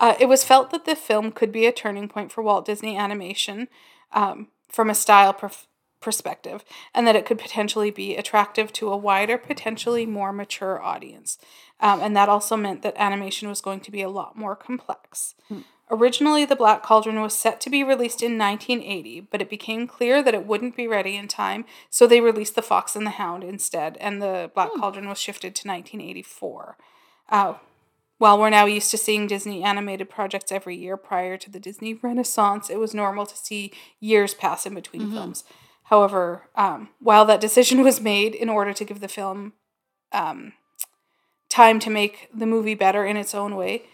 uh, 0.00 0.14
it 0.18 0.26
was 0.26 0.44
felt 0.44 0.70
that 0.70 0.84
the 0.84 0.96
film 0.96 1.30
could 1.32 1.52
be 1.52 1.66
a 1.66 1.72
turning 1.72 2.08
point 2.08 2.32
for 2.32 2.42
Walt 2.42 2.64
Disney 2.64 2.96
Animation 2.96 3.68
um, 4.12 4.48
from 4.68 4.88
a 4.90 4.94
style 4.94 5.34
perf- 5.34 5.66
perspective, 6.00 6.64
and 6.94 7.06
that 7.06 7.14
it 7.16 7.26
could 7.26 7.38
potentially 7.38 7.90
be 7.90 8.16
attractive 8.16 8.72
to 8.74 8.90
a 8.90 8.96
wider, 8.96 9.38
potentially 9.38 10.06
more 10.06 10.32
mature 10.32 10.82
audience. 10.82 11.38
Um, 11.80 12.00
and 12.00 12.16
that 12.16 12.28
also 12.28 12.56
meant 12.56 12.82
that 12.82 12.94
animation 12.96 13.48
was 13.48 13.60
going 13.60 13.80
to 13.80 13.90
be 13.90 14.02
a 14.02 14.08
lot 14.08 14.36
more 14.36 14.56
complex. 14.56 15.34
Originally, 15.90 16.44
The 16.46 16.56
Black 16.56 16.82
Cauldron 16.82 17.20
was 17.20 17.34
set 17.34 17.60
to 17.60 17.68
be 17.70 17.84
released 17.84 18.22
in 18.22 18.38
1980, 18.38 19.20
but 19.30 19.42
it 19.42 19.50
became 19.50 19.86
clear 19.86 20.22
that 20.22 20.32
it 20.32 20.46
wouldn't 20.46 20.74
be 20.76 20.88
ready 20.88 21.16
in 21.16 21.28
time, 21.28 21.66
so 21.90 22.06
they 22.06 22.20
released 22.20 22.54
The 22.54 22.62
Fox 22.62 22.96
and 22.96 23.04
the 23.04 23.10
Hound 23.10 23.44
instead, 23.44 23.98
and 23.98 24.22
The 24.22 24.50
Black 24.54 24.70
Cauldron 24.80 25.08
was 25.08 25.18
shifted 25.18 25.54
to 25.56 25.68
1984. 25.68 26.78
Uh, 27.32 27.54
while 28.18 28.38
we're 28.38 28.50
now 28.50 28.66
used 28.66 28.90
to 28.92 28.98
seeing 28.98 29.26
Disney 29.26 29.64
animated 29.64 30.08
projects 30.08 30.52
every 30.52 30.76
year 30.76 30.96
prior 30.96 31.36
to 31.38 31.50
the 31.50 31.58
Disney 31.58 31.94
Renaissance, 31.94 32.70
it 32.70 32.78
was 32.78 32.94
normal 32.94 33.26
to 33.26 33.36
see 33.36 33.72
years 33.98 34.34
pass 34.34 34.64
in 34.64 34.74
between 34.74 35.10
films. 35.10 35.42
However, 35.84 36.48
um, 36.54 36.90
while 37.00 37.24
that 37.24 37.40
decision 37.40 37.82
was 37.82 38.00
made 38.00 38.34
in 38.36 38.48
order 38.48 38.72
to 38.72 38.84
give 38.84 39.00
the 39.00 39.08
film 39.08 39.54
um, 40.12 40.52
time 41.48 41.80
to 41.80 41.90
make 41.90 42.28
the 42.32 42.46
movie 42.46 42.74
better 42.74 43.04
in 43.04 43.16
its 43.16 43.34
own 43.34 43.56
way, 43.56 43.86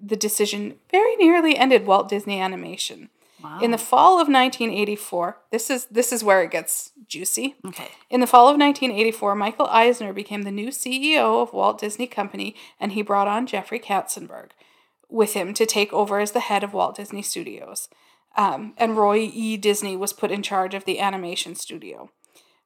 the 0.00 0.16
decision 0.16 0.76
very 0.90 1.16
nearly 1.16 1.56
ended 1.56 1.86
Walt 1.86 2.08
Disney 2.08 2.40
Animation. 2.40 3.10
Wow. 3.42 3.60
In 3.60 3.70
the 3.70 3.78
fall 3.78 4.14
of 4.14 4.28
1984, 4.28 5.38
this 5.50 5.70
is 5.70 5.86
this 5.86 6.12
is 6.12 6.22
where 6.22 6.42
it 6.42 6.50
gets 6.50 6.92
juicy. 7.08 7.56
okay. 7.66 7.88
In 8.10 8.20
the 8.20 8.26
fall 8.26 8.48
of 8.48 8.58
1984, 8.58 9.34
Michael 9.34 9.66
Eisner 9.66 10.12
became 10.12 10.42
the 10.42 10.50
new 10.50 10.68
CEO 10.68 11.42
of 11.42 11.52
Walt 11.52 11.80
Disney 11.80 12.06
Company, 12.06 12.54
and 12.78 12.92
he 12.92 13.02
brought 13.02 13.28
on 13.28 13.46
Jeffrey 13.46 13.80
Katzenberg 13.80 14.50
with 15.08 15.34
him 15.34 15.52
to 15.54 15.66
take 15.66 15.92
over 15.92 16.20
as 16.20 16.32
the 16.32 16.40
head 16.40 16.64
of 16.64 16.72
Walt 16.72 16.96
Disney 16.96 17.22
Studios. 17.22 17.88
Um, 18.34 18.72
and 18.78 18.96
Roy 18.96 19.30
E. 19.32 19.56
Disney 19.58 19.96
was 19.96 20.12
put 20.14 20.30
in 20.30 20.42
charge 20.42 20.74
of 20.74 20.84
the 20.84 20.98
animation 21.00 21.54
studio. 21.54 22.10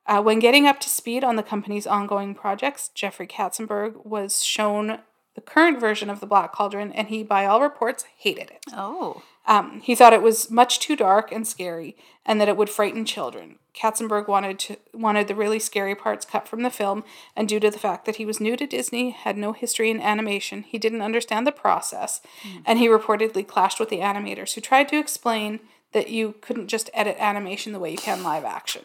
Uh, 0.07 0.23
when 0.23 0.39
getting 0.39 0.67
up 0.67 0.79
to 0.81 0.89
speed 0.89 1.25
on 1.25 1.35
the 1.35 1.43
company's 1.43 1.87
ongoing 1.87 2.35
projects, 2.35 2.89
Jeffrey 2.95 3.27
Katzenberg 3.27 4.07
was 4.07 4.45
shown 4.45 5.01
the 5.35 5.41
current 5.41 5.81
version 5.81 6.09
of 6.09 6.21
The 6.21 6.27
Black 6.27 6.53
Cauldron, 6.53 6.93
and 6.93 7.09
he, 7.09 7.23
by 7.23 7.45
all 7.45 7.61
reports, 7.61 8.05
hated 8.17 8.51
it. 8.51 8.65
Oh. 8.73 9.23
Um, 9.47 9.81
he 9.81 9.95
thought 9.95 10.13
it 10.13 10.23
was 10.23 10.51
much 10.51 10.81
too 10.81 10.97
dark 10.97 11.31
and 11.31 11.47
scary, 11.47 11.97
and 12.25 12.41
that 12.41 12.49
it 12.49 12.57
would 12.57 12.71
frighten 12.71 13.05
children. 13.05 13.59
Katzenberg 13.75 14.27
wanted 14.27 14.59
to 14.61 14.77
wanted 14.93 15.29
the 15.29 15.35
really 15.35 15.59
scary 15.59 15.95
parts 15.95 16.25
cut 16.25 16.49
from 16.49 16.63
the 16.63 16.71
film, 16.71 17.05
and 17.37 17.49
due 17.49 17.61
to 17.61 17.71
the 17.71 17.79
fact 17.79 18.07
that 18.07 18.17
he 18.17 18.27
was 18.27 18.41
new 18.41 18.57
to 18.57 18.67
Disney, 18.67 19.11
had 19.11 19.37
no 19.37 19.53
history 19.53 19.91
in 19.91 20.01
animation, 20.01 20.63
he 20.63 20.79
didn't 20.79 21.03
understand 21.03 21.47
the 21.47 21.53
process, 21.53 22.21
hmm. 22.43 22.59
and 22.65 22.79
he 22.79 22.89
reportedly 22.89 23.47
clashed 23.47 23.79
with 23.79 23.91
the 23.91 24.01
animators 24.01 24.55
who 24.55 24.61
tried 24.61 24.89
to 24.89 24.99
explain 24.99 25.61
that 25.93 26.09
you 26.09 26.35
couldn't 26.41 26.69
just 26.69 26.91
edit 26.93 27.17
animation 27.19 27.73
the 27.73 27.79
way 27.79 27.91
you 27.91 27.99
can 27.99 28.23
live 28.23 28.45
action. 28.45 28.83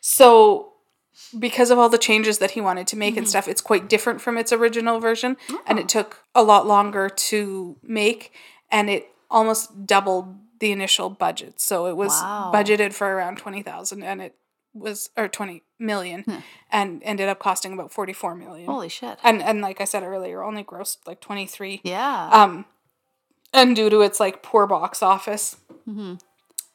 So 0.00 0.72
because 1.38 1.70
of 1.70 1.78
all 1.78 1.88
the 1.88 1.98
changes 1.98 2.38
that 2.38 2.52
he 2.52 2.60
wanted 2.60 2.86
to 2.88 2.96
make 2.96 3.16
and 3.16 3.26
hmm. 3.26 3.30
stuff, 3.30 3.48
it's 3.48 3.60
quite 3.60 3.88
different 3.88 4.20
from 4.20 4.36
its 4.36 4.52
original 4.52 5.00
version, 5.00 5.36
and 5.66 5.78
it 5.78 5.84
ah. 5.84 5.88
took 5.88 6.24
a 6.34 6.42
lot 6.42 6.66
longer 6.66 7.08
to 7.08 7.76
make, 7.82 8.32
and 8.70 8.88
it 8.90 9.08
almost 9.30 9.86
doubled 9.86 10.36
the 10.60 10.72
initial 10.72 11.08
budget. 11.10 11.60
So 11.60 11.86
it 11.86 11.96
was 11.96 12.10
Wow. 12.10 12.50
budgeted 12.54 12.92
for 12.92 13.06
around 13.14 13.38
twenty 13.38 13.62
thousand, 13.62 14.02
and 14.02 14.20
it 14.20 14.34
was 14.74 15.10
or 15.16 15.28
twenty 15.28 15.62
million, 15.78 16.42
and 16.70 17.00
ended 17.04 17.28
up 17.28 17.38
costing 17.38 17.72
about 17.72 17.92
forty 17.92 18.12
four 18.12 18.34
million. 18.34 18.66
Holy 18.66 18.88
shit. 18.88 19.18
And 19.22 19.42
and 19.42 19.60
like 19.60 19.80
I 19.80 19.84
said 19.84 20.02
earlier, 20.02 20.42
only 20.42 20.64
grossed 20.64 20.98
like 21.06 21.20
twenty 21.20 21.46
three. 21.46 21.80
Yeah. 21.84 22.28
Um, 22.32 22.64
and 23.52 23.74
due 23.74 23.88
to 23.90 24.00
its 24.02 24.20
like 24.20 24.42
poor 24.42 24.66
box 24.66 25.02
office, 25.02 25.56
Mm-hmm. 25.88 26.14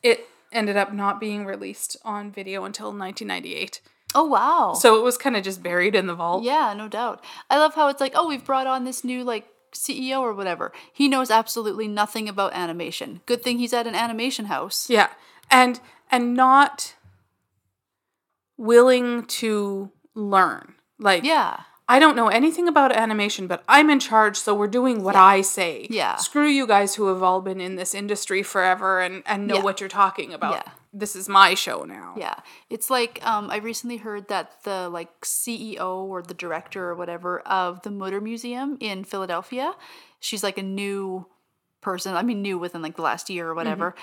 it 0.01 0.27
ended 0.51 0.75
up 0.77 0.91
not 0.93 1.19
being 1.19 1.45
released 1.45 1.97
on 2.03 2.31
video 2.31 2.63
until 2.65 2.87
1998. 2.87 3.81
oh 4.15 4.23
wow. 4.25 4.73
So 4.73 4.95
it 4.97 5.03
was 5.03 5.17
kind 5.17 5.35
of 5.35 5.43
just 5.43 5.61
buried 5.63 5.93
in 5.95 6.07
the 6.07 6.15
vault. 6.15 6.43
Yeah, 6.43 6.73
no 6.75 6.87
doubt. 6.87 7.23
I 7.49 7.57
love 7.57 7.73
how 7.75 7.89
it's 7.89 8.01
like, 8.01 8.13
oh, 8.15 8.27
we've 8.27 8.43
brought 8.45 8.65
on 8.67 8.85
this 8.85 9.03
new 9.03 9.23
like 9.23 9.47
CEO 9.73 10.19
or 10.19 10.33
whatever. 10.33 10.71
He 10.91 11.07
knows 11.07 11.29
absolutely 11.29 11.87
nothing 11.87 12.29
about 12.29 12.53
animation. 12.53 13.21
Good 13.25 13.43
thing 13.43 13.59
he's 13.59 13.73
at 13.73 13.87
an 13.87 13.95
animation 13.95 14.45
house. 14.45 14.89
Yeah. 14.89 15.09
And 15.49 15.79
and 16.11 16.33
not 16.33 16.95
willing 18.57 19.25
to 19.25 19.91
learn. 20.15 20.75
Like 20.99 21.23
Yeah. 21.23 21.61
I 21.93 21.99
don't 21.99 22.15
know 22.15 22.27
anything 22.27 22.67
about 22.67 22.91
animation, 22.91 23.45
but 23.45 23.63
I'm 23.67 23.91
in 23.91 23.99
charge, 23.99 24.35
so 24.37 24.55
we're 24.55 24.65
doing 24.79 25.03
what 25.03 25.15
I 25.15 25.41
say. 25.41 25.85
Yeah. 25.91 26.15
Screw 26.15 26.47
you 26.47 26.65
guys 26.65 26.95
who 26.95 27.05
have 27.09 27.21
all 27.21 27.39
been 27.39 27.61
in 27.61 27.75
this 27.75 27.93
industry 27.93 28.41
forever 28.41 28.99
and, 28.99 29.21
and 29.27 29.45
know 29.45 29.57
Yeah. 29.57 29.61
what 29.61 29.79
you're 29.79 29.89
talking 29.89 30.33
about. 30.33 30.53
Yeah. 30.55 30.71
This 30.91 31.15
is 31.15 31.29
my 31.29 31.53
show 31.53 31.83
now. 31.83 32.15
Yeah. 32.17 32.33
It's 32.67 32.89
like 32.89 33.23
um, 33.23 33.51
I 33.51 33.57
recently 33.57 33.97
heard 33.97 34.27
that 34.29 34.63
the 34.63 34.89
like 34.89 35.21
CEO 35.21 36.03
or 36.05 36.23
the 36.23 36.33
director 36.33 36.89
or 36.89 36.95
whatever 36.95 37.41
of 37.41 37.83
the 37.83 37.91
Mutter 37.91 38.19
Museum 38.21 38.75
in 38.79 39.03
Philadelphia, 39.03 39.75
she's 40.19 40.41
like 40.43 40.57
a 40.57 40.63
new 40.63 41.27
person. 41.81 42.15
I 42.15 42.23
mean, 42.23 42.41
new 42.41 42.57
within 42.57 42.81
like 42.81 42.95
the 42.95 43.03
last 43.03 43.29
year 43.29 43.47
or 43.49 43.53
whatever. 43.53 43.93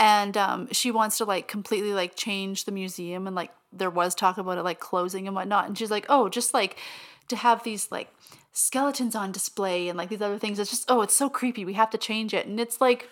And 0.00 0.36
um, 0.36 0.68
she 0.72 0.90
wants 0.90 1.18
to 1.18 1.24
like 1.24 1.46
completely 1.46 1.92
like 1.94 2.16
change 2.16 2.64
the 2.64 2.72
museum 2.72 3.28
and 3.28 3.36
like 3.36 3.52
there 3.78 3.90
was 3.90 4.14
talk 4.14 4.38
about 4.38 4.58
it 4.58 4.62
like 4.62 4.80
closing 4.80 5.26
and 5.26 5.34
whatnot. 5.34 5.66
And 5.66 5.76
she's 5.76 5.90
like, 5.90 6.06
oh, 6.08 6.28
just 6.28 6.54
like 6.54 6.76
to 7.28 7.36
have 7.36 7.62
these 7.62 7.90
like 7.90 8.12
skeletons 8.52 9.14
on 9.14 9.32
display 9.32 9.88
and 9.88 9.98
like 9.98 10.08
these 10.08 10.22
other 10.22 10.38
things. 10.38 10.58
It's 10.58 10.70
just 10.70 10.90
oh, 10.90 11.02
it's 11.02 11.14
so 11.14 11.28
creepy. 11.28 11.64
We 11.64 11.74
have 11.74 11.90
to 11.90 11.98
change 11.98 12.34
it. 12.34 12.46
And 12.46 12.58
it's 12.58 12.80
like 12.80 13.08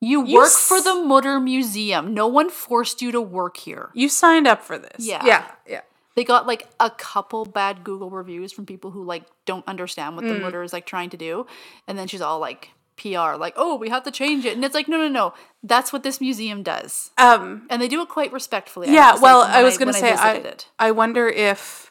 you, 0.00 0.26
You 0.26 0.36
work 0.36 0.50
for 0.50 0.80
the 0.80 0.94
Mutter 0.94 1.38
Museum. 1.38 2.14
No 2.14 2.26
one 2.26 2.48
forced 2.48 3.02
you 3.02 3.12
to 3.12 3.20
work 3.20 3.58
here. 3.58 3.90
You 3.92 4.08
signed 4.08 4.46
up 4.46 4.62
for 4.62 4.78
this. 4.78 5.06
Yeah. 5.06 5.24
Yeah. 5.24 5.46
Yeah. 5.66 5.80
They 6.16 6.24
got 6.24 6.46
like 6.46 6.68
a 6.80 6.90
couple 6.90 7.44
bad 7.44 7.84
Google 7.84 8.10
reviews 8.10 8.52
from 8.52 8.66
people 8.66 8.90
who 8.90 9.04
like 9.04 9.24
don't 9.44 9.66
understand 9.68 10.16
what 10.16 10.24
the 10.24 10.32
mm. 10.32 10.40
Mutter 10.40 10.62
is 10.62 10.72
like 10.72 10.86
trying 10.86 11.10
to 11.10 11.16
do. 11.16 11.46
And 11.86 11.98
then 11.98 12.08
she's 12.08 12.20
all 12.20 12.38
like 12.40 12.70
PR, 13.00 13.36
like, 13.36 13.54
oh, 13.56 13.76
we 13.76 13.88
have 13.88 14.04
to 14.04 14.10
change 14.10 14.44
it. 14.44 14.54
And 14.54 14.64
it's 14.64 14.74
like, 14.74 14.88
no, 14.88 14.98
no, 14.98 15.08
no. 15.08 15.34
That's 15.62 15.92
what 15.92 16.02
this 16.02 16.20
museum 16.20 16.62
does. 16.62 17.10
Um 17.16 17.66
And 17.70 17.80
they 17.80 17.88
do 17.88 18.02
it 18.02 18.08
quite 18.08 18.32
respectfully. 18.32 18.92
Yeah, 18.92 19.14
say, 19.14 19.22
well, 19.22 19.42
I 19.42 19.62
was 19.62 19.78
going 19.78 19.92
to 19.92 19.98
say 19.98 20.12
I, 20.12 20.34
it. 20.34 20.68
I 20.78 20.90
wonder 20.90 21.28
if 21.28 21.90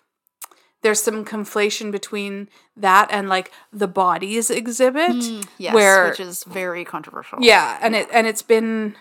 there's 0.82 1.01
some 1.01 1.26
conflation 1.26 1.91
between 1.91 2.47
that 2.78 3.10
and 3.12 3.28
like 3.28 3.51
the 3.74 3.88
bodies 3.88 4.49
exhibit 4.49 5.12
Mm, 5.12 5.47
Yes, 5.57 5.74
where 5.74 6.10
which 6.10 6.20
is 6.20 6.43
very 6.43 6.86
controversial. 6.86 7.39
Yeah, 7.41 7.78
and 7.82 7.95
it 7.95 8.07
and 8.14 8.28
it's 8.28 8.41
been 8.41 8.95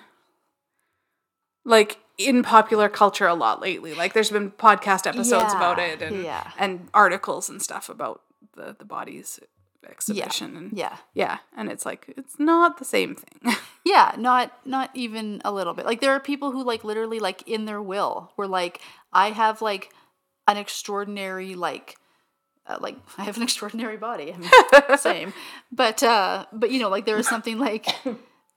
like 1.65 1.99
in 2.17 2.43
popular 2.43 2.89
culture 2.89 3.27
a 3.27 3.35
lot 3.35 3.61
lately. 3.61 3.95
Like 3.95 4.13
there's 4.13 4.31
been 4.31 4.51
podcast 4.51 5.07
episodes 5.07 5.53
about 5.53 5.79
it 5.79 6.03
and 6.03 6.25
yeah. 6.25 6.51
and 6.59 6.89
articles 6.93 7.49
and 7.49 7.63
stuff 7.63 7.89
about 7.89 8.23
the 8.57 8.75
the 8.79 8.85
bodies 8.85 9.39
exhibition 9.89 10.57
and 10.57 10.73
Yeah. 10.73 10.97
yeah, 11.15 11.39
and 11.57 11.71
it's 11.71 11.85
like 11.87 12.13
it's 12.17 12.39
not 12.39 12.79
the 12.79 12.85
same 12.85 13.15
thing. 13.15 13.55
Yeah, 13.85 14.15
not 14.19 14.53
not 14.67 14.91
even 14.93 15.41
a 15.47 15.53
little 15.53 15.73
bit. 15.73 15.87
Like 15.87 16.01
there 16.03 16.13
are 16.13 16.21
people 16.21 16.51
who 16.51 16.63
like 16.63 16.85
literally 16.85 17.21
like 17.21 17.47
in 17.49 17.65
their 17.65 17.81
will 17.81 18.33
were 18.37 18.47
like 18.47 18.81
I 19.15 19.31
have 19.31 19.63
like 19.63 19.95
an 20.47 20.59
extraordinary 20.59 21.55
like 21.55 21.97
uh, 22.67 22.77
like 22.81 22.97
I 23.17 23.25
have 23.25 23.39
an 23.39 23.43
extraordinary 23.49 23.97
body. 23.97 24.35
I 24.35 24.37
mean, 24.37 24.99
same. 24.99 25.33
But 25.73 26.03
uh 26.03 26.45
but 26.53 26.71
you 26.71 26.81
know 26.81 26.91
like 26.91 27.07
there 27.07 27.17
is 27.19 27.27
something 27.29 27.59
like 27.59 27.87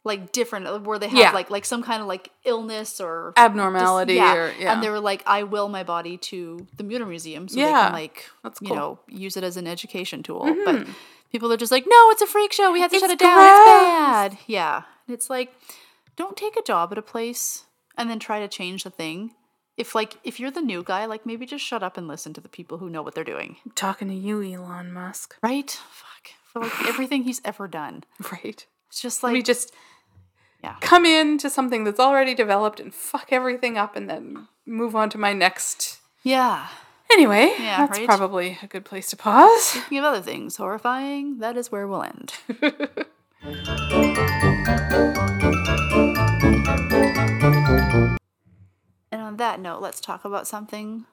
like 0.03 0.31
different 0.31 0.65
uh, 0.67 0.79
where 0.79 0.97
they 0.99 1.07
have 1.07 1.17
Yeah. 1.17 1.31
like 1.31 1.49
like 1.51 1.65
some 1.65 1.83
kind 1.83 2.01
of 2.01 2.07
like 2.07 2.31
illness 2.43 2.99
or 2.99 3.33
Abnormality 3.37 4.15
yeah. 4.15 4.33
or 4.35 4.53
yeah. 4.59 4.73
And 4.73 4.81
they 4.83 4.89
were 4.89 4.99
like, 4.99 5.21
I 5.27 5.43
will 5.43 5.69
my 5.69 5.83
body 5.83 6.17
to 6.17 6.65
the 6.77 6.83
Mutter 6.83 7.05
Museum 7.05 7.47
so 7.47 7.55
they 7.55 7.61
Yeah, 7.61 7.83
can 7.85 7.93
like 7.93 8.25
that's 8.43 8.59
you 8.61 8.67
cool. 8.69 8.77
Mm-hmm. 8.77 8.85
know 8.85 8.99
use 9.25 9.37
it 9.37 9.43
as 9.43 9.57
an 9.57 9.67
education 9.67 10.23
tool. 10.23 10.55
But 10.65 10.87
people 11.31 11.51
are 11.53 11.57
just 11.57 11.71
like, 11.71 11.85
no, 11.87 12.09
it's 12.11 12.21
a 12.21 12.27
freak 12.27 12.51
show. 12.53 12.71
We 12.71 12.81
have 12.81 12.91
to 12.91 12.99
shut 12.99 13.09
it 13.09 13.13
It's 13.13 13.21
down. 13.23 13.37
gross." 13.37 13.59
It's 13.59 13.71
bad. 13.71 14.37
Yeah, 14.47 14.81
and 15.07 15.13
it's 15.13 15.29
like, 15.29 15.53
don't 16.15 16.35
take 16.35 16.57
a 16.57 16.63
job 16.63 16.91
at 16.91 16.97
a 16.97 17.01
place 17.03 17.65
and 17.97 18.09
then 18.09 18.19
try 18.19 18.39
to 18.39 18.47
change 18.47 18.83
the 18.83 18.89
thing. 18.89 19.33
If 19.77 19.95
like 19.95 20.17
if 20.23 20.39
you're 20.39 20.51
the 20.51 20.61
new 20.61 20.83
guy, 20.83 21.05
like 21.05 21.25
maybe 21.25 21.45
just 21.45 21.63
shut 21.65 21.83
up 21.83 21.95
and 21.97 22.07
listen 22.07 22.33
to 22.33 22.41
the 22.41 22.49
people 22.49 22.77
who 22.79 22.89
know 22.89 23.01
what 23.01 23.13
they're 23.15 23.23
doing. 23.23 23.57
talking 23.75 24.07
to 24.09 24.13
you, 24.15 24.41
Elon 24.41 24.91
Musk. 24.93 25.37
Right? 25.43 25.69
Fuck. 25.91 26.31
For 26.51 26.61
like 26.63 26.87
everything 26.89 27.23
he's 27.23 27.41
ever 27.45 27.67
done. 27.67 28.03
Right. 28.31 28.65
It's 28.89 29.01
just 29.01 29.23
like 29.23 29.31
we 29.31 29.41
just 29.41 29.73
Yeah. 30.63 30.75
come 30.81 31.05
into 31.05 31.49
something 31.49 31.83
that's 31.85 31.99
already 31.99 32.33
developed 32.35 32.79
and 32.79 32.93
fuck 32.93 33.29
everything 33.31 33.77
up 33.77 33.95
and 33.95 34.09
then 34.09 34.47
move 34.65 34.95
on 34.95 35.09
to 35.09 35.17
my 35.17 35.33
next 35.33 35.99
Yeah. 36.23 36.67
Anyway, 37.11 37.53
Yeah, 37.59 37.85
that's 37.87 37.97
right? 37.99 38.07
probably 38.07 38.57
a 38.63 38.67
good 38.67 38.85
place 38.85 39.09
to 39.09 39.17
pause. 39.17 39.63
Speaking 39.63 39.97
of 39.97 40.05
other 40.05 40.21
things 40.21 40.55
horrifying, 40.57 41.39
that 41.39 41.57
is 41.57 41.71
where 41.71 41.85
we'll 41.87 42.03
end. 42.03 42.33
and 49.11 49.21
on 49.21 49.37
that 49.37 49.59
note, 49.59 49.81
let's 49.81 49.99
talk 50.01 50.25
about 50.25 50.47
something 50.47 51.05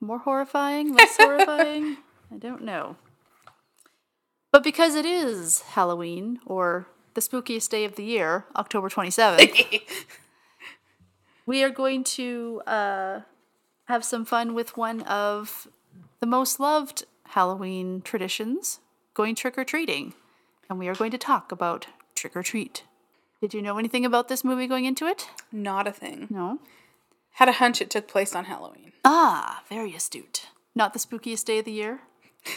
more 0.00 0.18
horrifying, 0.18 0.94
less 0.94 1.16
horrifying. 1.16 1.98
I 2.32 2.36
don't 2.38 2.62
know. 2.62 2.96
But 4.50 4.64
because 4.64 4.94
it 4.94 5.04
is 5.06 5.60
Halloween, 5.60 6.40
or 6.46 6.86
the 7.14 7.20
spookiest 7.20 7.68
day 7.70 7.84
of 7.84 7.96
the 7.96 8.04
year, 8.04 8.46
October 8.56 8.88
27th, 8.88 9.82
we 11.46 11.62
are 11.62 11.70
going 11.70 12.04
to 12.04 12.62
uh, 12.66 13.20
have 13.84 14.04
some 14.04 14.24
fun 14.24 14.54
with 14.54 14.76
one 14.76 15.02
of 15.02 15.68
the 16.20 16.26
most 16.26 16.60
loved 16.60 17.04
Halloween 17.30 18.02
traditions 18.02 18.80
going 19.14 19.34
trick 19.34 19.58
or 19.58 19.64
treating. 19.64 20.14
And 20.68 20.78
we 20.78 20.88
are 20.88 20.94
going 20.94 21.10
to 21.10 21.18
talk 21.18 21.52
about 21.52 21.86
Trick 22.14 22.36
'r 22.36 22.42
Treat. 22.42 22.84
Did 23.40 23.54
you 23.54 23.62
know 23.62 23.78
anything 23.78 24.06
about 24.06 24.28
this 24.28 24.44
movie 24.44 24.66
going 24.66 24.84
into 24.84 25.06
it? 25.06 25.28
Not 25.50 25.88
a 25.88 25.92
thing. 25.92 26.28
No. 26.30 26.60
Had 27.32 27.48
a 27.48 27.52
hunch 27.52 27.82
it 27.82 27.90
took 27.90 28.06
place 28.06 28.34
on 28.34 28.44
Halloween. 28.44 28.92
Ah, 29.04 29.64
very 29.68 29.94
astute. 29.94 30.46
Not 30.74 30.92
the 30.92 30.98
spookiest 30.98 31.44
day 31.44 31.58
of 31.58 31.64
the 31.64 31.72
year? 31.72 32.00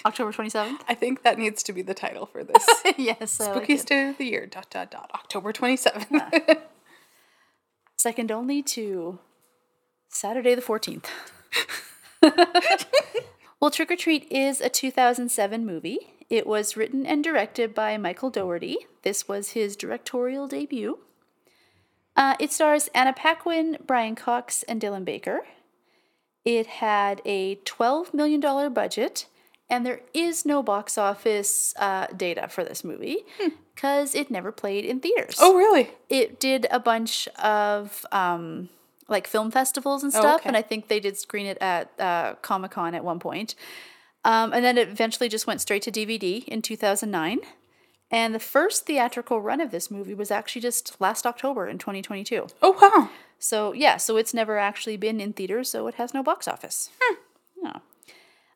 October 0.05 0.31
27th? 0.31 0.79
I 0.88 0.95
think 0.95 1.23
that 1.23 1.38
needs 1.38 1.63
to 1.63 1.73
be 1.73 1.81
the 1.81 1.93
title 1.93 2.25
for 2.25 2.43
this. 2.43 2.65
yes. 2.97 3.39
Like 3.39 3.67
Spookiest 3.67 3.81
it. 3.81 3.88
day 3.88 4.09
of 4.09 4.17
the 4.17 4.25
year, 4.25 4.45
dot, 4.45 4.69
dot, 4.69 4.91
dot, 4.91 5.11
October 5.13 5.53
27th. 5.53 6.57
Second 7.95 8.31
only 8.31 8.61
to 8.61 9.19
Saturday 10.09 10.55
the 10.55 10.61
14th. 10.61 11.05
well, 13.59 13.71
Trick 13.71 13.91
'r 13.91 13.97
Treat 13.97 14.31
is 14.31 14.61
a 14.61 14.69
2007 14.69 15.65
movie. 15.65 15.99
It 16.29 16.47
was 16.47 16.75
written 16.75 17.05
and 17.05 17.23
directed 17.23 17.73
by 17.75 17.97
Michael 17.97 18.29
Dougherty. 18.29 18.77
This 19.03 19.27
was 19.27 19.51
his 19.51 19.75
directorial 19.75 20.47
debut. 20.47 20.99
Uh, 22.15 22.36
it 22.39 22.51
stars 22.51 22.89
Anna 22.95 23.13
Paquin, 23.13 23.77
Brian 23.86 24.15
Cox, 24.15 24.63
and 24.63 24.81
Dylan 24.81 25.05
Baker. 25.05 25.41
It 26.43 26.67
had 26.67 27.21
a 27.25 27.55
$12 27.57 28.13
million 28.13 28.39
budget, 28.73 29.25
and 29.70 29.86
there 29.86 30.01
is 30.13 30.45
no 30.45 30.61
box 30.61 30.97
office 30.97 31.74
uh, 31.78 32.07
data 32.16 32.47
for 32.47 32.63
this 32.63 32.84
movie 32.84 33.20
because 33.74 34.13
it 34.16 34.30
never 34.30 34.51
played 34.51 34.86
in 34.86 34.99
theaters 34.99 35.38
oh, 35.39 35.55
really? 35.55 35.89
it 36.09 36.39
did 36.39 36.68
a 36.72 36.80
bunch 36.80 37.28
of 37.43 38.05
um, 38.11 38.70
like 39.07 39.28
film 39.28 39.51
festivals 39.51 40.03
and 40.03 40.13
Oh, 40.16 40.20
stuff, 40.20 40.41
okay. 40.41 40.47
and 40.49 40.57
I 40.57 40.61
think 40.61 40.88
they 40.88 40.99
did 40.99 41.17
screen 41.17 41.46
it 41.46 41.58
at 41.62 41.92
uh, 42.00 42.36
Comic 42.42 42.71
Con 42.71 42.96
at 42.96 43.04
one 43.04 43.20
point. 43.20 43.54
Um, 44.24 44.54
and 44.54 44.66
then 44.66 44.78
it 44.79 44.89
eventually 44.89 45.29
just 45.29 45.46
went 45.46 45.62
straight 45.62 45.83
to 45.83 45.92
DVD 45.92 46.43
in 46.46 46.63
2009. 46.63 47.42
And 48.09 48.33
the 48.33 48.39
first 48.39 48.87
theatrical 48.87 49.39
run 49.39 49.62
of 49.62 49.70
this 49.70 49.92
movie 49.92 50.16
was 50.16 50.32
actually 50.32 50.62
just 50.63 51.00
last 51.00 51.28
October 51.28 51.67
in 51.67 51.78
2022. 51.78 52.47
Oh, 52.63 52.71
wow. 52.82 53.09
So 53.37 53.71
yeah, 53.74 53.97
so 53.97 54.17
it's 54.17 54.33
never 54.33 54.58
actually 54.58 54.97
been 54.97 55.20
in 55.21 55.33
theaters, 55.33 55.70
so 55.70 55.86
it 55.86 55.96
has 55.96 56.13
no 56.16 56.24
box 56.24 56.47
office. 56.47 56.89
Yeah. 57.63 57.74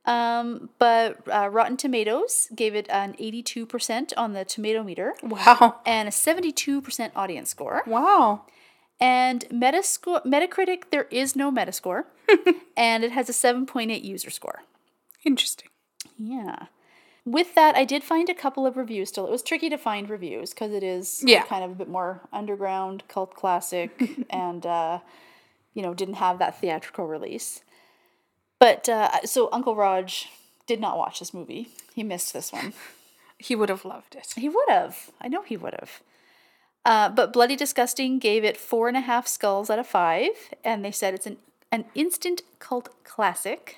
Um, 0.06 0.70
but 0.80 1.18
uh, 1.28 1.50
Rotten 1.50 1.78
Tomatoes 1.78 2.48
gave 2.56 2.74
it 2.74 2.88
an 2.90 3.14
82% 3.20 4.14
on 4.18 4.34
the 4.34 4.46
tomato 4.46 4.82
meter 4.84 5.14
Wow. 5.22 5.82
and 5.86 6.08
a 6.08 6.12
72% 6.12 7.12
audience 7.16 7.50
score. 7.50 7.84
Wow. 7.86 8.46
And 9.00 9.46
Metascore, 9.50 10.26
Metacritic, 10.26 10.84
there 10.92 11.08
is 11.12 11.36
no 11.36 11.52
Metascore, 11.52 12.04
and 12.78 13.04
it 13.04 13.12
has 13.12 13.30
a 13.30 13.34
7.8 13.34 14.04
user 14.04 14.30
score. 14.30 14.64
Interesting. 15.24 15.70
Yeah. 16.18 16.66
With 17.26 17.54
that, 17.56 17.76
I 17.76 17.86
did 17.86 18.04
find 18.04 18.28
a 18.30 18.34
couple 18.34 18.66
of 18.66 18.76
reviews 18.78 19.10
still. 19.10 19.26
It 19.28 19.32
was 19.32 19.44
tricky 19.44 19.70
to 19.70 19.78
find 19.78 20.10
reviews 20.10 20.50
because 20.52 20.74
it 20.74 20.84
is 20.84 21.24
Yeah. 21.26 21.44
kind 21.44 21.64
of 21.64 21.72
a 21.72 21.76
bit 21.76 21.90
more 21.90 22.28
underground, 22.34 23.04
cult 23.08 23.36
classic, 23.36 24.26
and, 24.30 24.66
uh, 24.66 25.00
you 25.74 25.82
know, 25.82 25.94
didn't 25.94 26.16
have 26.16 26.40
that 26.40 26.60
theatrical 26.60 27.06
release. 27.06 27.62
But 28.60 28.90
uh, 28.90 29.26
so 29.26 29.50
Uncle 29.52 29.76
Raj 29.76 30.28
did 30.68 30.80
not 30.80 30.98
watch 30.98 31.20
this 31.20 31.34
movie. 31.34 31.70
He 31.96 32.04
missed 32.04 32.34
this 32.34 32.52
one. 32.52 32.74
He 33.42 33.56
would 33.56 33.70
have 33.70 33.86
loved 33.86 34.16
it. 34.16 34.34
He 34.36 34.50
would 34.50 34.68
have. 34.68 35.12
I 35.22 35.30
know 35.30 35.44
he 35.44 35.56
would 35.56 35.74
have. 35.80 36.02
Uh, 36.84 37.08
but 37.08 37.32
Bloody 37.32 37.56
Disgusting 37.56 38.20
gave 38.20 38.44
it 38.44 38.58
four 38.58 38.90
and 38.90 38.98
a 38.98 39.00
half 39.00 39.30
skulls 39.30 39.70
out 39.70 39.80
of 39.80 39.88
five, 39.88 40.32
and 40.62 40.84
they 40.84 40.92
said 40.92 41.14
it's 41.14 41.26
an, 41.26 41.38
an 41.72 41.86
instant 41.96 42.42
cult 42.60 42.90
classic. 43.06 43.78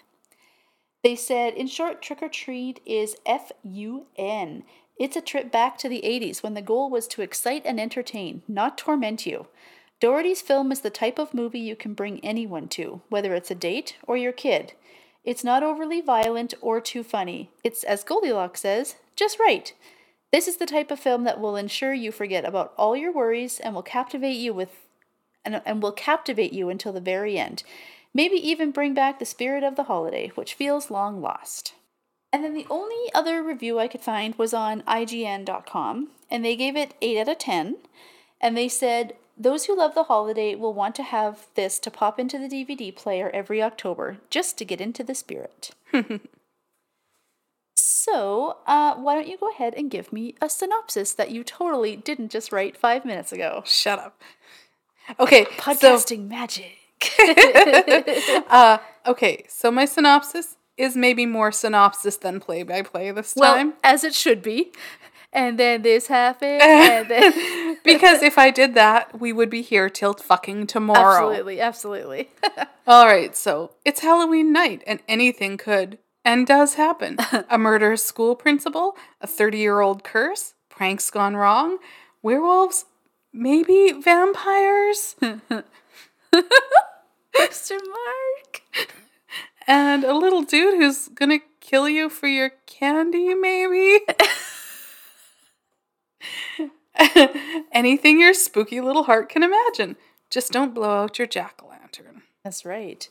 They 1.04 1.16
said, 1.16 1.54
in 1.54 1.68
short, 1.68 2.02
Trick 2.02 2.24
'r 2.24 2.30
Treat 2.30 2.80
is 2.88 3.18
F 3.24 3.52
U 3.64 4.08
N. 4.18 4.64
It's 4.98 5.16
a 5.16 5.22
trip 5.22 5.52
back 5.52 5.78
to 5.80 5.90
the 5.90 6.02
80s 6.04 6.42
when 6.42 6.56
the 6.56 6.62
goal 6.62 6.90
was 6.90 7.08
to 7.10 7.22
excite 7.22 7.64
and 7.66 7.80
entertain, 7.80 8.42
not 8.48 8.78
torment 8.78 9.28
you. 9.28 9.46
Dougherty's 10.02 10.42
film 10.42 10.72
is 10.72 10.82
the 10.82 10.90
type 10.90 11.20
of 11.20 11.34
movie 11.34 11.60
you 11.60 11.76
can 11.76 11.94
bring 11.94 12.20
anyone 12.26 12.68
to, 12.70 13.02
whether 13.10 13.36
it's 13.36 13.52
a 13.52 13.56
date 13.56 13.98
or 14.08 14.18
your 14.18 14.32
kid. 14.32 14.74
It's 15.24 15.44
not 15.44 15.62
overly 15.62 16.02
violent 16.02 16.56
or 16.60 16.82
too 16.82 17.04
funny. 17.04 17.52
It's, 17.64 17.84
as 17.84 18.04
Goldilocks 18.04 18.62
says, 18.62 18.96
just 19.16 19.40
right. 19.40 19.72
This 20.32 20.48
is 20.48 20.58
the 20.58 20.66
type 20.66 20.90
of 20.90 21.00
film 21.00 21.24
that 21.26 21.40
will 21.40 21.56
ensure 21.56 21.94
you 21.94 22.12
forget 22.12 22.44
about 22.44 22.74
all 22.78 22.98
your 22.98 23.14
worries 23.14 23.60
and 23.60 23.76
will 23.76 23.84
captivate 23.84 24.38
you 24.38 24.54
with 24.54 24.70
and, 25.46 25.62
and 25.66 25.84
will 25.84 25.92
captivate 25.92 26.52
you 26.52 26.70
until 26.70 26.94
the 26.94 27.00
very 27.00 27.38
end. 27.38 27.64
Maybe 28.12 28.36
even 28.36 28.72
bring 28.72 28.96
back 28.96 29.20
the 29.20 29.26
spirit 29.26 29.64
of 29.64 29.76
the 29.76 29.84
holiday, 29.84 30.32
which 30.34 30.56
feels 30.56 30.90
long 30.90 31.22
lost. 31.22 31.74
And 32.34 32.44
then 32.44 32.54
the 32.56 32.68
only 32.70 33.12
other 33.14 33.44
review 33.44 33.78
I 33.78 33.88
could 33.88 34.02
find 34.02 34.36
was 34.36 34.54
on 34.54 34.82
IGN.com, 34.84 36.10
and 36.30 36.46
they 36.46 36.56
gave 36.56 36.76
it 36.76 36.96
8 37.02 37.20
out 37.20 37.30
of 37.30 37.38
10. 37.38 37.78
And 38.40 38.58
they 38.58 38.68
said, 38.68 39.14
Those 39.38 39.66
who 39.66 39.78
love 39.78 39.96
the 39.96 40.04
holiday 40.04 40.56
will 40.56 40.74
want 40.74 40.96
to 40.96 41.04
have 41.04 41.48
this 41.56 41.80
to 41.80 41.92
pop 41.92 42.20
into 42.20 42.38
the 42.38 42.48
DVD 42.48 42.96
player 42.96 43.30
every 43.34 43.62
October 43.62 44.18
just 44.30 44.58
to 44.58 44.66
get 44.66 44.82
into 44.82 45.04
the 45.04 45.16
spirit. 45.16 45.72
so, 47.76 48.58
uh, 48.68 48.96
why 48.96 49.16
don't 49.16 49.28
you 49.28 49.38
go 49.38 49.50
ahead 49.50 49.74
and 49.76 49.90
give 49.90 50.14
me 50.14 50.36
a 50.42 50.50
synopsis 50.50 51.14
that 51.14 51.32
you 51.32 51.44
totally 51.44 51.96
didn't 51.96 52.30
just 52.30 52.52
write 52.52 52.78
five 52.78 53.06
minutes 53.06 53.32
ago? 53.32 53.64
Shut 53.66 54.00
up. 54.00 54.22
Okay, 55.20 55.46
so 55.78 56.00
magic. 56.18 56.78
uh, 58.50 58.78
okay, 59.08 59.44
so 59.48 59.72
my 59.72 59.86
synopsis 59.86 60.56
is 60.78 60.96
maybe 60.96 61.26
more 61.26 61.52
synopsis 61.52 62.18
than 62.18 62.40
play 62.40 62.64
by 62.64 62.82
play 62.82 63.12
this 63.12 63.34
time. 63.34 63.42
Well, 63.42 63.56
time. 63.56 63.74
as 63.84 64.04
it 64.04 64.14
should 64.14 64.42
be. 64.42 64.72
And 65.34 65.58
then 65.58 65.82
this 65.82 66.08
happened, 66.08 66.62
and 66.64 67.10
then. 67.10 67.78
because 67.84 68.22
if 68.22 68.38
I 68.38 68.52
did 68.52 68.74
that, 68.76 69.20
we 69.20 69.32
would 69.32 69.50
be 69.50 69.62
here 69.62 69.90
till 69.90 70.14
fucking 70.14 70.68
tomorrow. 70.68 71.30
absolutely, 71.30 71.62
absolutely. 71.62 72.30
All 72.88 73.06
right, 73.06 73.36
so 73.36 73.72
it's 73.86 74.02
Halloween 74.02 74.52
night, 74.52 74.84
and 74.86 75.00
anything 75.08 75.58
could 75.58 76.00
and 76.26 76.46
does 76.46 76.74
happen. 76.76 77.18
a 77.50 77.58
murderous 77.58 78.04
school 78.04 78.36
principal, 78.36 78.96
a 79.22 79.28
30 79.28 79.58
year 79.58 79.80
old 79.80 80.04
curse, 80.04 80.54
pranks 80.70 81.10
gone 81.10 81.36
wrong, 81.36 81.78
werewolves, 82.22 82.86
maybe 83.34 83.94
vampires, 83.94 85.16
Question 87.34 87.80
mark. 87.88 88.62
and 89.66 90.04
a 90.04 90.14
little 90.14 90.42
dude 90.44 90.76
who's 90.76 91.08
gonna 91.08 91.40
kill 91.62 91.88
you 91.88 92.10
for 92.10 92.28
your 92.28 92.52
candy, 92.68 93.34
maybe? 93.34 94.00
Anything 97.72 98.20
your 98.20 98.34
spooky 98.34 98.82
little 98.82 99.04
heart 99.04 99.30
can 99.30 99.44
imagine. 99.44 99.96
Just 100.30 100.52
don't 100.52 100.74
blow 100.74 101.04
out 101.04 101.18
your 101.18 101.28
jack 101.28 101.62
o' 101.64 101.68
lantern. 101.68 102.24
That's 102.44 102.66
right. 102.66 103.08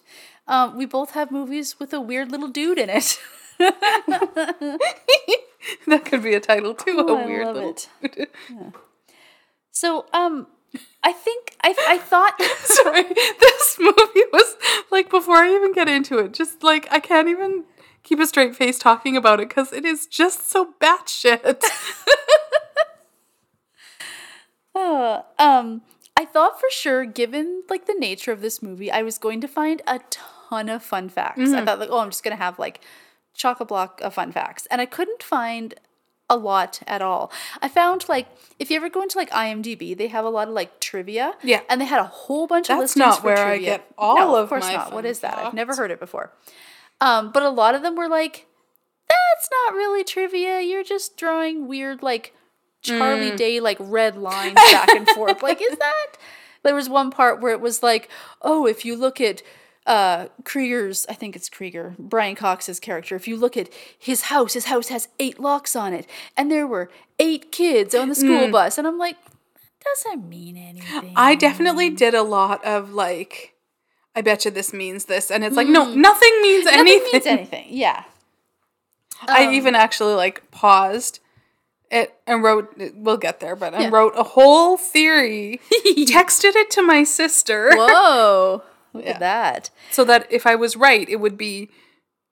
Um, 0.48 0.76
we 0.76 0.86
both 0.86 1.12
have 1.12 1.30
movies 1.30 1.78
with 1.78 1.92
a 1.92 2.00
weird 2.00 2.30
little 2.30 2.48
dude 2.48 2.78
in 2.78 2.90
it. 2.90 3.18
That 5.86 6.04
could 6.06 6.22
be 6.22 6.34
a 6.34 6.40
title 6.40 6.74
too. 6.74 6.96
Oh, 7.06 7.18
a 7.18 7.26
weird 7.26 7.48
little. 7.54 7.76
it. 8.02 8.32
So, 9.72 10.06
um, 10.12 10.46
I 11.02 11.12
think 11.12 11.54
I 11.62 11.74
I 11.88 11.98
thought 11.98 12.40
Sorry, 12.64 13.02
this 13.04 13.76
movie 13.78 14.26
was 14.32 14.56
like 14.90 15.08
before 15.10 15.36
I 15.36 15.54
even 15.54 15.72
get 15.72 15.88
into 15.88 16.18
it, 16.18 16.32
just 16.32 16.62
like 16.62 16.88
I 16.90 16.98
can't 16.98 17.28
even 17.28 17.64
keep 18.02 18.20
a 18.20 18.26
straight 18.26 18.56
face 18.56 18.78
talking 18.78 19.16
about 19.16 19.40
it 19.40 19.48
because 19.48 19.72
it 19.72 19.84
is 19.84 20.06
just 20.06 20.50
so 20.50 20.74
batshit. 20.80 21.62
Uh, 24.74 25.22
um, 25.38 25.82
I 26.16 26.24
thought 26.24 26.60
for 26.60 26.68
sure, 26.70 27.04
given 27.04 27.62
like 27.68 27.86
the 27.86 27.94
nature 27.98 28.32
of 28.32 28.40
this 28.40 28.62
movie, 28.62 28.90
I 28.90 29.02
was 29.02 29.18
going 29.18 29.40
to 29.40 29.48
find 29.48 29.82
a 29.86 30.00
ton 30.10 30.68
of 30.68 30.82
fun 30.82 31.08
facts. 31.08 31.40
I 31.40 31.64
thought 31.64 31.78
like, 31.78 31.90
oh, 31.90 31.98
I'm 32.00 32.10
just 32.10 32.22
gonna 32.22 32.36
have 32.36 32.58
like 32.58 32.80
chock 33.34 33.60
a 33.60 33.64
block 33.64 34.00
of 34.02 34.14
fun 34.14 34.32
facts, 34.32 34.66
and 34.70 34.80
I 34.80 34.86
couldn't 34.86 35.22
find 35.22 35.74
a 36.28 36.36
lot 36.36 36.80
at 36.86 37.02
all. 37.02 37.32
I 37.60 37.68
found 37.68 38.08
like 38.08 38.28
if 38.58 38.70
you 38.70 38.76
ever 38.76 38.88
go 38.88 39.02
into 39.02 39.18
like 39.18 39.30
IMDb, 39.30 39.96
they 39.96 40.06
have 40.06 40.24
a 40.24 40.30
lot 40.30 40.46
of 40.48 40.54
like 40.54 40.78
trivia. 40.80 41.34
Yeah. 41.42 41.60
and 41.68 41.80
they 41.80 41.84
had 41.86 42.00
a 42.00 42.04
whole 42.04 42.46
bunch 42.46 42.70
of 42.70 42.78
That's 42.78 42.96
listings 42.96 43.16
not 43.16 43.20
for 43.20 43.26
where 43.26 43.46
I 43.46 43.58
get 43.58 43.84
all 43.98 44.16
no, 44.16 44.36
of 44.36 44.44
of 44.44 44.48
course 44.48 44.70
not. 44.70 44.92
What 44.92 45.04
is 45.04 45.20
that? 45.20 45.36
I've 45.36 45.54
never 45.54 45.74
heard 45.74 45.90
it 45.90 45.98
before. 45.98 46.32
Um, 47.00 47.32
but 47.32 47.42
a 47.42 47.48
lot 47.50 47.74
of 47.74 47.82
them 47.82 47.96
were 47.96 48.08
like, 48.08 48.46
that's 49.08 49.48
not 49.50 49.74
really 49.74 50.04
trivia. 50.04 50.60
You're 50.60 50.84
just 50.84 51.16
drawing 51.16 51.66
weird 51.66 52.02
like 52.02 52.34
Charlie 52.82 53.32
mm. 53.32 53.36
Day 53.36 53.60
like 53.60 53.76
red 53.80 54.16
lines 54.16 54.54
back 54.72 54.88
and 54.90 55.08
forth. 55.10 55.42
Like, 55.42 55.60
is 55.60 55.76
that? 55.78 56.06
There 56.62 56.74
was 56.74 56.90
one 56.90 57.10
part 57.10 57.40
where 57.40 57.52
it 57.52 57.60
was 57.62 57.82
like, 57.82 58.10
oh, 58.42 58.66
if 58.66 58.84
you 58.84 58.94
look 58.94 59.18
at 59.18 59.42
uh 59.86 60.26
Krieger's, 60.44 61.06
I 61.08 61.14
think 61.14 61.34
it's 61.34 61.48
Krieger, 61.48 61.94
Brian 61.98 62.36
Cox's 62.36 62.78
character. 62.78 63.16
If 63.16 63.26
you 63.26 63.38
look 63.38 63.56
at 63.56 63.70
his 63.98 64.24
house, 64.24 64.52
his 64.52 64.66
house 64.66 64.88
has 64.88 65.08
eight 65.18 65.40
locks 65.40 65.74
on 65.74 65.94
it, 65.94 66.06
and 66.36 66.50
there 66.50 66.66
were 66.66 66.90
eight 67.18 67.50
kids 67.50 67.94
on 67.94 68.10
the 68.10 68.14
school 68.14 68.48
mm. 68.48 68.52
bus, 68.52 68.76
and 68.76 68.86
I'm 68.86 68.98
like, 68.98 69.16
doesn't 69.82 70.28
mean 70.28 70.56
anything. 70.56 71.12
I 71.16 71.34
definitely 71.34 71.90
did 71.90 72.14
a 72.14 72.22
lot 72.22 72.64
of 72.64 72.92
like, 72.92 73.54
I 74.14 74.20
bet 74.20 74.44
you 74.44 74.50
this 74.50 74.72
means 74.72 75.06
this, 75.06 75.30
and 75.30 75.44
it's 75.44 75.56
like, 75.56 75.68
no, 75.68 75.86
mm. 75.86 75.96
nothing 75.96 76.42
means 76.42 76.66
Nothing 76.66 76.80
anything. 76.80 77.12
means 77.12 77.26
anything. 77.26 77.66
Yeah. 77.70 78.04
I 79.28 79.46
um, 79.46 79.54
even 79.54 79.74
actually 79.74 80.14
like 80.14 80.50
paused 80.50 81.20
it 81.90 82.14
and 82.26 82.42
wrote. 82.42 82.74
We'll 82.94 83.16
get 83.16 83.40
there, 83.40 83.56
but 83.56 83.74
I 83.74 83.82
Yeah. 83.82 83.90
wrote 83.90 84.14
a 84.16 84.22
whole 84.22 84.76
theory, 84.76 85.60
texted 85.86 86.54
it 86.56 86.70
to 86.72 86.82
my 86.82 87.04
sister, 87.04 87.70
Whoa. 87.74 88.62
Look 88.92 89.04
Yeah. 89.04 89.10
at 89.12 89.20
that. 89.20 89.70
so 89.90 90.04
that 90.04 90.26
if 90.30 90.46
I 90.46 90.54
was 90.56 90.76
right, 90.76 91.08
it 91.08 91.16
would 91.16 91.36
be 91.36 91.68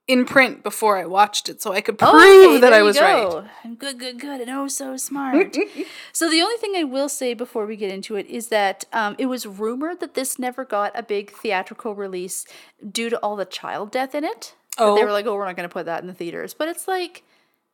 in 0.07 0.25
print 0.25 0.63
before 0.63 0.97
I 0.97 1.05
watched 1.05 1.49
it, 1.49 1.61
so 1.61 1.71
I 1.71 1.81
could 1.81 1.99
prove 1.99 2.11
Okay, 2.15 2.57
that 2.61 2.73
I 2.73 2.81
was 2.81 2.99
right. 2.99 3.43
I'm 3.63 3.75
good, 3.75 3.99
good, 3.99 4.19
good, 4.19 4.41
and 4.41 4.49
oh 4.49 4.67
so 4.67 4.97
smart. 4.97 5.55
so 6.13 6.29
the 6.31 6.41
only 6.41 6.57
thing 6.57 6.73
I 6.75 6.83
will 6.83 7.09
say 7.09 7.35
before 7.35 7.67
we 7.67 7.75
get 7.75 7.91
into 7.91 8.15
it 8.15 8.25
is 8.25 8.47
that 8.47 8.85
um, 8.91 9.15
it 9.19 9.27
was 9.27 9.45
rumored 9.45 9.99
that 9.99 10.15
this 10.15 10.39
never 10.39 10.65
got 10.65 10.91
a 10.97 11.03
big 11.03 11.29
theatrical 11.31 11.93
release 11.93 12.45
due 12.91 13.11
to 13.11 13.17
all 13.19 13.35
the 13.35 13.45
child 13.45 13.91
death 13.91 14.15
in 14.15 14.23
it. 14.25 14.55
Oh. 14.79 14.95
They 14.95 15.03
were 15.03 15.11
like, 15.11 15.27
oh, 15.27 15.35
we're 15.35 15.45
not 15.45 15.55
going 15.55 15.69
to 15.69 15.73
put 15.73 15.85
that 15.85 16.01
in 16.01 16.07
the 16.07 16.13
theaters, 16.15 16.55
but 16.55 16.67
it's 16.67 16.87
like 16.87 17.21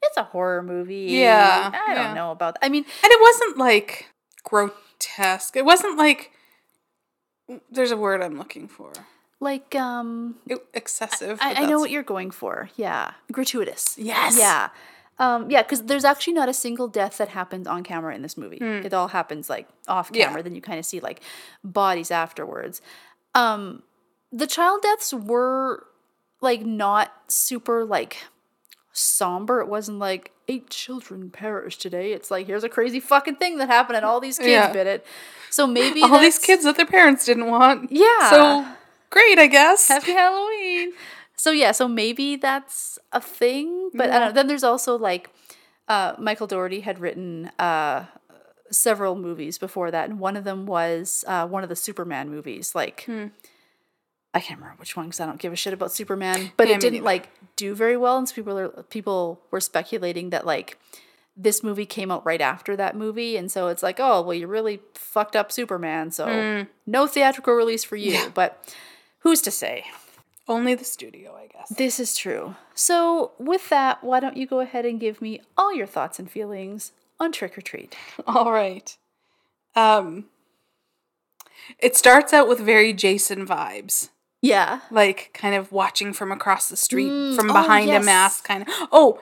it's 0.02 0.18
a 0.18 0.24
horror 0.24 0.62
movie. 0.64 1.08
Yeah, 1.10 1.72
I 1.88 1.94
don't 1.94 2.16
know 2.16 2.32
about. 2.32 2.56
That. 2.56 2.66
I 2.66 2.70
mean, 2.70 2.84
And 3.04 3.12
it 3.12 3.20
wasn't 3.22 3.58
like 3.58 4.08
grotesque. 4.44 5.56
It 5.56 5.66
wasn't 5.66 5.98
like 5.98 6.32
there's 7.72 7.92
a 7.92 7.98
word 7.98 8.22
I'm 8.22 8.38
looking 8.38 8.68
for. 8.68 8.92
like 9.40 9.76
um, 9.76 10.36
excessive. 10.74 11.38
I, 11.42 11.64
I 11.64 11.66
know 11.66 11.80
what 11.80 11.92
you're 11.92 12.04
going 12.04 12.32
for. 12.32 12.70
Yeah, 12.76 13.12
gratuitous. 13.32 13.98
Yes. 13.98 14.38
Yeah. 14.38 14.70
Um, 15.18 15.50
yeah, 15.50 15.62
because 15.62 15.84
there's 15.84 16.04
actually 16.04 16.34
not 16.34 16.50
a 16.50 16.54
single 16.54 16.88
death 16.90 17.18
that 17.20 17.30
happens 17.30 17.68
on 17.68 17.84
camera 17.84 18.14
in 18.16 18.22
this 18.22 18.36
movie. 18.38 18.58
It 18.58 18.94
all 18.94 19.08
happens 19.10 19.50
like 19.50 19.68
off 19.88 20.10
Hmm. 20.10 20.16
Yeah. 20.16 20.26
camera. 20.28 20.44
Then 20.44 20.56
you 20.56 20.62
kind 20.62 20.80
of 20.80 20.86
see 20.86 21.00
like 21.00 21.22
bodies 21.64 22.12
afterwards. 22.12 22.82
Um, 23.34 23.84
the 24.32 24.48
child 24.48 24.82
deaths 24.82 25.14
were 25.14 25.86
like 26.42 26.66
not 26.66 27.14
super 27.28 27.86
like 27.86 28.18
somber. 28.98 29.60
It 29.60 29.68
wasn't 29.68 30.00
like 30.00 30.32
eight 30.48 30.70
children 30.70 31.30
perished 31.30 31.82
today. 31.82 32.14
It's 32.14 32.32
like 32.32 32.48
here's 32.48 32.64
a 32.64 32.70
crazy 32.70 33.00
fucking 33.00 33.36
thing 33.36 33.58
that 33.58 33.68
happened 33.68 33.98
and 33.98 34.06
all 34.06 34.20
these 34.20 34.38
kids 34.38 34.50
Yeah. 34.50 34.72
bit 34.72 34.88
it. 34.88 35.06
So 35.50 35.68
maybe 35.68 36.02
all 36.02 36.20
these 36.20 36.40
kids 36.40 36.64
that 36.64 36.78
their 36.78 36.86
parents 36.86 37.26
didn't 37.26 37.48
want. 37.48 37.92
Yeah. 37.92 38.30
So 38.30 38.66
great, 39.10 39.38
I 39.38 39.48
guess. 39.48 39.88
Happy 39.88 40.14
Halloween. 40.14 40.94
So 41.36 41.52
yeah, 41.52 41.72
so 41.74 41.88
maybe 41.88 42.38
that's 42.38 42.98
a 43.12 43.20
thing, 43.20 43.90
but 43.94 44.10
I 44.10 44.20
don't 44.20 44.30
know. 44.30 44.34
Then 44.34 44.48
there's 44.48 44.64
also 44.64 44.98
like 44.98 45.30
uh, 45.90 46.14
Michael 46.18 46.48
Dougherty 46.48 46.80
had 46.80 47.00
written 47.00 47.52
uh, 47.60 48.06
several 48.72 49.16
movies 49.16 49.58
before 49.58 49.92
that, 49.92 50.10
and 50.10 50.20
one 50.20 50.38
of 50.38 50.46
them 50.46 50.66
was 50.66 51.26
uh, 51.28 51.46
one 51.48 51.64
of 51.64 51.70
the 51.70 51.76
Superman 51.76 52.30
movies. 52.30 52.74
Like 52.74 53.04
Hmm. 53.06 53.28
I 54.34 54.40
can't 54.40 54.60
remember 54.60 54.80
which 54.80 54.96
one 54.98 55.06
because 55.08 55.20
I 55.20 55.26
don't 55.26 55.40
give 55.40 55.54
a 55.54 55.56
shit 55.56 55.74
about 55.74 55.92
Superman, 55.92 56.52
but 56.58 56.68
Yeah, 56.68 56.76
it 56.76 56.82
didn't 56.82 57.04
like 57.04 57.30
do 57.56 57.74
very 57.76 57.98
well, 57.98 58.18
and 58.18 58.28
so 58.28 58.36
people 58.36 58.58
are 58.58 58.70
people 58.90 59.42
were 59.52 59.62
speculating 59.62 60.30
that 60.32 60.46
like 60.46 60.78
this 61.38 61.62
movie 61.64 61.86
came 61.86 62.12
out 62.12 62.26
right 62.26 62.42
after 62.42 62.76
that 62.78 62.96
movie, 62.96 63.36
and 63.38 63.52
so 63.52 63.68
it's 63.68 63.84
like, 63.84 64.00
oh 64.00 64.22
well, 64.22 64.34
you 64.34 64.48
really 64.48 64.80
fucked 64.94 65.36
up 65.36 65.52
Superman, 65.52 66.12
so 66.12 66.26
Hmm. 66.26 66.64
no 66.86 67.08
theatrical 67.08 67.54
release 67.54 67.84
for 67.84 67.96
you. 67.98 68.32
But 68.34 68.74
who's 69.20 69.42
to 69.42 69.52
say? 69.52 69.86
Only 70.48 70.76
the 70.76 70.86
studio, 70.86 71.36
I 71.36 71.48
guess. 71.48 71.70
This 71.76 72.00
is 72.00 72.16
true. 72.16 72.56
So, 72.76 73.32
with 73.40 73.70
that, 73.70 74.04
why 74.04 74.20
don't 74.20 74.38
you 74.38 74.46
go 74.46 74.60
ahead 74.60 74.86
and 74.86 75.00
give 75.00 75.20
me 75.20 75.42
all 75.58 75.74
your 75.74 75.88
thoughts 75.88 76.20
and 76.20 76.30
feelings 76.30 76.92
on 77.20 77.32
Trick 77.32 77.54
'r 77.58 77.62
Treat? 77.62 77.96
All 78.28 78.52
right. 78.52 78.96
Um 79.76 80.26
it 81.80 81.96
starts 81.98 82.32
out 82.32 82.48
with 82.48 82.60
very 82.60 82.94
Jason 82.94 83.46
vibes. 83.48 84.10
Yeah. 84.46 84.82
Like 84.92 85.32
kind 85.34 85.56
of 85.56 85.72
watching 85.72 86.14
from 86.14 86.32
across 86.32 86.70
the 86.70 86.78
street 86.78 87.10
Mm, 87.12 87.36
from 87.36 87.50
oh, 87.50 87.54
behind 87.54 87.88
yes. 87.88 88.04
a 88.04 88.06
mask 88.06 88.44
kind 88.48 88.62
of. 88.64 88.68
Oh, 88.92 89.20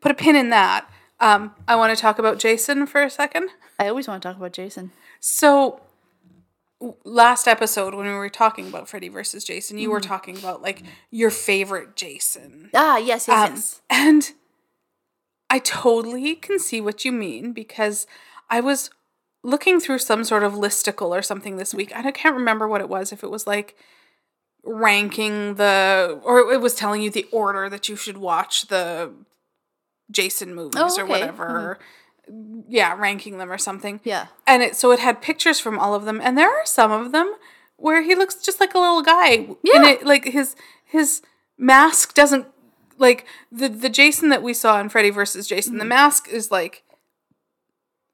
put 0.00 0.10
a 0.12 0.14
pin 0.14 0.36
in 0.36 0.50
that. 0.50 0.88
Um 1.20 1.54
I 1.68 1.76
want 1.76 1.94
to 1.96 2.00
talk 2.00 2.18
about 2.18 2.38
Jason 2.38 2.86
for 2.86 3.02
a 3.02 3.10
second. 3.10 3.50
I 3.78 3.88
always 3.88 4.08
want 4.08 4.22
to 4.22 4.28
talk 4.28 4.36
about 4.36 4.52
Jason. 4.52 4.92
So 5.20 5.80
last 7.04 7.46
episode 7.46 7.94
when 7.94 8.06
we 8.06 8.12
were 8.12 8.28
talking 8.28 8.66
about 8.68 8.88
Freddy 8.88 9.08
versus 9.08 9.44
Jason, 9.44 9.78
you 9.78 9.90
were 9.90 10.00
talking 10.00 10.36
about 10.36 10.62
like 10.62 10.82
your 11.10 11.30
favorite 11.30 11.94
Jason. 11.96 12.70
Ah, 12.74 12.96
yes, 12.98 13.28
yes, 13.28 13.48
Um, 13.48 13.54
yes. 13.54 13.80
and 13.90 14.32
I 15.48 15.58
totally 15.60 16.34
can 16.34 16.58
see 16.58 16.80
what 16.80 17.04
you 17.04 17.12
mean 17.12 17.52
because 17.52 18.06
I 18.50 18.60
was 18.60 18.90
looking 19.44 19.78
through 19.80 19.98
some 19.98 20.24
sort 20.24 20.42
of 20.42 20.54
listicle 20.54 21.10
or 21.10 21.22
something 21.22 21.56
this 21.56 21.74
week, 21.74 21.92
and 21.94 22.06
I 22.06 22.10
can't 22.10 22.34
remember 22.34 22.66
what 22.66 22.80
it 22.80 22.88
was. 22.88 23.12
If 23.12 23.22
it 23.22 23.30
was 23.30 23.46
like 23.46 23.76
ranking 24.64 25.54
the, 25.54 26.20
or 26.22 26.52
it 26.52 26.60
was 26.60 26.74
telling 26.74 27.02
you 27.02 27.10
the 27.10 27.26
order 27.32 27.68
that 27.68 27.88
you 27.88 27.96
should 27.96 28.16
watch 28.18 28.66
the 28.68 29.12
Jason 30.10 30.54
movies 30.54 30.74
Oh, 30.76 30.84
or 30.84 30.88
okay. 30.88 31.00
Mm-hmm. 31.02 31.08
whatever. 31.10 31.78
Yeah, 32.68 32.96
ranking 32.98 33.38
them 33.38 33.50
or 33.50 33.58
something. 33.58 34.00
Yeah. 34.04 34.26
And 34.46 34.62
it 34.62 34.76
so 34.76 34.92
it 34.92 35.00
had 35.00 35.20
pictures 35.20 35.58
from 35.58 35.78
all 35.78 35.94
of 35.94 36.04
them, 36.04 36.20
and 36.22 36.38
there 36.38 36.48
are 36.50 36.64
some 36.66 36.92
of 36.92 37.10
them 37.12 37.34
where 37.76 38.02
he 38.02 38.14
looks 38.14 38.36
just 38.36 38.60
like 38.60 38.74
a 38.74 38.78
little 38.78 39.02
guy. 39.02 39.48
Yeah. 39.64 39.76
And 39.76 39.84
it 39.86 40.06
like 40.06 40.24
his 40.26 40.54
his 40.84 41.22
mask 41.58 42.14
doesn't 42.14 42.46
like 42.98 43.26
the 43.50 43.68
the 43.68 43.88
Jason 43.88 44.28
that 44.28 44.42
we 44.42 44.54
saw 44.54 44.78
in 44.80 44.88
Freddy 44.88 45.10
versus 45.10 45.48
Jason, 45.48 45.72
Mm-hmm. 45.72 45.78
the 45.80 45.84
mask 45.86 46.28
is 46.28 46.50
like 46.52 46.84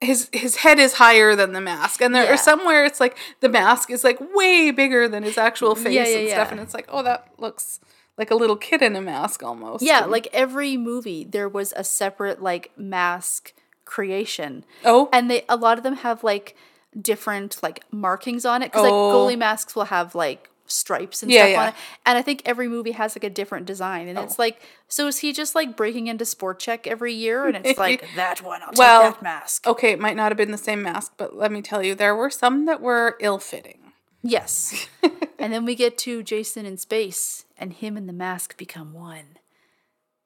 his 0.01 0.29
his 0.31 0.57
head 0.57 0.79
is 0.79 0.93
higher 0.93 1.35
than 1.35 1.51
the 1.53 1.61
mask. 1.61 2.01
And 2.01 2.15
there 2.15 2.23
Yeah. 2.23 2.33
are 2.33 2.37
somewhere 2.37 2.85
it's 2.85 2.99
like 2.99 3.17
the 3.41 3.49
mask 3.49 3.89
is 3.91 4.03
like 4.03 4.17
way 4.33 4.71
bigger 4.71 5.07
than 5.07 5.23
his 5.23 5.37
actual 5.37 5.75
face 5.75 5.93
Yeah, 5.93 6.07
yeah, 6.07 6.17
and 6.19 6.29
stuff. 6.29 6.51
And 6.51 6.59
it's 6.61 6.73
like, 6.73 6.85
oh 6.89 7.03
that 7.03 7.27
looks 7.37 7.79
like 8.17 8.31
a 8.31 8.35
little 8.35 8.55
kid 8.55 8.81
in 8.81 8.95
a 8.95 9.01
mask 9.01 9.43
almost. 9.43 9.83
Yeah, 9.83 10.03
And- 10.03 10.11
like 10.11 10.27
every 10.33 10.77
movie, 10.77 11.23
there 11.25 11.49
was 11.49 11.73
a 11.75 11.83
separate 11.83 12.41
like 12.41 12.71
mask 12.77 13.53
creation, 13.85 14.63
Oh 14.85 15.09
and 15.11 15.29
they 15.29 15.43
a 15.49 15.55
lot 15.57 15.77
of 15.77 15.83
them 15.83 15.95
have 15.97 16.23
like 16.23 16.55
different 16.99 17.61
like 17.61 17.83
markings 17.91 18.45
on 18.45 18.61
it 18.63 18.71
because 18.71 18.83
like 18.83 18.93
Oh. 18.93 19.13
goalie 19.13 19.37
masks 19.37 19.75
will 19.75 19.85
have 19.85 20.15
like 20.15 20.49
stripes 20.69 21.21
and 21.23 21.31
Yeah, 21.31 21.41
stuff 21.41 21.49
yeah. 21.51 21.61
on 21.61 21.67
it, 21.69 21.73
and 22.05 22.17
I 22.17 22.21
think 22.21 22.41
every 22.45 22.67
movie 22.67 22.91
has 22.91 23.15
like 23.15 23.23
a 23.23 23.29
different 23.29 23.65
design, 23.65 24.07
and 24.07 24.17
Oh. 24.17 24.23
it's 24.23 24.39
like, 24.39 24.61
so 24.87 25.07
is 25.07 25.19
he 25.19 25.33
just 25.33 25.55
like 25.55 25.75
breaking 25.75 26.07
into 26.07 26.25
Sport 26.25 26.59
Chek 26.59 26.87
every 26.87 27.13
year, 27.13 27.45
and 27.47 27.57
it's 27.65 27.77
like 27.79 28.05
that 28.15 28.41
one, 28.41 28.61
I'll 28.63 28.71
Well, 28.75 29.03
take 29.03 29.13
that 29.15 29.21
mask. 29.23 29.67
okay, 29.67 29.91
it 29.91 29.99
might 29.99 30.15
not 30.15 30.31
have 30.31 30.37
been 30.37 30.51
the 30.51 30.57
same 30.57 30.81
mask, 30.81 31.13
but 31.17 31.35
let 31.35 31.51
me 31.51 31.61
tell 31.61 31.83
you, 31.83 31.95
there 31.95 32.15
were 32.15 32.29
some 32.29 32.65
that 32.65 32.81
were 32.81 33.17
ill 33.19 33.39
fitting. 33.39 33.79
Yes, 34.21 34.87
and 35.39 35.51
then 35.53 35.65
we 35.65 35.75
get 35.75 35.97
to 35.99 36.23
Jason 36.23 36.65
in 36.65 36.77
space, 36.77 37.45
and 37.57 37.73
him 37.73 37.97
and 37.97 38.07
the 38.07 38.13
mask 38.13 38.57
become 38.57 38.93
one. 38.93 39.37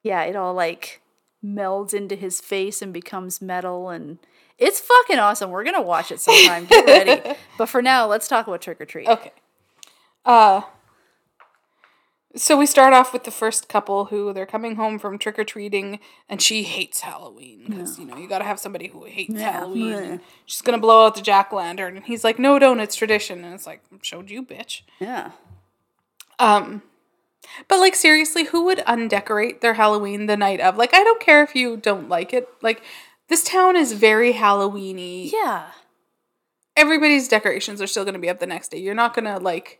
Yeah, 0.02 0.22
it 0.24 0.36
all 0.36 0.52
like 0.54 1.00
melds 1.44 1.92
into 1.94 2.14
his 2.16 2.40
face 2.40 2.80
and 2.82 2.92
becomes 2.92 3.42
metal 3.42 3.90
and 3.90 4.18
it's 4.56 4.80
fucking 4.80 5.18
awesome. 5.18 5.50
We're 5.50 5.64
gonna 5.64 5.82
watch 5.82 6.10
it 6.12 6.20
sometime. 6.20 6.64
Get 6.66 6.86
ready. 6.86 7.36
But 7.58 7.66
for 7.66 7.82
now, 7.82 8.06
let's 8.06 8.28
talk 8.28 8.46
about 8.46 8.62
Trick 8.62 8.78
'r 8.80 8.86
Treat. 8.86 9.08
Okay. 9.08 9.32
Uh 10.24 10.62
so 12.36 12.56
we 12.58 12.66
start 12.66 12.92
off 12.92 13.12
with 13.12 13.22
the 13.22 13.30
first 13.30 13.68
couple 13.68 14.06
who 14.06 14.32
they're 14.32 14.44
coming 14.44 14.74
home 14.74 14.98
from 14.98 15.18
trick 15.18 15.38
or 15.38 15.44
treating, 15.44 16.00
and 16.28 16.42
she 16.42 16.64
hates 16.64 17.00
Halloween 17.02 17.64
because 17.68 17.96
you 17.96 18.04
know 18.04 18.16
you 18.16 18.28
got 18.28 18.38
to 18.40 18.44
have 18.44 18.58
somebody 18.58 18.88
who 18.88 19.04
hates 19.04 19.34
Yeah. 19.34 19.52
Halloween. 19.52 19.88
Yeah. 19.88 19.98
and 19.98 20.20
She's 20.44 20.60
gonna 20.62 20.78
blow 20.78 21.06
out 21.06 21.14
the 21.14 21.22
jack 21.22 21.52
o' 21.52 21.56
lantern, 21.56 21.96
and 21.96 22.04
he's 22.06 22.24
like, 22.24 22.38
"No, 22.40 22.58
don't. 22.58 22.80
It's 22.80 22.96
tradition." 22.96 23.44
And 23.44 23.54
it's 23.54 23.66
like, 23.66 23.82
"Showed 24.02 24.30
you, 24.30 24.42
bitch." 24.42 24.82
Yeah. 24.98 25.30
Um, 26.40 26.82
but 27.68 27.78
like 27.78 27.94
seriously, 27.94 28.46
who 28.46 28.64
would 28.64 28.80
undecorate 28.84 29.60
their 29.60 29.74
Halloween 29.74 30.26
the 30.26 30.36
night 30.36 30.58
of? 30.60 30.76
Like, 30.76 30.92
I 30.92 31.04
don't 31.04 31.20
care 31.20 31.44
if 31.44 31.54
you 31.54 31.76
don't 31.76 32.08
like 32.08 32.32
it. 32.34 32.48
Like, 32.62 32.82
this 33.28 33.44
town 33.44 33.76
is 33.76 33.92
very 33.92 34.32
Halloweeny. 34.32 35.30
Yeah. 35.30 35.66
everybody's 36.76 37.28
decorations 37.28 37.80
are 37.80 37.86
still 37.86 38.02
going 38.02 38.14
to 38.14 38.18
be 38.20 38.28
up 38.28 38.40
the 38.40 38.46
next 38.48 38.72
day. 38.72 38.78
You're 38.78 38.94
not 38.96 39.14
going 39.14 39.26
to 39.26 39.38
like 39.38 39.78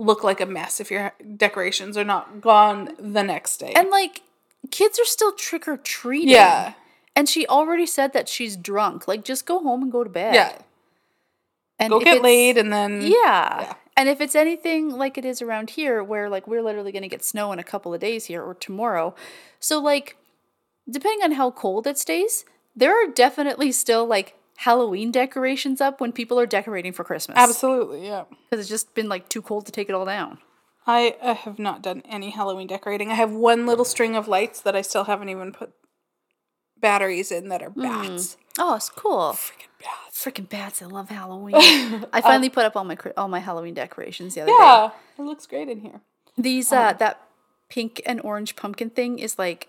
look 0.00 0.24
like 0.24 0.40
a 0.40 0.46
mess 0.46 0.80
if 0.80 0.90
your 0.90 1.12
decorations 1.36 1.96
are 1.96 2.04
not 2.04 2.40
gone 2.40 2.88
the 2.98 3.22
next 3.22 3.58
day. 3.58 3.72
And 3.76 3.90
like 3.90 4.22
kids 4.70 4.98
are 4.98 5.04
still 5.04 5.32
trick 5.32 5.68
or 5.68 5.76
treating. 5.76 6.30
yeah. 6.30 6.72
And 7.14 7.28
she 7.28 7.46
already 7.46 7.86
said 7.86 8.12
that 8.14 8.28
she's 8.28 8.56
drunk. 8.56 9.06
Like 9.06 9.24
just 9.24 9.44
go 9.44 9.60
home 9.60 9.82
and 9.82 9.92
go 9.92 10.02
to 10.02 10.10
bed. 10.10 10.34
Yeah. 10.34 10.56
And 11.78 11.90
Go 11.90 12.00
get 12.00 12.22
laid 12.22 12.56
and 12.56 12.72
then 12.72 13.02
Yeah. 13.02 13.10
Yeah. 13.10 13.74
And 13.96 14.08
if 14.08 14.22
it's 14.22 14.34
anything 14.34 14.90
like 14.90 15.18
it 15.18 15.26
is 15.26 15.42
around 15.42 15.70
here, 15.70 16.02
where 16.02 16.30
like 16.30 16.46
we're 16.46 16.62
literally 16.62 16.92
going 16.92 17.02
to 17.02 17.08
get 17.08 17.22
snow 17.22 17.52
in 17.52 17.58
a 17.58 17.64
couple 17.64 17.92
of 17.92 18.00
days 18.00 18.26
here 18.26 18.42
or 18.42 18.54
tomorrow. 18.54 19.14
So, 19.58 19.78
like, 19.78 20.16
depending 20.88 21.22
on 21.22 21.32
how 21.32 21.50
cold 21.50 21.86
it 21.86 21.98
stays, 21.98 22.46
there 22.74 22.92
are 22.92 23.10
definitely 23.12 23.72
still 23.72 24.06
like 24.06 24.36
Halloween 24.60 25.10
decorations 25.10 25.80
up 25.80 26.02
when 26.02 26.12
people 26.12 26.38
are 26.38 26.44
decorating 26.44 26.92
for 26.92 27.02
Christmas. 27.02 27.38
Absolutely, 27.38 28.04
yeah. 28.04 28.24
Because 28.28 28.60
it's 28.60 28.68
just 28.68 28.94
been 28.94 29.08
like 29.08 29.26
too 29.30 29.40
cold 29.40 29.64
to 29.64 29.72
take 29.72 29.88
it 29.88 29.94
all 29.94 30.04
down. 30.04 30.36
I, 30.86 31.16
I 31.22 31.32
have 31.32 31.58
not 31.58 31.82
done 31.82 32.02
any 32.06 32.28
Halloween 32.28 32.66
decorating. 32.66 33.10
I 33.10 33.14
have 33.14 33.32
one 33.32 33.64
little 33.64 33.86
string 33.86 34.16
of 34.16 34.28
lights 34.28 34.60
that 34.60 34.76
I 34.76 34.82
still 34.82 35.04
haven't 35.04 35.30
even 35.30 35.52
put 35.52 35.72
batteries 36.78 37.32
in 37.32 37.48
that 37.48 37.62
are 37.62 37.70
bats. 37.70 38.36
Oh, 38.58 38.74
it's 38.74 38.90
cool. 38.90 39.32
Freaking 39.32 39.68
bats. 39.80 40.22
Freaking 40.22 40.46
bats! 40.46 40.82
I 40.82 40.86
love 40.86 41.08
Halloween. 41.08 41.54
I 42.12 42.20
finally 42.20 42.50
put 42.50 42.66
up 42.66 42.76
all 42.76 42.84
my 42.84 42.98
all 43.16 43.28
my 43.28 43.38
Halloween 43.38 43.72
decorations 43.72 44.34
the 44.34 44.42
other 44.42 44.52
day. 44.52 44.58
Yeah, 44.58 44.90
it 45.18 45.22
looks 45.22 45.46
great 45.46 45.70
in 45.70 45.80
here. 45.80 46.02
These 46.36 46.70
uh 46.70 46.92
that 46.94 47.18
pink 47.70 48.02
and 48.04 48.20
orange 48.20 48.56
pumpkin 48.56 48.90
thing 48.90 49.20
is 49.20 49.38
like 49.38 49.68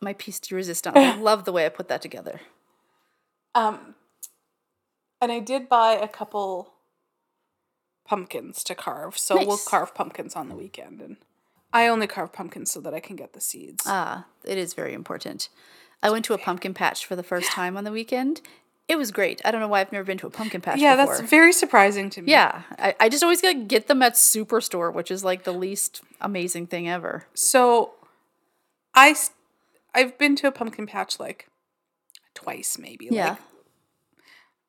my 0.00 0.14
piece 0.14 0.40
de 0.40 0.54
resistance. 0.54 0.96
I 0.96 1.14
love 1.20 1.44
the 1.44 1.52
way 1.52 1.66
I 1.66 1.68
put 1.68 1.88
that 1.88 2.00
together. 2.00 2.40
Um, 3.58 3.94
and 5.20 5.32
I 5.32 5.40
did 5.40 5.68
buy 5.68 5.92
a 5.92 6.08
couple 6.08 6.74
pumpkins 8.06 8.62
to 8.64 8.74
carve, 8.74 9.18
so 9.18 9.44
we'll 9.44 9.58
carve 9.58 9.94
pumpkins 9.94 10.36
on 10.36 10.48
the 10.48 10.54
weekend. 10.54 11.00
And 11.00 11.16
I 11.72 11.88
only 11.88 12.06
carve 12.06 12.32
pumpkins 12.32 12.70
so 12.70 12.80
that 12.80 12.94
I 12.94 13.00
can 13.00 13.16
get 13.16 13.32
the 13.32 13.40
seeds. 13.40 13.84
Ah, 13.86 14.26
it 14.44 14.58
is 14.58 14.74
very 14.74 14.94
important. 14.94 15.48
I 16.02 16.10
went 16.10 16.24
to 16.26 16.34
a 16.34 16.38
pumpkin 16.38 16.72
patch 16.72 17.04
for 17.04 17.16
the 17.16 17.24
first 17.24 17.50
time 17.50 17.76
on 17.76 17.82
the 17.82 17.90
weekend. 17.90 18.40
It 18.86 18.96
was 18.96 19.10
great. 19.10 19.42
I 19.44 19.50
don't 19.50 19.60
know 19.60 19.68
why 19.68 19.80
I've 19.80 19.92
never 19.92 20.04
been 20.04 20.16
to 20.18 20.28
a 20.28 20.30
pumpkin 20.30 20.60
patch 20.60 20.78
yeah, 20.78 20.96
before. 20.96 21.16
that's 21.16 21.28
very 21.28 21.52
surprising 21.52 22.08
to 22.10 22.22
me. 22.22 22.30
yeah, 22.30 22.62
I, 22.78 22.94
I 23.00 23.08
just 23.08 23.22
always 23.22 23.42
gotta 23.42 23.58
get 23.58 23.88
them 23.88 24.00
at 24.02 24.14
Superstore, 24.14 24.94
which 24.94 25.10
is 25.10 25.24
like 25.24 25.42
the 25.42 25.52
least 25.52 26.00
amazing 26.20 26.68
thing 26.68 26.88
ever. 26.88 27.26
So, 27.34 27.94
I 28.94 29.16
I've 29.94 30.16
been 30.16 30.36
to 30.36 30.46
a 30.46 30.52
pumpkin 30.52 30.86
patch 30.86 31.18
like 31.18 31.47
twice, 32.42 32.78
maybe. 32.78 33.08
Yeah. 33.10 33.30
Like, 33.30 33.38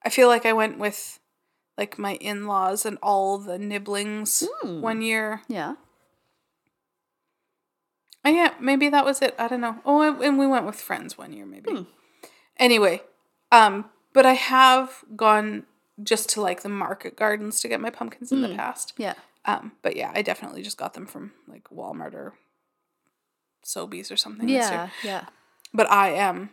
I 0.06 0.10
feel 0.10 0.28
like 0.28 0.46
I 0.46 0.54
went 0.54 0.80
with 0.80 1.20
like 1.78 1.98
my 2.00 2.16
in 2.16 2.48
laws 2.48 2.86
and 2.86 2.98
all 3.02 3.38
the 3.38 3.58
nibblings 3.60 4.44
Hmm. 4.62 4.82
one 4.82 5.02
year. 5.02 5.42
Yeah. 5.48 5.76
Oh, 8.26 8.30
yeah, 8.30 8.54
maybe 8.60 8.90
that 8.90 9.06
was 9.06 9.22
it. 9.22 9.34
I 9.40 9.48
don't 9.48 9.62
know. 9.62 9.78
Oh, 9.86 10.02
and- 10.22 10.38
we 10.38 10.46
went 10.48 10.66
with 10.66 10.76
friends 10.80 11.18
one 11.18 11.32
year, 11.32 11.46
maybe. 11.46 11.72
Hmm. 11.72 11.84
Anyway, 12.58 13.02
um, 13.52 13.90
but 14.14 14.26
I 14.26 14.34
have 14.34 15.04
gone 15.16 15.66
just 16.04 16.30
to 16.30 16.42
like 16.42 16.62
the 16.62 16.70
market 16.70 17.16
gardens 17.16 17.62
to 17.62 17.68
get 17.70 17.80
my 17.80 17.90
pumpkins 17.90 18.32
in 18.32 18.42
the 18.42 18.56
past. 18.56 18.94
Yeah. 18.98 19.14
Um, 19.46 19.74
but 19.82 19.96
yeah, 19.96 20.12
I 20.14 20.22
definitely 20.22 20.62
just 20.64 20.78
got 20.78 20.94
them 20.94 21.06
from 21.06 21.32
like 21.48 21.64
Walmart 21.70 22.14
or 22.14 22.34
Sobeys 23.66 24.12
or 24.12 24.18
something. 24.18 24.50
Yeah. 24.50 24.90
Yeah. 25.04 25.26
But 25.74 25.90
I 25.90 26.10
am 26.12 26.50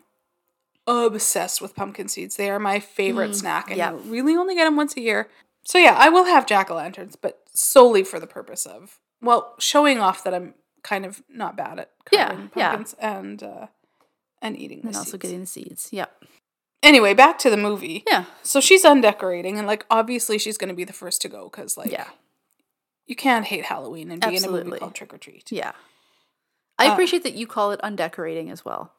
obsessed 0.87 1.61
with 1.61 1.75
pumpkin 1.75 2.09
seeds. 2.09 2.37
They 2.37 2.51
are 2.51 2.59
my 2.59 2.79
favorite 2.81 3.35
snack, 3.35 3.69
and 3.69 3.77
yeah. 3.77 3.93
you 3.93 3.99
really 3.99 4.37
only 4.37 4.55
get 4.55 4.65
them 4.65 4.77
once 4.77 4.97
a 4.97 5.01
year. 5.01 5.29
So 5.65 5.79
yeah, 5.79 5.97
I 5.99 6.09
will 6.09 6.25
have 6.25 6.47
jack 6.47 6.71
o' 6.71 6.77
lanterns, 6.77 7.17
but 7.17 7.43
solely 7.53 8.05
for 8.05 8.21
the 8.21 8.27
purpose 8.27 8.67
of 8.67 8.99
well, 9.21 9.55
showing 9.59 9.99
off 9.99 10.23
that 10.25 10.35
I'm 10.35 10.55
kind 10.83 11.05
of 11.05 11.23
not 11.29 11.57
bad 11.57 11.81
at 11.81 11.91
Yeah, 12.13 12.27
carving 12.29 12.51
yeah. 12.55 12.69
pumpkins 12.71 12.95
and 13.01 13.43
uh, 13.43 13.67
and 14.41 14.57
eating. 14.57 14.83
The 14.83 14.89
And 14.89 14.97
also 14.97 15.13
seeds. 15.13 15.23
getting 15.23 15.41
the 15.41 15.47
seeds. 15.47 15.89
Yeah. 15.91 16.07
Anyway, 16.83 17.15
back 17.15 17.39
to 17.41 17.51
the 17.51 17.57
movie. 17.57 18.05
Yeah. 18.07 18.27
So 18.45 18.61
she's 18.61 18.85
undecorating, 18.85 19.59
and 19.59 19.67
like 19.67 19.85
obviously 19.91 20.39
she's 20.39 20.57
going 20.59 20.69
to 20.69 20.75
be 20.75 20.85
the 20.85 20.93
first 20.93 21.21
to 21.23 21.29
go 21.29 21.49
because 21.49 21.77
like 21.77 21.91
Yeah. 21.91 22.09
you 23.07 23.17
can't 23.17 23.47
hate 23.47 23.65
Halloween 23.65 24.11
and 24.13 24.21
be 24.21 24.37
in 24.37 24.45
a 24.45 24.51
movie 24.51 24.79
called 24.79 24.95
Trick 24.95 25.13
'r 25.13 25.19
Treat. 25.19 25.51
Yeah. 25.51 25.73
I 26.79 26.89
Uh, 26.89 26.93
appreciate 26.93 27.23
that 27.25 27.35
you 27.35 27.47
call 27.49 27.73
it 27.73 27.81
undecorating 27.83 28.51
as 28.51 28.65
well. 28.65 28.93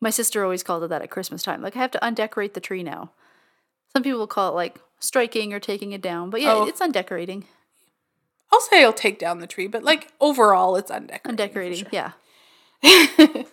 My 0.00 0.10
sister 0.10 0.42
always 0.42 0.62
called 0.62 0.82
it 0.84 0.88
that 0.88 1.02
at 1.02 1.10
Christmas 1.10 1.42
time. 1.42 1.60
Like, 1.62 1.76
I 1.76 1.80
have 1.80 1.90
to 1.92 2.04
undecorate 2.04 2.54
the 2.54 2.60
tree 2.60 2.82
now. 2.82 3.10
Some 3.92 4.02
people 4.02 4.26
call 4.26 4.50
it 4.52 4.54
like 4.54 4.80
striking 4.98 5.52
or 5.52 5.60
taking 5.60 5.92
it 5.92 6.00
down, 6.02 6.30
but 6.30 6.40
yeah, 6.40 6.54
Oh. 6.54 6.66
it's 6.66 6.80
undecorating. 6.80 7.44
I'll 8.52 8.60
say 8.60 8.82
I'll 8.84 8.92
take 8.92 9.18
down 9.18 9.38
the 9.40 9.46
tree, 9.46 9.66
but 9.68 9.84
like 9.84 10.12
overall, 10.20 10.76
it's 10.76 10.90
undecorating. 10.90 11.30
Undecorating, 11.30 11.78
sure. 11.78 11.88
yeah. 11.92 12.12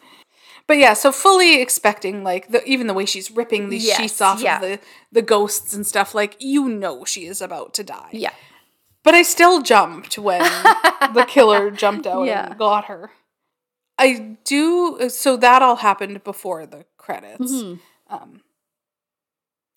But 0.68 0.80
yeah, 0.80 0.95
so 0.95 1.14
fully 1.14 1.61
expecting 1.61 2.26
like 2.26 2.49
the 2.49 2.61
even 2.65 2.88
the 2.88 2.94
way 2.94 3.06
she's 3.06 3.32
ripping 3.32 3.69
these 3.69 3.86
Yes, 3.88 3.98
sheets 4.02 4.19
off 4.19 4.41
yeah. 4.41 4.56
of 4.57 4.61
the 4.61 4.80
the 5.14 5.22
ghosts 5.22 5.74
and 5.74 5.88
stuff, 5.88 6.14
like 6.14 6.36
you 6.40 6.68
know 6.68 7.06
she 7.06 7.26
is 7.26 7.41
about 7.41 7.74
to 7.76 7.86
die. 7.86 8.10
Yeah. 8.11 8.34
But 9.02 9.14
I 9.15 9.22
still 9.24 9.61
jumped 9.61 10.18
when 10.18 10.41
the 11.14 11.26
killer 11.26 11.72
jumped 11.72 12.06
out 12.06 12.24
Yeah. 12.24 12.48
and 12.48 12.57
got 12.60 12.86
her. 12.86 13.11
I 13.98 14.38
do 14.44 15.10
so 15.10 15.38
that 15.38 15.61
all 15.61 15.78
happened 15.78 16.24
before 16.24 16.65
the 16.65 16.86
credits. 16.98 17.52
Mhm. 17.52 17.80
Um 18.10 18.41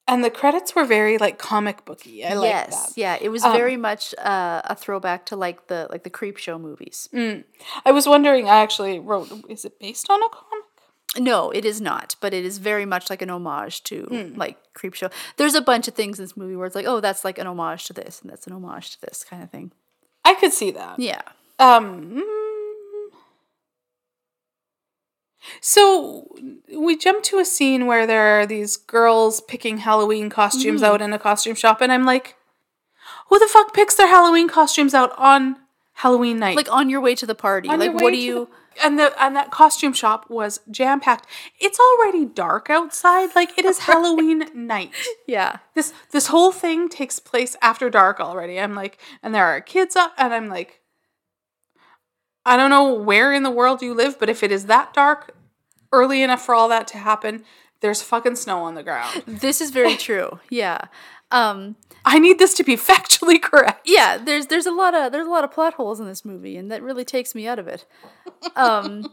And 0.06 0.24
the 0.24 0.30
credits 0.30 0.74
were 0.74 0.84
very 0.84 1.18
like 1.18 1.38
comic 1.38 1.84
booky. 1.84 2.24
I 2.24 2.34
like 2.34 2.50
yes, 2.50 2.70
that. 2.70 2.86
Um, 2.88 2.92
yeah, 2.96 3.18
it 3.20 3.28
was 3.30 3.42
very 3.42 3.76
much 3.76 4.14
uh, 4.18 4.60
a 4.64 4.74
throwback 4.74 5.24
to 5.26 5.36
like 5.36 5.58
the 5.68 5.86
like 5.92 6.02
the 6.02 6.10
Creepshow 6.10 6.60
movies. 6.60 7.08
I 7.88 7.92
was 7.92 8.06
wondering. 8.06 8.48
I 8.48 8.58
actually 8.62 8.98
wrote. 8.98 9.28
Is 9.48 9.64
it 9.64 9.78
based 9.78 10.10
on 10.10 10.20
a 10.22 10.28
comic? 10.28 10.64
No, 11.18 11.50
it 11.50 11.64
is 11.64 11.80
not, 11.80 12.14
but 12.20 12.32
it 12.32 12.44
is 12.44 12.58
very 12.58 12.86
much 12.86 13.10
like 13.10 13.22
an 13.22 13.30
homage 13.30 13.82
to 13.90 13.96
Hmm. 14.10 14.38
like 14.38 14.56
Creepshow. 14.78 15.10
There's 15.36 15.54
a 15.56 15.60
bunch 15.60 15.88
of 15.88 15.94
things 15.94 16.18
in 16.18 16.24
this 16.24 16.36
movie 16.36 16.56
where 16.56 16.66
it's 16.66 16.76
like, 16.76 16.86
oh, 16.86 17.00
that's 17.00 17.24
like 17.24 17.38
an 17.40 17.46
homage 17.46 17.84
to 17.86 17.92
this, 17.92 18.20
and 18.20 18.30
that's 18.30 18.46
an 18.46 18.52
homage 18.52 18.90
to 18.92 19.00
this 19.00 19.24
kind 19.24 19.42
of 19.42 19.50
thing. 19.50 19.72
I 20.24 20.34
could 20.34 20.52
see 20.52 20.70
that. 20.72 20.98
Yeah. 20.98 21.22
Um. 21.58 21.86
mm. 22.18 23.10
So 25.60 26.26
we 26.76 26.96
jump 26.96 27.22
to 27.24 27.38
a 27.38 27.44
scene 27.44 27.86
where 27.86 28.06
there 28.06 28.40
are 28.40 28.46
these 28.46 28.76
girls 28.76 29.40
picking 29.40 29.78
Halloween 29.78 30.30
costumes 30.30 30.82
Mm-hmm. 30.82 30.92
out 30.94 31.02
in 31.02 31.12
a 31.12 31.18
costume 31.18 31.54
shop, 31.54 31.80
and 31.80 31.90
I'm 31.92 32.04
like, 32.04 32.36
who 33.28 33.38
the 33.38 33.46
fuck 33.48 33.72
picks 33.74 33.94
their 33.94 34.08
Halloween 34.08 34.48
costumes 34.48 34.94
out 34.94 35.12
on 35.18 35.56
Halloween 35.94 36.38
night? 36.38 36.56
Like 36.56 36.70
on 36.72 36.90
your 36.90 37.00
way 37.00 37.14
to 37.14 37.26
the 37.26 37.34
party. 37.34 37.68
On 37.68 37.78
like 37.78 37.94
what 37.94 38.10
do 38.12 38.16
you 38.18 38.46
the- 38.46 38.84
and 38.84 38.98
the 38.98 39.12
and 39.22 39.34
that 39.36 39.50
costume 39.50 39.92
shop 39.92 40.30
was 40.30 40.60
jam 40.70 41.00
packed. 41.00 41.26
It's 41.58 41.78
already 41.78 42.24
dark 42.24 42.70
outside. 42.70 43.34
Like 43.34 43.58
it 43.58 43.64
is 43.64 43.78
Halloween 43.90 44.44
night. 44.54 44.92
Yeah. 45.26 45.56
This 45.74 45.92
this 46.12 46.28
whole 46.28 46.52
thing 46.52 46.88
takes 46.88 47.18
place 47.18 47.56
after 47.60 47.90
dark 47.90 48.20
already. 48.20 48.58
I'm 48.60 48.74
like, 48.74 48.98
and 49.22 49.34
there 49.34 49.44
are 49.46 49.60
kids 49.60 49.96
up, 49.96 50.12
and 50.16 50.32
I'm 50.32 50.48
like, 50.48 50.79
I 52.46 52.56
don't 52.56 52.70
know 52.70 52.92
where 52.92 53.32
in 53.32 53.42
the 53.42 53.50
world 53.50 53.82
you 53.82 53.94
live, 53.94 54.18
but 54.18 54.28
if 54.30 54.42
it 54.42 54.50
is 54.50 54.66
that 54.66 54.92
dark 54.94 55.34
early 55.92 56.22
enough 56.22 56.44
for 56.44 56.54
all 56.54 56.68
that 56.68 56.86
to 56.88 56.98
happen, 56.98 57.44
there's 57.80 58.02
fucking 58.02 58.36
snow 58.36 58.62
on 58.62 58.74
the 58.74 58.82
ground. 58.82 59.22
This 59.26 59.60
is 59.60 59.70
very 59.70 59.96
true. 60.08 60.40
Yeah. 60.48 60.78
Um 61.30 61.76
I 62.04 62.18
need 62.18 62.38
this 62.38 62.54
to 62.54 62.64
be 62.64 62.76
factually 62.90 63.40
correct. 63.40 63.82
yeah, 63.86 64.16
there's 64.18 64.46
there's 64.46 64.66
a 64.66 64.72
lot 64.72 64.94
of 64.94 65.12
there's 65.12 65.26
a 65.26 65.30
lot 65.30 65.44
of 65.44 65.50
plot 65.52 65.74
holes 65.74 66.00
in 66.00 66.06
this 66.06 66.24
movie 66.24 66.56
and 66.56 66.70
that 66.70 66.82
really 66.82 67.04
takes 67.04 67.34
me 67.34 67.46
out 67.46 67.58
of 67.58 67.68
it. 67.68 67.84
Um 68.56 69.12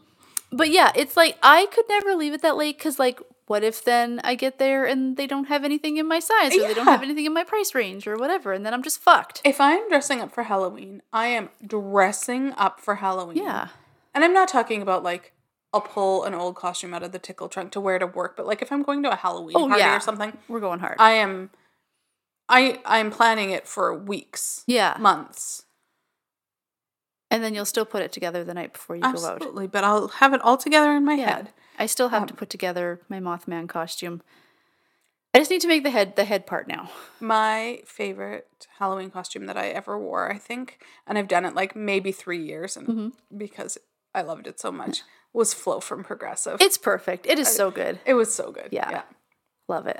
but 0.51 0.69
yeah, 0.69 0.91
it's 0.95 1.17
like 1.17 1.37
I 1.43 1.65
could 1.67 1.85
never 1.89 2.15
leave 2.15 2.33
it 2.33 2.41
that 2.41 2.55
late 2.57 2.79
cuz 2.79 2.97
like 2.99 3.19
what 3.47 3.63
if 3.63 3.83
then 3.83 4.21
I 4.23 4.35
get 4.35 4.59
there 4.59 4.85
and 4.85 5.17
they 5.17 5.25
don't 5.25 5.45
have 5.45 5.63
anything 5.63 5.97
in 5.97 6.07
my 6.07 6.19
size 6.19 6.55
or 6.55 6.67
they 6.67 6.73
don't 6.73 6.85
have 6.85 7.01
anything 7.01 7.25
in 7.25 7.33
my 7.33 7.43
price 7.43 7.73
range 7.73 8.05
or 8.07 8.15
whatever 8.17 8.53
and 8.53 8.65
then 8.65 8.73
I'm 8.73 8.83
just 8.83 8.99
fucked. 8.99 9.41
If 9.43 9.59
I'm 9.59 9.87
dressing 9.89 10.21
up 10.21 10.31
for 10.33 10.43
Halloween, 10.43 11.01
I 11.11 11.27
am 11.27 11.49
dressing 11.65 12.53
up 12.57 12.79
for 12.79 12.95
Halloween. 12.95 13.37
Yeah. 13.43 13.69
And 14.13 14.23
I'm 14.23 14.33
not 14.33 14.47
talking 14.47 14.81
about 14.81 15.01
like 15.03 15.33
I'll 15.73 15.81
pull 15.81 16.23
an 16.23 16.33
old 16.33 16.55
costume 16.55 16.93
out 16.93 17.03
of 17.03 17.11
the 17.11 17.19
tickle 17.19 17.49
trunk 17.49 17.71
to 17.73 17.81
wear 17.81 17.99
to 17.99 18.07
work, 18.07 18.37
but 18.37 18.45
like 18.47 18.61
if 18.61 18.71
I'm 18.71 18.83
going 18.83 19.03
to 19.03 19.11
a 19.11 19.15
Halloween 19.15 19.55
Oh, 19.57 19.67
party 19.67 19.81
yeah. 19.81 19.97
or 19.97 19.99
something, 19.99 20.37
We're 20.47 20.59
going 20.61 20.79
hard. 20.79 20.95
I 20.99 21.11
am 21.13 21.49
I 22.49 22.79
I'm 22.85 23.11
planning 23.11 23.51
it 23.51 23.67
for 23.67 23.93
weeks, 23.93 24.63
yeah. 24.67 24.95
months. 24.99 25.63
And 27.29 27.43
then 27.43 27.53
you'll 27.53 27.65
still 27.65 27.85
put 27.85 28.01
it 28.01 28.11
together 28.13 28.43
the 28.45 28.53
night 28.53 28.71
before 28.73 28.95
you 28.95 29.01
go 29.01 29.09
out. 29.09 29.35
Absolutely, 29.35 29.67
but 29.67 29.83
I'll 29.83 30.07
have 30.07 30.33
it 30.33 30.41
all 30.41 30.55
together 30.57 30.91
in 30.93 31.03
my 31.03 31.15
Yeah. 31.15 31.35
head. 31.35 31.49
I 31.77 31.85
still 31.85 32.09
have 32.09 32.25
to 32.27 32.33
put 32.33 32.49
together 32.49 33.01
my 33.09 33.19
Mothman 33.19 33.67
costume. 33.69 34.21
I 35.33 35.39
just 35.39 35.51
need 35.51 35.61
to 35.61 35.67
make 35.67 35.83
the 35.83 35.91
head 35.91 36.15
the 36.15 36.25
head 36.25 36.47
part 36.47 36.67
now. 36.67 36.89
My 37.19 37.81
favorite 37.85 38.47
Halloween 38.79 39.11
costume 39.11 39.45
that 39.45 39.57
I 39.57 39.67
ever 39.67 39.99
wore, 39.99 40.31
I 40.31 40.37
think, 40.37 40.79
and 41.05 41.17
I've 41.17 41.27
done 41.27 41.45
it 41.45 41.53
like 41.53 41.75
maybe 41.75 42.11
3 42.11 42.43
years 42.43 42.75
and 42.77 42.87
Mm-hmm. 42.87 43.37
because 43.37 43.77
I 44.15 44.21
loved 44.23 44.47
it 44.47 44.59
so 44.59 44.71
much, 44.71 45.03
was 45.33 45.53
Flo 45.53 45.79
from 45.79 46.03
Progressive. 46.03 46.59
It's 46.61 46.77
perfect. 46.77 47.27
It 47.27 47.37
is 47.37 47.47
so 47.53 47.69
good. 47.69 47.99
it 48.05 48.15
was 48.15 48.33
so 48.33 48.51
good. 48.51 48.69
Yeah. 48.71 49.03
Love 49.67 49.85
it. 49.85 49.99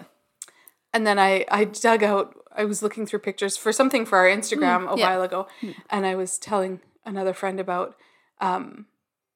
And 0.93 1.05
then 1.05 1.19
I 1.19 1.45
I 1.51 1.65
dug 1.65 2.01
out. 2.03 2.33
I 2.55 2.65
was 2.65 2.81
looking 2.81 3.05
through 3.05 3.19
pictures 3.19 3.55
for 3.57 3.71
something 3.71 4.03
for 4.07 4.17
our 4.17 4.25
Instagram 4.27 4.85
a 4.85 4.93
Mm, 4.95 4.97
yeah. 4.97 5.09
while 5.09 5.21
ago, 5.21 5.47
and 5.91 6.07
I 6.07 6.15
was 6.15 6.39
telling 6.39 6.79
another 7.05 7.33
friend 7.33 7.59
about 7.59 7.95
um, 8.41 8.87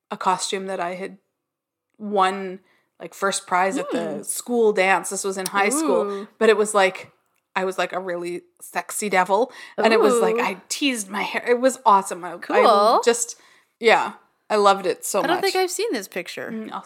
a 0.09 0.17
costume 0.17 0.65
that 0.65 0.79
I 0.79 0.95
had 0.95 1.17
won 2.01 2.59
like 2.99 3.13
first 3.13 3.47
prize 3.47 3.77
at 3.77 3.89
the 3.91 4.23
school 4.23 4.73
dance. 4.73 5.09
This 5.09 5.23
was 5.23 5.37
in 5.37 5.45
high 5.47 5.69
school, 5.69 6.05
Mm. 6.05 6.27
But 6.37 6.49
it 6.49 6.57
was 6.57 6.73
like 6.73 7.11
I 7.55 7.65
was 7.65 7.77
like 7.77 7.91
a 7.93 7.99
really 7.99 8.41
sexy 8.61 9.09
devil, 9.09 9.51
and 9.77 9.91
it 9.93 9.99
was 9.99 10.15
like 10.21 10.35
I 10.37 10.61
teased 10.69 11.09
my 11.09 11.21
hair. 11.21 11.43
It 11.47 11.59
was 11.59 11.79
awesome. 11.85 12.23
I, 12.23 12.33
I 12.33 12.37
Cool. 12.37 13.01
just 13.03 13.35
yeah, 13.79 14.13
I 14.49 14.55
loved 14.57 14.85
it 14.85 15.03
so 15.05 15.19
I 15.19 15.27
don't 15.27 15.37
much. 15.37 15.43
think 15.43 15.55
I've 15.55 15.71
seen 15.71 15.91
this 15.91 16.07
picture. 16.07 16.51
No. 16.51 16.83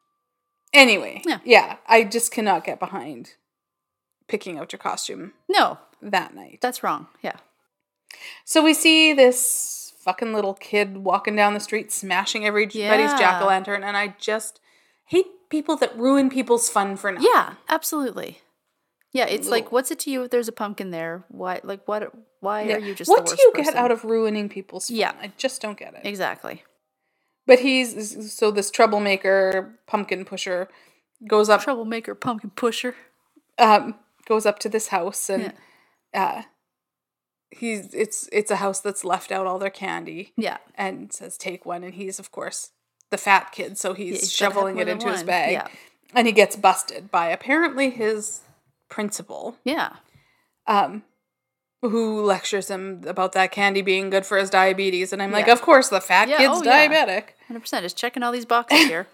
Anyway, 0.74 1.22
Yeah. 1.26 1.40
yeah, 1.46 1.78
I 1.88 2.04
just 2.04 2.32
cannot 2.32 2.64
get 2.66 2.80
behind 2.80 3.34
picking 4.28 4.58
out 4.58 4.72
your 4.74 4.80
costume 4.80 5.34
No, 5.48 5.78
that 6.02 6.34
night. 6.36 6.60
that's 6.62 6.84
wrong. 6.84 7.08
Yeah. 7.22 7.38
So 8.44 8.64
we 8.64 8.74
see 8.74 9.14
this 9.14 9.94
fucking 10.00 10.34
little 10.34 10.54
kid 10.54 10.98
walking 10.98 11.36
down 11.36 11.54
the 11.54 11.60
street 11.60 11.92
smashing 11.92 12.46
everybody's 12.46 12.76
Yeah. 12.76 13.18
jack 13.20 13.42
o' 13.42 13.46
lantern, 13.48 13.84
and 13.84 13.96
I 13.96 14.16
just 14.20 14.60
hate 15.06 15.28
people 15.50 15.76
that 15.78 15.98
ruin 15.98 16.30
people's 16.30 16.70
fun 16.70 16.96
for 16.98 17.12
nothing. 17.12 17.28
Yeah, 17.34 17.54
absolutely. 17.70 18.40
Yeah, 19.14 19.28
it's 19.28 19.48
like, 19.48 19.72
what's 19.72 19.92
it 19.92 20.00
to 20.00 20.12
you 20.12 20.24
if 20.24 20.32
there's 20.32 20.50
a 20.50 20.52
pumpkin 20.52 20.92
there? 20.92 21.24
Why, 21.30 21.62
like, 21.64 21.88
what? 21.88 22.12
Why 22.42 22.64
Yeah. 22.64 22.76
are 22.76 22.80
you 22.80 22.94
just 22.94 23.10
what 23.10 23.26
do 23.26 23.36
you 23.40 23.54
get 23.56 23.74
out 23.76 23.90
of 23.92 24.04
ruining 24.04 24.50
people's 24.50 24.88
fun? 24.90 24.98
Yeah. 24.98 25.14
I 25.22 25.32
just 25.38 25.62
don't 25.62 25.78
get 25.78 25.94
it. 25.94 26.02
Exactly. 26.04 26.64
But 27.48 27.60
he's 27.60 28.34
so 28.36 28.52
this 28.52 28.70
troublemaker 28.72 29.80
pumpkin 29.88 30.26
pusher 30.26 30.68
goes 31.28 31.48
up 31.50 31.62
Troublemaker, 31.62 32.14
pumpkin 32.16 32.50
pusher. 32.52 32.96
um 33.58 33.96
goes 34.28 34.46
up 34.46 34.60
to 34.60 34.70
this 34.70 34.88
house 34.90 35.30
and 35.30 35.54
uh 36.14 36.42
he's 37.52 37.94
it's 37.94 38.28
it's 38.32 38.52
a 38.52 38.58
house 38.58 38.82
that's 38.82 39.04
left 39.06 39.32
out 39.32 39.46
all 39.48 39.60
their 39.60 39.70
candy 39.70 40.34
Yeah. 40.36 40.58
and 40.76 41.14
says 41.14 41.38
take 41.38 41.66
one 41.66 41.84
and 41.84 41.94
he's 41.94 42.20
of 42.20 42.32
course 42.32 42.72
the 43.12 43.18
fat 43.18 43.52
kid 43.52 43.78
so 43.78 43.94
he's, 43.94 44.20
he's 44.22 44.34
shoveling 44.34 44.78
it 44.78 44.88
into 44.88 45.10
his 45.12 45.24
bag 45.24 45.52
Yeah. 45.54 45.68
and 46.14 46.28
he 46.28 46.34
gets 46.34 46.56
busted 46.56 47.12
by 47.12 47.28
apparently 47.28 47.90
his 47.90 48.42
principal 48.90 49.58
Yeah. 49.64 49.94
um 50.68 51.04
who 51.82 52.24
lectures 52.24 52.70
him 52.70 53.04
about 53.06 53.34
that 53.34 53.52
candy 53.52 53.82
being 53.84 54.10
good 54.10 54.26
for 54.26 54.38
his 54.38 54.50
diabetes 54.50 55.14
and 55.14 55.22
i'm 55.22 55.32
like 55.32 55.48
of 55.48 55.62
course 55.62 55.90
the 55.90 56.02
fat 56.02 56.28
Yeah, 56.28 56.38
kid's 56.38 56.54
oh, 56.56 56.64
yeah. 56.64 56.88
diabetic 56.88 57.24
100%. 57.50 57.82
Just 57.82 57.98
checking 57.98 58.24
all 58.24 58.32
these 58.32 58.46
boxes 58.46 58.80
here. 58.88 59.08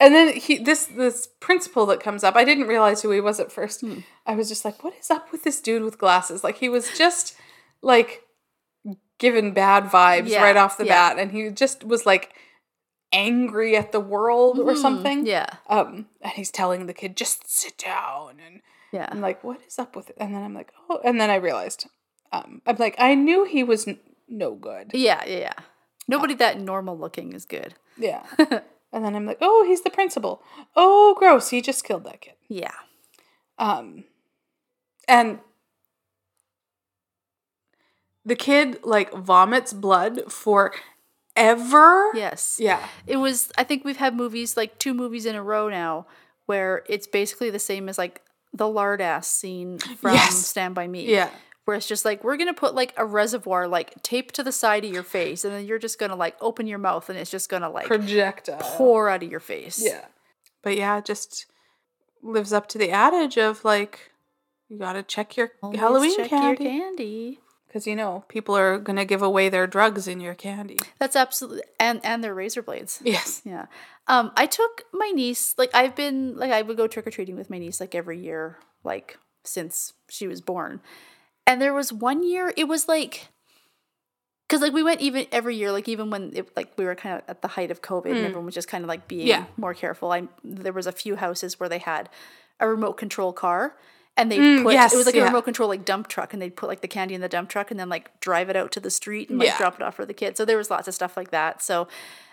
and 0.00 0.14
then 0.14 0.34
he 0.34 0.56
this 0.58 0.86
this 0.86 1.28
principal 1.40 1.84
that 1.86 2.00
comes 2.00 2.24
up 2.24 2.34
i 2.36 2.44
didn't 2.44 2.68
realize 2.68 3.02
who 3.02 3.10
he 3.10 3.20
was 3.20 3.38
at 3.38 3.52
first 3.52 3.80
Hmm. 3.82 3.98
i 4.26 4.34
was 4.34 4.48
just 4.48 4.64
like 4.64 4.82
what 4.82 4.94
is 4.98 5.10
up 5.10 5.30
with 5.30 5.42
this 5.44 5.60
dude 5.60 5.82
with 5.82 5.98
glasses 5.98 6.42
like 6.42 6.56
he 6.56 6.70
was 6.70 6.96
just 6.96 7.36
like 7.82 8.22
given 9.18 9.52
bad 9.52 9.84
vibes 9.84 10.28
Yeah, 10.28 10.42
right 10.42 10.56
off 10.56 10.76
the 10.78 10.86
yeah. 10.86 11.10
bat 11.10 11.18
and 11.18 11.32
he 11.32 11.50
just 11.50 11.84
was 11.84 12.06
like 12.06 12.32
angry 13.12 13.76
at 13.76 13.92
the 13.92 14.00
world 14.00 14.58
or 14.58 14.72
Mhm, 14.74 14.82
something 14.82 15.26
Yeah. 15.26 15.46
um 15.68 16.06
and 16.20 16.32
he's 16.32 16.50
telling 16.50 16.86
the 16.86 16.92
kid 16.94 17.16
just 17.16 17.48
sit 17.48 17.78
down 17.78 18.38
and 18.44 18.60
Yeah. 18.92 19.08
i'm 19.10 19.20
like 19.20 19.42
what 19.44 19.60
is 19.66 19.78
up 19.78 19.94
with 19.96 20.10
it 20.10 20.16
and 20.18 20.34
then 20.34 20.42
i'm 20.42 20.54
like 20.54 20.72
oh 20.90 21.00
and 21.04 21.20
then 21.20 21.30
i 21.30 21.36
realized 21.36 21.86
um 22.32 22.60
i'm 22.66 22.76
like 22.76 22.96
i 22.98 23.14
knew 23.14 23.44
he 23.44 23.62
was 23.62 23.86
n- 23.86 24.00
no 24.28 24.54
good 24.54 24.90
Yeah. 24.92 25.22
Yeah. 25.26 25.38
Yeah. 25.38 25.52
Nobody 26.08 26.34
that 26.34 26.60
normal 26.60 26.96
looking 26.98 27.32
is 27.32 27.44
good. 27.46 27.74
yeah 27.96 28.24
and 28.38 29.04
then 29.04 29.14
i'm 29.14 29.24
like 29.26 29.38
oh 29.40 29.64
he's 29.66 29.82
the 29.82 29.90
principal 29.90 30.42
oh 30.74 31.14
gross 31.18 31.50
he 31.50 31.60
just 31.62 31.84
killed 31.84 32.04
that 32.04 32.20
kid 32.20 32.34
Yeah. 32.48 32.74
Um, 33.58 34.04
and 35.08 35.38
the 38.24 38.36
kid 38.36 38.80
like 38.84 39.12
vomits 39.12 39.72
blood 39.72 40.30
forever. 41.36 42.10
Yes. 42.14 42.56
Yeah. 42.58 42.86
It 43.06 43.18
was, 43.18 43.50
I 43.58 43.64
think 43.64 43.84
we've 43.84 43.96
had 43.96 44.14
movies, 44.16 44.56
like 44.56 44.78
two 44.78 44.94
movies 44.94 45.26
in 45.26 45.34
a 45.34 45.42
row 45.42 45.68
now, 45.68 46.06
where 46.46 46.82
it's 46.88 47.06
basically 47.06 47.50
the 47.50 47.58
same 47.58 47.88
as 47.88 47.98
like 47.98 48.22
the 48.52 48.68
lard 48.68 49.00
ass 49.00 49.28
scene 49.28 49.78
from 49.78 50.14
Yes. 50.14 50.46
Stand 50.46 50.74
By 50.74 50.86
Me. 50.86 51.10
Yeah. 51.10 51.30
Where 51.64 51.76
it's 51.76 51.88
just 51.88 52.04
like, 52.04 52.22
we're 52.22 52.36
going 52.36 52.46
to 52.46 52.54
put 52.54 52.74
like 52.74 52.94
a 52.96 53.04
reservoir 53.04 53.66
like 53.66 54.00
taped 54.02 54.34
to 54.36 54.42
the 54.44 54.52
side 54.52 54.84
of 54.84 54.92
your 54.92 55.02
face, 55.02 55.44
and 55.44 55.52
then 55.52 55.66
you're 55.66 55.80
just 55.80 55.98
going 55.98 56.10
to 56.10 56.16
like 56.16 56.36
open 56.40 56.66
your 56.68 56.78
mouth 56.78 57.08
and 57.10 57.18
it's 57.18 57.30
just 57.30 57.48
going 57.48 57.62
to 57.62 57.68
like 57.68 57.86
Projectile. 57.86 58.58
pour 58.60 59.08
out 59.10 59.22
of 59.24 59.30
your 59.30 59.40
face. 59.40 59.84
Yeah. 59.84 60.04
But 60.62 60.76
yeah, 60.76 61.00
just 61.00 61.46
lives 62.22 62.52
up 62.52 62.68
to 62.68 62.78
the 62.78 62.90
adage 62.90 63.36
of 63.36 63.64
like, 63.64 64.12
you 64.68 64.78
gotta 64.78 65.04
check 65.04 65.36
your 65.36 65.52
Always 65.62 65.78
Halloween 65.78 66.16
check 66.16 66.30
candy. 66.30 66.64
your 66.64 66.72
candy. 66.72 67.40
Because 67.76 67.86
you 67.86 67.94
know, 67.94 68.24
people 68.28 68.56
are 68.56 68.78
gonna 68.78 69.04
give 69.04 69.20
away 69.20 69.50
their 69.50 69.66
drugs 69.66 70.08
in 70.08 70.18
your 70.18 70.32
candy. 70.34 70.78
That's 70.98 71.14
absolutely, 71.14 71.60
and, 71.78 72.00
and 72.02 72.24
their 72.24 72.32
razor 72.34 72.62
blades. 72.62 73.02
Yes. 73.04 73.42
Yeah. 73.44 73.66
Um, 74.06 74.32
I 74.34 74.46
took 74.46 74.84
my 74.94 75.10
niece, 75.14 75.54
like, 75.58 75.68
I've 75.74 75.94
been, 75.94 76.38
like, 76.38 76.52
I 76.52 76.62
would 76.62 76.78
go 76.78 76.86
trick 76.86 77.06
or 77.06 77.10
treating 77.10 77.36
with 77.36 77.50
my 77.50 77.58
niece, 77.58 77.78
like, 77.78 77.94
every 77.94 78.18
year, 78.18 78.56
like, 78.82 79.18
since 79.44 79.92
she 80.08 80.26
was 80.26 80.40
born. 80.40 80.80
And 81.46 81.60
there 81.60 81.74
was 81.74 81.92
one 81.92 82.22
year, 82.26 82.50
it 82.56 82.64
was 82.66 82.88
like, 82.88 83.28
because, 84.48 84.62
like, 84.62 84.72
we 84.72 84.82
went 84.82 85.02
even 85.02 85.26
every 85.30 85.54
year, 85.56 85.70
like, 85.70 85.86
even 85.86 86.08
when, 86.08 86.32
it, 86.34 86.56
like, 86.56 86.72
we 86.78 86.86
were 86.86 86.94
kind 86.94 87.16
of 87.18 87.24
at 87.28 87.42
the 87.42 87.48
height 87.48 87.70
of 87.70 87.82
COVID 87.82 88.06
and 88.06 88.20
everyone 88.24 88.46
was 88.46 88.54
just 88.54 88.68
kind 88.68 88.84
of, 88.84 88.88
like, 88.88 89.06
being 89.06 89.26
Yeah. 89.26 89.44
more 89.58 89.74
careful. 89.74 90.12
I, 90.12 90.28
there 90.42 90.72
was 90.72 90.86
a 90.86 90.92
few 90.92 91.16
houses 91.16 91.60
where 91.60 91.68
they 91.68 91.80
had 91.80 92.08
a 92.58 92.66
remote 92.68 92.94
control 92.94 93.34
car. 93.34 93.76
And 94.16 94.30
they 94.32 94.38
Mm, 94.38 94.62
put 94.62 94.72
yes, 94.74 94.92
it 94.92 94.96
was 94.96 95.06
like 95.06 95.14
a 95.14 95.22
remote 95.24 95.42
control 95.44 95.68
like 95.68 95.84
dump 95.84 96.08
truck, 96.08 96.32
and 96.32 96.40
they'd 96.40 96.56
put 96.56 96.68
like 96.68 96.80
the 96.80 96.88
candy 96.88 97.14
in 97.14 97.20
the 97.20 97.28
dump 97.28 97.48
truck, 97.48 97.70
and 97.70 97.78
then 97.78 97.88
like 97.88 98.18
drive 98.20 98.48
it 98.48 98.56
out 98.56 98.72
to 98.72 98.80
the 98.80 98.90
street 98.90 99.28
and 99.30 99.38
like 99.38 99.46
Yeah. 99.48 99.58
drop 99.58 99.74
it 99.76 99.82
off 99.82 99.94
for 99.96 100.06
the 100.06 100.14
kids. 100.14 100.38
So 100.38 100.44
there 100.44 100.56
was 100.56 100.70
lots 100.70 100.88
of 100.88 100.94
stuff 100.94 101.16
like 101.16 101.30
that. 101.30 101.62
So, 101.62 101.86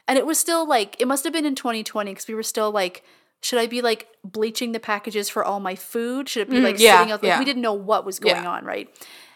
and 0.07 0.17
it 0.17 0.25
was 0.25 0.39
still 0.39 0.67
like 0.67 0.95
it 0.99 1.07
must 1.07 1.23
have 1.23 1.33
been 1.33 1.45
in 1.45 1.55
2020 1.55 2.11
because 2.11 2.27
we 2.27 2.35
were 2.35 2.43
still 2.43 2.71
like. 2.71 3.03
Should 3.41 3.59
I 3.59 3.67
be 3.67 3.81
like 3.81 4.07
bleaching 4.23 4.71
the 4.71 4.79
packages 4.79 5.27
for 5.27 5.43
all 5.43 5.59
my 5.59 5.75
food? 5.75 6.29
Should 6.29 6.43
it 6.43 6.49
be 6.49 6.61
like 6.61 6.75
Mm, 6.75 6.79
yeah, 6.79 6.97
sitting 6.99 7.11
out? 7.11 7.21
Like, 7.21 7.27
yeah. 7.27 7.39
We 7.39 7.43
didn't 7.43 7.61
know 7.61 7.73
what 7.73 8.05
was 8.05 8.17
going 8.17 8.41
Yeah. 8.41 8.49
on, 8.49 8.63
right? 8.63 8.87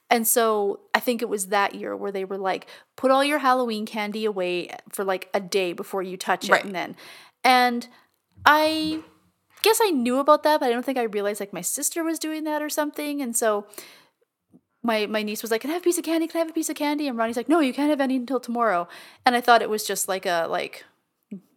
And 0.10 0.26
so 0.26 0.80
I 0.94 1.02
think 1.02 1.22
it 1.22 1.28
was 1.28 1.48
that 1.48 1.76
year 1.76 1.94
where 1.94 2.14
they 2.14 2.24
were 2.24 2.38
like, 2.38 2.68
put 2.96 3.12
all 3.12 3.22
your 3.22 3.40
Halloween 3.40 3.86
candy 3.86 4.24
away 4.24 4.70
for 4.88 5.04
like 5.04 5.28
a 5.34 5.42
day 5.42 5.74
before 5.74 6.02
you 6.04 6.16
touch 6.16 6.46
it. 6.46 6.52
Right. 6.54 6.64
And 6.64 6.74
then, 6.74 6.96
and 7.44 7.90
I 8.46 9.02
guess 9.62 9.80
I 9.84 9.90
knew 9.92 10.20
about 10.20 10.44
that, 10.44 10.60
but 10.60 10.68
I 10.68 10.72
don't 10.72 10.86
think 10.86 10.98
I 10.98 11.04
realized 11.04 11.40
like 11.40 11.54
my 11.54 11.62
sister 11.62 12.04
was 12.04 12.20
doing 12.20 12.44
that 12.46 12.62
or 12.62 12.70
something. 12.70 13.22
And 13.22 13.36
so 13.36 13.66
my 14.84 15.06
my 15.08 15.24
niece 15.24 15.42
was 15.42 15.52
like, 15.52 15.62
"Can 15.62 15.70
I 15.70 15.74
have 15.74 15.82
a 15.82 15.84
piece 15.84 15.98
of 15.98 16.04
candy? 16.04 16.28
Can 16.28 16.38
I 16.40 16.44
have 16.44 16.50
a 16.50 16.54
piece 16.54 16.70
of 16.70 16.76
candy?" 16.76 17.08
And 17.08 17.18
Ronnie's 17.18 17.38
like, 17.38 17.50
"No, 17.50 17.60
you 17.60 17.74
can't 17.74 17.90
have 17.90 18.02
any 18.02 18.16
until 18.16 18.40
tomorrow." 18.40 18.88
And 19.26 19.36
I 19.36 19.42
thought 19.42 19.62
it 19.62 19.70
was 19.70 19.84
just 19.86 20.08
like 20.08 20.26
a 20.26 20.48
like 20.50 20.86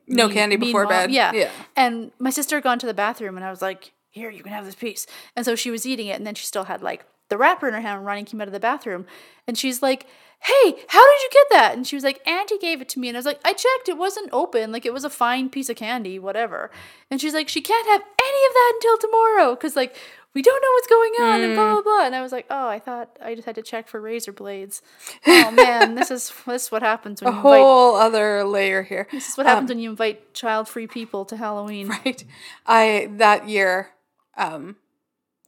No 0.09 0.27
mean- 0.27 0.37
candy 0.37 0.57
before 0.57 0.87
bed. 0.87 1.11
Yeah. 1.11 1.33
Yeah. 1.33 1.51
And 1.77 2.11
my 2.19 2.31
sister 2.31 2.57
had 2.57 2.65
gone 2.65 2.79
to 2.81 2.87
the 2.87 2.95
bathroom 2.95 3.37
and 3.37 3.45
I 3.47 3.51
was 3.51 3.63
like, 3.63 3.93
here, 4.09 4.29
you 4.31 4.43
can 4.43 4.53
have 4.53 4.65
this 4.65 4.75
piece. 4.75 5.07
And 5.37 5.45
so 5.45 5.55
she 5.55 5.71
was 5.71 5.87
eating 5.87 6.09
it 6.09 6.17
and 6.17 6.27
then 6.27 6.35
she 6.35 6.45
still 6.45 6.65
had 6.65 6.83
like 6.83 7.05
the 7.29 7.37
wrapper 7.39 7.69
in 7.69 7.75
her 7.75 7.81
hand. 7.81 7.99
and 7.99 8.07
Ronnie 8.07 8.25
came 8.25 8.41
out 8.41 8.49
of 8.49 8.53
the 8.53 8.59
bathroom 8.59 9.07
and 9.47 9.57
she's 9.57 9.83
like, 9.83 10.07
hey, 10.43 10.75
how 10.89 11.03
did 11.05 11.21
you 11.23 11.29
get 11.33 11.47
that? 11.51 11.73
And 11.75 11.87
she 11.87 11.95
was 11.97 12.03
like, 12.05 12.27
Auntie 12.27 12.57
gave 12.59 12.81
it 12.81 12.89
to 12.91 12.99
me. 12.99 13.09
And 13.09 13.17
I 13.17 13.19
was 13.21 13.27
like, 13.27 13.41
I 13.45 13.53
checked, 13.53 13.89
it 13.89 13.99
wasn't 13.99 14.31
open. 14.33 14.73
Like 14.73 14.87
it 14.87 14.93
was 14.93 15.05
a 15.05 15.11
fine 15.11 15.51
piece 15.51 15.69
of 15.69 15.77
candy, 15.77 16.19
whatever. 16.19 16.71
And 17.11 17.21
she's 17.21 17.35
like, 17.35 17.49
she 17.49 17.61
can't 17.61 17.87
have 17.89 18.01
any 18.01 18.47
of 18.49 18.53
that 18.55 18.73
until 18.77 18.99
tomorrow 18.99 19.55
because 19.55 19.77
like 19.77 19.97
we 20.33 20.43
don't 20.43 20.63
know 20.63 20.69
what's 20.75 20.87
going 20.87 21.13
on 21.29 21.41
and 21.43 21.53
Mm. 21.53 21.57
blah 21.57 21.73
blah 21.75 21.83
blah. 21.83 22.07
And 22.07 22.15
I 22.15 22.23
was 22.23 22.33
like, 22.33 22.47
oh, 22.51 22.69
I 22.69 22.79
thought 22.79 23.19
I 23.23 23.35
just 23.35 23.47
had 23.47 23.57
to 23.57 23.63
check 23.63 23.87
for 23.89 24.01
razor 24.01 24.33
blades. 24.33 24.81
Oh 25.27 25.51
man, 25.51 25.95
this 25.95 26.11
is 26.11 26.33
this 26.47 26.65
is 26.67 26.73
what 26.73 26.83
happens 26.83 27.21
when 27.21 27.29
A 27.29 27.37
you 27.37 27.39
invite 27.39 27.61
whole 27.61 27.97
other 27.97 28.43
layer 28.45 28.83
here. 28.83 29.09
this 29.13 29.29
is 29.29 29.37
what 29.37 29.47
happens 29.47 29.69
when 29.69 29.79
you 29.81 29.91
invite 29.91 30.33
child-free 30.33 30.87
people 30.87 31.25
to 31.27 31.37
Halloween. 31.37 31.89
Right. 31.89 32.25
I 32.67 33.11
that 33.17 33.49
year, 33.49 33.91
um, 34.39 34.77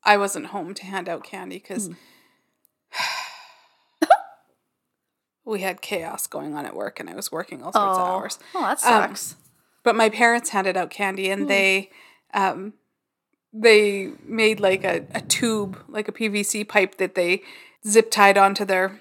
I 0.04 0.16
wasn't 0.18 0.46
home 0.46 0.74
to 0.74 0.84
hand 0.84 1.08
out 1.08 1.22
candy 1.24 1.56
because 1.58 1.86
Hmm. 1.86 1.92
We 5.44 5.60
had 5.60 5.80
chaos 5.80 6.26
going 6.26 6.54
on 6.54 6.64
at 6.66 6.74
work, 6.76 7.00
and 7.00 7.08
I 7.10 7.14
was 7.14 7.30
working 7.32 7.62
all 7.62 7.72
sorts 7.72 7.98
of 7.98 8.06
hours. 8.08 8.38
oh, 8.54 8.62
that 8.62 8.70
Um, 8.70 8.76
sucks. 9.16 9.36
But 9.82 9.96
my 9.96 10.08
parents 10.08 10.50
handed 10.50 10.76
out 10.76 10.90
candy, 10.90 11.28
and 11.30 11.48
they, 11.50 11.90
um, 12.32 12.74
they 13.52 14.12
made 14.24 14.60
like 14.60 14.84
a, 14.84 15.04
a 15.14 15.20
tube, 15.20 15.78
like 15.88 16.08
a 16.08 16.12
PVC 16.12 16.66
pipe 16.66 16.98
that 16.98 17.14
they 17.16 17.42
zip 17.86 18.10
tied 18.10 18.38
onto 18.38 18.64
their 18.64 18.98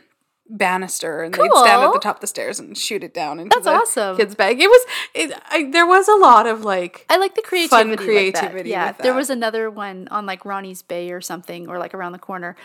banister, 0.49 1.21
and 1.23 1.33
they'd 1.33 1.51
stand 1.51 1.83
at 1.83 1.93
the 1.93 1.99
top 1.99 2.17
of 2.17 2.21
the 2.21 2.27
stairs 2.27 2.59
and 2.59 2.77
shoot 2.77 3.03
it 3.03 3.13
down 3.13 3.39
into 3.39 3.53
That's 3.55 3.65
the 3.65 3.71
awesome. 3.73 4.17
kids' 4.17 4.35
bag. 4.35 4.59
It 4.59 4.67
was, 4.67 4.81
it, 5.13 5.31
I, 5.49 5.69
there 5.71 5.85
was 5.85 6.07
a 6.09 6.15
lot 6.15 6.47
of 6.47 6.65
like. 6.65 7.05
I 7.09 7.17
like 7.17 7.35
the 7.35 7.41
creativity. 7.41 7.69
fun 7.69 7.89
like 7.91 7.99
that. 7.99 8.05
creativity 8.05 8.69
Yeah, 8.71 8.87
with 8.87 8.97
there 8.97 9.13
was 9.13 9.29
another 9.29 9.69
one 9.69 10.07
on 10.09 10.25
like 10.25 10.43
Ronnie's 10.43 10.81
Bay 10.81 11.11
or 11.11 11.21
something, 11.21 11.69
or 11.69 11.77
like 11.79 11.93
around 11.93 12.11
the 12.13 12.19
corner, 12.19 12.55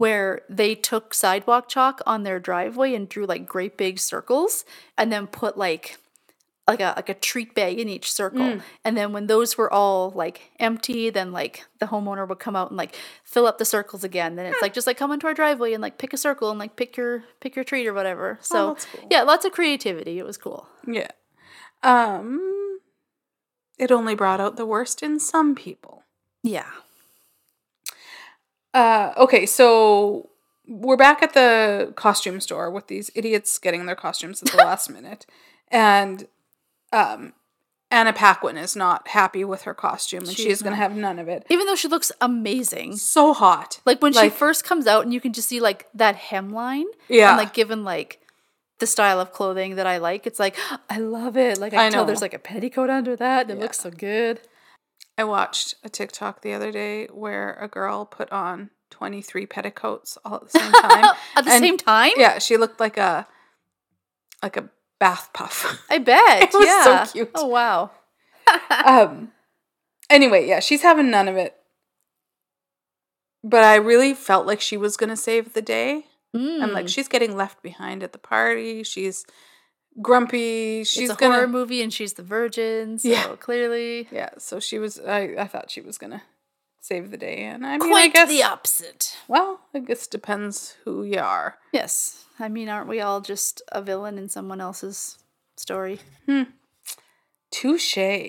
where 0.00 0.40
they 0.48 0.74
took 0.74 1.12
sidewalk 1.12 1.68
chalk 1.68 2.00
on 2.06 2.22
their 2.22 2.40
driveway 2.40 2.94
and 2.94 3.06
drew 3.06 3.26
like 3.26 3.44
great 3.46 3.76
big 3.76 3.98
circles, 3.98 4.64
and 4.96 5.12
then 5.12 5.26
put 5.26 5.58
like 5.58 5.98
like 6.66 6.80
a 6.80 6.94
like 6.96 7.10
a 7.10 7.14
treat 7.14 7.54
bag 7.54 7.78
in 7.78 7.86
each 7.88 8.10
circle. 8.10 8.40
Mm. 8.40 8.62
And 8.82 8.96
then 8.96 9.12
when 9.12 9.26
those 9.26 9.58
were 9.58 9.70
all 9.70 10.10
like 10.10 10.52
empty, 10.58 11.10
then 11.10 11.32
like 11.32 11.66
the 11.80 11.86
homeowner 11.86 12.26
would 12.26 12.38
come 12.38 12.56
out 12.56 12.70
and 12.70 12.78
like 12.78 12.96
fill 13.24 13.46
up 13.46 13.58
the 13.58 13.64
circles 13.66 14.02
again. 14.02 14.36
Then 14.36 14.46
it's 14.46 14.62
like 14.62 14.72
just 14.72 14.86
like 14.86 14.96
come 14.96 15.12
into 15.12 15.26
our 15.26 15.34
driveway 15.34 15.74
and 15.74 15.82
like 15.82 15.98
pick 15.98 16.14
a 16.14 16.16
circle 16.16 16.48
and 16.48 16.58
like 16.58 16.76
pick 16.76 16.96
your 16.96 17.24
pick 17.40 17.54
your 17.54 17.64
treat 17.64 17.86
or 17.86 17.92
whatever. 17.92 18.38
So 18.40 18.70
Oh, 18.70 18.76
cool. 18.94 19.08
yeah, 19.10 19.22
lots 19.22 19.44
of 19.44 19.52
creativity. 19.52 20.18
It 20.18 20.24
was 20.24 20.38
cool. 20.38 20.66
Yeah. 20.86 21.08
Um 21.82 22.78
it 23.78 23.92
only 23.92 24.14
brought 24.14 24.40
out 24.40 24.56
the 24.56 24.66
worst 24.66 25.02
in 25.02 25.18
some 25.20 25.54
people. 25.54 26.04
Yeah. 26.42 26.70
Uh 28.74 29.12
okay, 29.16 29.46
so 29.46 30.28
we're 30.66 30.96
back 30.96 31.22
at 31.22 31.34
the 31.34 31.92
costume 31.96 32.40
store 32.40 32.70
with 32.70 32.86
these 32.86 33.10
idiots 33.14 33.58
getting 33.58 33.86
their 33.86 33.96
costumes 33.96 34.42
at 34.42 34.50
the 34.50 34.56
last 34.64 34.90
minute. 34.90 35.26
And 35.68 36.26
um 36.92 37.32
Anna 37.92 38.12
Paquin 38.12 38.56
is 38.56 38.76
not 38.76 39.08
happy 39.08 39.44
with 39.44 39.62
her 39.62 39.74
costume 39.74 40.20
and 40.20 40.28
She's 40.28 40.46
she's 40.46 40.62
going 40.62 40.72
to 40.72 40.76
have 40.76 40.94
none 40.94 41.18
of 41.18 41.28
it. 41.28 41.44
Even 41.50 41.66
though 41.66 41.74
she 41.74 41.88
looks 41.88 42.12
amazing. 42.20 42.96
So 42.96 43.34
hot. 43.34 43.80
Like 43.84 44.00
when 44.00 44.12
she 44.12 44.28
first 44.28 44.64
comes 44.64 44.86
out 44.86 45.02
and 45.04 45.12
you 45.12 45.20
can 45.20 45.32
just 45.32 45.48
see 45.48 45.58
like 45.58 45.88
that 45.94 46.16
hemline. 46.16 46.84
Yeah. 47.08 47.30
And 47.30 47.38
like 47.38 47.52
given 47.52 47.82
like 47.82 48.20
the 48.78 48.86
style 48.86 49.18
of 49.20 49.32
clothing 49.32 49.74
that 49.74 49.88
I 49.88 49.98
like, 49.98 50.24
it's 50.26 50.38
like 50.38 50.56
I 50.90 50.98
love 50.98 51.36
it. 51.36 51.58
Like 51.58 51.74
I, 51.74 51.78
I 51.78 51.82
can 51.84 51.92
tell 51.92 52.02
know. 52.02 52.06
there's 52.06 52.22
like 52.22 52.34
a 52.34 52.38
petticoat 52.38 52.90
under 52.90 53.16
that 53.16 53.50
and 53.50 53.58
it 53.58 53.60
looks 53.60 53.80
so 53.80 53.90
good. 53.90 54.40
I 55.18 55.24
watched 55.24 55.74
a 55.84 55.88
TikTok 55.88 56.42
the 56.42 56.52
other 56.54 56.72
day 56.72 57.06
where 57.12 57.54
a 57.60 57.68
girl 57.68 58.04
put 58.06 58.30
on 58.32 58.70
23 58.90 59.46
petticoats 59.46 60.16
all 60.24 60.36
at 60.36 60.42
the 60.50 60.58
same 60.58 60.72
time. 60.82 61.04
At 61.36 61.44
the 61.44 61.50
And- 61.52 61.62
same 61.64 61.76
time? 61.76 62.12
Yeah, 62.16 62.38
she 62.38 62.56
looked 62.56 62.80
like 62.80 62.96
a 62.96 63.26
like 64.42 64.56
a 64.56 64.70
bath 64.98 65.30
puff. 65.34 65.84
I 65.90 65.98
bet. 65.98 66.42
It 66.42 66.50
was 66.54 66.84
so 66.84 67.12
cute. 67.12 67.30
Oh 67.34 67.46
wow. 67.46 67.90
um 68.84 69.32
anyway, 70.08 70.46
yeah, 70.48 70.60
she's 70.60 70.82
having 70.82 71.10
none 71.10 71.28
of 71.28 71.36
it. 71.36 71.54
But 73.42 73.64
I 73.64 73.76
really 73.76 74.14
felt 74.14 74.46
like 74.46 74.60
she 74.60 74.76
was 74.76 74.96
going 74.96 75.08
to 75.10 75.16
save 75.16 75.54
the 75.54 75.62
day. 75.62 76.04
I'm 76.34 76.72
like 76.72 76.86
Mm. 76.86 76.88
she's 76.88 77.08
getting 77.08 77.36
left 77.36 77.62
behind 77.62 78.02
at 78.02 78.12
the 78.12 78.18
party. 78.18 78.82
She's 78.84 79.24
grumpy. 80.00 80.84
She's 80.84 81.10
it's 81.10 81.18
a 81.18 81.20
going 81.20 81.32
horror 81.32 81.48
movie 81.48 81.82
and 81.82 81.92
she's 81.92 82.14
the 82.14 82.22
virgin, 82.22 82.98
so 82.98 83.08
Yeah. 83.08 83.36
clearly 83.36 84.08
Yeah, 84.10 84.30
so 84.38 84.60
she 84.60 84.78
was 84.78 84.98
I 85.00 85.34
I 85.38 85.46
thought 85.46 85.70
she 85.70 85.80
was 85.80 85.98
to 85.98 86.22
save 86.80 87.10
the 87.10 87.16
day 87.18 87.42
and 87.44 87.66
I 87.66 87.78
mean 87.78 87.92
I 87.94 88.08
guess 88.08 88.28
the 88.28 88.42
opposite. 88.42 89.16
well, 89.28 89.60
I 89.74 89.80
guess 89.80 90.06
depends 90.06 90.76
who 90.84 91.04
you 91.04 91.18
are. 91.20 91.58
Yes. 91.72 92.24
I 92.38 92.48
mean, 92.48 92.70
aren't 92.70 92.88
we 92.88 93.00
all 93.00 93.20
just 93.20 93.60
a 93.70 93.82
villain 93.82 94.16
in 94.16 94.30
someone 94.30 94.62
else's 94.62 95.18
story? 95.56 96.00
Touche. 97.50 97.98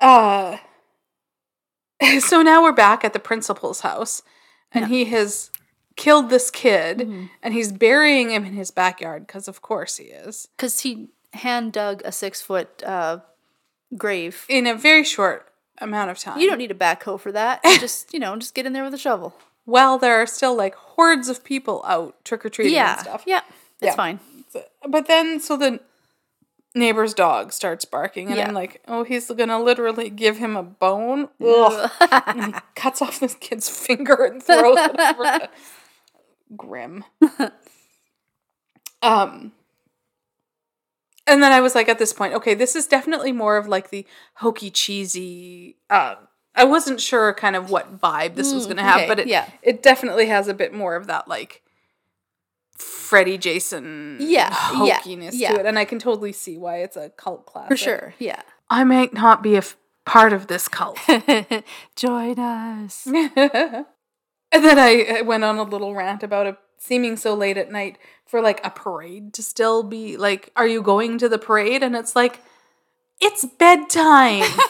uh, 0.00 0.56
so 2.20 2.42
now 2.42 2.62
we're 2.62 2.72
back 2.72 3.04
at 3.04 3.12
the 3.12 3.18
principal's 3.20 3.80
house, 3.80 4.22
and 4.72 4.86
he 4.88 5.04
has 5.06 5.50
killed 5.96 6.30
this 6.30 6.50
kid, 6.50 6.98
Mhm. 6.98 7.30
and 7.42 7.54
he's 7.54 7.72
burying 7.72 8.30
him 8.30 8.44
in 8.44 8.52
his 8.52 8.70
backyard 8.70 9.26
because, 9.26 9.48
of 9.48 9.62
course, 9.62 9.96
he 9.96 10.04
is 10.04 10.48
Because 10.56 10.80
he 10.80 11.08
hand 11.32 11.72
dug 11.72 12.02
a 12.04 12.12
six 12.12 12.40
foot 12.42 12.82
uh, 12.84 13.18
grave. 13.96 14.44
in 14.48 14.66
a 14.66 14.74
very 14.74 15.04
short 15.04 15.50
amount 15.78 16.10
of 16.10 16.18
time. 16.18 16.38
You 16.38 16.48
don't 16.48 16.58
need 16.58 16.70
a 16.70 16.74
backhoe 16.74 17.18
for 17.20 17.32
that. 17.32 17.62
Just, 17.80 18.12
you 18.14 18.20
know, 18.20 18.36
just 18.36 18.54
get 18.54 18.64
in 18.66 18.72
there 18.72 18.84
with 18.84 18.94
a 18.94 18.98
shovel. 18.98 19.34
Well, 19.66 19.98
there 19.98 20.20
are 20.22 20.26
still 20.26 20.54
like 20.54 20.74
hordes 20.74 21.28
of 21.28 21.42
people 21.44 21.82
out 21.86 22.24
trick 22.24 22.44
or 22.46 22.48
treating 22.50 22.74
yeah. 22.74 22.92
and 22.92 23.00
stuff. 23.00 23.24
Yeah. 23.26 23.40
It's 23.80 23.86
Yeah. 23.86 23.94
fine. 23.94 24.20
But 24.88 25.06
then, 25.06 25.40
so 25.40 25.56
the 25.56 25.80
neighbor's 26.74 27.12
dog 27.14 27.52
starts 27.52 27.84
barking, 27.84 28.28
and 28.28 28.36
Yeah. 28.36 28.48
I'm 28.48 28.54
like, 28.54 28.80
oh, 28.86 29.02
he's 29.02 29.28
gonna 29.30 29.58
literally 29.60 30.08
give 30.08 30.36
him 30.38 30.56
a 30.56 30.62
bone. 30.62 31.28
Ugh. 31.44 31.90
and 32.26 32.54
he 32.54 32.60
cuts 32.74 33.02
off 33.02 33.18
this 33.20 33.34
kid's 33.34 33.68
finger 33.68 34.24
and 34.24 34.42
throws 34.42 34.78
it 34.78 35.00
over. 35.00 35.22
the- 35.22 35.48
Grim. 36.54 37.04
um. 39.02 39.52
And 41.28 41.42
then 41.42 41.50
I 41.50 41.60
was 41.60 41.74
like, 41.74 41.88
at 41.88 41.98
this 41.98 42.12
point, 42.12 42.34
okay, 42.34 42.54
this 42.54 42.76
is 42.76 42.86
definitely 42.86 43.32
more 43.32 43.56
of 43.56 43.66
like 43.66 43.90
the 43.90 44.06
hokey 44.34 44.70
cheesy. 44.70 45.76
Um, 45.90 46.16
I 46.54 46.62
wasn't 46.64 47.00
sure 47.00 47.34
kind 47.34 47.56
of 47.56 47.68
what 47.68 48.00
vibe 48.00 48.36
this 48.36 48.54
was 48.54 48.64
Mm, 48.64 48.66
going 48.68 48.76
to 48.76 48.82
have, 48.84 48.96
okay, 49.00 49.08
but 49.08 49.18
it 49.18 49.26
yeah. 49.26 49.50
it 49.60 49.82
definitely 49.82 50.26
has 50.26 50.46
a 50.46 50.54
bit 50.54 50.72
more 50.72 50.94
of 50.94 51.08
that 51.08 51.26
like 51.26 51.62
Freddy 52.78 53.38
Jason 53.38 54.18
Yeah, 54.20 54.56
yeah, 54.84 55.00
yeah. 55.04 55.52
to 55.54 55.60
it, 55.60 55.66
and 55.66 55.78
I 55.78 55.84
can 55.84 55.98
totally 55.98 56.32
see 56.32 56.56
why 56.56 56.76
it's 56.78 56.96
a 56.96 57.10
cult 57.10 57.44
classic. 57.44 57.68
For 57.70 57.76
sure. 57.76 58.14
Yeah. 58.20 58.40
I 58.70 58.84
might 58.84 59.12
not 59.12 59.42
be 59.42 59.54
a 59.56 59.58
f- 59.58 59.76
part 60.04 60.32
of 60.32 60.46
this 60.46 60.68
cult. 60.68 60.98
Join 61.96 62.38
us. 62.38 63.06
and 64.56 64.64
then 64.64 64.78
I, 64.78 65.22
went 65.22 65.44
on 65.44 65.58
a 65.58 65.62
little 65.62 65.94
rant 65.94 66.22
about 66.22 66.46
it 66.46 66.56
seeming 66.78 67.16
so 67.16 67.34
late 67.34 67.56
at 67.56 67.70
night 67.72 67.98
for 68.26 68.40
like 68.40 68.60
a 68.64 68.70
parade 68.70 69.32
to 69.34 69.42
still 69.42 69.82
be 69.82 70.16
like, 70.16 70.50
are 70.56 70.66
you 70.66 70.82
going 70.82 71.18
to 71.18 71.28
the 71.28 71.38
parade? 71.38 71.82
And 71.82 71.94
it's 71.96 72.14
like, 72.16 72.40
it's 73.20 73.44
bedtime. 73.58 74.44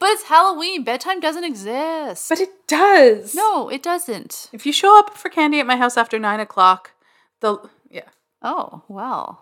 But 0.00 0.08
it's 0.12 0.24
Halloween. 0.24 0.82
Bedtime 0.82 1.20
doesn't 1.20 1.44
exist. 1.44 2.30
but 2.30 2.40
it 2.40 2.66
does. 2.66 3.34
no, 3.34 3.68
it 3.68 3.82
doesn't. 3.82 4.48
If 4.50 4.64
you 4.64 4.72
show 4.72 4.98
up 4.98 5.14
for 5.16 5.28
candy 5.28 5.60
at 5.60 5.66
my 5.66 5.76
house 5.76 5.98
after 5.98 6.18
nine 6.18 6.40
o'clock, 6.40 6.92
the 7.40 7.58
yeah. 7.90 8.08
Oh, 8.40 8.82
wow. 8.88 9.38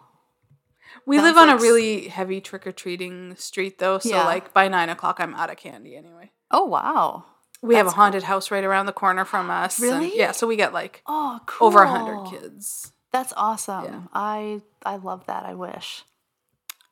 We 1.07 1.17
Sounds 1.17 1.29
live 1.29 1.37
on 1.39 1.47
like 1.49 1.61
a 1.61 1.63
really 1.63 2.09
heavy 2.09 2.41
trick 2.41 2.67
or 2.67 2.73
treating 2.73 3.37
street 3.37 3.79
though, 3.79 4.01
so 4.01 4.09
Yeah. 4.11 4.25
like 4.25 4.53
by 4.53 4.67
nine 4.67 4.89
o'clock 4.89 5.19
I'm 5.21 5.33
out 5.37 5.49
of 5.49 5.59
candy 5.59 5.97
anyway. 5.97 6.33
Oh, 6.51 6.65
wow. 6.65 7.25
We 7.61 7.75
have 7.75 7.87
a 7.89 7.91
haunted 7.91 8.23
house 8.23 8.51
right 8.51 8.63
around 8.65 8.87
the 8.87 8.93
corner 8.93 9.25
from 9.25 9.51
us. 9.51 9.79
and- 9.81 9.91
Really? 10.03 10.17
yeah, 10.17 10.33
so 10.33 10.47
we 10.47 10.57
get 10.57 10.73
like 10.73 11.03
Oh, 11.07 11.41
cool. 11.47 11.69
over 11.69 11.83
a 11.83 11.89
hundred 11.89 12.31
kids. 12.31 12.93
That's 13.13 13.33
awesome. 13.37 13.85
Yeah. 13.85 14.01
I 14.13 14.61
I 14.85 14.97
love 14.97 15.27
that. 15.27 15.45
I 15.45 15.55
wish. 15.55 16.05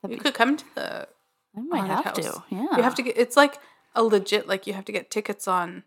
You 0.07 0.17
could 0.17 0.33
come 0.33 0.57
to 0.57 0.65
the 0.75 1.07
I 1.55 1.61
might 1.61 1.85
have 1.87 2.13
to. 2.13 2.23
house. 2.23 2.41
Yeah. 2.49 2.75
You 2.77 2.83
have 2.83 2.95
to 2.95 3.01
get. 3.01 3.17
It's 3.17 3.37
like 3.37 3.59
a 3.95 4.03
legit. 4.03 4.47
Like 4.47 4.67
you 4.67 4.73
have 4.73 4.85
to 4.85 4.91
get 4.91 5.09
tickets 5.11 5.47
on 5.47 5.83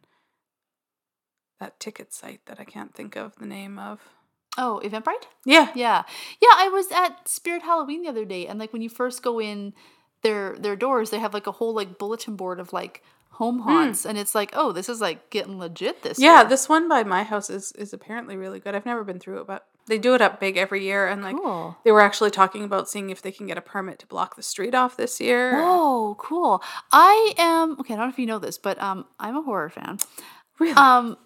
that 1.59 1.79
ticket 1.79 2.13
site 2.13 2.41
that 2.47 2.59
I 2.59 2.65
can't 2.65 2.95
think 2.95 3.17
of 3.17 3.37
the 3.37 3.47
name 3.47 3.79
of. 3.79 4.01
Oh, 4.59 4.81
Eventbrite? 4.85 5.25
Yeah. 5.45 5.71
Yeah. 5.75 6.03
Yeah, 6.41 6.49
I 6.57 6.69
was 6.69 6.91
at 6.91 7.29
Spirit 7.29 7.63
Halloween 7.63 8.03
the 8.03 8.09
other 8.09 8.25
day 8.25 8.47
and 8.47 8.59
like 8.59 8.73
when 8.73 8.83
you 8.83 8.89
first 8.89 9.23
go 9.23 9.41
in 9.41 9.75
their 10.23 10.57
their 10.59 10.77
doors, 10.77 11.11
they 11.11 11.19
have 11.19 11.35
like 11.35 11.47
a 11.47 11.53
whole 11.53 11.75
like 11.75 11.99
bulletin 11.99 12.37
board 12.37 12.59
of 12.61 12.73
like 12.73 13.03
home 13.31 13.61
haunts 13.61 14.05
and 14.05 14.19
it's 14.19 14.35
like, 14.35 14.51
"Oh, 14.55 14.73
this 14.73 14.89
is 14.89 15.01
like 15.01 15.31
getting 15.31 15.59
legit 15.59 16.03
this 16.03 16.19
Hmm. 16.19 16.25
Yeah, 16.25 16.41
year." 16.41 16.49
this 16.49 16.69
one 16.69 16.89
by 16.89 17.05
my 17.05 17.23
house 17.23 17.49
is 17.51 17.73
is 17.73 17.93
apparently 17.93 18.37
really 18.37 18.61
good. 18.61 18.75
I've 18.75 18.87
never 18.87 19.05
been 19.05 19.19
through 19.19 19.41
it, 19.41 19.47
but 19.47 19.67
they 19.87 19.99
do 19.99 20.15
it 20.15 20.21
up 20.21 20.39
big 20.39 20.57
every 20.57 20.85
year, 20.85 21.09
and 21.09 21.23
like 21.23 21.37
Cool. 21.37 21.77
they 21.85 21.91
were 21.91 22.01
actually 22.03 22.31
talking 22.31 22.63
about 22.65 22.89
seeing 22.89 23.11
if 23.11 23.23
they 23.23 23.33
can 23.33 23.47
get 23.47 23.57
a 23.59 23.63
permit 23.63 23.99
to 24.01 24.07
block 24.07 24.37
the 24.37 24.43
street 24.43 24.75
off 24.75 24.97
this 24.97 25.21
year. 25.21 25.55
Oh, 25.57 26.17
cool. 26.19 26.63
I 26.93 27.33
am 27.39 27.77
okay, 27.81 27.95
I 27.95 27.97
don't 27.97 28.07
know 28.07 28.13
if 28.13 28.19
you 28.19 28.27
know 28.27 28.39
this, 28.39 28.59
but 28.59 28.81
um 28.81 29.07
I'm 29.19 29.37
a 29.37 29.43
horror 29.43 29.71
fan. 29.71 29.99
Really? 30.59 30.75
Um 30.75 31.17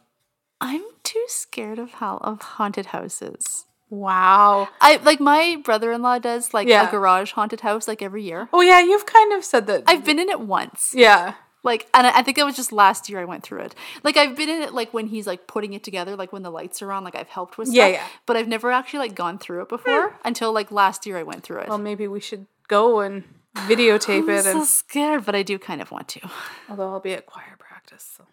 I'm 0.60 0.82
too 1.02 1.24
scared 1.28 1.78
of 1.78 1.94
how 1.94 2.18
of 2.18 2.40
haunted 2.40 2.86
houses. 2.86 3.66
wow. 3.90 4.68
I 4.80 4.96
like 5.04 5.20
my 5.20 5.60
brother-in-law 5.62 6.18
does 6.20 6.54
like 6.54 6.66
Yeah. 6.68 6.88
a 6.88 6.90
garage 6.90 7.32
haunted 7.32 7.60
house 7.60 7.86
like 7.86 8.02
every 8.02 8.22
year. 8.22 8.48
Oh 8.52 8.60
yeah, 8.60 8.80
you've 8.80 9.06
kind 9.06 9.32
of 9.32 9.44
said 9.44 9.66
that. 9.66 9.84
I've 9.86 10.04
been 10.04 10.18
in 10.18 10.28
it 10.28 10.40
once. 10.40 10.92
yeah. 10.94 11.34
Like, 11.64 11.88
and 11.94 12.06
I 12.06 12.18
I 12.18 12.22
think 12.22 12.38
it 12.38 12.44
was 12.44 12.54
just 12.54 12.70
last 12.70 13.08
year 13.08 13.18
I 13.20 13.24
went 13.24 13.42
through 13.42 13.60
it. 13.62 13.74
Like, 14.04 14.16
I've 14.16 14.36
been 14.36 14.48
in 14.48 14.62
it 14.62 14.72
like 14.74 14.94
when 14.94 15.08
he's 15.08 15.26
like 15.26 15.46
putting 15.48 15.72
it 15.72 15.82
together, 15.82 16.14
like 16.14 16.32
when 16.32 16.42
the 16.42 16.50
lights 16.50 16.80
are 16.82 16.92
on. 16.92 17.02
Like, 17.02 17.16
I've 17.16 17.28
helped 17.28 17.58
with 17.58 17.68
stuff. 17.68 17.76
Yeah, 17.76 17.86
yeah. 17.88 18.06
But 18.26 18.36
I've 18.36 18.46
never 18.48 18.70
actually 18.70 19.00
like 19.00 19.14
gone 19.16 19.38
through 19.38 19.62
it 19.62 19.68
before 19.68 20.14
until 20.24 20.52
like 20.52 20.70
last 20.70 21.06
year 21.06 21.16
I 21.18 21.22
went 21.24 21.42
through 21.42 21.60
it. 21.60 21.68
Well, 21.68 21.78
maybe 21.78 22.06
we 22.06 22.20
should 22.20 22.46
go 22.68 23.00
and 23.00 23.24
videotape 23.56 24.28
it. 24.28 24.38
I'm 24.38 24.42
so 24.44 24.58
and 24.58 24.66
scared, 24.66 25.24
but 25.24 25.34
I 25.34 25.42
do 25.42 25.58
kind 25.58 25.80
of 25.80 25.90
want 25.90 26.08
to. 26.08 26.20
although 26.68 26.90
I'll 26.92 27.00
be 27.00 27.12
at 27.14 27.26
choir 27.26 27.56
practice, 27.58 28.14
so 28.16 28.24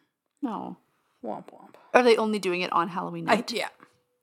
No. 0.42 0.78
womp 1.24 1.46
womp. 1.52 1.76
Are 1.94 2.04
they 2.04 2.18
only 2.18 2.40
doing 2.40 2.62
it 2.62 2.72
on 2.74 2.90
Halloween 2.90 3.30
I, 3.30 3.36
night? 3.36 3.52
yeah. 3.52 3.70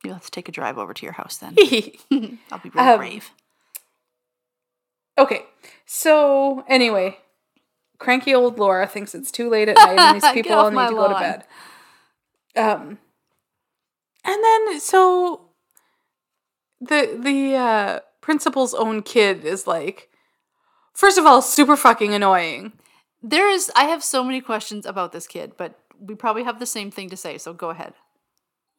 You'll 0.05 0.14
have 0.14 0.24
to 0.24 0.30
take 0.30 0.48
a 0.48 0.52
drive 0.52 0.76
over 0.78 0.93
to 0.94 1.02
your 1.06 1.12
house 1.14 1.39
then. 1.39 1.55
I'll 2.52 2.59
be 2.59 2.70
Um, 2.76 2.98
brave. 2.98 3.30
Okay. 5.16 5.44
So 5.86 6.64
anyway, 6.68 7.18
cranky 7.99 8.35
old 8.35 8.59
Laura 8.59 8.87
thinks 8.87 9.15
it's 9.15 9.31
too 9.31 9.49
late 9.49 9.69
at 9.69 9.77
night 9.77 9.99
and 9.99 10.23
these 10.23 10.31
people 10.33 10.53
all 10.53 10.70
need 10.70 10.89
to 10.89 10.95
go 10.95 11.09
to 11.09 11.15
bed. 11.15 11.45
Um, 12.57 12.99
and 14.25 14.45
then 14.45 14.81
so 14.81 15.51
the 16.81 17.19
the 17.20 17.55
uh, 17.57 18.01
principal's 18.20 18.75
own 18.75 19.03
kid 19.03 19.45
is 19.45 19.66
like, 19.66 20.09
first 20.95 21.19
of 21.19 21.27
all, 21.27 21.43
super 21.43 21.77
fucking 21.77 22.15
annoying. 22.15 22.73
There 23.23 23.49
is, 23.51 23.70
I 23.75 23.85
have 23.85 24.05
so 24.05 24.23
many 24.23 24.41
questions 24.41 24.87
about 24.87 25.11
this 25.11 25.27
kid, 25.27 25.55
but 25.57 25.77
we 25.99 26.15
probably 26.15 26.45
have 26.45 26.61
the 26.61 26.66
same 26.66 26.91
thing 26.93 27.11
to 27.11 27.16
say, 27.16 27.37
so 27.37 27.53
go 27.53 27.70
ahead. 27.70 27.95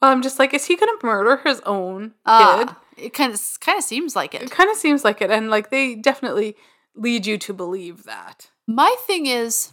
Well, 0.01 0.11
I'm 0.11 0.21
just 0.21 0.39
like, 0.39 0.53
is 0.53 0.65
he 0.65 0.77
gonna 0.77 0.93
murder 1.03 1.41
his 1.43 1.59
own 1.65 2.11
kid? 2.11 2.13
Uh, 2.25 2.73
it 2.95 3.13
kind 3.13 3.33
of 3.33 3.41
kind 3.59 3.77
of 3.77 3.83
seems 3.83 4.15
like 4.15 4.33
It 4.33 4.43
it. 4.43 4.51
kind 4.51 4.69
of 4.69 4.77
seems 4.77 5.03
like 5.03 5.21
it, 5.21 5.29
and 5.29 5.49
like 5.49 5.71
they 5.71 5.95
definitely 5.95 6.55
lead 6.99 7.25
you 7.25 7.37
to 7.37 7.53
believe 7.53 8.03
that. 8.03 8.49
My 8.67 8.95
thing 9.07 9.25
is, 9.25 9.71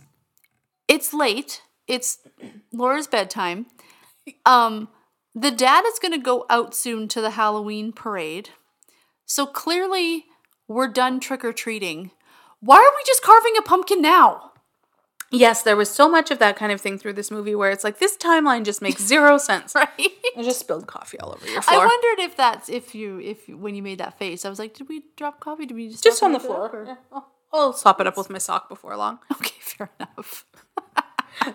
it's 0.89 1.13
late. 1.13 1.63
It's 1.87 2.19
Laura's 2.73 3.07
bedtime. 3.07 3.67
Um, 4.45 4.89
the 5.35 5.51
dad 5.51 5.85
is 5.87 5.99
going 5.99 6.13
to 6.13 6.19
go 6.19 6.47
out 6.49 6.75
soon 6.75 7.09
to 7.09 7.21
the 7.21 7.31
Halloween 7.31 7.93
parade. 7.93 8.51
So 9.27 9.45
clearly, 9.45 10.27
we're 10.69 10.89
done 10.89 11.21
trick 11.21 11.45
or 11.45 11.53
treating. 11.53 12.13
Why 12.61 12.77
are 12.77 12.97
we 12.97 13.03
just 13.07 13.23
carving 13.23 13.55
a 13.59 13.63
pumpkin 13.63 14.01
now? 14.01 14.53
Yes, 15.33 15.63
there 15.63 15.77
was 15.77 15.91
so 15.91 16.09
much 16.09 16.31
of 16.31 16.39
that 16.39 16.57
kind 16.57 16.71
of 16.73 16.81
thing 16.81 16.99
through 16.99 17.15
this 17.15 17.31
movie 17.31 17.55
where 17.55 17.71
it's 17.71 17.83
like 17.85 17.99
this 17.99 18.17
timeline 18.17 18.65
just 18.65 18.81
makes 18.81 19.03
zero 19.03 19.39
sense. 19.51 19.75
Right? 19.75 19.91
I 20.37 20.43
just 20.43 20.61
spilled 20.61 20.87
coffee 20.87 21.19
all 21.19 21.33
over 21.33 21.47
your 21.47 21.63
floor. 21.63 21.83
I 21.83 21.87
wondered 21.87 22.25
if 22.25 22.37
that's 22.37 22.69
if 22.69 22.95
you 22.95 23.19
if 23.21 23.49
when 23.49 23.75
you 23.75 23.83
made 23.83 23.99
that 23.99 24.19
face, 24.19 24.45
I 24.45 24.49
was 24.49 24.59
like, 24.59 24.75
did 24.75 24.89
we 24.89 25.03
drop 25.17 25.41
coffee? 25.41 25.67
Did 25.67 25.75
we 25.77 25.89
just 25.89 26.05
just 26.05 26.23
on 26.23 26.33
the 26.33 26.41
floor. 26.41 26.71
or- 26.73 26.85
Yeah, 26.87 26.95
I'll, 27.13 27.33
I'll 27.53 27.73
sop 27.73 28.01
it 28.01 28.07
up 28.07 28.17
with 28.17 28.31
my 28.31 28.39
sock 28.39 28.69
before 28.69 28.97
long. 28.97 29.19
Okay, 29.33 29.55
fair 29.61 29.91
enough. 29.99 30.45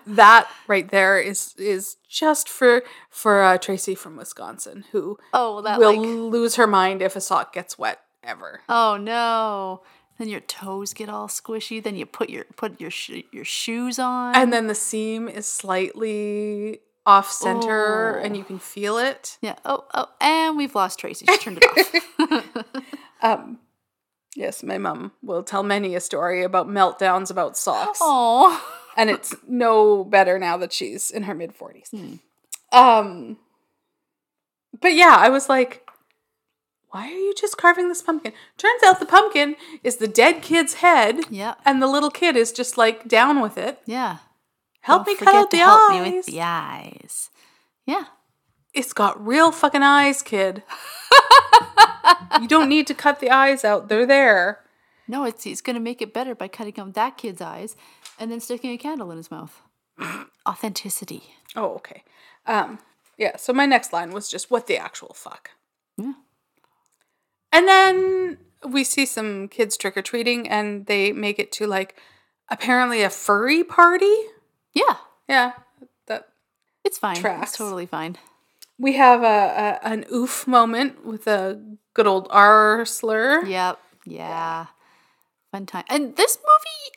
That 0.06 0.48
right 0.68 0.88
there 0.90 1.20
is 1.20 1.56
is 1.58 1.98
just 2.08 2.48
for 2.48 2.84
for 3.10 3.42
uh, 3.44 3.58
Tracy 3.58 3.96
from 3.96 4.16
Wisconsin, 4.16 4.86
who 4.92 5.18
Oh, 5.34 5.62
that 5.64 5.80
will 5.80 5.98
like 5.98 6.00
lose 6.32 6.56
her 6.56 6.68
mind 6.68 7.02
if 7.02 7.16
a 7.16 7.22
sock 7.22 7.52
gets 7.52 7.80
wet 7.80 8.00
ever. 8.24 8.62
Oh 8.70 8.98
no. 8.98 9.82
Then 10.22 10.30
your 10.30 10.42
toes 10.42 10.94
get 10.94 11.10
all 11.10 11.28
squishy. 11.28 11.82
Then 11.82 11.96
you 11.96 12.06
put 12.06 12.30
your 12.30 12.44
put 12.56 12.80
your 12.80 12.92
sh- 12.92 13.24
your 13.32 13.44
shoes 13.44 13.98
on. 13.98 14.36
And 14.36 14.54
then 14.54 14.68
the 14.68 14.76
seam 14.76 15.28
is 15.28 15.48
slightly 15.48 16.80
off 17.08 17.32
center, 17.32 18.18
and 18.18 18.36
Oh. 18.36 18.38
you 18.38 18.44
can 18.44 18.60
feel 18.60 19.00
it. 19.00 19.40
yeah. 19.42 19.56
Oh 19.66 19.86
oh. 19.96 20.06
And 20.22 20.58
we've 20.58 20.76
lost 20.76 21.00
Tracy. 21.00 21.26
She 21.28 21.38
turned 21.40 21.58
it 21.60 21.66
off. 21.66 22.66
Um, 23.24 23.58
yes, 24.36 24.62
my 24.64 24.78
mom 24.78 25.12
will 25.24 25.42
tell 25.44 25.64
many 25.64 25.96
a 25.96 26.00
story 26.00 26.44
about 26.44 26.68
meltdowns 26.68 27.32
about 27.32 27.58
socks. 27.58 27.98
Oh. 28.02 28.64
and 28.98 29.10
it's 29.10 29.34
no 29.48 30.04
better 30.04 30.38
now 30.38 30.58
that 30.58 30.72
she's 30.74 31.10
in 31.10 31.24
her 31.24 31.34
mid 31.34 31.52
40s. 31.58 31.90
Hmm. 31.90 32.16
Um 32.78 33.38
but 34.80 34.94
yeah, 34.94 35.16
I 35.18 35.30
was 35.30 35.50
like 35.50 35.88
why 36.92 37.08
are 37.08 37.18
you 37.18 37.34
just 37.36 37.58
carving 37.58 37.90
this 37.90 38.02
pumpkin? 38.02 38.34
Turns 38.58 38.84
out 38.84 39.00
the 39.00 39.06
pumpkin 39.06 39.56
is 39.84 39.98
the 39.98 40.08
dead 40.08 40.42
kid's 40.42 40.76
head 40.76 41.20
Yeah. 41.30 41.56
and 41.66 41.82
the 41.82 41.88
little 41.88 42.12
kid 42.12 42.36
is 42.36 42.52
just 42.52 42.78
like 42.78 43.08
down 43.08 43.42
with 43.42 43.58
it. 43.58 43.80
Yeah. 43.86 44.18
Help 44.82 45.06
Don't 45.06 45.20
me 45.20 45.26
cut 45.26 45.36
out 45.36 45.52
to 45.52 45.58
the 45.58 45.64
help 45.64 45.92
eyes. 45.92 46.02
me 46.10 46.16
with 46.18 46.26
the 46.26 46.42
eyes. 46.42 47.30
Yeah. 47.86 48.04
It's 48.74 48.94
got 48.94 49.26
real 49.26 49.52
fucking 49.52 49.84
eyes, 49.84 50.22
kid. 50.22 50.64
you 52.42 52.48
don't 52.48 52.70
need 52.70 52.88
to 52.88 52.94
cut 52.94 53.20
the 53.20 53.30
eyes 53.30 53.64
out. 53.66 53.90
They're 53.90 54.06
there. 54.06 54.60
No, 55.08 55.24
it's 55.26 55.44
he's 55.44 55.62
gonna 55.62 55.80
make 55.80 56.02
it 56.02 56.14
better 56.14 56.34
by 56.36 56.48
cutting 56.48 56.80
out 56.80 56.94
that 56.94 57.18
kid's 57.18 57.42
eyes 57.42 57.76
and 58.20 58.32
then 58.32 58.40
sticking 58.40 58.72
a 58.72 58.78
candle 58.78 59.12
in 59.12 59.18
his 59.18 59.30
mouth. 59.32 59.62
Authenticity. 60.48 61.24
Oh, 61.56 61.76
okay. 61.76 62.04
Um, 62.46 62.80
yeah, 63.18 63.36
so 63.38 63.54
my 63.54 63.66
next 63.66 63.94
line 63.94 64.12
was 64.12 64.30
just 64.30 64.50
what 64.50 64.68
the 64.68 64.78
actual 64.78 65.14
fuck. 65.14 65.52
Yeah. 65.98 66.14
And 67.52 67.68
then 67.68 68.38
we 68.68 68.84
see 68.84 69.06
some 69.06 69.48
kids 69.48 69.76
trick 69.78 69.98
or 69.98 70.02
treating 70.02 70.48
and 70.48 70.86
they 70.86 71.12
make 71.12 71.40
it 71.40 71.52
to 71.54 71.68
like 71.68 71.96
apparently 72.50 73.02
a 73.02 73.10
furry 73.10 73.64
party. 73.64 74.16
Yeah. 74.74 74.98
Yeah. 75.28 75.54
That 76.08 76.30
It's 76.84 76.98
fine. 76.98 77.16
Tracks. 77.18 77.52
It's 77.52 77.58
totally 77.58 77.86
fine. 77.86 78.18
we 78.78 78.94
have 78.94 79.22
a, 79.24 79.80
a 79.84 79.88
an 79.88 80.06
oof 80.12 80.48
moment 80.48 81.06
with 81.06 81.28
a 81.28 81.62
good 81.94 82.08
old 82.08 82.28
R 82.32 82.86
slur. 82.86 83.44
Yep. 83.46 83.80
Yeah. 84.06 84.68
Fun 85.52 85.66
time. 85.66 85.84
And 85.90 86.16
this 86.16 86.38
movie, 86.38 86.96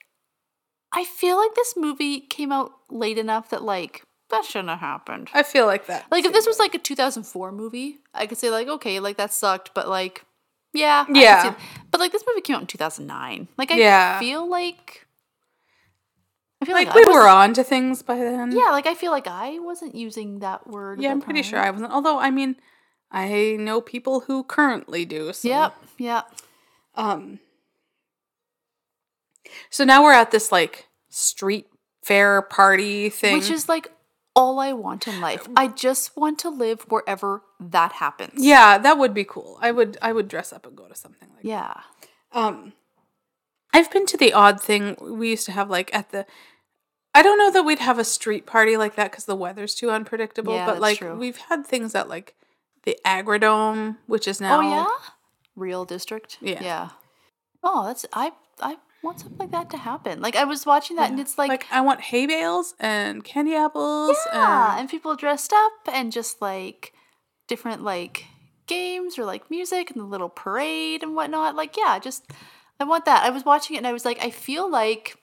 I 0.92 1.04
feel 1.04 1.36
like 1.36 1.54
this 1.54 1.74
movie 1.76 2.20
came 2.20 2.52
out 2.52 2.72
late 2.88 3.18
enough 3.18 3.50
that 3.50 3.62
like 3.62 4.02
that 4.30 4.44
shouldn't 4.44 4.68
have 4.70 4.78
happened. 4.80 5.28
I 5.34 5.42
feel 5.42 5.66
like 5.66 5.86
that. 5.86 6.06
Like 6.10 6.24
if 6.24 6.32
this 6.32 6.46
was 6.46 6.58
like 6.58 6.74
a 6.74 6.78
2004 6.78 7.52
movie, 7.52 7.98
I 8.14 8.26
could 8.26 8.38
say 8.38 8.50
like 8.50 8.68
okay, 8.68 9.00
like 9.00 9.16
that 9.16 9.32
sucked, 9.32 9.72
but 9.74 9.88
like 9.88 10.24
yeah, 10.74 11.06
Yeah. 11.10 11.54
But 11.90 12.00
like 12.00 12.12
this 12.12 12.24
movie 12.28 12.40
came 12.40 12.56
out 12.56 12.62
in 12.62 12.66
2009. 12.66 13.48
Like 13.56 13.70
I 13.70 13.76
Yeah. 13.76 14.18
feel 14.18 14.48
like 14.48 15.06
I 16.60 16.66
feel 16.66 16.74
like 16.74 16.88
like, 16.88 17.06
we 17.06 17.12
were 17.12 17.28
on 17.28 17.52
to 17.54 17.64
things 17.64 18.02
by 18.02 18.16
then. 18.16 18.50
Yeah, 18.52 18.70
like 18.70 18.86
I 18.86 18.94
feel 18.94 19.12
like 19.12 19.26
I 19.26 19.58
wasn't 19.58 19.94
using 19.94 20.40
that 20.40 20.66
word. 20.66 21.00
Yeah, 21.00 21.10
I'm 21.10 21.20
pretty 21.20 21.42
time. 21.42 21.50
sure 21.50 21.58
I 21.60 21.70
wasn't. 21.70 21.92
Although 21.92 22.18
I 22.18 22.30
mean, 22.30 22.56
I 23.10 23.56
know 23.58 23.80
people 23.80 24.20
who 24.20 24.42
currently 24.44 25.04
do. 25.04 25.32
So. 25.32 25.48
Yep. 25.48 25.74
Yep. 25.98 26.30
Um. 26.96 27.38
So 29.70 29.84
now 29.84 30.02
we're 30.02 30.12
at 30.14 30.30
this 30.30 30.50
like 30.50 30.88
street 31.10 31.66
fair 32.02 32.42
party 32.42 33.08
thing. 33.08 33.34
Which 33.38 33.50
is 33.50 33.68
like 33.68 33.92
all 34.36 34.58
I 34.58 34.72
want 34.72 35.06
in 35.08 35.20
life. 35.20 35.46
I 35.56 35.68
just 35.68 36.16
want 36.16 36.38
to 36.40 36.50
live 36.50 36.82
wherever 36.88 37.42
that 37.60 37.92
happens. 37.92 38.32
yeah, 38.44 38.78
that 38.78 38.98
would 38.98 39.14
be 39.14 39.24
cool. 39.24 39.58
I 39.60 39.70
would 39.70 39.96
I 40.02 40.12
would 40.12 40.28
dress 40.28 40.52
up 40.52 40.66
and 40.66 40.76
go 40.76 40.86
to 40.88 40.94
something 40.94 41.28
like 41.34 41.44
Yeah. 41.44 41.74
that. 42.32 42.38
Um. 42.38 42.72
I've 43.72 43.90
been 43.90 44.06
to 44.06 44.16
the 44.16 44.32
odd 44.32 44.60
thing 44.60 44.96
we 45.00 45.30
used 45.30 45.46
to 45.46 45.52
have 45.52 45.68
like 45.68 45.92
at 45.94 46.10
the. 46.10 46.26
I 47.16 47.22
don't 47.22 47.38
know 47.38 47.50
that 47.50 47.62
we'd 47.64 47.78
have 47.80 47.98
a 47.98 48.04
street 48.04 48.44
party 48.46 48.76
like 48.76 48.94
that 48.96 49.10
because 49.10 49.24
the 49.24 49.36
weather's 49.36 49.74
too 49.74 49.90
unpredictable. 49.90 50.54
Yeah, 50.54 50.66
but 50.66 50.80
like 50.80 50.98
true. 50.98 51.16
we've 51.16 51.36
had 51.38 51.66
things 51.66 51.94
at 51.94 52.08
like 52.08 52.34
the 52.84 52.96
Agrodome, 53.04 53.96
which 54.06 54.26
is 54.28 54.40
now 54.40 54.58
Oh 54.58 54.60
yeah. 54.62 54.86
Real 55.56 55.84
district. 55.84 56.38
Yeah. 56.40 56.62
Yeah. 56.62 56.88
Oh, 57.62 57.86
that's 57.86 58.04
I 58.12 58.32
I 58.60 58.76
want 59.04 59.20
something 59.20 59.38
like 59.38 59.50
that 59.52 59.70
to 59.70 59.76
happen. 59.76 60.20
Like 60.20 60.34
I 60.36 60.44
was 60.44 60.64
watching 60.66 60.96
that 60.96 61.10
and 61.10 61.20
it's 61.20 61.38
like, 61.38 61.48
Like 61.50 61.66
I 61.70 61.80
want 61.82 62.00
hay 62.00 62.26
bales 62.26 62.74
and 62.80 63.22
candy 63.22 63.54
apples. 63.54 64.16
yeah, 64.32 64.72
and- 64.72 64.80
and 64.80 64.88
people 64.88 65.14
dressed 65.16 65.52
up 65.52 65.72
and 65.92 66.10
just 66.10 66.40
like 66.42 66.92
different 67.46 67.82
like 67.82 68.24
games 68.66 69.18
or 69.18 69.24
like 69.24 69.50
music 69.50 69.90
and 69.90 70.00
the 70.00 70.04
little 70.06 70.28
parade 70.28 71.02
and 71.02 71.14
whatnot. 71.14 71.54
Like 71.54 71.76
yeah, 71.76 71.98
just 71.98 72.24
I 72.80 72.84
want 72.84 73.04
that. 73.04 73.22
I 73.24 73.30
was 73.30 73.44
watching 73.44 73.76
it 73.76 73.78
and 73.78 73.86
I 73.86 73.92
was 73.92 74.04
like, 74.04 74.18
I 74.22 74.30
feel 74.30 74.68
like 74.70 75.16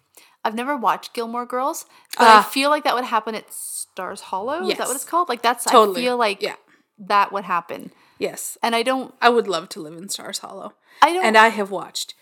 I've 0.43 0.55
never 0.55 0.75
watched 0.77 1.13
Gilmore 1.13 1.45
Girls, 1.45 1.85
but 2.17 2.27
I 2.27 2.37
Ah. 2.39 2.41
feel 2.43 2.69
like 2.69 2.83
that 2.83 2.95
would 2.95 3.03
happen 3.05 3.35
at 3.35 3.51
Stars 3.53 4.21
Hollow. 4.21 4.67
Is 4.67 4.77
that 4.77 4.87
what 4.87 4.95
it's 4.95 5.05
called? 5.05 5.29
Like 5.29 5.41
that's 5.41 5.65
Totally. 5.65 6.01
I 6.01 6.05
feel 6.05 6.17
like 6.17 6.41
Yeah. 6.41 6.55
that 6.97 7.31
would 7.31 7.43
happen. 7.45 7.91
Yes. 8.19 8.57
And 8.63 8.75
I 8.75 8.83
don't 8.83 9.13
I 9.21 9.29
would 9.29 9.47
love 9.47 9.69
to 9.69 9.79
live 9.81 9.93
in 9.97 10.09
Stars 10.09 10.39
Hollow. 10.39 10.73
I 11.01 11.11
don't 11.13 11.25
And 11.25 11.37
I 11.37 11.49
have 11.49 11.71
watched 11.71 12.13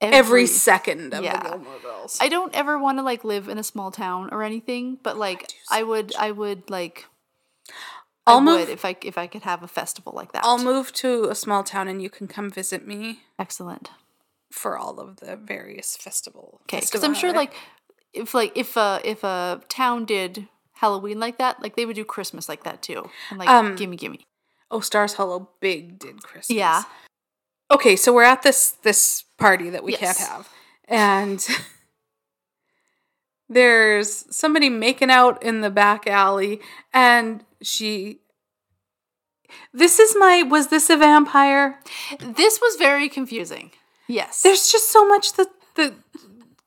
every 0.00 0.46
second 0.46 1.14
of 1.14 1.22
yeah. 1.22 1.42
the 1.42 1.48
Gilmore 1.50 1.78
Girls. 1.82 2.18
I 2.20 2.28
don't 2.28 2.54
ever 2.54 2.78
want 2.78 2.98
to 2.98 3.02
like 3.02 3.24
live 3.24 3.48
in 3.48 3.58
a 3.58 3.62
small 3.62 3.90
town 3.90 4.28
or 4.32 4.42
anything, 4.42 4.98
but 5.02 5.16
like 5.16 5.50
so 5.50 5.76
I, 5.76 5.82
would 5.82 6.14
I 6.16 6.30
would 6.30 6.70
like 6.70 7.06
I'll 8.26 8.38
I 8.38 8.40
move 8.40 8.60
would 8.60 8.68
if 8.68 8.84
I 8.84 8.96
if 9.02 9.18
I 9.18 9.26
could 9.26 9.42
have 9.42 9.62
a 9.62 9.68
festival 9.68 10.12
like 10.14 10.32
that. 10.32 10.44
I'll 10.44 10.58
move 10.58 10.92
to 10.94 11.24
a 11.24 11.34
small 11.34 11.64
town 11.64 11.88
and 11.88 12.02
you 12.02 12.10
can 12.10 12.28
come 12.28 12.50
visit 12.50 12.86
me 12.86 13.20
Excellent. 13.38 13.90
for 14.50 14.78
all 14.78 15.00
of 15.00 15.16
the 15.16 15.36
various 15.36 15.96
festival. 15.96 16.60
Okay, 16.64 16.80
because 16.80 17.04
I'm 17.04 17.14
sure 17.14 17.32
like 17.32 17.54
if 18.12 18.34
like 18.34 18.52
if 18.56 18.76
a 18.76 19.00
if 19.04 19.24
a 19.24 19.60
town 19.68 20.04
did 20.04 20.48
Halloween 20.74 21.20
like 21.20 21.38
that, 21.38 21.60
like 21.60 21.76
they 21.76 21.86
would 21.86 21.96
do 21.96 22.04
Christmas 22.04 22.48
like 22.48 22.64
that 22.64 22.82
too, 22.82 23.10
and 23.30 23.38
like 23.38 23.48
Um, 23.48 23.76
gimme 23.76 23.96
gimme. 23.96 24.26
Oh, 24.70 24.80
Stars 24.80 25.14
Hollow 25.14 25.50
big 25.60 25.98
did 25.98 26.22
Christmas. 26.22 26.56
Yeah. 26.56 26.84
Okay, 27.70 27.96
so 27.96 28.12
we're 28.12 28.24
at 28.24 28.42
this 28.42 28.72
this 28.82 29.24
party 29.38 29.70
that 29.70 29.84
we 29.84 29.92
Yes. 29.92 30.00
can't 30.00 30.18
have. 30.30 30.48
And 30.88 31.46
there's 33.48 34.24
somebody 34.34 34.68
making 34.68 35.10
out 35.10 35.42
in 35.42 35.60
the 35.60 35.70
back 35.70 36.06
alley 36.06 36.60
and 36.92 37.44
she 37.62 38.20
This 39.72 39.98
is 39.98 40.16
my 40.18 40.42
was 40.42 40.68
this 40.68 40.90
a 40.90 40.96
vampire? 40.96 41.78
This 42.20 42.60
was 42.60 42.76
very 42.76 43.08
confusing. 43.08 43.70
Yes. 44.08 44.42
There's 44.42 44.70
just 44.70 44.90
so 44.90 45.06
much 45.06 45.34
that 45.34 45.48
that 45.76 45.94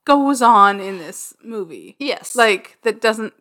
goes 0.06 0.42
on 0.42 0.80
in 0.80 0.98
this 0.98 1.34
movie. 1.44 1.96
yes. 2.00 2.36
Like 2.36 2.78
that 2.84 3.02
doesn't 3.02 3.34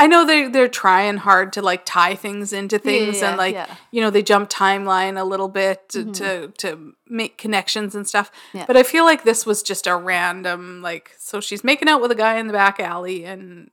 I 0.00 0.06
know 0.06 0.24
they 0.24 0.48
they're 0.48 0.66
trying 0.66 1.18
hard 1.18 1.52
to 1.52 1.62
like 1.62 1.82
tie 1.84 2.14
things 2.14 2.54
into 2.54 2.78
things 2.78 3.20
yeah, 3.20 3.28
and 3.28 3.36
like 3.36 3.54
yeah. 3.54 3.76
you 3.90 4.00
know 4.00 4.08
they 4.08 4.22
jump 4.22 4.48
timeline 4.48 5.20
a 5.20 5.24
little 5.24 5.48
bit 5.48 5.90
to 5.90 5.98
mm-hmm. 5.98 6.12
to, 6.12 6.48
to 6.58 6.94
make 7.06 7.36
connections 7.36 7.94
and 7.94 8.08
stuff. 8.08 8.30
Yeah. 8.54 8.64
But 8.66 8.78
I 8.78 8.82
feel 8.82 9.04
like 9.04 9.24
this 9.24 9.44
was 9.44 9.62
just 9.62 9.86
a 9.86 9.94
random 9.94 10.80
like 10.80 11.14
so 11.18 11.40
she's 11.40 11.62
making 11.62 11.88
out 11.88 12.00
with 12.00 12.10
a 12.10 12.14
guy 12.14 12.36
in 12.36 12.46
the 12.46 12.54
back 12.54 12.80
alley 12.80 13.24
and 13.24 13.70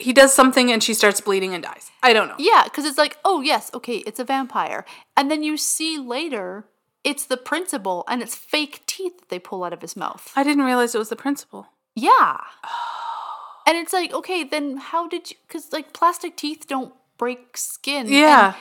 he 0.00 0.12
does 0.12 0.34
something 0.34 0.72
and 0.72 0.82
she 0.82 0.94
starts 0.94 1.20
bleeding 1.20 1.54
and 1.54 1.62
dies. 1.62 1.92
I 2.02 2.12
don't 2.12 2.26
know. 2.26 2.34
Yeah, 2.38 2.64
because 2.64 2.84
it's 2.84 2.98
like, 2.98 3.18
oh 3.24 3.40
yes, 3.40 3.70
okay, 3.72 3.98
it's 3.98 4.18
a 4.18 4.24
vampire, 4.24 4.84
and 5.16 5.30
then 5.30 5.44
you 5.44 5.56
see 5.56 5.96
later 5.96 6.64
it's 7.04 7.24
the 7.24 7.36
principal, 7.36 8.04
and 8.08 8.20
it's 8.22 8.34
fake 8.34 8.82
teeth 8.86 9.18
that 9.18 9.28
they 9.28 9.38
pull 9.38 9.62
out 9.64 9.72
of 9.72 9.80
his 9.80 9.96
mouth. 9.96 10.32
I 10.34 10.42
didn't 10.42 10.64
realize 10.64 10.94
it 10.94 10.98
was 10.98 11.08
the 11.08 11.16
principal. 11.16 11.68
Yeah. 11.94 12.10
Ah. 12.64 13.01
And 13.66 13.76
it's 13.78 13.92
like, 13.92 14.12
okay, 14.12 14.44
then 14.44 14.76
how 14.78 15.06
did 15.08 15.30
you? 15.30 15.36
Because 15.46 15.72
like 15.72 15.92
plastic 15.92 16.36
teeth 16.36 16.66
don't 16.68 16.92
break 17.18 17.56
skin. 17.56 18.06
and- 18.06 18.10
Yeah. 18.10 18.54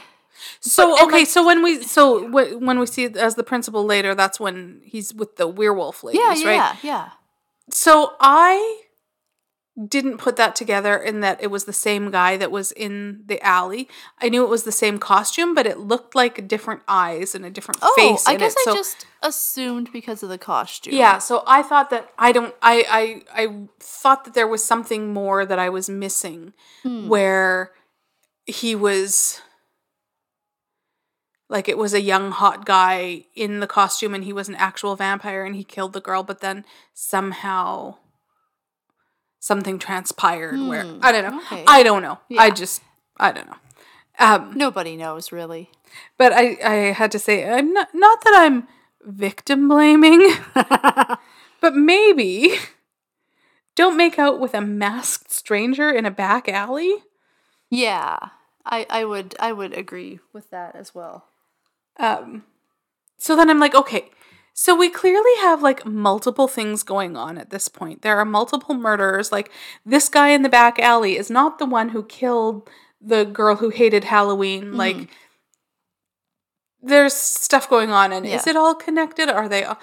So 0.60 0.96
and, 0.98 1.08
okay, 1.08 1.20
like- 1.20 1.28
so 1.28 1.46
when 1.46 1.62
we 1.64 1.84
so 1.84 2.28
wh- 2.28 2.60
when 2.62 2.80
we 2.80 2.86
see 2.88 3.04
it 3.06 3.16
as 3.18 3.36
the 3.36 3.44
principal 3.44 3.86
later, 3.86 4.16
that's 4.16 4.40
when 4.40 4.82
he's 4.84 5.14
with 5.14 5.36
the 5.38 5.48
werewolf 5.48 6.04
ladies, 6.04 6.22
yeah, 6.22 6.30
right? 6.50 6.56
yeah, 6.56 6.76
yeah. 6.82 7.10
So 7.70 8.14
I 8.20 8.82
didn't 9.88 10.18
put 10.18 10.36
that 10.36 10.56
together 10.56 10.98
in 10.98 11.22
that 11.22 11.42
it 11.42 11.48
was 11.48 11.64
the 11.66 11.74
same 11.74 12.12
guy 12.12 12.38
that 12.38 12.52
was 12.52 12.72
in 12.74 13.24
the 13.26 13.42
alley. 13.42 13.88
I 14.22 14.30
knew 14.30 14.44
it 14.44 14.50
was 14.50 14.64
the 14.64 14.72
same 14.72 14.98
costume, 15.00 15.54
but 15.56 15.66
it 15.66 15.80
looked 15.80 16.16
like 16.16 16.48
different 16.48 16.82
eyes 16.88 17.34
and 17.36 17.46
a 17.46 17.50
different 17.50 17.80
Oh, 17.82 17.94
face 17.96 18.28
I 18.28 18.36
guess 18.36 18.54
it. 18.54 18.70
I 18.70 18.74
just 18.74 19.06
assumed 19.24 19.92
because 19.94 20.24
of 20.24 20.30
the 20.30 20.38
costume. 20.38 20.94
yeah, 20.94 21.18
so 21.20 21.44
I 21.48 21.62
thought 21.64 21.90
that 21.92 22.10
I 22.18 22.32
don't 22.32 22.54
I 22.62 23.24
I 23.34 23.44
I 23.44 23.58
thought 23.80 24.26
that 24.26 24.34
there 24.34 24.48
was 24.48 24.64
something 24.64 25.14
more 25.14 25.46
that 25.46 25.60
I 25.60 25.70
was 25.70 25.90
missing 25.90 26.54
Hmm. 26.84 27.08
where 27.08 27.72
he 28.46 28.76
was 28.76 29.40
like 31.50 31.68
it 31.68 31.78
was 31.78 31.94
a 31.94 32.02
young 32.02 32.32
hot 32.32 32.66
guy 32.66 33.26
in 33.36 33.60
the 33.60 33.68
costume 33.68 34.14
and 34.16 34.24
he 34.24 34.34
was 34.34 34.48
an 34.50 34.56
actual 34.56 34.96
vampire 34.96 35.44
and 35.44 35.56
he 35.56 35.64
killed 35.64 35.94
the 35.94 36.02
girl 36.02 36.24
but 36.24 36.40
then 36.42 36.66
somehow 36.94 37.96
something 39.42 39.78
transpired 39.80 40.62
where 40.62 40.84
Hmm, 40.84 41.00
I 41.02 41.12
don't 41.12 41.26
know. 41.30 41.38
okay. 41.42 41.66
I 41.68 41.84
don't 41.84 42.02
know. 42.02 42.20
I 42.38 42.50
just 42.52 42.82
I 43.18 43.32
don't 43.34 43.48
know. 43.48 43.58
Um 44.20 44.54
Nobody 44.56 44.96
knows 44.96 45.32
really. 45.34 45.70
but 46.18 46.32
I 46.32 46.58
I 46.64 46.76
had 46.94 47.12
to 47.12 47.20
say 47.20 47.44
I'm 47.50 47.74
not 47.74 47.90
not 47.94 48.24
that 48.24 48.34
I'm 48.38 48.68
victim 49.04 49.68
blaming 49.68 50.22
but 51.60 51.74
maybe 51.76 52.56
don't 53.76 53.98
make 53.98 54.20
out 54.20 54.40
with 54.40 54.54
a 54.54 54.62
masked 54.62 55.32
stranger 55.32 55.90
in 55.90 56.06
a 56.06 56.12
back 56.12 56.48
alley. 56.48 57.04
Yeah, 57.70 58.18
I 58.66 58.86
I 58.90 59.06
would 59.06 59.34
I 59.40 59.52
would 59.54 59.74
agree 59.74 60.20
with 60.34 60.50
that 60.52 60.76
as 60.76 60.94
well. 60.94 61.26
Um, 61.98 62.44
so 63.18 63.36
then 63.36 63.50
I'm 63.50 63.60
like, 63.60 63.74
okay, 63.76 64.12
so 64.54 64.76
we 64.76 64.90
clearly 64.90 65.36
have 65.42 65.64
like 65.64 65.86
multiple 65.86 66.48
things 66.48 66.84
going 66.84 67.16
on 67.16 67.38
at 67.38 67.50
this 67.50 67.68
point. 67.68 68.02
There 68.02 68.18
are 68.18 68.26
multiple 68.26 68.76
murders. 68.76 69.32
Like 69.32 69.52
this 69.86 70.10
guy 70.10 70.30
in 70.30 70.42
the 70.42 70.50
back 70.50 70.80
alley 70.80 71.18
is 71.18 71.30
not 71.30 71.60
the 71.60 71.66
one 71.66 71.90
who 71.90 72.04
killed 72.04 72.70
the 73.00 73.26
girl 73.26 73.56
who 73.56 73.70
hated 73.70 74.04
Halloween. 74.04 74.66
Mm-hmm. 74.66 74.76
Like 74.76 75.10
there's 76.82 77.14
stuff 77.14 77.70
going 77.70 77.92
on, 77.92 78.12
and 78.12 78.26
is 78.26 78.48
it 78.48 78.56
all 78.56 78.76
connected? 78.76 79.30
Are 79.30 79.48
they? 79.48 79.64
All, 79.64 79.78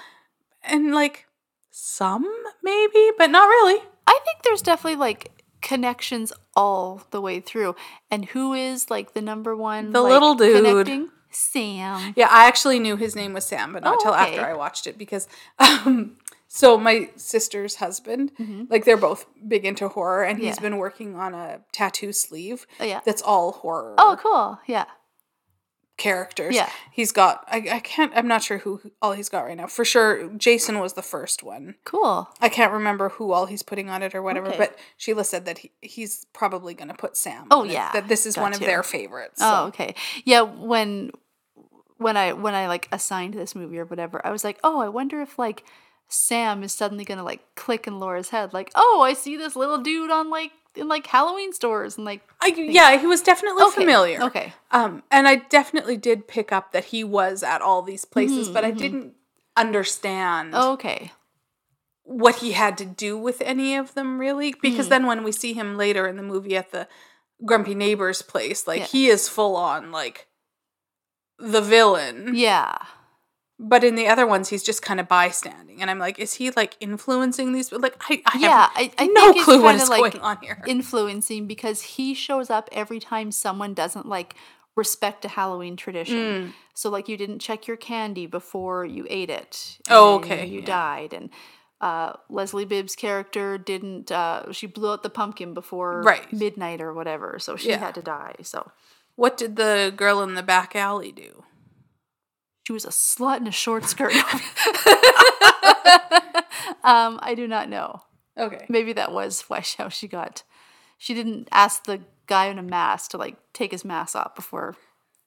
and 0.63 0.93
like 0.93 1.27
some 1.71 2.27
maybe, 2.63 3.11
but 3.17 3.29
not 3.29 3.47
really. 3.47 3.81
I 4.05 4.19
think 4.25 4.43
there's 4.43 4.61
definitely 4.61 4.99
like 4.99 5.31
connections 5.61 6.33
all 6.55 7.03
the 7.11 7.21
way 7.21 7.39
through. 7.39 7.75
And 8.11 8.25
who 8.25 8.53
is 8.53 8.89
like 8.89 9.13
the 9.13 9.21
number 9.21 9.55
one? 9.55 9.91
The 9.91 10.01
like, 10.01 10.11
little 10.11 10.35
dude. 10.35 10.63
connecting? 10.63 11.09
Sam. 11.31 12.13
Yeah, 12.15 12.27
I 12.29 12.47
actually 12.47 12.79
knew 12.79 12.95
his 12.95 13.15
name 13.15 13.33
was 13.33 13.45
Sam, 13.45 13.73
but 13.73 13.83
not 13.83 13.97
Oh, 13.99 14.03
till 14.03 14.13
okay. 14.13 14.21
after 14.37 14.45
I 14.45 14.53
watched 14.53 14.87
it 14.87 14.97
because 14.97 15.27
um 15.59 16.17
so 16.51 16.77
my 16.79 17.09
sister's 17.15 17.75
husband, 17.75 18.31
like 18.69 18.83
they're 18.85 18.97
both 18.97 19.27
big 19.47 19.65
into 19.65 19.87
horror 19.87 20.23
and 20.23 20.39
he's 20.39 20.55
Mm-hmm. 20.55 20.63
Yeah. 20.63 20.69
been 20.71 20.77
working 20.77 21.15
on 21.15 21.33
a 21.35 21.59
tattoo 21.71 22.11
sleeve 22.11 22.65
Oh 22.79 22.85
yeah. 22.85 23.01
that's 23.05 23.21
all 23.21 23.51
horror 23.51 23.93
Oh, 23.99 24.17
cool. 24.19 24.59
Yeah. 24.65 24.85
Characters. 25.99 26.55
Yeah. 26.55 26.69
He's 26.91 27.11
got 27.11 27.43
I, 27.47 27.57
I 27.71 27.79
can't 27.81 28.11
I'm 28.15 28.27
not 28.27 28.41
sure 28.41 28.57
who 28.59 28.81
all 29.01 29.11
he's 29.11 29.29
got 29.29 29.41
right 29.41 29.55
now. 29.55 29.67
For 29.67 29.85
sure 29.85 30.29
Jason 30.29 30.79
was 30.79 30.93
the 30.93 31.03
first 31.03 31.43
one. 31.43 31.75
Cool. 31.85 32.27
I 32.41 32.49
can't 32.49 32.71
remember 32.71 33.09
who 33.09 33.31
all 33.31 33.45
he's 33.45 33.61
putting 33.61 33.89
on 33.89 34.01
it 34.01 34.15
or 34.15 34.23
whatever, 34.23 34.47
Okay. 34.47 34.57
but 34.57 34.79
Sheila 34.97 35.23
said 35.23 35.45
that 35.45 35.59
he, 35.59 35.71
he's 35.81 36.25
probably 36.33 36.73
going 36.73 36.87
to 36.87 36.93
put 36.95 37.15
Sam. 37.15 37.45
Oh, 37.51 37.61
on 37.61 37.69
it, 37.69 37.73
yeah. 37.73 37.91
that 37.91 38.07
this 38.07 38.25
is 38.25 38.35
Got 38.35 38.41
one 38.41 38.53
of 38.53 38.59
their 38.61 38.81
favorites. 38.81 39.39
Oh, 39.43 39.67
okay. 39.67 39.93
Yeah, 40.25 40.41
when 40.41 41.11
when 41.97 42.17
I 42.17 42.33
when 42.33 42.55
I 42.55 42.67
like 42.67 42.87
assigned 42.91 43.35
this 43.35 43.53
movie 43.53 43.77
or 43.77 43.85
whatever, 43.85 44.25
I 44.25 44.31
was 44.31 44.43
like, 44.43 44.57
oh, 44.63 44.79
I 44.79 44.87
wonder 44.89 45.21
if 45.21 45.37
like 45.37 45.63
Sam 46.07 46.63
is 46.63 46.71
suddenly 46.73 47.05
gonna 47.05 47.23
like 47.23 47.41
click 47.55 47.85
in 47.85 47.99
Laura's 47.99 48.29
head, 48.29 48.53
like, 48.53 48.71
oh, 48.73 49.01
I 49.05 49.13
see 49.13 49.35
this 49.37 49.55
little 49.55 49.77
dude 49.79 50.09
on 50.09 50.29
like 50.29 50.51
in 50.79 50.87
like 50.87 51.05
Halloween 51.07 51.53
stores 51.53 51.97
and 51.97 52.05
like 52.05 52.21
I, 52.41 52.47
yeah, 52.47 52.97
he 52.97 53.07
was 53.07 53.21
definitely 53.21 53.63
okay, 53.63 53.75
familiar. 53.75 54.21
Okay. 54.23 54.53
Um, 54.71 55.03
and 55.11 55.27
I 55.27 55.37
definitely 55.37 55.97
did 55.97 56.27
pick 56.27 56.51
up 56.51 56.71
that 56.71 56.85
he 56.85 57.03
was 57.03 57.43
at 57.43 57.61
all 57.61 57.81
these 57.81 58.05
places, 58.05 58.49
but 58.49 58.63
I 58.63 58.69
mm-hmm, 58.69 58.79
didn't 58.79 59.01
mm-hmm. 59.01 59.67
understand 59.67 60.55
Okay. 60.55 61.11
what 62.03 62.37
he 62.37 62.53
had 62.53 62.77
to 62.79 62.85
do 62.85 63.17
with 63.17 63.41
any 63.41 63.75
of 63.75 63.93
them 63.93 64.19
really. 64.19 64.55
Because 64.61 64.87
hmm. 64.87 64.91
then 64.91 65.05
when 65.05 65.23
we 65.23 65.31
see 65.31 65.53
him 65.53 65.77
later 65.77 66.07
in 66.07 66.17
the 66.17 66.23
movie 66.23 66.55
at 66.55 66.71
the 66.71 66.87
grumpy 67.45 67.75
neighbor's 67.75 68.21
place, 68.21 68.67
like 68.67 68.79
Yeah. 68.79 68.85
he 68.87 69.07
is 69.07 69.29
full 69.29 69.55
on 69.55 69.91
like 69.91 70.27
the 71.37 71.61
villain. 71.61 72.35
Yeah. 72.35 72.77
But 73.61 73.83
in 73.83 73.95
the 73.95 74.07
other 74.07 74.25
ones, 74.25 74.47
he's 74.47 74.63
just 74.63 74.81
kind 74.81 75.01
of 75.01 75.09
bystanding, 75.09 75.81
and 75.81 75.91
I'm 75.91 75.99
like, 75.99 76.17
is 76.17 76.35
he 76.35 76.49
like 76.51 76.77
influencing 76.79 77.51
these? 77.51 77.73
Like, 77.73 77.97
I, 78.09 78.21
I 78.25 78.37
Yeah, 78.37 78.49
have 78.49 78.71
I, 78.73 78.91
I 78.97 79.07
no 79.07 79.33
think 79.33 79.43
clue 79.43 79.61
what 79.61 79.75
like 79.89 80.13
going 80.13 80.23
on 80.23 80.37
here. 80.41 80.63
influencing 80.65 81.45
because 81.45 81.81
he 81.81 82.13
shows 82.13 82.49
up 82.49 82.69
every 82.71 82.99
time 83.01 83.33
someone 83.33 83.73
doesn't 83.73 84.05
like 84.05 84.35
respect 84.75 85.25
a 85.25 85.27
Halloween 85.27 85.75
tradition. 85.75 86.17
Mm. 86.17 86.53
So 86.73 86.89
like 86.89 87.09
you 87.09 87.17
didn't 87.17 87.39
check 87.39 87.67
your 87.67 87.75
candy 87.75 88.27
before 88.27 88.85
you 88.85 89.05
ate 89.09 89.29
it. 89.29 89.77
Oh, 89.89 90.15
okay, 90.15 90.45
You 90.45 90.59
yeah. 90.61 90.65
died 90.65 91.13
and 91.13 91.29
uh, 91.81 92.13
Leslie 92.29 92.63
Bibb's 92.65 92.95
character 92.95 93.57
didn't. 93.57 94.09
Uh, 94.09 94.53
she 94.53 94.67
blew 94.67 94.91
out 94.91 95.03
the 95.03 95.09
pumpkin 95.09 95.53
before 95.53 96.01
Right. 96.03 96.31
midnight 96.31 96.79
or 96.79 96.93
whatever, 96.93 97.39
so 97.39 97.57
she 97.57 97.69
Yeah. 97.71 97.77
had 97.79 97.95
to 97.95 98.01
die. 98.01 98.35
So 98.43 98.71
what 99.15 99.35
did 99.35 99.57
the 99.57 99.93
girl 99.93 100.21
in 100.21 100.35
the 100.35 100.43
back 100.43 100.77
alley 100.77 101.11
do? 101.11 101.43
She 102.69 102.73
was 102.73 102.85
a 102.85 102.89
slut 102.89 103.37
in 103.37 103.47
a 103.47 103.51
short 103.51 103.83
skirt. 103.85 104.13
um, 106.83 107.19
I 107.19 107.33
do 107.35 107.47
not 107.47 107.67
know. 107.67 108.03
Okay. 108.37 108.63
Maybe 108.69 108.93
that 108.93 109.11
was 109.11 109.41
why 109.47 109.61
she, 109.61 109.75
how 109.81 109.89
she 109.89 110.07
got. 110.07 110.43
She 110.99 111.15
didn't 111.15 111.47
ask 111.51 111.85
the 111.85 112.01
guy 112.27 112.45
in 112.45 112.59
a 112.59 112.61
mask 112.61 113.09
to 113.11 113.17
like 113.17 113.37
take 113.53 113.71
his 113.71 113.83
mask 113.83 114.15
off 114.15 114.35
before 114.35 114.75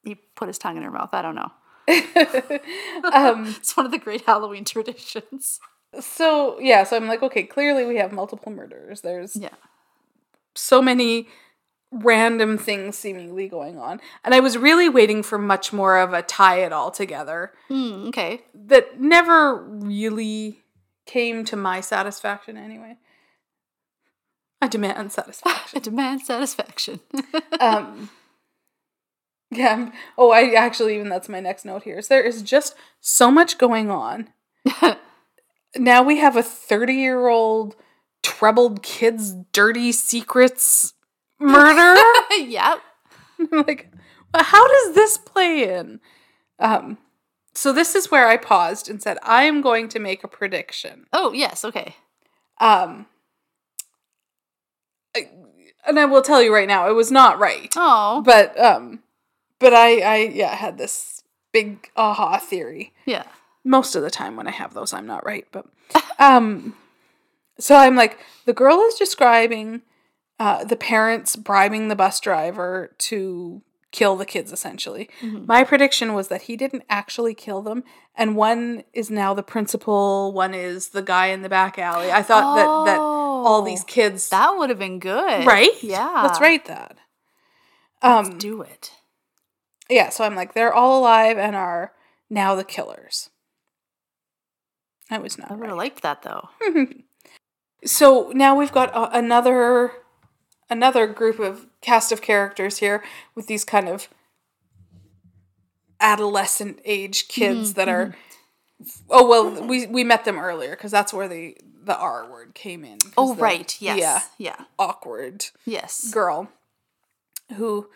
he 0.05 0.15
put 0.15 0.47
his 0.47 0.57
tongue 0.57 0.77
in 0.77 0.83
her 0.83 0.89
mouth. 0.91 1.09
I 1.13 1.21
don't 1.21 1.35
know. 1.35 1.51
Um, 3.13 3.45
It's 3.57 3.75
one 3.75 3.85
of 3.85 3.91
the 3.91 3.97
great 3.99 4.21
Halloween 4.21 4.63
traditions. 4.63 5.59
so 5.99 6.57
yeah, 6.61 6.85
so 6.85 6.95
I'm 6.95 7.09
like, 7.09 7.23
okay, 7.23 7.43
clearly 7.43 7.83
we 7.85 7.97
have 7.97 8.13
multiple 8.13 8.53
murders. 8.53 9.01
There's 9.01 9.35
Yeah. 9.35 9.49
so 10.55 10.81
many 10.81 11.27
random 11.93 12.57
things 12.57 12.97
seemingly 12.97 13.47
going 13.47 13.77
on. 13.77 14.01
And 14.23 14.33
I 14.33 14.39
was 14.39 14.57
really 14.57 14.89
waiting 14.89 15.21
for 15.23 15.37
much 15.37 15.71
more 15.71 15.97
of 15.97 16.13
a 16.13 16.21
tie 16.21 16.63
it 16.63 16.73
all 16.73 16.91
together 16.91 17.53
Mm, 17.69 18.07
okay. 18.07 18.41
that 18.53 18.99
never 18.99 19.55
really 19.63 20.61
came 21.05 21.45
to 21.45 21.55
my 21.55 21.81
satisfaction 21.81 22.57
anyway. 22.57 22.97
I 24.61 24.67
demand 24.67 25.11
satisfaction. 25.11 25.71
I 25.77 25.79
demand 25.79 26.21
satisfaction. 26.21 26.99
um 27.59 28.09
yeah. 29.51 29.91
Oh, 30.17 30.31
I 30.31 30.53
actually 30.53 30.95
even 30.95 31.09
that's 31.09 31.29
my 31.29 31.39
next 31.39 31.63
note 31.65 31.83
here. 31.83 31.99
Is 31.99 32.07
there 32.07 32.23
is 32.23 32.41
just 32.41 32.75
so 32.99 33.29
much 33.29 33.57
going 33.57 33.91
on. 33.91 34.29
now 35.77 36.01
we 36.01 36.17
have 36.17 36.35
a 36.35 36.41
30-year-old 36.41 37.75
troubled 38.23 38.81
kid's 38.81 39.33
dirty 39.51 39.91
secrets 39.91 40.93
murder. 41.39 41.99
yep. 42.37 42.79
like 43.51 43.91
well, 44.33 44.43
how 44.43 44.67
does 44.67 44.95
this 44.95 45.17
play 45.17 45.73
in 45.75 45.99
um 46.59 46.97
so 47.53 47.73
this 47.73 47.95
is 47.95 48.09
where 48.11 48.27
i 48.27 48.37
paused 48.37 48.89
and 48.89 49.01
said 49.01 49.17
i 49.23 49.43
am 49.43 49.61
going 49.61 49.89
to 49.89 49.99
make 49.99 50.23
a 50.23 50.27
prediction 50.27 51.05
Oh, 51.11 51.33
yes. 51.33 51.65
Okay. 51.65 51.95
um 52.61 53.05
I- 55.15 55.29
and 55.85 55.99
i 55.99 56.05
will 56.05 56.21
tell 56.21 56.41
you 56.41 56.53
right 56.53 56.67
now 56.67 56.89
it 56.89 56.93
was 56.93 57.11
not 57.11 57.39
right 57.39 57.73
Oh, 57.75 58.21
but 58.25 58.57
um 58.59 58.99
but 59.59 59.73
i 59.73 59.99
i 59.99 60.15
yeah 60.17 60.55
had 60.55 60.77
this 60.77 61.23
big 61.51 61.89
aha 61.95 62.37
theory 62.37 62.93
yeah. 63.05 63.23
most 63.63 63.95
of 63.95 64.01
the 64.03 64.09
time 64.11 64.35
when 64.35 64.47
I 64.47 64.51
have 64.51 64.73
those, 64.73 64.91
I'm 64.93 65.05
not 65.05 65.25
right. 65.25 65.45
But 65.51 65.65
um, 66.19 66.75
so 67.59 67.75
I'm 67.75 67.95
like, 67.95 68.17
the 68.45 68.53
girl 68.53 68.79
is 68.81 68.95
describing 68.95 69.83
uh, 70.39 70.63
the 70.63 70.75
parents 70.75 71.35
bribing 71.35 71.87
the 71.87 71.95
bus 71.95 72.19
driver 72.19 72.95
to 72.97 73.61
kill 73.91 74.15
the 74.15 74.25
kids. 74.25 74.51
Essentially, 74.51 75.09
Mhm. 75.21 75.47
my 75.47 75.63
prediction 75.63 76.13
was 76.13 76.27
that 76.29 76.43
he 76.43 76.55
didn't 76.57 76.83
actually 76.89 77.33
kill 77.35 77.61
them, 77.61 77.83
and 78.15 78.35
one 78.35 78.83
is 78.93 79.09
now 79.11 79.33
the 79.33 79.43
principal, 79.43 80.31
one 80.33 80.53
is 80.53 80.89
the 80.89 81.01
guy 81.03 81.27
in 81.27 81.41
the 81.43 81.49
back 81.49 81.77
alley. 81.77 82.11
I 82.11 82.23
thought 82.23 82.55
that 82.55 82.91
that 82.91 82.99
all 82.99 83.61
these 83.61 83.83
Oh, 83.83 83.87
kids, 83.87 84.29
That 84.29 84.57
would 84.57 84.69
have 84.69 84.79
been 84.79 84.99
good. 84.99 85.45
right? 85.45 85.83
Yeah. 85.83 86.21
let's 86.23 86.39
write 86.41 86.65
that. 86.65 86.97
Um, 88.01 88.37
Do 88.37 88.61
it. 88.61 88.91
yeah, 89.89 90.09
so 90.09 90.23
I'm 90.23 90.35
like, 90.35 90.53
they're 90.53 90.73
all 90.73 90.99
alive 90.99 91.37
and 91.37 91.55
are 91.55 91.93
now 92.29 92.55
the 92.55 92.63
killers. 92.63 93.29
I 95.11 95.17
was 95.19 95.37
not 95.37 95.51
I 95.51 95.53
would 95.53 95.61
right. 95.61 95.67
have 95.69 95.77
liked 95.77 96.01
that 96.01 96.21
though. 96.23 96.49
so 97.85 98.31
now 98.33 98.55
we've 98.55 98.71
got 98.71 98.93
uh, 98.95 99.09
another 99.13 99.91
another 100.69 101.07
group 101.07 101.39
of 101.39 101.67
cast 101.81 102.11
of 102.11 102.21
characters 102.21 102.77
here 102.79 103.03
with 103.35 103.47
these 103.47 103.63
kind 103.65 103.87
of 103.89 104.07
adolescent 105.99 106.79
age 106.85 107.27
kids 107.27 107.71
Mm-hmm, 107.73 107.79
that 107.79 107.87
are 107.87 108.15
oh 109.09 109.25
well 109.27 109.65
we 109.67 109.87
we 109.87 110.03
met 110.03 110.25
them 110.25 110.37
earlier 110.37 110.71
because 110.71 110.91
that's 110.91 111.13
where 111.13 111.27
the 111.29 111.55
the 111.85 111.97
r 111.97 112.29
word 112.29 112.53
came 112.53 112.83
in 112.83 112.97
Oh, 113.17 113.33
the- 113.33 113.41
right. 113.41 113.77
Yes. 113.81 113.97
yeah 113.99 114.21
Yeah. 114.37 114.65
awkward 114.77 115.45
Yes. 115.65 116.11
girl 116.11 116.49
who 117.55 117.89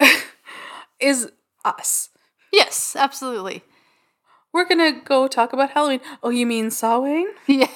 is 1.00 1.30
us 1.64 2.08
Yes, 2.52 2.96
absolutely. 2.96 3.62
we're 4.52 4.64
gonna 4.68 4.92
go 5.04 5.28
talk 5.28 5.52
about 5.52 5.70
halloween 5.70 6.00
oh 6.22 6.30
you 6.30 6.46
mean 6.46 6.70
sawing 6.72 7.30
Yeah, 7.46 7.68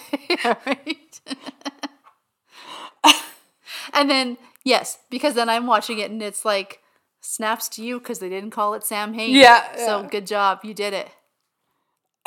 right. 0.66 1.20
and 3.94 4.10
then 4.10 4.36
yes, 4.64 4.98
because 5.10 5.34
then 5.34 5.48
I'm 5.48 5.66
watching 5.66 5.98
it 5.98 6.10
and 6.10 6.22
it's 6.22 6.44
like 6.44 6.80
snaps 7.20 7.68
to 7.70 7.82
you 7.82 7.98
because 7.98 8.18
they 8.18 8.28
didn't 8.28 8.50
call 8.50 8.74
it 8.74 8.84
Sam 8.84 9.14
Hain. 9.14 9.34
Yeah, 9.34 9.76
So 9.76 10.02
good 10.10 10.26
job, 10.26 10.60
you 10.64 10.74
did 10.74 10.92
it. 10.92 11.08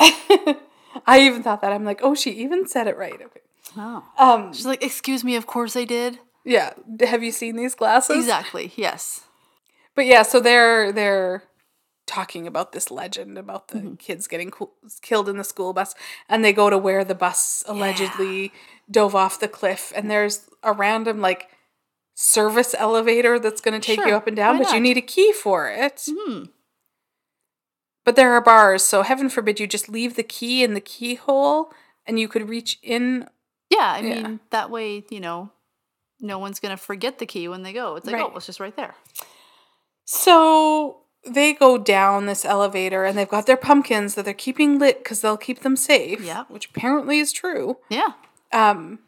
I 1.06 1.20
even 1.20 1.42
thought 1.42 1.60
that. 1.62 1.72
I'm 1.72 1.84
like, 1.84 2.00
oh, 2.02 2.14
she 2.14 2.30
even 2.32 2.66
said 2.66 2.86
it 2.86 2.96
right. 2.96 3.14
Okay. 3.20 3.40
Oh. 3.76 4.04
Um. 4.18 4.52
She's 4.52 4.66
like, 4.66 4.82
excuse 4.82 5.24
me, 5.24 5.36
of 5.36 5.46
course 5.46 5.76
I 5.76 5.84
did. 5.84 6.18
Yeah. 6.44 6.72
Have 7.00 7.22
you 7.22 7.32
seen 7.32 7.56
these 7.56 7.74
glasses? 7.74 8.16
Exactly. 8.16 8.72
Yes. 8.76 9.24
But 9.94 10.06
yeah, 10.06 10.22
so 10.22 10.40
they're 10.40 10.92
they're 10.92 11.42
talking 12.06 12.46
about 12.46 12.72
this 12.72 12.90
legend 12.90 13.36
about 13.36 13.68
the 13.68 13.78
Mm-hmm. 13.78 13.94
kids 13.96 14.26
getting 14.26 14.50
co- 14.50 14.70
killed 15.02 15.28
in 15.28 15.36
the 15.36 15.44
school 15.44 15.72
bus, 15.72 15.94
and 16.28 16.44
they 16.44 16.52
go 16.52 16.70
to 16.70 16.78
where 16.78 17.04
the 17.04 17.14
bus 17.14 17.62
allegedly 17.66 18.52
dove 18.90 19.14
off 19.14 19.38
the 19.40 19.48
cliff, 19.48 19.92
and 19.94 20.10
there's 20.10 20.48
a 20.62 20.72
random 20.72 21.20
like 21.20 21.48
service 22.20 22.74
elevator 22.76 23.38
that's 23.38 23.60
going 23.60 23.80
to 23.80 23.86
take 23.86 24.04
you 24.04 24.12
up 24.12 24.26
and 24.26 24.34
down, 24.36 24.58
but 24.58 24.72
you 24.72 24.80
need 24.80 24.96
a 24.96 25.00
key 25.00 25.32
for 25.32 25.70
it. 25.70 26.02
Hmm. 26.10 26.46
But 28.04 28.16
there 28.16 28.32
are 28.32 28.40
bars, 28.40 28.82
so 28.82 29.02
heaven 29.02 29.28
forbid 29.28 29.60
you 29.60 29.68
just 29.68 29.88
leave 29.88 30.16
the 30.16 30.24
key 30.24 30.64
in 30.64 30.74
the 30.74 30.80
keyhole, 30.80 31.72
and 32.06 32.18
you 32.18 32.26
could 32.26 32.48
reach 32.48 32.76
in 32.82 33.28
Yeah, 33.70 33.92
I 33.92 33.98
Yeah. 34.00 34.22
mean 34.22 34.40
that 34.50 34.68
way, 34.70 35.04
you 35.10 35.20
know, 35.20 35.52
no 36.18 36.38
one's 36.40 36.58
gonna 36.58 36.76
forget 36.76 37.18
the 37.18 37.26
key 37.26 37.46
when 37.46 37.62
they 37.62 37.72
go. 37.72 37.94
It's 37.96 38.06
like, 38.06 38.16
Right. 38.16 38.24
oh, 38.32 38.36
it's 38.36 38.46
just 38.46 38.58
right 38.60 38.74
there. 38.74 38.96
So 40.06 41.02
they 41.24 41.52
go 41.52 41.78
down 41.78 42.26
this 42.26 42.44
elevator 42.44 43.04
and 43.04 43.16
they've 43.16 43.28
got 43.28 43.46
their 43.46 43.56
pumpkins 43.58 44.14
that 44.14 44.24
they're 44.24 44.34
keeping 44.34 44.78
lit 44.78 44.98
because 45.04 45.20
they'll 45.20 45.36
keep 45.36 45.60
them 45.60 45.76
safe. 45.76 46.20
Yeah. 46.22 46.44
Which 46.48 46.70
apparently 46.70 47.18
is 47.18 47.30
true. 47.32 47.76
Yeah. 47.90 48.12
Um, 48.52 49.00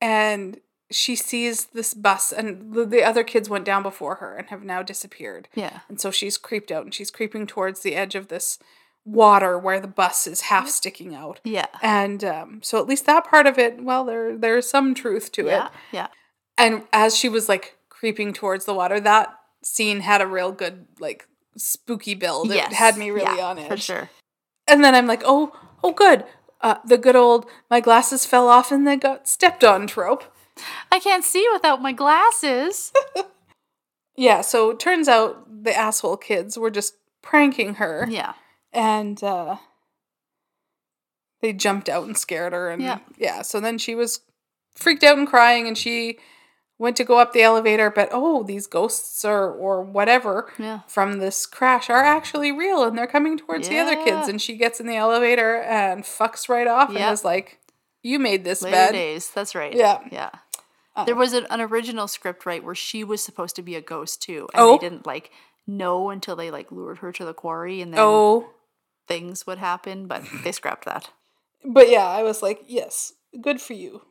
and 0.00 0.60
she 0.90 1.16
sees 1.16 1.66
this 1.66 1.94
bus, 1.94 2.32
and 2.32 2.72
the, 2.74 2.84
the 2.84 3.02
other 3.02 3.24
kids 3.24 3.48
went 3.48 3.64
down 3.64 3.82
before 3.82 4.16
her 4.16 4.36
and 4.36 4.48
have 4.50 4.62
now 4.62 4.82
disappeared. 4.82 5.48
Yeah. 5.54 5.80
And 5.88 6.00
so 6.00 6.10
she's 6.10 6.38
creeped 6.38 6.70
out 6.70 6.84
and 6.84 6.94
she's 6.94 7.10
creeping 7.10 7.46
towards 7.46 7.80
the 7.80 7.94
edge 7.94 8.14
of 8.14 8.28
this 8.28 8.58
water 9.04 9.58
where 9.58 9.80
the 9.80 9.86
bus 9.88 10.26
is 10.26 10.42
half 10.42 10.68
sticking 10.68 11.14
out. 11.14 11.40
Yeah. 11.44 11.66
And 11.82 12.24
um, 12.24 12.60
so 12.62 12.78
at 12.80 12.86
least 12.86 13.06
that 13.06 13.24
part 13.24 13.46
of 13.46 13.58
it, 13.58 13.82
well, 13.82 14.04
there 14.04 14.36
there's 14.36 14.68
some 14.68 14.94
truth 14.94 15.30
to 15.32 15.46
Yeah. 15.46 15.66
it. 15.66 15.72
Yeah. 15.92 16.06
And 16.58 16.84
as 16.92 17.16
she 17.16 17.28
was 17.28 17.48
like 17.48 17.76
creeping 17.88 18.32
towards 18.32 18.64
the 18.64 18.74
water, 18.74 18.98
that 19.00 19.34
scene 19.62 20.00
had 20.00 20.20
a 20.20 20.26
real 20.26 20.50
good 20.52 20.86
like 20.98 21.28
spooky 21.56 22.14
build. 22.14 22.48
Yes. 22.52 22.72
It 22.72 22.74
had 22.76 22.96
me 22.96 23.10
really 23.10 23.36
Yeah, 23.38 23.46
on 23.46 23.58
it. 23.58 23.68
For 23.68 23.76
sure. 23.76 24.10
And 24.68 24.82
then 24.82 24.94
I'm 24.94 25.06
like, 25.06 25.22
oh, 25.24 25.52
oh, 25.84 25.92
good. 25.92 26.24
Uh, 26.60 26.76
the 26.84 26.98
good 26.98 27.14
old 27.16 27.46
my 27.70 27.80
glasses 27.80 28.26
fell 28.26 28.48
off 28.48 28.72
and 28.72 28.86
they 28.86 28.96
got 28.96 29.28
stepped 29.28 29.62
on 29.62 29.86
trope. 29.86 30.24
I 30.92 30.98
can't 31.00 31.24
see 31.24 31.46
without 31.52 31.82
my 31.82 31.92
glasses. 31.92 32.92
Yeah, 34.18 34.40
so 34.40 34.70
it 34.70 34.80
turns 34.80 35.08
out 35.08 35.46
the 35.64 35.76
asshole 35.76 36.16
kids 36.16 36.56
were 36.56 36.70
just 36.70 36.94
pranking 37.20 37.74
her, 37.74 38.06
yeah. 38.08 38.32
and 38.72 39.22
uh, 39.22 39.56
they 41.42 41.52
jumped 41.52 41.88
out 41.90 42.04
and 42.06 42.16
scared 42.16 42.54
her, 42.54 42.70
and 42.70 42.80
Yeah. 42.82 43.00
yeah, 43.18 43.42
so 43.42 43.60
then 43.60 43.76
she 43.76 43.94
was 43.94 44.20
freaked 44.74 45.04
out 45.04 45.18
and 45.18 45.28
crying, 45.28 45.66
and 45.68 45.76
she 45.76 46.18
went 46.78 46.96
to 46.96 47.04
go 47.04 47.18
up 47.18 47.34
the 47.34 47.42
elevator, 47.42 47.90
but 47.90 48.08
oh, 48.10 48.42
these 48.42 48.66
ghosts 48.66 49.22
or 49.24 49.50
or 49.52 49.82
whatever 49.82 50.50
Yeah. 50.58 50.80
from 50.86 51.18
this 51.18 51.44
crash 51.44 51.90
are 51.90 52.02
actually 52.02 52.52
real, 52.52 52.84
and 52.84 52.96
they're 52.96 53.06
coming 53.06 53.36
towards 53.36 53.68
the 53.68 53.78
other 53.78 53.96
kids, 54.02 54.28
and 54.28 54.40
she 54.40 54.56
gets 54.56 54.80
in 54.80 54.86
the 54.86 54.96
elevator 54.96 55.56
and 55.56 56.04
fucks 56.04 56.48
right 56.48 56.66
off, 56.66 56.88
and 56.88 56.98
is 57.12 57.22
like, 57.24 57.60
"You 58.02 58.18
made 58.18 58.44
this 58.44 58.62
Later 58.62 58.76
bed." 58.76 58.92
days. 58.92 59.30
That's 59.30 59.54
right. 59.54 59.74
Yeah. 59.74 60.00
Yeah. 60.10 60.30
Uh, 60.96 61.04
there 61.04 61.14
was 61.14 61.32
an, 61.34 61.46
an 61.50 61.60
original 61.60 62.08
script, 62.08 62.46
right, 62.46 62.64
where 62.64 62.74
she 62.74 63.04
was 63.04 63.22
supposed 63.22 63.54
to 63.56 63.62
be 63.62 63.74
a 63.76 63.80
ghost 63.80 64.22
too. 64.22 64.48
And 64.54 64.62
Oh. 64.62 64.72
they 64.72 64.88
didn't 64.88 65.06
like 65.06 65.30
know 65.66 66.10
until 66.10 66.34
they 66.36 66.50
like 66.50 66.72
lured 66.72 66.98
her 66.98 67.12
to 67.12 67.24
the 67.24 67.34
quarry 67.34 67.80
and 67.82 67.92
then 67.92 68.00
Oh, 68.02 68.48
things 69.06 69.46
would 69.46 69.58
happen, 69.58 70.06
but 70.06 70.22
they 70.42 70.52
scrapped 70.52 70.84
that. 70.86 71.10
But 71.64 71.90
yeah, 71.90 72.06
I 72.06 72.22
was 72.22 72.42
like, 72.42 72.62
yes, 72.66 73.12
good 73.40 73.60
for 73.60 73.74
you. 73.74 74.02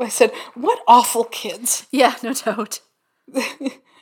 I 0.00 0.08
said, 0.08 0.30
what 0.54 0.78
awful 0.88 1.24
kids. 1.24 1.86
Yeah, 1.92 2.14
no 2.22 2.32
doubt. 2.32 2.80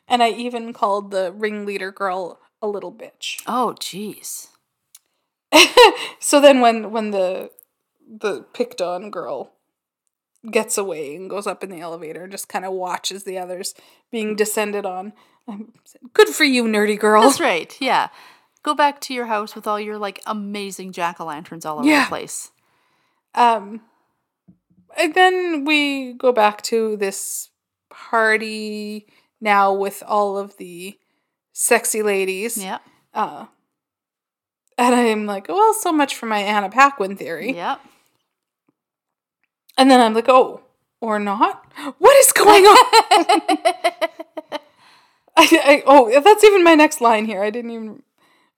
and 0.09 0.23
I 0.23 0.31
even 0.31 0.73
called 0.73 1.11
the 1.11 1.33
ringleader 1.33 1.91
girl 1.91 2.39
a 2.63 2.69
little 2.69 2.93
bitch. 2.93 3.43
Oh, 3.47 3.75
jeez. 3.81 4.49
so 6.21 6.41
then 6.41 6.61
when 6.61 6.91
when 6.93 7.11
the 7.11 7.51
the 8.07 8.43
picked 8.53 8.81
on 8.81 9.11
girl 9.11 9.53
gets 10.51 10.79
away 10.79 11.17
and 11.17 11.29
goes 11.29 11.47
up 11.47 11.65
in 11.65 11.71
the 11.71 11.81
elevator 11.81 12.23
and 12.25 12.33
just 12.33 12.49
kind 12.49 12.65
of 12.65 12.73
watches 12.73 13.25
the 13.25 13.39
others 13.39 13.75
being 14.11 14.37
descended 14.37 14.87
on, 14.87 15.13
good 16.13 16.29
for 16.29 16.45
you, 16.45 16.65
nerdy 16.65 16.99
girl. 16.99 17.23
That's 17.23 17.41
right. 17.41 17.77
Yeah. 17.81 18.09
Go 18.63 18.75
back 18.75 19.01
to 19.03 19.15
your 19.15 19.27
house 19.27 19.55
with 19.55 19.67
all 19.67 19.81
your 19.81 19.99
like 19.99 20.21
amazing 20.27 20.93
jack 20.93 21.21
o' 21.21 21.25
lanterns 21.27 21.65
all 21.65 21.79
over 21.81 21.89
Yeah. 21.89 22.05
the 22.05 22.09
place. 22.09 22.51
Um, 23.35 23.81
and 24.99 25.15
then 25.15 25.65
we 25.65 26.13
go 26.15 26.33
back 26.33 26.63
to 26.63 26.97
this 26.97 27.51
party 27.91 29.07
now 29.41 29.73
with 29.73 30.03
all 30.07 30.37
of 30.39 30.57
the 30.57 30.99
sexy 31.53 32.03
ladies. 32.03 32.57
Yeah. 32.63 32.79
Uh, 33.15 33.47
and 34.77 34.95
I'm 34.95 35.27
like, 35.27 35.49
well, 35.49 35.75
so 35.75 35.93
much 35.93 36.15
for 36.15 36.27
my 36.27 36.39
Anna 36.39 36.69
Paquin 36.71 37.17
theory. 37.17 37.53
Yep. 37.55 37.81
And 39.79 39.91
then 39.91 40.01
I'm 40.01 40.13
like, 40.13 40.29
oh, 40.29 40.61
or 41.01 41.19
not? 41.19 41.65
What 41.99 42.17
is 42.17 42.33
going 42.33 42.65
on? 42.65 42.77
I, 45.37 45.47
I, 45.65 45.83
oh, 45.87 46.21
that's 46.21 46.43
even 46.43 46.65
my 46.65 46.75
next 46.75 47.01
line 47.01 47.25
here. 47.27 47.43
I 47.43 47.51
didn't 47.51 47.71
even 47.71 48.03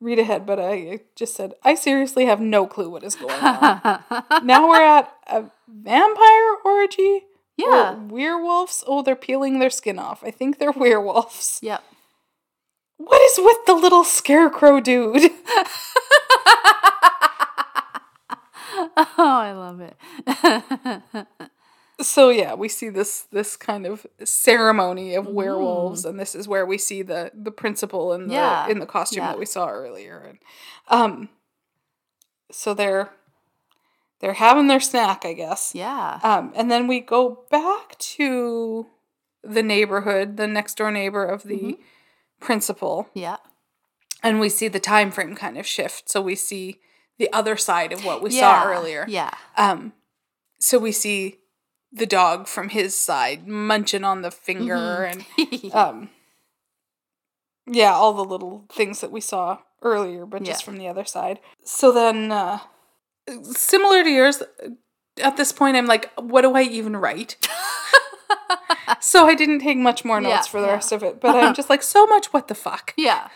read 0.01 0.19
ahead, 0.19 0.47
but 0.47 0.59
I 0.59 1.01
just 1.15 1.37
said, 1.37 1.53
I 1.63 1.75
seriously 1.75 2.25
have 2.25 2.41
no 2.41 2.67
clue 2.67 2.89
what 2.89 3.05
is 3.05 3.17
going 3.17 3.39
on. 3.39 4.03
now 4.43 4.67
we're 4.67 4.83
at 4.83 5.13
a 5.27 5.45
vampire 5.69 6.55
orgy? 6.65 7.25
Or 7.63 7.69
Yeah. 7.71 7.95
werewolves? 7.97 8.83
Oh, 8.87 9.03
they're 9.03 9.15
peeling 9.15 9.59
their 9.59 9.69
skin 9.69 9.99
off. 9.99 10.25
I 10.25 10.31
think 10.31 10.59
they're 10.59 10.73
werewolves. 10.73 11.59
Yep. 11.63 11.85
What 12.97 13.21
is 13.21 13.39
with 13.39 13.67
the 13.67 13.75
little 13.75 14.05
scarecrow 14.05 14.81
dude? 14.81 15.31
Oh, 18.97 19.13
I 19.19 19.53
love 19.53 19.81
it. 19.81 21.27
so 22.01 22.31
yeah, 22.31 22.55
we 22.55 22.69
see 22.69 22.89
this 22.89 23.23
this 23.31 23.57
kind 23.57 23.87
of 23.87 24.07
ceremony 24.25 25.15
of 25.15 25.27
werewolves, 25.27 26.05
and 26.05 26.19
this 26.19 26.35
is 26.35 26.49
where 26.49 26.65
we 26.67 26.79
see 26.79 27.03
the 27.03 27.31
the 27.35 27.51
principal 27.51 28.13
in 28.13 28.29
the 28.29 28.35
Yeah, 28.35 28.69
in 28.69 28.79
the 28.79 28.87
costume 28.87 29.23
yeah. 29.25 29.29
that 29.33 29.39
we 29.39 29.47
saw 29.47 29.69
earlier. 29.69 30.19
And 30.29 30.39
um 30.89 31.29
so 32.51 32.75
they're 32.75 33.11
they're 34.21 34.35
having 34.35 34.67
their 34.69 34.81
snack, 34.81 35.25
I 35.25 35.33
guess. 35.33 35.73
Yeah. 35.75 36.21
Um, 36.23 36.53
and 36.55 36.71
then 36.71 36.87
we 36.87 37.01
go 37.01 37.45
back 37.51 37.97
to 37.99 38.87
the 39.43 39.63
neighborhood, 39.63 40.37
the 40.37 40.47
next 40.47 40.77
door 40.77 40.91
neighbor 40.91 41.25
of 41.25 41.45
the 41.45 41.57
Mm-hmm. 41.57 41.83
principal, 42.41 43.09
Yeah. 43.15 43.37
and 44.23 44.39
we 44.41 44.49
see 44.51 44.69
the 44.69 44.81
time 44.81 45.11
frame 45.11 45.35
kind 45.35 45.57
of 45.57 45.67
shift. 45.67 46.11
So 46.11 46.21
we 46.21 46.35
see 46.35 46.81
the 47.21 47.33
other 47.33 47.57
side 47.57 47.93
of 47.93 48.05
what 48.05 48.21
we 48.23 48.31
yeah. 48.31 48.63
saw 48.63 48.69
earlier. 48.69 49.05
Yeah. 49.09 49.31
Um, 49.57 49.93
so 50.59 50.79
we 50.79 50.91
see 50.91 51.37
the 51.93 52.07
dog 52.07 52.49
from 52.49 52.71
his 52.71 52.97
side 52.97 53.47
munching 53.47 54.03
on 54.05 54.23
the 54.23 54.31
finger 54.33 54.75
Mm-hmm. 54.77 55.65
and 55.65 55.73
um, 55.75 56.09
yeah, 57.67 57.93
all 57.93 58.13
the 58.15 58.25
little 58.25 58.65
things 58.73 59.01
that 59.01 59.13
we 59.13 59.21
saw 59.21 59.59
earlier, 59.83 60.27
but 60.27 60.43
just 60.43 60.65
from 60.65 60.77
the 60.79 60.89
other 60.89 61.05
side. 61.05 61.39
So 61.65 61.93
then, 61.93 62.33
uh, 62.33 62.59
similar 63.53 64.03
to 64.03 64.11
yours, 64.11 64.43
at 65.23 65.37
this 65.37 65.53
point, 65.53 65.77
I'm 65.77 65.87
like, 65.87 66.11
what 66.19 66.43
do 66.43 66.55
I 66.55 66.63
even 66.63 66.97
write? 66.97 67.37
so 69.01 69.27
I 69.27 69.35
didn't 69.35 69.61
take 69.61 69.77
much 69.79 70.05
more 70.05 70.21
notes 70.21 70.47
Yeah, 70.47 70.51
for 70.51 70.61
the 70.61 70.67
yeah. 70.69 70.73
rest 70.75 70.93
of 70.93 71.03
it, 71.03 71.21
but 71.21 71.37
I'm 71.37 71.55
just 71.61 71.71
like, 71.71 71.83
so 71.83 72.07
much 72.07 72.33
what 72.33 72.49
the 72.49 72.55
fuck. 72.55 72.93
yeah. 72.97 73.29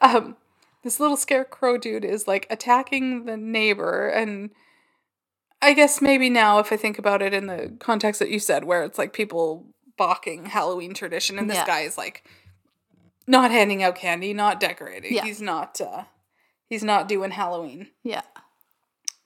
Um, 0.00 0.36
this 0.84 1.00
little 1.00 1.16
scarecrow 1.16 1.76
dude 1.78 2.04
is 2.04 2.28
like 2.28 2.46
attacking 2.50 3.24
the 3.24 3.36
neighbor, 3.36 4.08
and 4.08 4.50
I 5.60 5.72
guess 5.72 6.00
maybe 6.00 6.30
now, 6.30 6.58
if 6.60 6.72
I 6.72 6.76
think 6.76 6.98
about 6.98 7.22
it 7.22 7.34
in 7.34 7.46
the 7.46 7.74
context 7.80 8.18
that 8.20 8.28
you 8.30 8.38
said, 8.38 8.64
where 8.64 8.84
it's 8.84 8.98
like 8.98 9.12
people 9.12 9.66
balking 9.96 10.46
Halloween 10.46 10.94
tradition, 10.94 11.38
and 11.38 11.48
this 11.50 11.56
Yeah. 11.56 11.66
guy 11.66 11.80
is 11.80 11.96
like 11.98 12.24
not 13.26 13.50
handing 13.50 13.82
out 13.82 13.96
candy, 13.96 14.34
not 14.34 14.60
decorating. 14.60 15.14
Yeah. 15.14 15.24
He's 15.24 15.40
not. 15.40 15.80
Uh, 15.80 16.04
he's 16.68 16.84
not 16.84 17.08
doing 17.08 17.30
Halloween. 17.32 17.88
yeah. 18.02 18.22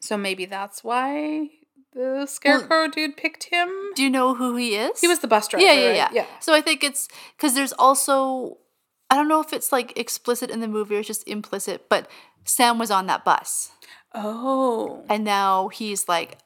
So 0.00 0.16
maybe 0.16 0.44
that's 0.44 0.84
why 0.84 1.50
the 1.92 2.24
scarecrow 2.26 2.86
dude 2.86 3.16
picked 3.16 3.44
him. 3.44 3.68
Do 3.96 4.04
you 4.04 4.10
know 4.10 4.34
who 4.36 4.54
he 4.54 4.76
is? 4.76 5.00
He 5.00 5.08
was 5.08 5.18
the 5.18 5.26
bus 5.26 5.48
driver. 5.48 5.66
yeah, 5.66 5.72
yeah, 5.72 5.86
right? 5.88 5.96
yeah, 5.96 6.08
yeah. 6.12 6.26
So 6.38 6.54
I 6.54 6.60
think 6.60 6.84
it's 6.84 7.08
because 7.36 7.54
there's 7.56 7.72
also 7.72 8.58
I 9.10 9.16
don't 9.16 9.28
know 9.28 9.40
if 9.40 9.52
it's 9.52 9.72
like 9.72 9.98
explicit 9.98 10.50
in 10.50 10.60
the 10.60 10.68
movie 10.68 10.96
or 10.96 10.98
it's 10.98 11.06
just 11.08 11.26
implicit, 11.28 11.88
but 11.88 12.10
Sam 12.44 12.78
was 12.78 12.90
on 12.90 13.06
that 13.06 13.24
bus, 13.24 13.70
Oh. 14.14 15.04
and 15.08 15.24
now 15.24 15.68
he's 15.68 16.08
like 16.08 16.38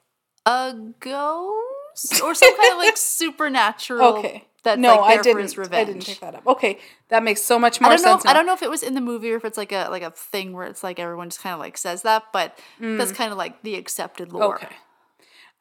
a 0.46 0.74
ghost 1.00 2.22
or 2.22 2.34
some 2.34 2.56
kind 2.56 2.72
of 2.72 2.78
like 2.78 2.96
supernatural. 2.96 4.16
Okay. 4.18 4.46
That's 4.64 4.78
no, 4.80 4.94
like 4.94 5.18
I 5.18 5.22
didn't. 5.22 5.58
I 5.72 5.84
didn't 5.84 6.06
pick 6.06 6.20
that 6.20 6.36
up. 6.36 6.46
Okay, 6.46 6.78
that 7.08 7.24
makes 7.24 7.42
so 7.42 7.58
much 7.58 7.80
I 7.82 7.84
more 7.88 7.96
don't 7.96 8.02
know. 8.04 8.12
sense. 8.12 8.24
If, 8.24 8.30
I 8.30 8.32
don't 8.32 8.46
know 8.46 8.52
if 8.54 8.62
it 8.62 8.70
was 8.70 8.84
in 8.84 8.94
the 8.94 9.00
movie 9.00 9.32
or 9.32 9.36
if 9.36 9.44
it's 9.44 9.58
like 9.58 9.72
a 9.72 9.88
like 9.90 10.04
a 10.04 10.12
thing 10.12 10.52
where 10.52 10.66
it's 10.68 10.84
like 10.84 11.00
everyone 11.00 11.30
just 11.30 11.40
kind 11.42 11.52
of 11.52 11.58
like 11.58 11.76
says 11.76 12.02
that, 12.02 12.26
but 12.32 12.56
that's 12.78 13.10
kind 13.10 13.32
of 13.32 13.38
like 13.38 13.60
the 13.64 13.74
accepted 13.74 14.32
lore. 14.32 14.58
Mm. 14.58 14.62
Okay. 14.64 14.74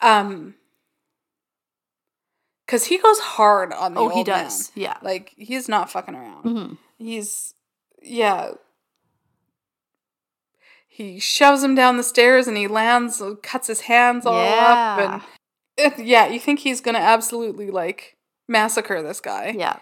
Um, 0.02 0.56
because 2.68 2.86
he 2.86 3.00
goes 3.00 3.20
hard 3.20 3.74
on 3.74 3.96
the 3.96 4.00
Oh, 4.00 4.04
old 4.04 4.14
he 4.14 4.24
does. 4.24 4.72
man. 4.76 4.84
Yeah. 4.84 4.98
Like 5.02 5.34
he's 5.36 5.68
not 5.68 5.90
fucking 5.90 6.14
around. 6.16 6.44
Mhm. 6.46 6.78
He's 7.02 7.54
yeah. 8.02 8.52
He 10.88 11.20
shoves 11.20 11.64
him 11.64 11.74
down 11.74 11.98
the 11.98 12.04
stairs 12.04 12.48
and 12.48 12.58
he 12.58 12.68
lands, 12.68 13.22
uh, 13.22 13.36
cuts 13.42 13.68
his 13.68 13.82
hands 13.82 14.26
all 14.26 14.36
up, 14.38 15.00
Yeah. 15.00 15.14
and 15.14 15.22
it, 16.00 16.06
yeah, 16.06 16.28
you 16.28 16.40
think 16.40 16.60
he's 16.60 16.82
gonna 16.82 17.00
absolutely 17.00 17.72
like 17.72 18.18
massacre 18.48 19.02
this 19.02 19.20
guy. 19.22 19.54
Yeah. 19.58 19.78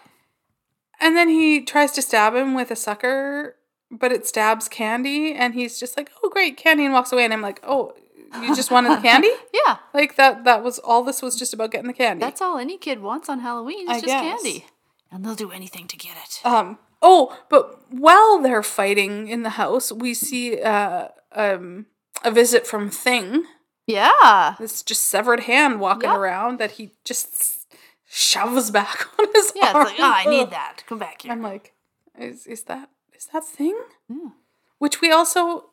And 1.00 1.16
then 1.16 1.28
he 1.28 1.60
tries 1.62 1.92
to 1.92 2.02
stab 2.02 2.34
him 2.34 2.54
with 2.54 2.70
a 2.70 2.76
sucker, 2.76 3.56
but 3.90 4.12
it 4.12 4.26
stabs 4.26 4.68
Candy, 4.68 5.34
and 5.34 5.54
he's 5.54 5.80
just 5.80 5.96
like, 5.96 6.10
"Oh, 6.22 6.28
great, 6.28 6.56
Candy," 6.56 6.84
and 6.84 6.92
walks 6.94 7.10
away. 7.12 7.24
And 7.24 7.32
I'm 7.32 7.42
like, 7.42 7.60
"Oh, 7.64 7.92
you 8.40 8.54
just 8.54 8.70
wanted 8.70 8.96
the 8.96 9.02
candy? 9.08 9.30
Yeah. 9.52 9.78
Like 9.92 10.16
that? 10.16 10.44
That 10.44 10.62
was 10.62 10.78
all. 10.78 11.02
This 11.02 11.22
was 11.22 11.36
just 11.38 11.52
about 11.52 11.70
getting 11.72 11.88
the 11.88 11.92
candy." 11.94 12.20
That's 12.20 12.40
all 12.40 12.56
any 12.58 12.78
kid 12.78 13.00
wants 13.00 13.28
on 13.28 13.40
Halloween. 13.40 13.80
It's 13.82 13.90
I 13.90 13.94
just 13.94 14.06
guess. 14.06 14.42
candy. 14.42 14.66
And 15.10 15.24
they'll 15.24 15.34
do 15.34 15.50
anything 15.50 15.86
to 15.88 15.96
get 15.96 16.16
it. 16.16 16.46
Um. 16.46 16.78
Oh, 17.02 17.36
but 17.48 17.90
while 17.92 18.40
they're 18.42 18.62
fighting 18.62 19.28
in 19.28 19.42
the 19.42 19.50
house, 19.50 19.90
we 19.92 20.14
see 20.14 20.60
uh 20.60 21.08
um 21.32 21.86
a 22.24 22.30
visit 22.30 22.66
from 22.66 22.90
Thing. 22.90 23.44
Yeah. 23.86 24.54
This 24.58 24.82
just 24.82 25.04
severed 25.04 25.40
hand 25.40 25.80
walking 25.80 26.10
Yep. 26.10 26.18
around 26.18 26.58
that 26.58 26.72
he 26.72 26.92
just 27.04 27.66
shoves 28.08 28.70
back 28.70 29.06
on 29.18 29.26
his 29.34 29.52
Yeah, 29.56 29.72
arm. 29.72 29.86
it's 29.86 29.98
like, 29.98 30.00
oh, 30.00 30.12
I 30.14 30.30
need 30.30 30.50
that. 30.50 30.82
Come 30.86 30.98
back 30.98 31.22
here. 31.22 31.32
I'm 31.32 31.42
like, 31.42 31.72
is 32.18 32.46
is 32.46 32.64
that 32.64 32.90
is 33.16 33.26
that 33.32 33.44
Thing? 33.44 33.78
Yeah. 34.08 34.30
Which 34.78 35.00
we 35.00 35.10
also, 35.12 35.70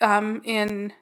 um, 0.00 0.42
in 0.44 0.92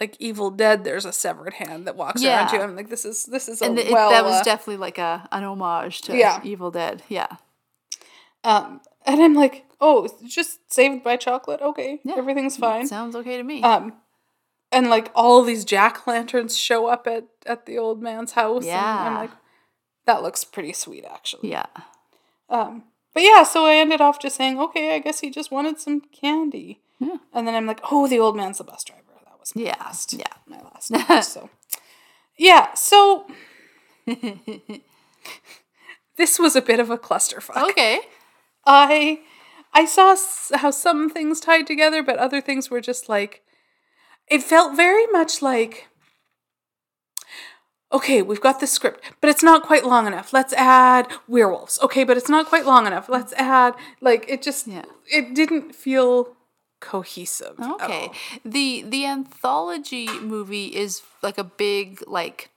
like 0.00 0.16
Evil 0.18 0.50
Dead, 0.50 0.84
there's 0.84 1.04
a 1.04 1.12
severed 1.12 1.54
hand 1.54 1.86
that 1.86 1.96
walks 1.96 2.22
around 2.22 2.48
Yeah. 2.50 2.54
you. 2.54 2.60
I'm 2.62 2.76
like, 2.76 2.88
this 2.88 3.04
is 3.04 3.24
this 3.24 3.48
is 3.48 3.62
a 3.62 3.66
And 3.66 3.76
well. 3.90 4.10
that 4.10 4.24
was 4.24 4.34
uh, 4.40 4.42
definitely 4.44 4.78
like 4.78 4.98
a 4.98 5.28
an 5.32 5.44
homage 5.44 6.02
to 6.02 6.16
Yeah. 6.16 6.40
Evil 6.44 6.70
Dead. 6.70 7.02
Yeah. 7.08 7.28
Um, 8.44 8.80
and 9.06 9.22
I'm 9.22 9.34
like, 9.34 9.64
oh, 9.80 10.08
just 10.26 10.72
saved 10.72 11.02
by 11.04 11.16
chocolate. 11.16 11.60
Okay, 11.60 12.00
Yeah. 12.04 12.14
everything's 12.16 12.56
fine. 12.56 12.86
Sounds 12.86 13.16
okay 13.16 13.36
to 13.36 13.42
me. 13.42 13.62
Um, 13.62 13.94
and 14.70 14.88
like 14.88 15.10
all 15.14 15.42
these 15.42 15.64
jack 15.64 16.06
lanterns 16.06 16.56
show 16.56 16.86
up 16.86 17.06
at 17.06 17.24
at 17.46 17.66
the 17.66 17.78
old 17.78 18.00
man's 18.02 18.32
house. 18.32 18.64
and 18.64 18.74
I'm 19.08 19.14
like, 19.14 19.30
that 20.06 20.22
looks 20.22 20.44
pretty 20.44 20.72
sweet, 20.72 21.04
actually. 21.04 21.50
yeah. 21.50 21.66
Um, 22.48 22.84
but 23.14 23.22
yeah, 23.22 23.42
so 23.42 23.66
I 23.66 23.74
ended 23.76 24.00
off 24.00 24.18
just 24.20 24.36
saying, 24.36 24.58
okay, 24.58 24.94
I 24.94 24.98
guess 24.98 25.20
he 25.20 25.30
just 25.30 25.50
wanted 25.50 25.78
some 25.78 26.00
candy. 26.00 26.80
Yeah. 26.98 27.16
And 27.34 27.46
then 27.46 27.54
I'm 27.54 27.66
like, 27.66 27.80
oh, 27.90 28.06
the 28.08 28.18
old 28.18 28.36
man's 28.36 28.58
the 28.58 28.64
bus 28.64 28.84
driver. 28.84 29.02
That 29.24 29.38
was 29.40 29.54
my 29.54 29.62
Yeah, 29.62 29.76
last. 29.80 30.12
yeah. 30.12 30.24
My 30.46 30.60
last. 30.60 30.90
note, 30.90 31.24
so, 31.24 31.50
yeah. 32.38 32.72
So 32.74 33.26
this 36.16 36.38
was 36.38 36.56
a 36.56 36.62
bit 36.62 36.80
of 36.80 36.90
a 36.90 36.98
clusterfuck. 36.98 37.70
Okay. 37.70 38.00
I 38.66 39.20
I 39.74 39.84
saw 39.86 40.16
how 40.54 40.70
some 40.70 41.08
things 41.08 41.40
tied 41.40 41.66
together, 41.66 42.02
but 42.02 42.16
other 42.16 42.40
things 42.40 42.70
were 42.70 42.80
just 42.80 43.08
like 43.08 43.42
it 44.28 44.42
felt 44.42 44.76
very 44.76 45.06
much 45.08 45.42
like 45.42 45.88
okay, 47.92 48.22
we've 48.22 48.40
got 48.40 48.58
the 48.60 48.66
script, 48.66 49.04
but 49.20 49.28
it's 49.28 49.42
not 49.42 49.62
quite 49.62 49.84
long 49.84 50.06
enough. 50.06 50.32
Let's 50.32 50.54
add 50.54 51.08
werewolves. 51.28 51.78
Okay, 51.82 52.04
but 52.04 52.16
it's 52.16 52.28
not 52.30 52.46
quite 52.46 52.64
long 52.64 52.86
enough. 52.86 53.08
Let's 53.08 53.32
add 53.34 53.74
like 54.00 54.24
it 54.28 54.42
just 54.42 54.66
Yeah. 54.66 54.84
it 55.10 55.34
didn't 55.34 55.74
feel 55.74 56.34
cohesive. 56.80 57.54
Okay. 57.60 58.10
The 58.44 58.82
the 58.82 59.06
anthology 59.06 60.08
movie 60.20 60.66
is 60.66 61.02
like 61.22 61.38
a 61.38 61.44
big 61.44 62.02
like 62.06 62.16
I 62.16 62.26
don't 62.26 62.48
know 62.48 62.51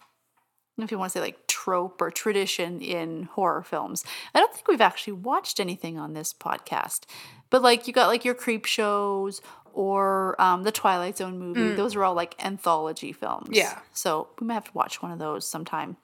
if 0.84 0.92
you 0.92 0.98
want 1.00 1.12
to 1.14 1.18
say 1.20 1.24
like 1.24 1.48
trope 1.48 2.02
or 2.02 2.12
tradition 2.12 2.82
in 2.82 3.24
horror 3.34 3.64
films. 3.64 4.04
I 4.34 4.40
don't 4.40 4.54
think 4.54 4.68
we've 4.68 4.82
actually 4.82 5.14
watched 5.14 5.60
anything 5.60 5.98
on 5.98 6.14
this 6.14 6.34
podcast. 6.34 7.06
But 7.50 7.62
like 7.62 7.88
you 7.88 7.94
got 7.94 8.08
like 8.08 8.26
your 8.26 8.34
creep 8.36 8.66
shows 8.66 9.42
or 9.74 10.40
um, 10.42 10.64
the 10.64 10.72
Twilight 10.72 11.18
Zone 11.18 11.38
movie. 11.38 11.76
Those 11.76 11.96
are 11.96 12.04
all 12.04 12.14
like 12.14 12.36
anthology 12.44 13.12
films. 13.14 13.50
Mm. 13.50 13.56
Yeah. 13.56 13.80
So 13.94 14.28
we 14.40 14.48
might 14.48 14.54
have 14.56 14.66
to 14.66 14.72
watch 14.74 15.02
one 15.02 15.12
of 15.12 15.20
those 15.20 15.46
sometime. 15.48 15.98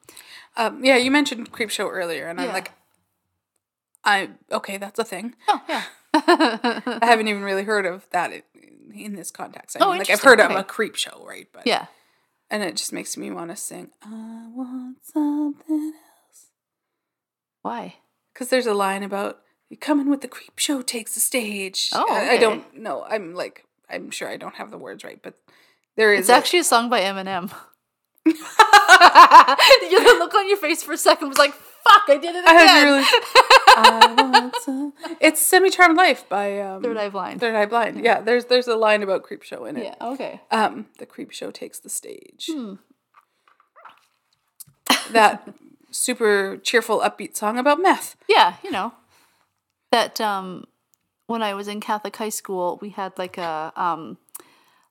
Um, 0.57 0.83
yeah, 0.83 0.97
you 0.97 1.11
mentioned 1.11 1.51
creep 1.51 1.69
show 1.69 1.87
earlier, 1.89 2.27
and 2.27 2.39
I'm 2.39 2.49
like, 2.49 2.71
I 4.03 4.29
okay, 4.51 4.77
that's 4.77 4.99
a 4.99 5.03
thing. 5.03 5.35
Oh 5.47 5.61
yeah. 5.69 5.83
I 6.13 6.99
haven't 7.03 7.27
even 7.29 7.43
really 7.43 7.63
heard 7.63 7.85
of 7.85 8.05
that 8.11 8.31
in, 8.33 8.41
in 8.93 9.15
this 9.15 9.31
context. 9.31 9.77
I 9.79 9.85
Oh, 9.85 9.89
mean, 9.89 9.99
like 9.99 10.09
I've 10.09 10.21
heard 10.21 10.41
of 10.41 10.51
a 10.51 10.63
creep 10.63 10.95
show, 10.95 11.23
right? 11.25 11.47
But 11.53 11.65
yeah. 11.65 11.85
And 12.51 12.61
it 12.61 12.75
just 12.75 12.93
makes 12.93 13.17
me 13.17 13.31
want 13.31 13.49
to 13.49 13.55
sing. 13.55 13.89
I 14.03 14.47
want 14.53 14.97
something 15.03 15.93
else 15.95 16.47
Why? 17.63 17.95
because 18.33 18.49
there's 18.49 18.67
a 18.67 18.73
line 18.75 19.01
about 19.03 19.39
you 19.69 19.77
coming 19.77 20.09
with 20.09 20.21
the 20.21 20.27
creep 20.27 20.57
show 20.59 20.81
takes 20.83 21.13
the 21.15 21.19
stage. 21.19 21.89
Oh, 21.93 22.05
I, 22.11 22.31
I 22.31 22.37
don't 22.37 22.77
know. 22.77 23.03
I'm 23.09 23.33
like 23.33 23.65
I'm 23.89 24.11
sure 24.11 24.27
I 24.29 24.37
don't 24.37 24.55
have 24.55 24.69
the 24.71 24.77
words 24.77 25.03
right, 25.03 25.19
but 25.23 25.33
there 25.97 26.13
is 26.13 26.21
It's 26.21 26.29
a- 26.29 26.33
actually 26.35 26.59
a 26.59 26.63
song 26.63 26.89
by 26.89 27.01
Eminem. 27.01 27.51
the 28.25 30.15
look 30.19 30.33
on 30.35 30.47
your 30.47 30.57
face 30.57 30.83
for 30.83 30.93
a 30.93 30.97
second 30.97 31.29
was 31.29 31.37
like, 31.37 31.53
"Fuck, 31.53 32.03
I 32.07 32.17
did 32.21 32.35
it 32.35 32.45
I 32.45 32.53
again." 32.53 32.67
had 32.67 32.83
really. 32.85 33.03
I 33.77 34.13
want 34.17 34.55
some. 34.61 34.93
It's 35.19 35.41
"Semi 35.41 35.69
Charmed 35.69 35.97
Life" 35.97 36.27
by 36.27 36.59
um, 36.59 36.81
Third 36.83 36.97
Eye 36.97 37.09
Blind. 37.09 37.39
Third 37.39 37.55
Eye 37.55 37.65
Blind. 37.65 38.03
Yeah, 38.03 38.21
there's 38.21 38.45
there's 38.45 38.67
a 38.67 38.75
line 38.75 39.03
about 39.03 39.23
creep 39.23 39.43
show 39.43 39.65
in 39.65 39.77
it. 39.77 39.83
Yeah. 39.83 40.07
Okay. 40.09 40.41
Um, 40.51 40.87
the 40.99 41.05
creep 41.05 41.31
show 41.31 41.51
takes 41.51 41.79
the 41.79 41.89
stage. 41.89 42.49
Hmm. 42.51 42.75
that 45.11 45.47
super 45.91 46.57
cheerful, 46.57 46.99
upbeat 46.99 47.35
song 47.35 47.57
about 47.57 47.81
meth. 47.81 48.15
Yeah, 48.27 48.55
you 48.63 48.71
know 48.71 48.93
that 49.91 50.19
um, 50.19 50.65
when 51.27 51.43
I 51.43 51.53
was 51.53 51.67
in 51.67 51.79
Catholic 51.81 52.15
high 52.15 52.29
school, 52.29 52.79
we 52.81 52.89
had 52.89 53.17
like 53.17 53.37
a 53.37 53.71
um, 53.75 54.17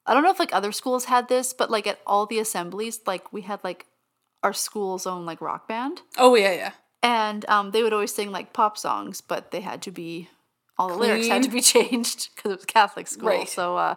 I 0.07 0.15
don't 0.15 0.23
know 0.23 0.31
if 0.31 0.39
like 0.39 0.55
other 0.55 0.73
schools 0.73 1.07
had 1.07 1.28
this, 1.28 1.52
but 1.52 1.70
like 1.70 1.86
at 1.86 2.01
all 2.07 2.27
the 2.27 2.39
assemblies, 2.39 3.01
like 3.07 3.32
we 3.32 3.43
had 3.43 3.62
like 3.65 3.86
our 4.43 4.52
school's 4.52 5.07
own 5.07 5.27
like 5.27 5.40
rock 5.40 5.69
band, 5.69 6.02
Oh 6.16 6.35
yeah, 6.35 6.52
yeah. 6.52 6.73
And 7.02 7.48
um, 7.48 7.70
they 7.70 7.82
would 7.82 7.93
always 7.93 8.14
sing 8.14 8.31
like 8.31 8.52
pop 8.52 8.77
songs, 8.78 9.20
but 9.20 9.51
they 9.51 9.60
had 9.60 9.82
to 9.82 9.90
be 9.90 10.28
all 10.78 10.89
the 10.89 10.94
lyrics 10.97 11.28
had 11.28 11.43
to 11.43 11.51
be 11.51 11.60
changed 11.74 12.31
because 12.35 12.52
it 12.52 12.56
was 12.59 12.64
Catholic 12.64 13.06
school. 13.06 13.28
Right. 13.28 13.48
So 13.48 13.77
uh, 13.77 13.94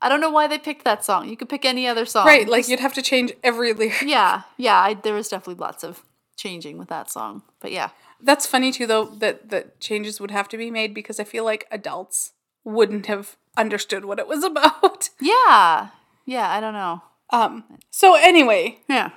I 0.00 0.08
don't 0.08 0.20
know 0.20 0.30
why 0.30 0.46
they 0.48 0.58
picked 0.58 0.84
that 0.84 1.04
song. 1.04 1.28
You 1.28 1.36
could 1.36 1.48
pick 1.48 1.64
any 1.64 1.86
other 1.86 2.04
song. 2.06 2.26
Right, 2.26 2.48
like 2.48 2.60
Just- 2.60 2.70
you'd 2.70 2.80
have 2.80 2.94
to 2.94 3.02
change 3.02 3.32
every 3.42 3.72
lyric. 3.72 4.02
yeah, 4.06 4.42
yeah. 4.56 4.78
I, 4.78 4.94
there 4.94 5.14
was 5.14 5.28
definitely 5.28 5.60
lots 5.60 5.82
of 5.84 6.02
changing 6.36 6.78
with 6.78 6.88
that 6.88 7.10
song, 7.10 7.42
but 7.60 7.72
yeah. 7.72 7.90
That's 8.24 8.46
funny 8.46 8.70
too, 8.70 8.86
though 8.86 9.06
that 9.06 9.50
that 9.50 9.80
changes 9.80 10.20
would 10.20 10.30
have 10.30 10.48
to 10.50 10.56
be 10.56 10.70
made 10.70 10.94
because 10.94 11.18
I 11.18 11.24
feel 11.24 11.44
like 11.44 11.66
adults 11.72 12.32
wouldn't 12.64 13.06
have 13.06 13.36
understood 13.56 14.04
what 14.04 14.20
it 14.20 14.28
was 14.28 14.44
about. 14.50 15.10
Yeah. 15.20 15.88
Yeah, 16.24 16.48
I 16.48 16.60
don't 16.60 16.74
know. 16.74 17.02
Um. 17.30 17.64
So 17.90 18.14
anyway, 18.14 18.78
Yeah. 18.88 19.10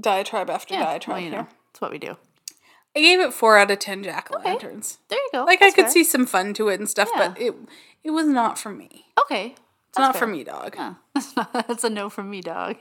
diatribe 0.00 0.48
after 0.48 0.74
Yeah. 0.74 0.84
diatribe 0.84 1.14
well, 1.16 1.24
you 1.24 1.30
here. 1.30 1.38
know, 1.42 1.48
that's 1.72 1.80
what 1.80 1.90
we 1.90 1.98
do. 1.98 2.16
I 2.96 3.00
gave 3.00 3.20
it 3.20 3.32
four 3.34 3.58
out 3.58 3.70
of 3.70 3.78
ten 3.78 4.02
jack 4.02 4.30
o' 4.32 4.38
lanterns. 4.38 4.98
There 5.08 5.18
you 5.18 5.28
go. 5.32 5.44
Like 5.44 5.60
That's 5.60 5.72
I 5.74 5.76
could 5.76 5.84
fair. 5.84 5.92
see 5.92 6.04
some 6.04 6.24
fun 6.26 6.54
to 6.54 6.68
it 6.68 6.80
and 6.80 6.88
stuff, 6.88 7.10
Yeah. 7.14 7.28
but 7.28 7.40
it 7.40 7.54
it 8.02 8.10
was 8.10 8.26
not 8.26 8.58
for 8.58 8.70
me. 8.70 9.04
Okay. 9.20 9.54
It's 9.90 9.98
not 9.98 10.16
for 10.18 10.26
me, 10.26 10.44
dog. 10.44 10.76
That's 11.52 11.84
a 11.84 11.90
no 11.90 12.08
from 12.10 12.30
me, 12.30 12.40
dog. 12.42 12.76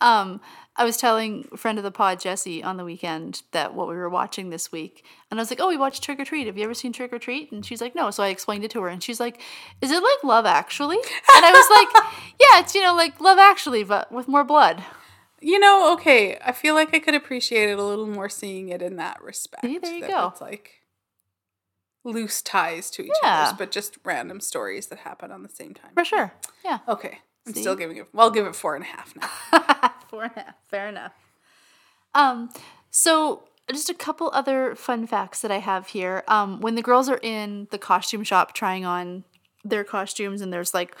um, 0.00 0.40
I 0.76 0.84
was 0.84 0.96
telling 0.96 1.42
friend 1.56 1.76
of 1.78 1.82
the 1.84 1.90
pod, 1.90 2.20
Jesse, 2.20 2.62
on 2.62 2.76
the 2.76 2.84
weekend 2.84 3.42
that 3.50 3.74
what 3.74 3.88
we 3.88 3.96
were 3.96 4.08
watching 4.08 4.50
this 4.50 4.70
week. 4.70 5.04
And 5.30 5.40
I 5.40 5.42
was 5.42 5.50
like, 5.50 5.60
oh, 5.60 5.66
we 5.68 5.76
watched 5.76 6.04
Trick 6.04 6.20
or 6.20 6.24
Treat. 6.24 6.46
Have 6.46 6.56
you 6.56 6.62
ever 6.64 6.74
seen 6.74 6.92
Trick 6.92 7.12
or 7.12 7.18
Treat? 7.18 7.50
And 7.50 7.66
she's 7.66 7.80
like, 7.80 7.96
no. 7.96 8.10
So 8.12 8.22
I 8.22 8.28
explained 8.28 8.62
it 8.64 8.70
to 8.72 8.80
her. 8.82 8.88
And 8.88 9.02
she's 9.02 9.18
like, 9.18 9.40
is 9.80 9.90
it 9.90 10.02
like 10.02 10.22
Love 10.24 10.46
Actually? 10.46 10.98
And 10.98 11.44
I 11.44 11.50
was 11.50 11.68
like, 11.94 12.04
yeah, 12.40 12.60
it's, 12.60 12.74
you 12.76 12.82
know, 12.82 12.94
like 12.94 13.20
Love 13.20 13.38
Actually, 13.38 13.82
but 13.82 14.12
with 14.12 14.28
more 14.28 14.44
blood. 14.44 14.84
You 15.40 15.58
know, 15.58 15.92
okay. 15.94 16.38
I 16.44 16.52
feel 16.52 16.74
like 16.74 16.94
I 16.94 16.98
could 16.98 17.14
appreciate 17.14 17.70
it 17.70 17.78
a 17.78 17.82
little 17.84 18.06
more 18.06 18.28
seeing 18.28 18.68
it 18.70 18.82
in 18.82 18.96
that 18.96 19.22
respect. 19.22 19.64
See, 19.64 19.78
there 19.78 19.94
you 19.94 20.00
that 20.02 20.10
go. 20.10 20.28
It's 20.28 20.40
like 20.40 20.82
loose 22.04 22.42
ties 22.42 22.90
to 22.92 23.02
each 23.04 23.10
Yeah. 23.22 23.42
other's, 23.44 23.58
but 23.58 23.70
just 23.70 23.98
random 24.04 24.40
stories 24.40 24.86
that 24.88 25.00
happen 25.00 25.30
on 25.30 25.42
the 25.42 25.48
same 25.48 25.74
time. 25.74 25.90
For 25.94 26.04
sure. 26.04 26.32
Yeah. 26.64 26.78
Okay. 26.88 27.18
I'm 27.46 27.54
See? 27.54 27.60
still 27.60 27.76
giving 27.76 27.96
it. 27.98 28.08
Well, 28.12 28.26
I'll 28.26 28.32
give 28.32 28.46
it 28.46 28.54
four 28.56 28.74
and 28.74 28.84
a 28.84 28.88
half 28.88 29.14
now. 29.16 29.92
Four 30.08 30.22
and 30.24 30.32
a 30.36 30.40
half. 30.40 30.54
Fair 30.68 30.88
enough. 30.88 31.12
Um, 32.14 32.48
so 32.90 33.44
just 33.70 33.90
a 33.90 33.94
couple 33.94 34.30
other 34.32 34.74
fun 34.74 35.06
facts 35.06 35.42
that 35.42 35.50
I 35.50 35.58
have 35.58 35.88
here. 35.88 36.24
Um, 36.28 36.60
when 36.60 36.74
the 36.76 36.82
girls 36.82 37.08
are 37.10 37.20
in 37.22 37.68
the 37.70 37.76
costume 37.78 38.24
shop 38.24 38.54
trying 38.54 38.86
on 38.86 39.24
their 39.64 39.84
costumes, 39.84 40.40
and 40.40 40.50
there's 40.50 40.72
like 40.72 40.96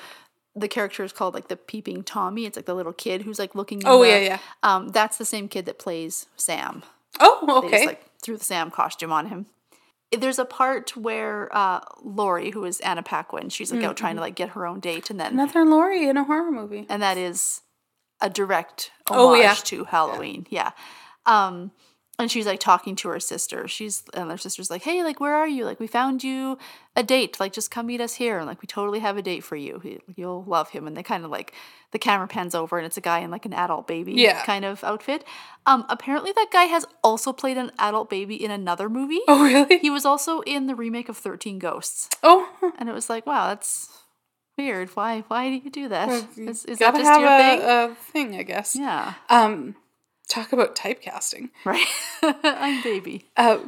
the 0.58 0.68
character 0.68 1.04
is 1.04 1.12
called 1.12 1.34
like 1.34 1.48
the 1.48 1.56
peeping 1.56 2.02
Tommy. 2.02 2.44
It's 2.46 2.56
like 2.56 2.66
the 2.66 2.74
little 2.74 2.92
kid 2.92 3.22
who's 3.22 3.38
like 3.38 3.54
looking. 3.54 3.80
in 3.82 3.88
Oh, 3.88 4.02
the- 4.02 4.08
yeah, 4.08 4.18
yeah. 4.18 4.38
Um, 4.62 4.88
that's 4.88 5.16
the 5.18 5.24
same 5.24 5.48
kid 5.48 5.66
that 5.66 5.78
plays 5.78 6.26
Sam. 6.36 6.82
Oh, 7.20 7.60
They 7.62 7.66
okay. 7.68 7.70
just 7.76 7.86
like 7.86 8.04
threw 8.22 8.36
the 8.36 8.44
Sam 8.44 8.70
costume 8.70 9.12
on 9.12 9.26
him. 9.28 9.46
There's 10.16 10.38
a 10.38 10.44
part 10.46 10.96
where 10.96 11.54
uh, 11.54 11.80
Lori, 12.02 12.50
who 12.50 12.64
is 12.64 12.80
Anna 12.80 13.02
Paquin, 13.02 13.50
she's 13.50 13.70
like 13.72 13.84
out 13.84 13.96
trying 13.96 14.14
to 14.16 14.22
like 14.22 14.34
get 14.36 14.50
her 14.50 14.66
own 14.66 14.80
date, 14.80 15.10
and 15.10 15.20
then 15.20 15.34
Another 15.34 15.64
Laurie 15.66 16.08
in 16.08 16.16
a 16.16 16.24
horror 16.24 16.50
movie. 16.50 16.86
and 16.88 17.02
that 17.02 17.18
is 17.18 17.60
a 18.20 18.30
direct 18.30 18.90
homage 19.08 19.18
Oh, 19.20 19.34
yeah. 19.34 19.54
to 19.54 19.84
Halloween. 19.84 20.46
Yeah. 20.48 20.70
Um, 21.26 21.72
and 22.18 22.30
she's 22.30 22.46
like 22.46 22.58
talking 22.60 22.96
to 22.96 23.08
her 23.08 23.20
sister. 23.20 23.68
She's 23.68 24.02
and 24.14 24.30
her 24.30 24.36
sister's 24.36 24.70
like, 24.70 24.82
"Hey, 24.82 25.02
like, 25.04 25.20
where 25.20 25.34
are 25.34 25.46
you? 25.48 25.64
Like, 25.64 25.78
we 25.80 25.86
found 25.86 26.24
you 26.24 26.58
a 26.96 27.02
date. 27.02 27.38
Like, 27.38 27.52
just 27.52 27.70
come 27.70 27.86
meet 27.86 28.00
us 28.00 28.14
here. 28.14 28.38
And 28.38 28.46
like, 28.46 28.60
we 28.60 28.66
totally 28.66 28.98
have 28.98 29.16
a 29.16 29.22
date 29.22 29.44
for 29.44 29.56
you. 29.56 29.78
He- 29.80 30.00
You'll 30.16 30.42
love 30.44 30.70
him." 30.70 30.86
And 30.86 30.96
they 30.96 31.02
kind 31.02 31.24
of 31.24 31.30
like 31.30 31.52
the 31.92 31.98
camera 31.98 32.26
pans 32.28 32.54
over, 32.54 32.76
and 32.76 32.84
it's 32.86 32.96
a 32.96 33.00
guy 33.00 33.20
in 33.20 33.30
like 33.30 33.46
an 33.46 33.52
adult 33.54 33.86
baby 33.86 34.12
Yeah. 34.14 34.44
kind 34.44 34.64
of 34.64 34.82
outfit. 34.84 35.24
Um, 35.64 35.84
apparently, 35.88 36.32
that 36.32 36.48
guy 36.52 36.64
has 36.64 36.84
also 37.04 37.32
played 37.32 37.56
an 37.56 37.70
adult 37.78 38.10
baby 38.10 38.34
in 38.42 38.50
another 38.50 38.88
movie. 38.88 39.20
Oh, 39.28 39.42
really? 39.44 39.78
He 39.78 39.90
was 39.90 40.04
also 40.04 40.40
in 40.40 40.66
the 40.66 40.74
remake 40.74 41.08
of 41.08 41.16
Thirteen 41.16 41.58
Ghosts, 41.58 42.08
Oh, 42.22 42.48
and 42.78 42.88
it 42.88 42.92
was 42.92 43.08
like, 43.08 43.26
wow, 43.26 43.46
that's 43.48 43.88
weird. 44.58 44.88
Why? 44.96 45.20
Why 45.28 45.48
do 45.50 45.54
you 45.64 45.70
do 45.70 45.88
that? 45.88 46.26
you 46.36 46.48
Is, 46.48 46.64
is 46.64 46.78
that 46.78 46.94
just 46.94 47.04
have 47.06 47.20
your 47.20 47.30
a, 47.30 47.38
thing? 47.38 47.60
a 47.62 47.94
thing, 48.34 48.36
I 48.40 48.42
guess. 48.42 48.74
Yeah. 48.74 49.14
Um, 49.30 49.76
talk 50.28 50.52
about 50.52 50.76
typecasting. 50.76 51.50
Right. 51.64 51.86
I'm 52.22 52.82
baby. 52.82 53.26
Uh, 53.36 53.58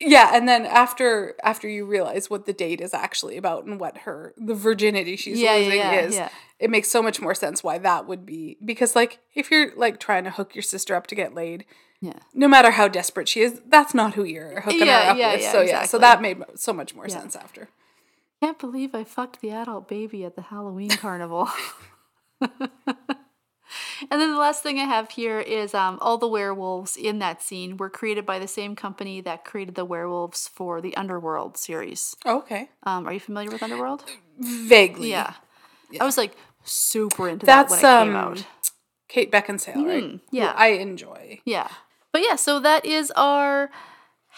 yeah, 0.00 0.30
and 0.32 0.48
then 0.48 0.64
after 0.64 1.34
after 1.42 1.68
you 1.68 1.84
realize 1.84 2.30
what 2.30 2.46
the 2.46 2.52
date 2.52 2.80
is 2.80 2.94
actually 2.94 3.36
about 3.36 3.64
and 3.64 3.80
what 3.80 3.98
her 3.98 4.32
the 4.36 4.54
virginity 4.54 5.16
she's 5.16 5.40
Yeah, 5.40 5.54
losing 5.54 5.76
yeah, 5.78 6.00
is, 6.00 6.14
yeah. 6.14 6.28
it 6.60 6.70
makes 6.70 6.88
so 6.90 7.02
much 7.02 7.20
more 7.20 7.34
sense 7.34 7.64
why 7.64 7.78
that 7.78 8.06
would 8.06 8.24
be 8.24 8.56
because 8.64 8.94
like 8.94 9.18
if 9.34 9.50
you're 9.50 9.74
like 9.76 9.98
trying 9.98 10.22
to 10.24 10.30
hook 10.30 10.54
your 10.54 10.62
sister 10.62 10.94
up 10.94 11.08
to 11.08 11.16
get 11.16 11.34
laid, 11.34 11.64
Yeah. 12.00 12.12
no 12.32 12.46
matter 12.46 12.70
how 12.70 12.86
desperate 12.86 13.28
she 13.28 13.40
is, 13.40 13.60
that's 13.66 13.92
not 13.92 14.14
who 14.14 14.22
you're 14.22 14.60
hooking 14.60 14.86
her 14.86 14.92
up 14.92 15.16
with. 15.16 15.18
yeah, 15.42 15.50
so 15.52 15.62
yeah, 15.62 15.84
so 15.84 15.98
that 15.98 16.22
made 16.22 16.44
so 16.54 16.72
much 16.72 16.94
more 16.94 17.08
sense 17.08 17.34
after. 17.34 17.68
Can't 18.40 18.56
believe 18.60 18.94
I 18.94 19.02
fucked 19.02 19.40
the 19.40 19.50
adult 19.50 19.88
baby 19.88 20.24
at 20.24 20.36
the 20.36 20.42
Halloween 20.42 20.90
carnival. 20.90 21.48
and 24.10 24.20
then 24.20 24.30
the 24.32 24.38
last 24.38 24.62
thing 24.62 24.78
I 24.78 24.84
have 24.84 25.10
here 25.10 25.40
is 25.40 25.74
um, 25.74 25.98
all 26.00 26.18
the 26.18 26.28
werewolves 26.28 26.96
in 26.96 27.18
that 27.20 27.42
scene 27.42 27.76
were 27.76 27.90
created 27.90 28.24
by 28.26 28.38
the 28.38 28.48
same 28.48 28.76
company 28.76 29.20
that 29.22 29.44
created 29.44 29.74
the 29.74 29.84
werewolves 29.84 30.48
for 30.48 30.80
the 30.80 30.96
Underworld 30.96 31.56
series. 31.56 32.16
Okay, 32.26 32.70
Um, 32.84 33.06
are 33.06 33.12
you 33.12 33.20
familiar 33.20 33.50
with 33.50 33.62
Underworld? 33.62 34.04
vaguely. 34.38 35.10
Yeah. 35.10 35.34
I 36.00 36.04
was 36.04 36.16
like 36.18 36.36
super 36.64 37.28
into 37.28 37.46
That's 37.46 37.72
that 37.80 37.90
when 37.90 38.02
it 38.02 38.04
came 38.04 38.16
um 38.16 38.36
out. 38.36 38.46
Kate 39.08 39.32
Beckinsale, 39.32 39.76
right? 39.86 40.04
Mm, 40.04 40.20
yeah. 40.30 40.52
Who 40.52 40.58
I 40.58 40.66
enjoy. 40.68 41.40
Yeah. 41.44 41.68
But 42.12 42.22
yeah, 42.22 42.36
so 42.36 42.60
that 42.60 42.84
is 42.84 43.10
our 43.16 43.70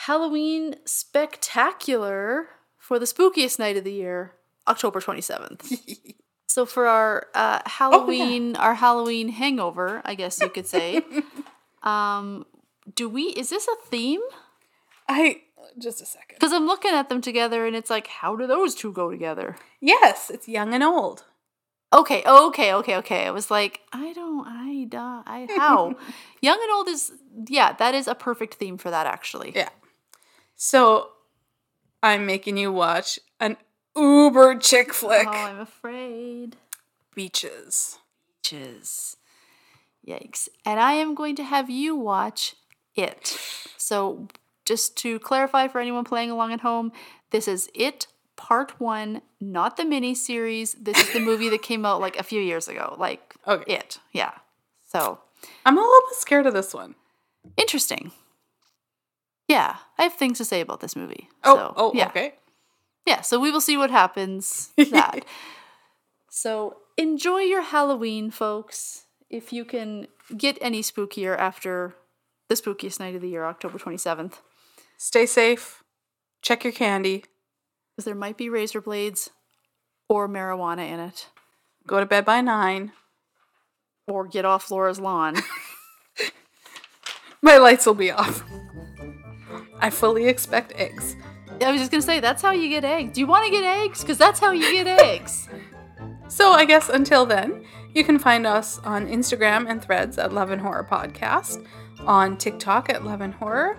Halloween 0.06 0.76
spectacular 0.84 2.48
for 2.78 2.98
the 2.98 3.04
spookiest 3.06 3.58
night 3.58 3.76
of 3.76 3.84
the 3.84 3.92
year, 3.92 4.34
October 4.68 5.00
27th. 5.00 5.72
so 6.50 6.66
for 6.66 6.86
our 6.86 7.26
uh, 7.34 7.60
Halloween, 7.66 8.56
our 8.56 8.74
Halloween 8.74 9.28
hangover, 9.28 10.02
I 10.04 10.14
guess 10.14 10.40
you 10.40 10.48
could 10.48 10.66
say. 10.66 11.02
um 11.82 12.44
do 12.94 13.08
we 13.08 13.22
is 13.22 13.50
this 13.50 13.66
a 13.68 13.76
theme? 13.86 14.20
I 15.08 15.42
just 15.78 16.02
a 16.02 16.06
second. 16.06 16.38
Cuz 16.40 16.52
I'm 16.52 16.66
looking 16.66 16.92
at 16.92 17.08
them 17.08 17.20
together 17.20 17.66
and 17.66 17.74
it's 17.76 17.88
like 17.88 18.08
how 18.08 18.36
do 18.36 18.46
those 18.46 18.74
two 18.74 18.92
go 18.92 19.10
together? 19.10 19.56
Yes, 19.80 20.28
it's 20.28 20.48
young 20.48 20.74
and 20.74 20.82
old. 20.82 21.24
Okay, 21.92 22.22
okay, 22.24 22.72
okay, 22.74 22.96
okay. 22.96 23.26
I 23.26 23.30
was 23.30 23.50
like, 23.50 23.80
I 23.92 24.12
don't, 24.12 24.46
I, 24.46 24.84
duh, 24.84 25.22
I, 25.26 25.48
how? 25.56 25.96
Young 26.40 26.58
and 26.62 26.70
old 26.70 26.88
is, 26.88 27.10
yeah, 27.48 27.72
that 27.72 27.96
is 27.96 28.06
a 28.06 28.14
perfect 28.14 28.54
theme 28.54 28.78
for 28.78 28.92
that, 28.92 29.08
actually. 29.08 29.52
Yeah. 29.56 29.70
So 30.54 31.08
I'm 32.00 32.26
making 32.26 32.58
you 32.58 32.72
watch 32.72 33.18
an 33.40 33.56
uber 33.96 34.56
chick 34.56 34.92
flick. 34.94 35.26
Oh, 35.26 35.30
I'm 35.32 35.60
afraid. 35.60 36.56
Beaches. 37.14 37.98
Bitches. 38.42 39.16
Yikes. 40.06 40.48
And 40.64 40.80
I 40.80 40.92
am 40.94 41.14
going 41.14 41.36
to 41.36 41.44
have 41.44 41.68
you 41.70 41.94
watch 41.96 42.56
it. 42.94 43.38
So, 43.76 44.28
just 44.64 44.96
to 44.98 45.18
clarify 45.18 45.68
for 45.68 45.80
anyone 45.80 46.04
playing 46.04 46.30
along 46.30 46.52
at 46.52 46.60
home, 46.60 46.92
this 47.30 47.46
is 47.48 47.68
It 47.74 48.06
Part 48.36 48.80
1, 48.80 49.20
not 49.40 49.76
the 49.76 49.84
mini 49.84 50.14
series. 50.14 50.74
This 50.74 50.98
is 50.98 51.12
the 51.12 51.20
movie 51.20 51.48
that 51.50 51.62
came 51.62 51.84
out 51.84 52.00
like 52.00 52.16
a 52.18 52.22
few 52.22 52.40
years 52.40 52.68
ago. 52.68 52.94
Like, 52.98 53.34
Okay. 53.46 53.74
It. 53.74 53.98
Yeah. 54.12 54.32
So, 54.86 55.20
I'm 55.64 55.76
a 55.76 55.80
little 55.80 56.00
bit 56.08 56.16
scared 56.18 56.46
of 56.46 56.54
this 56.54 56.72
one. 56.74 56.94
interesting. 57.56 58.12
Yeah, 59.48 59.76
I 59.98 60.04
have 60.04 60.14
things 60.14 60.38
to 60.38 60.44
say 60.44 60.60
about 60.60 60.80
this 60.80 60.94
movie. 60.94 61.28
Oh, 61.42 61.56
so, 61.56 61.74
oh, 61.76 61.92
yeah. 61.94 62.06
okay. 62.08 62.34
Yeah, 63.10 63.22
so 63.22 63.40
we 63.40 63.50
will 63.50 63.60
see 63.60 63.76
what 63.76 63.90
happens. 63.90 64.70
That. 64.90 65.24
so 66.30 66.76
enjoy 66.96 67.40
your 67.40 67.62
Halloween, 67.62 68.30
folks. 68.30 69.06
If 69.28 69.52
you 69.52 69.64
can 69.64 70.06
get 70.36 70.56
any 70.60 70.80
spookier 70.82 71.36
after 71.36 71.94
the 72.48 72.54
spookiest 72.54 73.00
night 73.00 73.16
of 73.16 73.20
the 73.22 73.28
year, 73.28 73.44
October 73.44 73.78
27th, 73.78 74.34
Stay 74.96 75.26
safe. 75.26 75.82
Check 76.42 76.62
your 76.62 76.72
candy. 76.72 77.24
because 77.96 78.04
there 78.04 78.14
might 78.14 78.36
be 78.36 78.48
razor 78.48 78.80
blades 78.80 79.30
or 80.08 80.28
marijuana 80.28 80.86
in 80.88 81.00
it, 81.00 81.28
Go 81.88 81.98
to 81.98 82.06
bed 82.06 82.24
by 82.24 82.40
nine. 82.40 82.92
or 84.06 84.26
get 84.28 84.44
off 84.44 84.70
Laura's 84.70 85.00
lawn. 85.00 85.34
My 87.42 87.56
lights 87.58 87.86
will 87.86 87.94
be 88.06 88.10
off. 88.12 88.44
I 89.80 89.90
fully 89.90 90.26
expect 90.28 90.72
eggs. 90.76 91.16
I 91.62 91.70
was 91.72 91.80
just 91.80 91.90
gonna 91.90 92.02
say 92.02 92.20
that's 92.20 92.42
how 92.42 92.52
you 92.52 92.68
get 92.68 92.84
eggs. 92.84 93.12
Do 93.14 93.20
you 93.20 93.26
want 93.26 93.44
to 93.46 93.50
get 93.50 93.64
eggs? 93.64 94.00
Because 94.00 94.18
that's 94.18 94.40
how 94.40 94.52
you 94.52 94.70
get 94.72 94.86
eggs. 94.86 95.48
So 96.28 96.52
I 96.52 96.64
guess 96.64 96.88
until 96.88 97.26
then, 97.26 97.64
you 97.92 98.04
can 98.04 98.16
find 98.16 98.46
us 98.46 98.78
on 98.84 99.08
Instagram 99.08 99.68
and 99.68 99.82
threads 99.82 100.16
at 100.16 100.32
Love 100.32 100.52
and 100.52 100.62
Horror 100.62 100.86
Podcast, 100.88 101.66
on 102.06 102.36
TikTok 102.36 102.88
at 102.88 103.04
Love 103.04 103.20
and 103.20 103.34
Horror. 103.34 103.76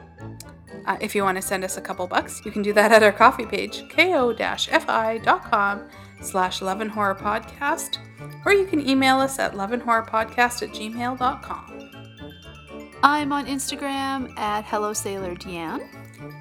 Uh, 0.86 0.98
if 0.99 1.16
you 1.16 1.24
want 1.24 1.38
to 1.38 1.41
send 1.41 1.64
us 1.64 1.78
a 1.78 1.82
couple 1.82 2.06
bucks, 2.08 2.41
you 2.44 2.52
can 2.52 2.62
do 2.62 2.74
that 2.74 2.91
at 2.91 3.03
our 3.03 3.14
coffee 3.14 3.45
page, 3.45 3.88
ko-fi.com 3.90 5.88
slash 6.22 6.62
Love 6.62 6.82
and 6.82 6.91
Horror 6.91 7.16
Podcast, 7.16 7.99
or 8.45 8.52
you 8.52 8.66
can 8.66 8.86
email 8.88 9.22
us 9.22 9.40
at 9.40 9.53
loveandhorrorpodcast 9.53 10.62
at 10.62 10.70
gmail.com. 10.74 11.68
I'm 13.02 13.32
on 13.32 13.45
Instagram 13.45 14.38
at 14.38 14.66
Hello 14.66 14.91
Sailor 14.91 15.36
Deanne. 15.36 15.88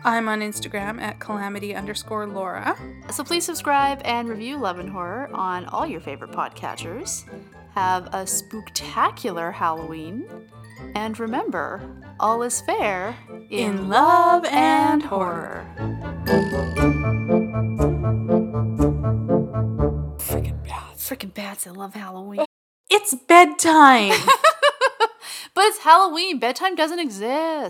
I'm 0.05 0.28
on 0.28 0.40
Instagram 0.40 1.01
at 1.01 1.19
calamity 1.19 1.74
underscore 1.74 2.27
Laura. 2.27 2.77
So 3.11 3.24
please 3.24 3.44
subscribe 3.44 4.01
and 4.05 4.28
review 4.28 4.57
Love 4.57 4.78
and 4.78 4.89
Horror 4.89 5.31
on 5.32 5.66
all 5.66 5.86
your 5.86 6.01
favorite 6.01 6.32
podcatchers. 6.32 7.24
Have 7.74 8.07
a 8.07 8.24
spooktacular 8.24 9.52
Halloween. 9.52 10.27
And 10.94 11.19
remember, 11.19 11.81
all 12.19 12.43
is 12.43 12.61
fair 12.62 13.15
In 13.51 13.89
love 13.89 14.44
and 14.47 15.02
horror. 15.02 15.66
Freaking 20.19 20.65
bats. 20.65 21.11
Freaking 21.11 21.35
bats. 21.35 21.66
I 21.66 21.70
love 21.70 21.94
Halloween. 21.94 22.44
It's 22.89 23.15
bedtime! 23.15 24.11
but 25.55 25.65
it's 25.65 25.78
Halloween. 25.78 26.39
Bedtime 26.39 26.74
doesn't 26.74 26.98
exist. 26.98 27.69